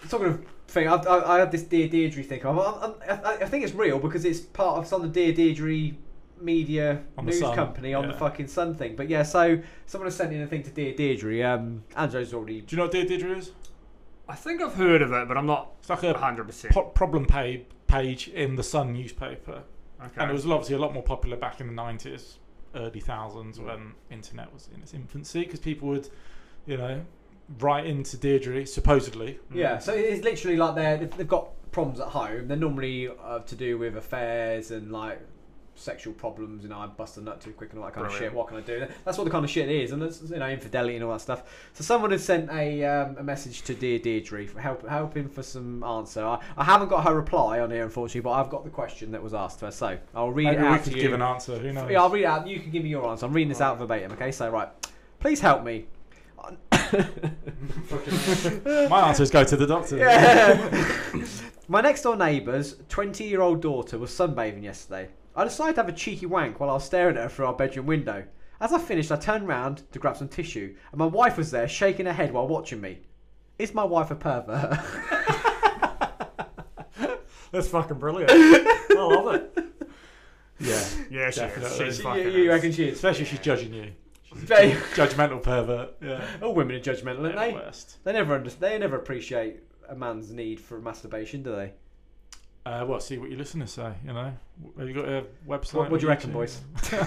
Talking 0.08 0.26
of 0.28 0.44
thing, 0.68 0.88
I, 0.88 0.94
I, 0.94 1.34
I 1.36 1.38
had 1.40 1.50
this 1.52 1.62
Dear 1.64 1.88
Deirdre 1.88 2.22
thing. 2.22 2.46
I'm, 2.46 2.58
I'm, 2.58 2.94
I, 3.08 3.32
I 3.42 3.46
think 3.46 3.64
it's 3.64 3.74
real 3.74 3.98
because 3.98 4.24
it's 4.24 4.40
part 4.40 4.78
of 4.78 4.86
some 4.86 5.02
of 5.02 5.12
the 5.12 5.32
Dear 5.32 5.32
Deirdre 5.34 5.96
media 6.40 7.02
On 7.16 7.24
news 7.24 7.40
Sun, 7.40 7.54
company 7.54 7.94
on 7.94 8.08
the 8.08 8.14
fucking 8.14 8.48
Sun 8.48 8.74
thing. 8.74 8.96
But 8.96 9.08
yeah, 9.08 9.22
so 9.22 9.60
someone 9.86 10.06
has 10.06 10.16
sent 10.16 10.32
in 10.32 10.42
a 10.42 10.46
thing 10.46 10.62
to 10.64 10.70
Dear 10.70 10.94
Deirdre. 10.94 11.42
Um, 11.42 11.84
Andrew's 11.96 12.34
already. 12.34 12.60
Do 12.60 12.74
you 12.74 12.78
know 12.78 12.84
what 12.84 12.92
Dear 12.92 13.04
Deirdre 13.06 13.36
is? 13.36 13.52
I 14.28 14.34
think 14.34 14.60
I've 14.60 14.74
heard 14.74 15.02
of 15.02 15.12
it, 15.12 15.28
but 15.28 15.36
I'm 15.36 15.46
not 15.46 15.72
It's 15.80 15.88
like 15.90 16.02
a 16.02 16.12
100%. 16.14 16.70
po- 16.70 16.82
problem 16.86 17.26
pa- 17.26 17.62
page 17.86 18.28
in 18.28 18.56
the 18.56 18.62
Sun 18.64 18.92
newspaper. 18.92 19.62
okay. 20.00 20.10
And 20.20 20.30
it 20.30 20.34
was 20.34 20.44
obviously 20.46 20.74
a 20.74 20.78
lot 20.78 20.92
more 20.92 21.02
popular 21.02 21.36
back 21.36 21.60
in 21.60 21.68
the 21.68 21.72
90s, 21.82 22.34
early 22.74 23.00
thousands 23.00 23.60
when 23.60 23.92
internet 24.10 24.52
was 24.52 24.68
in 24.74 24.82
its 24.82 24.92
infancy 24.94 25.44
because 25.44 25.60
people 25.60 25.88
would, 25.88 26.08
you 26.66 26.76
know, 26.76 27.02
write 27.60 27.86
into 27.86 28.16
Deirdre, 28.16 28.66
supposedly. 28.66 29.38
Yeah, 29.54 29.78
so 29.78 29.92
it's 29.94 30.24
literally 30.24 30.56
like 30.56 30.74
they're 30.74 30.96
they've 30.96 31.16
they've 31.16 31.28
got 31.28 31.50
problems 31.70 32.00
at 32.00 32.08
home. 32.08 32.48
They're 32.48 32.56
normally 32.56 33.08
uh, 33.08 33.38
to 33.38 33.54
do 33.54 33.78
with 33.78 33.96
affairs 33.96 34.72
and 34.72 34.90
like 34.90 35.20
sexual 35.76 36.14
problems. 36.14 36.62
You 36.62 36.70
know, 36.70 36.78
I 36.78 36.86
bust 36.86 37.18
a 37.18 37.20
nut 37.20 37.40
too 37.40 37.52
quick 37.52 37.70
and 37.70 37.78
all 37.78 37.86
that 37.86 37.94
kind 37.94 38.06
of 38.06 38.12
shit. 38.12 38.32
What 38.32 38.48
can 38.48 38.56
I 38.56 38.60
do? 38.60 38.86
That's 39.04 39.18
what 39.18 39.24
the 39.24 39.30
kind 39.30 39.44
of 39.44 39.50
shit 39.50 39.68
is, 39.68 39.92
and 39.92 40.02
it's 40.02 40.22
you 40.22 40.38
know 40.38 40.48
infidelity 40.48 40.96
and 40.96 41.04
all 41.04 41.12
that 41.12 41.20
stuff. 41.20 41.42
So 41.74 41.84
someone 41.84 42.10
has 42.10 42.24
sent 42.24 42.50
a 42.50 42.84
um, 42.84 43.16
a 43.18 43.22
message 43.22 43.62
to 43.62 43.74
dear 43.74 43.98
Deirdre 43.98 44.46
for 44.46 44.60
help 44.60 44.86
helping 44.88 45.28
for 45.28 45.42
some 45.42 45.82
answer. 45.84 46.24
I, 46.24 46.40
I 46.56 46.64
haven't 46.64 46.88
got 46.88 47.04
her 47.04 47.14
reply 47.14 47.60
on 47.60 47.70
here 47.70 47.84
unfortunately, 47.84 48.22
but 48.22 48.32
I've 48.32 48.50
got 48.50 48.64
the 48.64 48.70
question 48.70 49.12
that 49.12 49.22
was 49.22 49.34
asked 49.34 49.60
to 49.60 49.66
her. 49.66 49.70
So 49.70 49.98
I'll 50.14 50.30
read 50.30 50.46
Maybe 50.46 50.56
it 50.56 50.62
we 50.62 50.66
out 50.66 50.82
could 50.82 50.92
to 50.92 50.96
you. 50.96 51.02
give 51.02 51.12
an 51.12 51.22
answer. 51.22 51.58
Who 51.58 51.72
knows? 51.72 51.90
Yeah, 51.90 52.02
I'll 52.02 52.10
read 52.10 52.22
it 52.22 52.26
out. 52.26 52.46
You 52.46 52.60
can 52.60 52.70
give 52.70 52.82
me 52.82 52.90
your 52.90 53.06
answer. 53.06 53.26
I'm 53.26 53.32
reading 53.32 53.50
this 53.50 53.60
out 53.60 53.78
verbatim. 53.78 54.12
Okay, 54.12 54.32
so 54.32 54.50
right, 54.50 54.68
please 55.20 55.40
help 55.40 55.64
me. 55.64 55.86
My 56.92 59.08
answer 59.08 59.24
is 59.24 59.30
go 59.30 59.42
to 59.42 59.56
the 59.56 59.66
doctor. 59.66 59.96
My 61.68 61.80
next 61.80 62.02
door 62.02 62.16
neighbour's 62.16 62.76
20 62.88 63.24
year 63.24 63.40
old 63.40 63.60
daughter 63.60 63.98
was 63.98 64.10
sunbathing 64.10 64.62
yesterday. 64.62 65.08
I 65.36 65.44
decided 65.44 65.74
to 65.74 65.82
have 65.82 65.88
a 65.88 65.92
cheeky 65.92 66.26
wank 66.26 66.58
while 66.58 66.70
I 66.70 66.74
was 66.74 66.84
staring 66.84 67.16
at 67.16 67.22
her 67.22 67.28
through 67.28 67.46
our 67.46 67.52
bedroom 67.54 67.86
window. 67.86 68.24
As 68.58 68.72
I 68.72 68.78
finished, 68.78 69.12
I 69.12 69.16
turned 69.16 69.46
round 69.46 69.82
to 69.92 69.98
grab 69.98 70.16
some 70.16 70.28
tissue, 70.28 70.74
and 70.90 70.98
my 70.98 71.04
wife 71.06 71.36
was 71.36 71.50
there 71.50 71.68
shaking 71.68 72.06
her 72.06 72.12
head 72.14 72.32
while 72.32 72.48
watching 72.48 72.80
me. 72.80 73.00
Is 73.58 73.74
my 73.74 73.84
wife 73.84 74.10
a 74.10 74.14
pervert? 74.14 74.78
That's 77.52 77.68
fucking 77.68 77.98
brilliant. 77.98 78.30
I 78.32 78.94
love 78.94 79.34
it. 79.34 79.52
Yeah. 80.58 80.82
Yeah, 81.10 81.30
she 81.30 81.40
Definitely. 81.40 81.70
is. 81.70 81.76
She's 81.76 81.98
you, 81.98 82.04
fucking 82.04 82.22
you 82.32 82.42
is. 82.44 82.48
reckon 82.48 82.72
she 82.72 82.88
is? 82.88 82.94
Especially 82.94 83.22
if 83.22 83.28
she's 83.30 83.38
judging 83.40 83.72
you. 83.74 83.92
She's 84.24 84.38
Very- 84.38 84.70
Judgmental 84.94 85.42
pervert. 85.42 85.94
Yeah. 86.02 86.24
All 86.42 86.54
women 86.54 86.76
are 86.76 86.80
judgmental, 86.80 87.20
aren't 87.20 87.34
They're 87.36 87.46
they? 87.46 87.50
the 87.50 87.56
worst. 87.58 87.98
They 88.04 88.12
never 88.12 88.34
under- 88.34 88.50
they 88.50 88.78
never 88.78 88.96
appreciate 88.96 89.58
a 89.88 89.94
man's 89.94 90.32
need 90.32 90.58
for 90.60 90.80
masturbation, 90.80 91.42
do 91.42 91.50
they? 91.54 91.72
Uh, 92.66 92.84
well, 92.84 92.98
see 92.98 93.16
what 93.16 93.30
your 93.30 93.38
listeners 93.38 93.70
say. 93.70 93.92
You 94.04 94.12
know, 94.12 94.32
have 94.76 94.88
you 94.88 94.94
got 94.94 95.08
a 95.08 95.24
website? 95.46 95.74
What- 95.74 95.90
what 95.92 96.00
do 96.00 96.06
you 96.06 96.10
reckon, 96.10 96.32
boys? 96.32 96.60
no, 96.92 96.98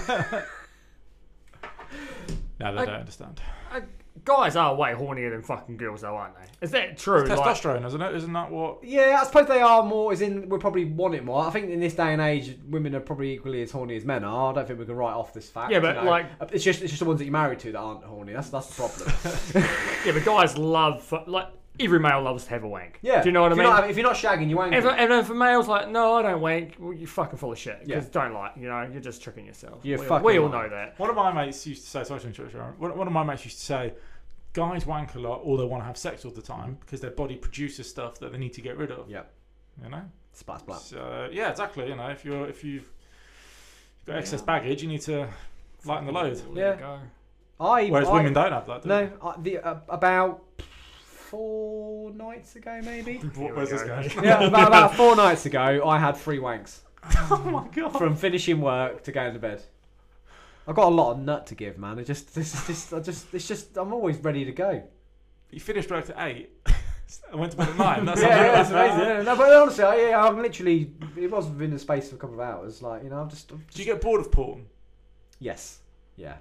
they 2.58 2.64
I- 2.64 2.84
don't 2.86 2.88
understand. 2.94 3.42
Uh, 3.70 3.80
guys 4.24 4.56
are 4.56 4.74
way 4.74 4.92
hornier 4.92 5.30
than 5.30 5.42
fucking 5.42 5.76
girls, 5.76 6.00
though, 6.00 6.16
aren't 6.16 6.34
they? 6.36 6.46
Is 6.62 6.70
that 6.70 6.96
true? 6.96 7.20
It's 7.20 7.28
Like, 7.30 7.40
testosterone, 7.56 7.86
isn't 7.86 8.00
it? 8.00 8.14
Isn't 8.16 8.32
that 8.32 8.50
what? 8.50 8.82
Yeah, 8.82 9.18
I 9.20 9.24
suppose 9.24 9.48
they 9.48 9.60
are 9.60 9.82
more. 9.82 10.12
As 10.12 10.22
in, 10.22 10.48
we 10.48 10.56
probably 10.58 10.86
want 10.86 11.14
it 11.14 11.24
more. 11.24 11.44
I 11.46 11.50
think 11.50 11.68
in 11.70 11.78
this 11.80 11.94
day 11.94 12.12
and 12.14 12.22
age, 12.22 12.56
women 12.68 12.94
are 12.94 13.00
probably 13.00 13.32
equally 13.34 13.62
as 13.62 13.70
horny 13.70 13.96
as 13.96 14.04
men 14.06 14.24
are. 14.24 14.52
I 14.52 14.54
don't 14.54 14.66
think 14.66 14.78
we 14.78 14.86
can 14.86 14.96
write 14.96 15.12
off 15.14 15.32
this 15.34 15.48
fact. 15.50 15.72
Yeah, 15.72 15.80
but, 15.80 15.96
you 15.96 16.02
know. 16.04 16.10
like- 16.10 16.26
it's 16.52 16.64
just 16.64 16.80
it's 16.82 16.90
just 16.90 17.00
the 17.00 17.06
ones 17.06 17.18
that 17.18 17.24
you're 17.26 17.32
married 17.32 17.58
to 17.60 17.72
that 17.72 17.78
aren't 17.78 18.02
horny. 18.04 18.32
That's 18.32 18.48
that's 18.50 18.66
the 18.68 18.74
problem. 18.74 19.68
yeah, 20.06 20.12
but 20.12 20.24
guys 20.24 20.56
love 20.58 21.12
like 21.26 21.48
every 21.80 22.00
male 22.00 22.22
loves 22.22 22.44
to 22.44 22.50
have 22.50 22.64
a 22.64 22.68
wank. 22.68 22.98
yeah, 23.02 23.22
Do 23.22 23.28
you 23.28 23.32
know 23.32 23.42
what 23.42 23.52
I 23.52 23.54
mean? 23.54 23.64
You're 23.64 23.74
not, 23.74 23.90
if 23.90 23.96
you're 23.96 24.06
not 24.06 24.16
shagging, 24.16 24.48
you 24.48 24.62
ain't. 24.62 24.74
And 24.74 24.84
for, 24.84 24.90
and 24.90 25.10
then 25.10 25.24
for 25.24 25.34
males, 25.34 25.68
like, 25.68 25.88
no, 25.88 26.14
I 26.14 26.22
don't 26.22 26.40
wank. 26.40 26.76
Well, 26.78 26.92
you're 26.92 27.08
fucking 27.08 27.38
full 27.38 27.52
of 27.52 27.58
shit. 27.58 27.82
Yeah. 27.86 27.96
Because 27.96 28.10
don't 28.10 28.34
like, 28.34 28.52
you 28.56 28.68
know, 28.68 28.88
you're 28.90 29.00
just 29.00 29.22
tricking 29.22 29.46
yourself. 29.46 29.80
You're 29.82 29.98
we, 29.98 30.06
fucking 30.06 30.24
we 30.24 30.38
all 30.38 30.48
lying. 30.48 30.70
know 30.70 30.76
that. 30.76 30.98
One 30.98 31.10
of 31.10 31.16
my 31.16 31.32
mates 31.32 31.66
used 31.66 31.84
to 31.84 31.90
say, 31.90 32.04
sorry 32.04 32.20
to 32.20 32.26
interrupt 32.26 32.54
you, 32.54 32.60
Aaron. 32.60 32.74
One 32.78 32.96
one 32.96 33.06
of 33.06 33.12
my 33.12 33.24
mates 33.24 33.44
used 33.44 33.58
to 33.58 33.64
say, 33.64 33.94
guys 34.52 34.86
wank 34.86 35.14
a 35.14 35.18
lot 35.18 35.40
or 35.44 35.56
they 35.58 35.64
want 35.64 35.82
to 35.82 35.86
have 35.86 35.96
sex 35.96 36.24
all 36.24 36.30
the 36.30 36.42
time 36.42 36.76
because 36.80 37.00
their 37.00 37.10
body 37.10 37.36
produces 37.36 37.88
stuff 37.88 38.18
that 38.18 38.32
they 38.32 38.38
need 38.38 38.52
to 38.54 38.60
get 38.60 38.76
rid 38.76 38.90
of. 38.90 39.08
Yeah. 39.08 39.22
You 39.82 39.90
know? 39.90 40.02
Spat 40.32 40.60
splat. 40.60 40.80
So, 40.80 41.28
yeah, 41.32 41.50
exactly. 41.50 41.88
You 41.88 41.96
know, 41.96 42.08
if 42.08 42.24
you're 42.24 42.48
if 42.48 42.64
you've 42.64 42.90
got 44.06 44.16
excess 44.16 44.42
baggage, 44.42 44.82
you 44.82 44.88
need 44.88 45.02
to 45.02 45.28
lighten 45.84 46.06
the 46.06 46.12
load. 46.12 46.40
Yeah. 46.54 46.76
go. 46.76 46.98
I 47.60 47.88
Whereas 47.88 48.08
I, 48.08 48.12
women 48.12 48.32
don't 48.32 48.52
have 48.52 48.66
that. 48.66 48.82
Do 48.82 48.88
No, 48.88 49.12
I, 49.22 49.34
the 49.38 49.58
uh, 49.58 49.76
about 49.88 50.42
four 51.30 52.12
nights 52.12 52.56
ago, 52.56 52.80
maybe. 52.84 53.18
They? 53.22 53.28
Here 53.40 53.48
we 53.48 53.52
Where's 53.52 53.70
this 53.70 53.82
go. 53.82 53.88
going? 53.88 54.24
yeah, 54.24 54.42
about, 54.44 54.66
about 54.68 54.94
four 54.96 55.16
nights 55.16 55.46
ago, 55.46 55.82
I 55.86 55.98
had 55.98 56.16
three 56.16 56.38
wanks 56.38 56.80
oh 57.02 57.42
my 57.50 57.66
god. 57.68 57.96
from 57.96 58.16
finishing 58.16 58.60
work 58.60 59.04
to 59.04 59.12
going 59.12 59.32
to 59.34 59.38
bed. 59.38 59.62
I've 60.66 60.76
got 60.76 60.88
a 60.88 60.94
lot 60.94 61.12
of 61.12 61.20
nut 61.20 61.46
to 61.48 61.54
give, 61.54 61.78
man. 61.78 61.98
It 61.98 62.04
just, 62.04 62.34
this 62.34 62.54
is 62.54 62.66
just, 62.66 62.94
I 62.94 63.00
just, 63.00 63.32
it's 63.34 63.48
just, 63.48 63.76
I'm 63.76 63.92
always 63.92 64.18
ready 64.18 64.44
to 64.44 64.52
go. 64.52 64.82
You 65.50 65.60
finished 65.60 65.90
work 65.90 66.08
at 66.10 66.16
eight. 66.18 66.50
I 67.32 67.36
went 67.36 67.50
to 67.52 67.58
bed 67.58 67.70
at 67.70 67.76
nine. 67.76 68.04
That's 68.04 68.20
yeah, 68.22 68.28
yeah, 68.28 68.60
it's 68.60 68.70
amazing. 68.70 69.00
Yeah. 69.00 69.22
No, 69.22 69.36
but 69.36 69.52
honestly, 69.52 69.82
I, 69.82 69.96
yeah, 70.10 70.24
I'm 70.24 70.40
literally. 70.40 70.92
It 71.16 71.28
was 71.28 71.48
within 71.48 71.72
the 71.72 71.78
space 71.78 72.06
of 72.08 72.14
a 72.14 72.16
couple 72.18 72.36
of 72.36 72.40
hours. 72.40 72.82
Like 72.82 73.02
you 73.02 73.10
know, 73.10 73.16
I'm 73.16 73.28
just. 73.28 73.50
I'm 73.50 73.64
Do 73.74 73.82
you 73.82 73.84
get 73.84 74.00
bored 74.00 74.20
of 74.20 74.30
porn? 74.30 74.66
yes, 75.40 75.78
yeah. 76.14 76.36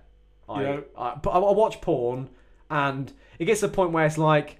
I, 0.48 0.62
You 0.62 0.68
know- 0.68 0.84
I, 0.96 1.16
but 1.16 1.32
I, 1.32 1.40
I 1.40 1.52
watch 1.54 1.82
porn, 1.82 2.30
and 2.70 3.12
it 3.40 3.46
gets 3.46 3.62
to 3.62 3.68
the 3.68 3.74
point 3.74 3.94
where 3.94 4.06
it's 4.06 4.20
like 4.20 4.59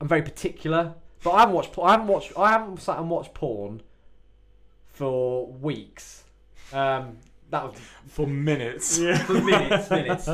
I'm 0.00 0.08
very 0.08 0.22
particular. 0.22 0.94
But 1.22 1.30
I 1.32 1.40
haven't 1.40 1.54
watched. 1.54 1.72
por- 1.72 1.86
I 1.88 1.92
haven't 1.92 2.06
watched. 2.08 2.32
I 2.38 2.50
haven't 2.52 2.80
sat 2.82 2.98
and 2.98 3.08
watched 3.08 3.32
porn 3.34 3.82
for 4.88 5.46
weeks. 5.46 6.24
Um, 6.72 7.16
that 7.50 7.64
was 7.64 7.78
for 8.08 8.26
minutes. 8.26 8.98
for 9.26 9.34
minutes, 9.34 9.90
minutes. 9.90 10.28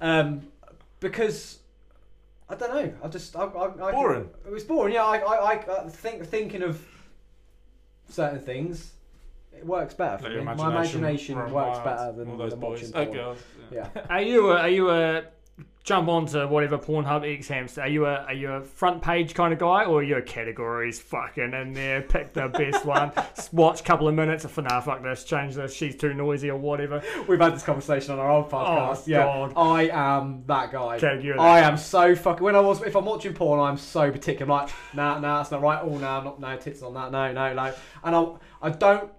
Um, 0.00 0.42
because 1.00 1.58
I 2.48 2.54
don't 2.54 2.74
know. 2.74 2.92
I 3.02 3.08
just 3.08 3.34
I, 3.36 3.44
I, 3.44 3.88
I 3.88 3.92
Boring. 3.92 4.28
It 4.46 4.52
was 4.52 4.64
boring. 4.64 4.94
Yeah, 4.94 5.04
I 5.04 5.18
I, 5.18 5.54
I 5.54 5.56
uh, 5.64 5.88
think 5.88 6.24
thinking 6.26 6.62
of 6.62 6.84
certain 8.08 8.40
things. 8.40 8.92
It 9.56 9.66
works 9.66 9.94
better 9.94 10.16
for 10.18 10.24
Let 10.24 10.30
me. 10.30 10.36
your 10.36 10.44
My 10.44 10.70
imagination 10.70 11.36
works 11.52 11.78
better 11.80 12.12
than, 12.12 12.30
all 12.30 12.36
those 12.36 12.50
than 12.52 12.60
boys. 12.60 12.82
watching 12.82 12.96
Oh, 12.96 13.04
porn. 13.04 13.16
girls. 13.18 13.38
Yeah. 13.70 13.88
Are 14.08 14.22
you 14.22 14.50
a, 14.50 14.56
are 14.60 14.68
you 14.68 14.90
a 14.90 15.24
jump 15.84 16.08
onto 16.08 16.46
whatever 16.46 16.78
Pornhub 16.78 17.30
X 17.30 17.48
hamster? 17.48 17.82
Are 17.82 17.88
you 17.88 18.06
a 18.06 18.24
are 18.24 18.34
you 18.34 18.52
a 18.52 18.62
front 18.62 19.02
page 19.02 19.34
kind 19.34 19.52
of 19.52 19.58
guy, 19.58 19.84
or 19.84 20.00
are 20.00 20.02
you 20.02 20.16
a 20.16 20.22
categories 20.22 21.00
fucking 21.00 21.52
in 21.52 21.72
there, 21.72 22.02
pick 22.02 22.32
the 22.32 22.48
best 22.48 22.84
one, 22.84 23.12
watch 23.52 23.80
a 23.80 23.84
couple 23.84 24.08
of 24.08 24.14
minutes, 24.14 24.44
and 24.44 24.56
nah, 24.68 24.80
fuck 24.80 25.02
this, 25.02 25.24
change 25.24 25.54
this, 25.54 25.74
she's 25.74 25.96
too 25.96 26.14
noisy 26.14 26.50
or 26.50 26.56
whatever. 26.56 27.02
We've 27.28 27.40
had 27.40 27.54
this 27.54 27.62
conversation 27.62 28.12
on 28.12 28.18
our 28.18 28.30
old 28.30 28.46
oh, 28.46 28.56
podcast. 28.56 28.98
Oh, 28.98 29.02
yeah, 29.06 29.24
God. 29.24 29.52
I 29.56 29.88
am 29.88 30.44
that 30.46 30.72
guy. 30.72 30.98
I 31.38 31.60
am 31.60 31.76
so 31.76 32.14
fucking. 32.14 32.44
When 32.44 32.56
I 32.56 32.60
was, 32.60 32.82
if 32.82 32.96
I'm 32.96 33.04
watching 33.04 33.34
porn, 33.34 33.60
I'm 33.60 33.76
so 33.76 34.10
particular. 34.10 34.52
I'm 34.52 34.66
like, 34.66 34.74
nah, 34.94 35.18
nah, 35.18 35.38
that's 35.38 35.50
not 35.50 35.62
right. 35.62 35.80
Oh, 35.82 35.96
no, 35.96 35.98
not 35.98 36.40
no 36.40 36.56
tits 36.56 36.82
on 36.82 36.94
that. 36.94 37.12
No, 37.12 37.32
no, 37.32 37.54
no. 37.54 37.74
And 38.04 38.16
I, 38.16 38.32
I 38.62 38.70
don't. 38.70 39.12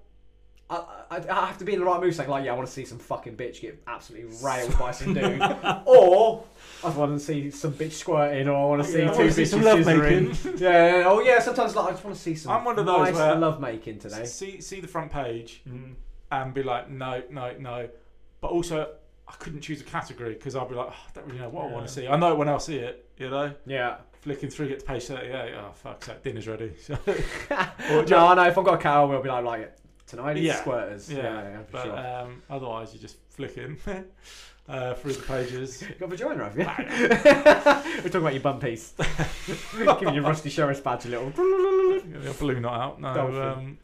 I, 0.69 0.75
I, 1.11 1.17
I 1.29 1.45
have 1.45 1.57
to 1.59 1.65
be 1.65 1.73
in 1.73 1.79
the 1.79 1.85
right 1.85 2.01
mood, 2.01 2.15
saying 2.15 2.29
like, 2.29 2.45
yeah, 2.45 2.53
I 2.53 2.55
want 2.55 2.67
to 2.67 2.73
see 2.73 2.85
some 2.85 2.97
fucking 2.97 3.35
bitch 3.35 3.61
get 3.61 3.83
absolutely 3.85 4.35
railed 4.43 4.77
by 4.79 4.91
some 4.91 5.13
dude, 5.13 5.41
or 5.85 6.45
I 6.83 6.89
want 6.89 7.11
to 7.13 7.19
see 7.19 7.51
some 7.51 7.73
bitch 7.73 7.91
squirting, 7.91 8.47
or 8.47 8.55
I 8.55 8.65
want 8.65 8.83
to 8.83 8.87
see 8.89 8.99
Yeah, 8.99 9.11
two 9.11 9.23
bitches 9.23 9.47
some 9.47 9.61
love 9.61 9.85
making. 9.85 10.57
yeah, 10.57 10.99
yeah, 10.99 11.03
oh 11.05 11.19
yeah. 11.19 11.39
Sometimes 11.39 11.75
like 11.75 11.87
I 11.87 11.91
just 11.91 12.03
want 12.03 12.15
to 12.15 12.21
see 12.21 12.33
some. 12.35 12.51
I'm 12.53 12.63
one 12.65 12.79
of 12.79 12.85
those 12.85 12.97
nice 12.97 13.13
where- 13.15 13.35
love 13.35 13.59
making 13.59 13.99
today. 13.99 14.25
See, 14.25 14.61
see 14.61 14.79
the 14.79 14.87
front 14.87 15.11
page 15.11 15.61
Mm. 15.69 15.95
and 16.31 16.53
be 16.53 16.63
like, 16.63 16.89
no, 16.89 17.21
no, 17.29 17.53
no. 17.59 17.89
But 18.41 18.51
also, 18.51 18.89
I 19.27 19.33
couldn't 19.33 19.61
choose 19.61 19.81
a 19.81 19.85
category 19.85 20.33
because 20.33 20.55
I'd 20.55 20.67
be 20.69 20.75
like, 20.75 20.87
oh, 20.89 20.95
I 21.07 21.11
don't 21.13 21.27
really 21.27 21.39
know 21.39 21.49
what 21.49 21.65
I 21.65 21.67
want 21.71 21.87
to 21.87 21.93
see. 21.93 22.07
I 22.07 22.15
know 22.17 22.31
it 22.31 22.37
when 22.37 22.49
I'll 22.49 22.59
see 22.59 22.77
it, 22.77 23.05
you 23.17 23.29
know. 23.29 23.53
Yeah. 23.65 23.97
Flicking 24.21 24.49
through, 24.49 24.69
get 24.69 24.79
to 24.79 24.85
page 24.85 25.03
38. 25.03 25.53
Oh, 25.57 25.71
fuck, 25.73 26.03
so 26.03 26.15
dinner's 26.23 26.47
ready. 26.47 26.71
So, 26.81 26.97
no, 28.09 28.27
I 28.27 28.35
know. 28.35 28.43
If 28.47 28.57
I've 28.57 28.63
got 28.65 28.75
a 28.75 28.77
cow, 28.77 29.05
we'll 29.07 29.21
be 29.21 29.29
like, 29.29 29.43
like 29.43 29.75
tonight 30.07 30.37
is 30.37 30.43
Yeah. 30.43 30.63
squirters. 30.63 31.09
yeah, 31.09 31.23
Yeah, 31.23 31.57
but 31.71 31.83
sure. 31.83 31.97
um, 31.97 32.41
otherwise, 32.49 32.93
you're 32.93 33.01
just 33.01 33.17
flicking 33.29 33.77
uh, 34.69 34.93
through 34.95 35.13
the 35.13 35.21
pages. 35.23 35.83
Got 35.99 36.05
a 36.05 36.07
vagina, 36.07 36.43
have 36.43 36.57
you? 36.57 36.65
We're 36.65 38.03
talking 38.09 38.15
about 38.21 38.33
your 38.33 38.41
bum 38.43 38.59
piece. 38.59 38.93
Giving 39.99 40.13
your 40.13 40.23
rusty 40.23 40.49
sheriff's 40.49 40.79
badge 40.81 41.05
a 41.05 41.09
little. 41.09 41.31
Your 42.23 42.33
blue 42.35 42.59
not 42.59 42.73
out. 42.79 43.01
No. 43.01 43.53
Um, 43.57 43.77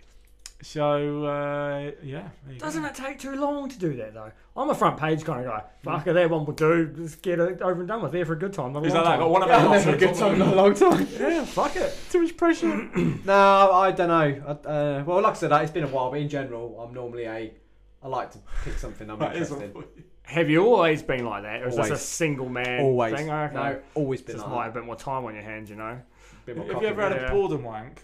so, 0.62 1.26
uh, 1.26 1.92
yeah. 2.04 2.30
there 2.44 2.54
you 2.54 2.60
go. 2.60 2.66
Doesn't 2.66 2.84
it 2.86 2.94
take 2.96 3.20
too 3.20 3.36
long 3.36 3.70
to 3.70 3.80
do 3.80 3.96
that 3.96 4.14
though? 4.14 4.32
I'm 4.58 4.70
a 4.70 4.76
front 4.76 4.98
page 5.00 5.24
kind 5.24 5.40
of 5.40 5.46
guy. 5.46 5.64
Fuck 5.84 6.08
it, 6.08 6.14
that 6.14 6.30
one 6.30 6.46
will 6.46 6.54
do. 6.54 6.88
Just 6.88 7.22
get 7.22 7.40
it 7.40 7.62
over 7.62 7.80
and 7.80 7.88
done 7.88 8.02
with. 8.02 8.12
There 8.12 8.26
for 8.26 8.34
a 8.34 8.40
good 8.40 8.52
time. 8.52 8.74
not 8.74 8.84
a 8.84 8.88
Is 8.88 8.94
long 8.94 9.04
that 9.04 9.10
like 9.10 9.20
time. 9.20 9.20
got 9.20 9.32
one 9.32 9.44
of 9.44 9.50
Yeah, 9.50 9.62
them 9.64 9.72
never 9.72 9.92
a 9.92 9.98
good 9.98 10.16
time, 10.16 10.40
not 10.40 10.54
a 10.54 10.56
long 10.56 10.74
time. 10.76 11.08
Yeah, 11.20 11.46
fuck 11.46 11.76
it. 11.78 11.98
Too 12.12 12.22
much 12.24 12.36
pressure. 12.38 12.90
No, 13.26 13.72
I 13.72 13.92
don't 13.92 14.08
know. 14.10 14.60
I, 14.66 14.68
uh, 14.68 15.04
well, 15.06 15.22
like 15.22 15.34
I 15.34 15.36
said, 15.36 15.52
it's 15.52 15.72
been 15.72 15.84
a 15.84 15.88
while, 15.88 16.12
but 16.12 16.20
in 16.20 16.30
general, 16.30 16.80
I'm 16.80 16.94
normally 16.94 17.24
a. 17.26 17.54
I 18.02 18.08
like 18.08 18.32
to 18.32 18.40
pick 18.64 18.78
something 18.78 19.10
I'm 19.10 19.22
interested 19.22 19.62
in. 19.62 19.84
Have 20.24 20.50
you 20.50 20.64
always 20.66 21.02
been 21.02 21.26
like 21.26 21.44
that, 21.44 21.64
or 21.64 21.70
is 21.70 21.76
this 21.76 21.90
a 21.90 21.98
single 21.98 22.48
man 22.50 22.82
Always. 22.82 23.16
thing? 23.16 23.30
I? 23.32 23.52
No, 23.52 23.80
always 23.96 24.22
been 24.22 24.36
just 24.36 24.46
like 24.46 24.56
might 24.56 24.64
have 24.66 24.76
a 24.76 24.80
bit 24.80 24.86
more 24.86 24.96
time 24.96 25.26
on 25.26 25.34
your 25.34 25.44
hands, 25.44 25.70
you 25.70 25.76
know. 25.76 26.00
Have 26.48 26.58
you 26.58 26.88
ever 26.88 27.02
had 27.02 27.14
a 27.14 27.30
boredom 27.32 27.64
wank? 27.64 28.02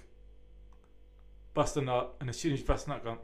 Bust 1.55 1.77
a 1.77 1.81
nut, 1.81 2.13
and 2.19 2.29
as 2.29 2.37
soon 2.37 2.53
as 2.53 2.59
you 2.59 2.65
bust 2.65 2.85
a 2.85 2.89
nut, 2.91 3.03
gone. 3.03 3.17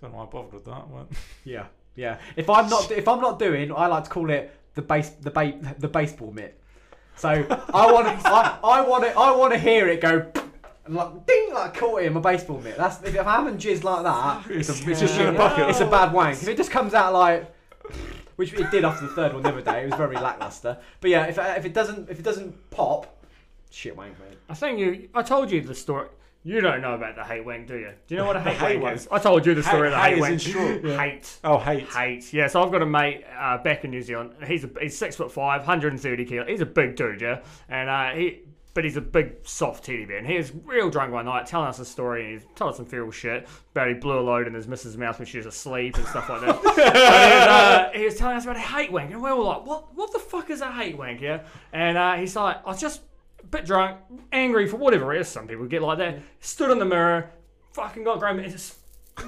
Don't 0.00 0.12
know 0.12 0.18
why 0.18 0.24
I 0.24 0.26
bothered 0.26 0.52
with 0.52 0.64
that. 0.66 0.84
But 0.92 1.06
Yeah, 1.44 1.66
yeah. 1.96 2.18
If 2.36 2.48
I'm 2.48 2.68
not, 2.68 2.90
if 2.92 3.08
I'm 3.08 3.20
not 3.20 3.38
doing, 3.38 3.72
I 3.72 3.86
like 3.88 4.04
to 4.04 4.10
call 4.10 4.30
it 4.30 4.54
the 4.74 4.82
base, 4.82 5.08
the 5.08 5.30
ba- 5.30 5.74
the 5.78 5.88
baseball 5.88 6.30
mitt. 6.30 6.60
So 7.16 7.28
I 7.28 7.92
want, 7.92 8.06
to, 8.22 8.28
I, 8.28 8.58
I 8.62 8.80
want 8.82 9.04
to, 9.04 9.10
I 9.18 9.34
want 9.34 9.52
to 9.52 9.58
hear 9.58 9.88
it 9.88 10.00
go. 10.00 10.30
And 10.84 10.94
like 10.94 11.26
ding, 11.26 11.50
like 11.52 11.74
caught 11.74 12.02
it 12.02 12.06
in 12.06 12.12
my 12.12 12.20
baseball 12.20 12.60
mitt. 12.60 12.76
That's 12.76 13.02
if 13.02 13.16
I 13.18 13.36
haven't 13.36 13.58
jizzed 13.58 13.82
like 13.82 14.04
that, 14.04 14.50
it's, 14.50 14.68
a, 14.68 14.90
It's 14.90 15.00
just 15.00 15.18
in 15.18 15.28
a 15.28 15.32
bucket. 15.32 15.70
It's 15.70 15.80
a 15.80 15.86
bad 15.86 16.12
wank. 16.12 16.40
If 16.42 16.48
it 16.48 16.56
just 16.58 16.70
comes 16.70 16.92
out 16.94 17.12
like, 17.14 17.50
which 18.36 18.52
it 18.54 18.70
did 18.70 18.84
after 18.84 19.06
the 19.06 19.12
third 19.14 19.32
one 19.34 19.42
the 19.42 19.50
other 19.50 19.62
day, 19.62 19.82
it 19.82 19.86
was 19.90 19.94
very 19.96 20.16
lackluster. 20.16 20.78
But 21.00 21.10
yeah, 21.10 21.24
if 21.26 21.38
if 21.38 21.64
it 21.64 21.74
doesn't, 21.74 22.10
if 22.10 22.18
it 22.18 22.22
doesn't 22.22 22.70
pop, 22.70 23.24
shit 23.70 23.96
wank, 23.96 24.18
mate. 24.18 24.38
I 24.48 24.54
think 24.54 24.78
you. 24.78 25.08
I 25.14 25.22
told 25.22 25.50
you 25.50 25.60
the 25.62 25.74
story. 25.74 26.08
You 26.42 26.62
don't 26.62 26.80
know 26.80 26.94
about 26.94 27.16
the 27.16 27.24
hate 27.24 27.44
wank, 27.44 27.66
do 27.66 27.76
you? 27.76 27.90
Do 28.06 28.14
you 28.14 28.16
know 28.18 28.26
what 28.26 28.36
a 28.36 28.40
hate, 28.40 28.56
hate 28.56 28.76
wank 28.76 28.82
wank? 28.84 28.96
is? 28.96 29.08
I 29.10 29.18
told 29.18 29.44
you 29.44 29.54
the 29.54 29.62
story 29.62 29.88
of 29.88 29.92
the 29.92 29.98
Hate 29.98 30.08
hate 30.08 30.14
is 30.14 30.20
wank. 30.20 30.32
in 30.32 30.38
short. 30.38 30.98
Hate. 30.98 31.38
oh, 31.44 31.58
hate. 31.58 31.88
Hate. 31.88 32.32
Yeah, 32.32 32.46
so 32.46 32.62
I've 32.62 32.72
got 32.72 32.80
a 32.80 32.86
mate 32.86 33.24
uh, 33.38 33.58
back 33.58 33.84
in 33.84 33.90
New 33.90 34.00
Zealand. 34.00 34.32
He's 34.46 34.64
a, 34.64 34.70
he's 34.80 34.96
six 34.96 35.16
foot 35.16 35.30
five, 35.30 35.60
130 35.60 36.24
kilo. 36.24 36.46
He's 36.46 36.62
a 36.62 36.66
big 36.66 36.96
dude, 36.96 37.20
yeah, 37.20 37.40
and 37.68 37.90
uh, 37.90 38.10
he. 38.12 38.42
But 38.72 38.84
he's 38.84 38.96
a 38.96 39.00
big 39.00 39.38
soft 39.42 39.84
teddy 39.84 40.04
bear, 40.04 40.18
and 40.18 40.26
he 40.26 40.36
was 40.36 40.52
real 40.64 40.90
drunk 40.90 41.12
one 41.12 41.24
night, 41.24 41.44
telling 41.44 41.66
us 41.66 41.80
a 41.80 41.84
story, 41.84 42.22
and 42.22 42.32
he's 42.34 42.48
told 42.54 42.70
us 42.70 42.76
some 42.76 42.86
feral 42.86 43.10
shit 43.10 43.48
about 43.72 43.88
he 43.88 43.94
blew 43.94 44.16
a 44.16 44.20
load 44.20 44.46
in 44.46 44.54
his 44.54 44.68
missus' 44.68 44.96
mouth 44.96 45.18
when 45.18 45.26
she 45.26 45.38
was 45.38 45.46
asleep 45.46 45.96
and 45.96 46.06
stuff 46.06 46.28
like 46.28 46.40
that. 46.42 46.54
and 46.64 46.64
he, 46.64 46.80
was, 46.80 47.48
uh, 47.48 47.90
he 47.92 48.04
was 48.04 48.14
telling 48.14 48.36
us 48.36 48.44
about 48.44 48.54
a 48.54 48.60
hate 48.60 48.92
wank, 48.92 49.10
and 49.10 49.20
we 49.20 49.28
were 49.28 49.42
like, 49.42 49.66
"What? 49.66 49.92
What 49.96 50.12
the 50.12 50.20
fuck 50.20 50.50
is 50.50 50.60
a 50.60 50.70
hate 50.70 50.96
wank?" 50.96 51.20
Yeah, 51.20 51.42
and 51.72 51.98
uh, 51.98 52.14
he's 52.14 52.36
like, 52.36 52.58
"I 52.64 52.68
was 52.68 52.80
just 52.80 53.00
a 53.00 53.02
bit 53.50 53.64
drunk, 53.66 53.98
angry 54.32 54.66
for 54.66 54.76
whatever 54.76 55.14
it 55.14 55.20
is. 55.20 55.28
Some 55.28 55.46
people 55.46 55.66
get 55.66 55.82
like 55.82 55.98
that. 55.98 56.18
Stood 56.40 56.70
in 56.70 56.78
the 56.78 56.84
mirror, 56.84 57.30
fucking 57.72 58.04
got 58.04 58.18
great, 58.20 58.38
and 58.38 58.50
just 58.50 58.76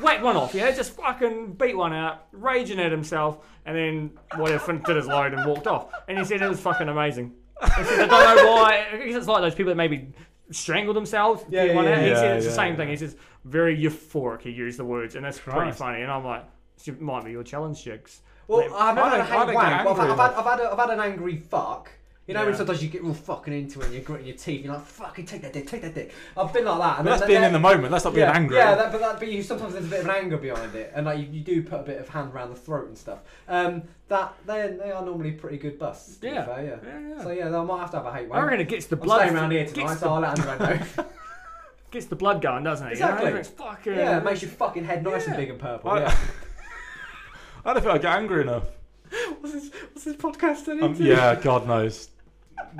whacked 0.00 0.22
one 0.22 0.36
off, 0.36 0.54
yeah, 0.54 0.70
just 0.70 0.92
fucking 0.96 1.54
beat 1.54 1.76
one 1.76 1.92
out, 1.92 2.26
raging 2.32 2.78
at 2.80 2.90
himself, 2.92 3.44
and 3.66 3.76
then 3.76 4.10
whatever 4.40 4.72
did 4.86 4.96
his 4.96 5.06
load 5.06 5.34
and 5.34 5.46
walked 5.46 5.66
off. 5.66 5.92
And 6.08 6.18
he 6.18 6.24
said 6.24 6.40
it 6.40 6.48
was 6.48 6.60
fucking 6.60 6.88
amazing. 6.88 7.34
He 7.62 7.84
said, 7.84 8.08
I 8.10 8.34
don't 8.34 8.44
know 8.44 8.52
why. 8.52 8.86
I 8.92 8.96
guess 9.06 9.14
it's 9.16 9.26
like 9.28 9.42
those 9.42 9.54
people 9.54 9.70
that 9.70 9.76
maybe 9.76 10.08
strangle 10.50 10.94
themselves. 10.94 11.44
Yeah, 11.48 11.64
yeah, 11.64 11.78
out. 11.78 11.84
He 11.84 11.90
yeah. 12.08 12.14
said 12.16 12.36
it's 12.36 12.44
Yeah, 12.46 12.50
the 12.50 12.56
same 12.56 12.70
yeah. 12.72 12.76
thing. 12.76 12.88
He 12.88 12.96
says 12.96 13.16
very 13.44 13.76
euphoric. 13.76 14.42
He 14.42 14.50
used 14.50 14.78
the 14.78 14.84
words, 14.84 15.14
and 15.14 15.24
that's 15.24 15.38
pretty 15.38 15.70
funny. 15.72 16.02
And 16.02 16.10
I'm 16.10 16.24
like, 16.24 16.44
this 16.76 16.94
might 17.00 17.24
be 17.24 17.30
your 17.30 17.44
challenge, 17.44 17.84
jigs. 17.84 18.20
Well, 18.48 18.68
Like, 18.70 18.72
I've 18.72 18.98
I 18.98 19.08
had 19.10 19.14
a 19.14 19.18
don't- 19.18 19.20
I 19.20 19.24
hate 19.24 19.36
don't 19.38 19.46
get 19.46 19.54
wank. 19.54 19.84
Well, 19.84 20.00
I've, 20.00 20.18
had, 20.18 20.30
I've, 20.38 20.44
had 20.58 20.60
I've 20.66 20.78
had 20.78 20.90
an 20.90 21.00
angry 21.00 21.36
fuck. 21.36 21.90
You 22.32 22.38
know 22.38 22.46
when 22.46 22.56
sometimes 22.56 22.82
you 22.82 22.88
get 22.88 23.02
real 23.02 23.14
fucking 23.14 23.52
into 23.52 23.80
it 23.80 23.84
and 23.86 23.94
you're 23.94 24.02
gritting 24.02 24.26
your 24.26 24.36
teeth 24.36 24.64
you're 24.64 24.72
like, 24.72 24.84
fucking 24.84 25.26
take 25.26 25.42
that 25.42 25.52
dick, 25.52 25.66
take 25.66 25.82
that 25.82 25.94
dick. 25.94 26.14
I've 26.36 26.52
been 26.52 26.64
like 26.64 26.78
that. 26.78 26.98
And 26.98 27.04
But 27.06 27.18
that's 27.18 27.26
being 27.26 27.42
in 27.42 27.52
the 27.52 27.58
moment. 27.58 27.90
That's 27.90 28.04
not 28.04 28.14
being 28.14 28.26
yeah, 28.26 28.32
angry. 28.32 28.56
Yeah, 28.56 28.74
that, 28.74 28.90
but, 28.92 29.00
that, 29.00 29.18
but 29.18 29.28
you, 29.30 29.42
sometimes 29.42 29.74
there's 29.74 29.86
a 29.86 29.88
bit 29.88 30.00
of 30.00 30.06
an 30.06 30.12
anger 30.12 30.38
behind 30.38 30.74
it, 30.74 30.92
and 30.94 31.06
like 31.06 31.18
you, 31.18 31.26
you 31.26 31.40
do 31.40 31.62
put 31.62 31.80
a 31.80 31.82
bit 31.82 31.98
of 31.98 32.08
hand 32.08 32.32
around 32.32 32.50
the 32.50 32.56
throat 32.56 32.88
and 32.88 32.96
stuff. 32.96 33.18
Um, 33.48 33.82
that 34.08 34.34
they 34.46 34.76
they 34.78 34.90
are 34.90 35.04
normally 35.04 35.32
pretty 35.32 35.58
good 35.58 35.78
busts. 35.78 36.18
Yeah. 36.22 36.44
fair, 36.44 36.64
yeah. 36.64 36.88
Yeah, 36.88 37.08
yeah. 37.16 37.22
So 37.22 37.30
yeah, 37.30 37.58
I 37.58 37.64
might 37.64 37.80
have 37.80 37.90
to 37.92 37.96
have 37.98 38.06
a 38.06 38.12
hate 38.12 38.28
one. 38.28 38.38
I 38.38 38.42
reckon 38.42 38.60
it 38.60 38.68
gets 38.68 38.86
the 38.86 38.96
I'm 38.96 39.02
blood. 39.02 39.18
staying 39.20 39.34
around 39.36 39.50
here 39.50 39.66
tonight, 39.66 39.94
so 39.94 40.12
I'll 40.14 40.20
let 40.20 40.38
Andrew 40.38 40.66
know. 40.98 41.04
Gets 41.90 42.06
the 42.06 42.16
blood 42.16 42.40
going, 42.40 42.64
doesn't 42.64 42.86
it? 42.86 42.92
Exactly. 42.92 43.28
You 43.28 43.36
know? 43.36 43.42
Fucking. 43.42 43.92
yeah, 43.94 44.16
it 44.16 44.24
makes 44.24 44.40
your 44.40 44.50
fucking 44.50 44.82
head 44.86 45.04
nice 45.04 45.26
and 45.26 45.36
big 45.36 45.50
and 45.50 45.58
purple. 45.58 45.90
I- 45.90 46.00
Yeah. 46.00 46.16
I 47.66 47.74
don't 47.74 47.82
think 47.82 47.94
I 47.94 47.98
get 47.98 48.16
angry 48.16 48.40
enough. 48.42 48.64
what's 49.40 49.52
this? 49.52 49.70
What's 49.92 50.04
this 50.04 50.16
podcast 50.16 50.64
turning 50.64 50.84
Um, 50.84 50.92
into? 50.92 51.04
yeah, 51.04 51.34
God 51.34 51.66
knows. 51.66 52.08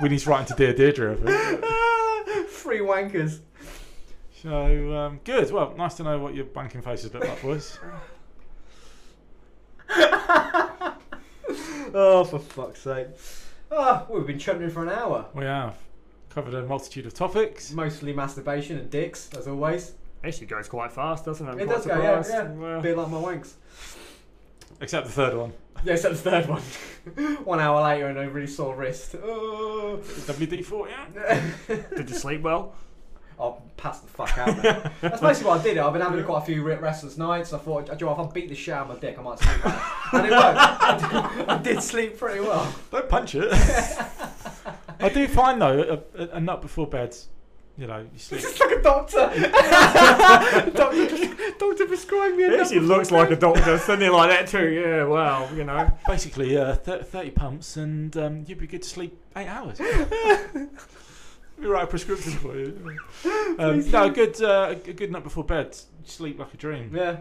We 0.01 0.09
need 0.09 0.19
to 0.19 0.29
write 0.29 0.41
into 0.49 0.53
Dear 0.55 0.73
Deirdre. 0.73 1.13
I 1.13 1.15
think. 1.15 2.47
Free 2.49 2.79
wankers. 2.79 3.39
So 4.41 4.95
um, 4.95 5.19
good. 5.23 5.51
Well, 5.51 5.73
nice 5.77 5.95
to 5.95 6.03
know 6.03 6.19
what 6.19 6.33
your 6.35 6.45
banking 6.45 6.81
faces 6.81 7.13
look 7.13 7.23
like, 7.27 7.41
boys. 7.41 7.77
Oh, 11.95 12.23
for 12.23 12.39
fuck's 12.39 12.81
sake. 12.81 13.07
Oh, 13.69 14.07
we've 14.09 14.25
been 14.25 14.39
chumming 14.39 14.69
for 14.71 14.81
an 14.81 14.89
hour. 14.89 15.25
We 15.35 15.45
have 15.45 15.75
covered 16.29 16.55
a 16.55 16.63
multitude 16.63 17.05
of 17.05 17.13
topics. 17.13 17.71
Mostly 17.71 18.13
masturbation 18.13 18.79
and 18.79 18.89
dicks, 18.89 19.29
as 19.37 19.47
always. 19.47 19.93
Actually 20.23 20.47
goes 20.47 20.67
quite 20.67 20.91
fast, 20.91 21.25
doesn't 21.25 21.45
it? 21.47 21.51
I'm 21.51 21.59
It 21.59 21.65
quite 21.67 21.75
does 21.75 21.85
go, 21.85 22.01
yeah, 22.01 22.21
surprised. 22.23 22.49
yeah. 22.55 22.59
Well, 22.61 22.81
bit 22.81 22.97
like 22.97 23.09
my 23.09 23.17
wanks. 23.17 23.53
Except 24.83 25.07
the 25.07 25.13
third 25.13 25.35
one. 25.35 25.53
Yeah, 25.85 25.93
except 25.93 26.13
the 26.23 26.31
third 26.31 26.47
one. 26.47 26.61
one 27.43 27.59
hour 27.59 27.81
later 27.83 28.07
and 28.07 28.17
a 28.17 28.29
really 28.29 28.47
sore 28.47 28.73
wrist. 28.75 29.15
Oh. 29.23 29.99
WD-4, 30.01 30.87
yeah. 30.89 31.41
Did 31.97 32.09
you 32.09 32.15
sleep 32.15 32.41
well? 32.41 32.73
Oh, 33.37 33.43
I'll 33.43 33.61
pass 33.75 33.99
the 33.99 34.07
fuck 34.07 34.37
out, 34.37 34.63
man. 34.63 34.91
That's 35.01 35.19
basically 35.19 35.49
what 35.49 35.59
I 35.59 35.63
did. 35.63 35.77
I've 35.77 35.91
been 35.91 36.01
having 36.01 36.23
quite 36.23 36.43
a 36.43 36.45
few 36.45 36.63
re- 36.63 36.75
restless 36.77 37.17
nights. 37.17 37.51
I 37.51 37.57
thought, 37.57 37.87
do 37.87 37.91
you 37.99 38.05
know, 38.05 38.13
if 38.13 38.19
I 38.19 38.31
beat 38.31 38.47
the 38.47 38.55
shit 38.55 38.73
out 38.73 38.89
of 38.89 38.95
my 38.95 38.99
dick, 38.99 39.19
I 39.19 39.21
might 39.21 39.39
sleep 39.39 39.63
better. 39.63 39.81
and 40.13 40.25
it 40.25 40.31
worked. 40.31 41.49
I 41.49 41.59
did, 41.61 41.83
sleep 41.83 42.17
pretty 42.17 42.39
well. 42.39 42.73
Don't 42.91 43.09
punch 43.09 43.35
it. 43.35 43.51
I 44.99 45.09
do 45.13 45.27
find 45.27 45.61
though 45.61 46.01
a, 46.15 46.21
a, 46.23 46.27
a 46.35 46.39
nut 46.39 46.61
before 46.61 46.87
bed. 46.87 47.15
You 47.75 47.87
know, 47.87 48.05
you 48.13 48.19
sleep. 48.19 48.41
Just 48.41 48.59
like 48.59 48.71
a 48.71 48.81
doctor. 48.83 49.17
doctor, 50.75 51.35
doctor 51.57 51.85
prescribed 51.87 52.37
me 52.37 52.43
a 52.43 52.51
It 52.51 52.59
actually 52.59 52.81
looks 52.81 53.09
like 53.09 53.31
a 53.31 53.35
doctor 53.35 53.77
sitting 53.79 54.01
there 54.01 54.11
like 54.11 54.29
that 54.29 54.47
too. 54.47 54.69
Yeah, 54.69 55.05
well, 55.05 55.49
you 55.55 55.63
know. 55.63 55.91
Basically, 56.05 56.55
uh, 56.55 56.75
th- 56.75 57.01
30 57.01 57.31
pumps 57.31 57.75
and 57.75 58.15
um, 58.15 58.43
you'd 58.47 58.59
be 58.59 58.67
good 58.67 58.83
to 58.83 58.89
sleep 58.89 59.19
eight 59.35 59.47
hours. 59.47 59.81
We 61.55 61.67
write 61.67 61.83
a 61.83 61.87
prescription 61.87 62.31
for 62.33 62.57
you. 62.57 62.97
Um, 63.59 63.89
no, 63.91 64.05
a 64.05 64.09
good, 64.09 64.41
uh, 64.41 64.75
a 64.85 64.91
good 64.91 65.11
nut 65.11 65.23
before 65.23 65.43
bed. 65.43 65.77
Sleep 66.03 66.39
like 66.39 66.51
a 66.53 66.57
dream. 66.57 66.91
Yeah. 66.93 67.17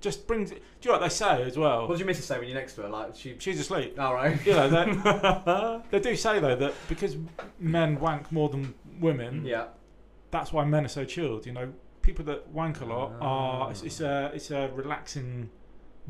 just 0.00 0.26
brings. 0.26 0.50
it... 0.50 0.62
Do 0.80 0.88
you 0.88 0.92
know 0.92 1.00
what 1.00 1.08
they 1.08 1.14
say 1.14 1.44
as 1.44 1.56
well? 1.56 1.82
What 1.82 1.94
did 1.94 2.00
you 2.00 2.04
miss 2.06 2.16
to 2.16 2.22
say 2.24 2.38
when 2.38 2.48
you're 2.48 2.58
next 2.58 2.74
to 2.74 2.82
her? 2.82 2.88
Like 2.88 3.14
she. 3.14 3.36
She's 3.38 3.60
asleep. 3.60 3.98
All 3.98 4.14
right. 4.14 4.44
You 4.44 4.52
know, 4.52 4.68
they, 4.68 5.80
they 5.90 6.00
do 6.00 6.16
say 6.16 6.40
though 6.40 6.56
that 6.56 6.74
because 6.88 7.16
men 7.60 8.00
wank 8.00 8.32
more 8.32 8.48
than 8.48 8.74
women, 9.00 9.46
Yeah. 9.46 9.66
That's 10.30 10.52
why 10.52 10.64
men 10.64 10.84
are 10.84 10.88
so 10.88 11.04
chilled. 11.04 11.46
You 11.46 11.52
know, 11.52 11.72
people 12.02 12.24
that 12.26 12.48
wank 12.48 12.80
a 12.80 12.84
lot 12.84 13.12
Ah. 13.20 13.24
are 13.64 13.70
it's, 13.70 13.82
it's 13.82 14.00
a 14.00 14.30
it's 14.34 14.50
a 14.50 14.70
relaxing, 14.74 15.50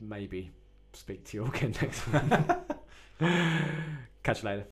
maybe 0.00 0.50
speak 0.92 1.24
to 1.26 1.36
you 1.36 1.44
again 1.54 1.74
next 1.80 2.06
week. 2.06 2.22
Catch 4.22 4.42
you 4.42 4.48
later. 4.48 4.64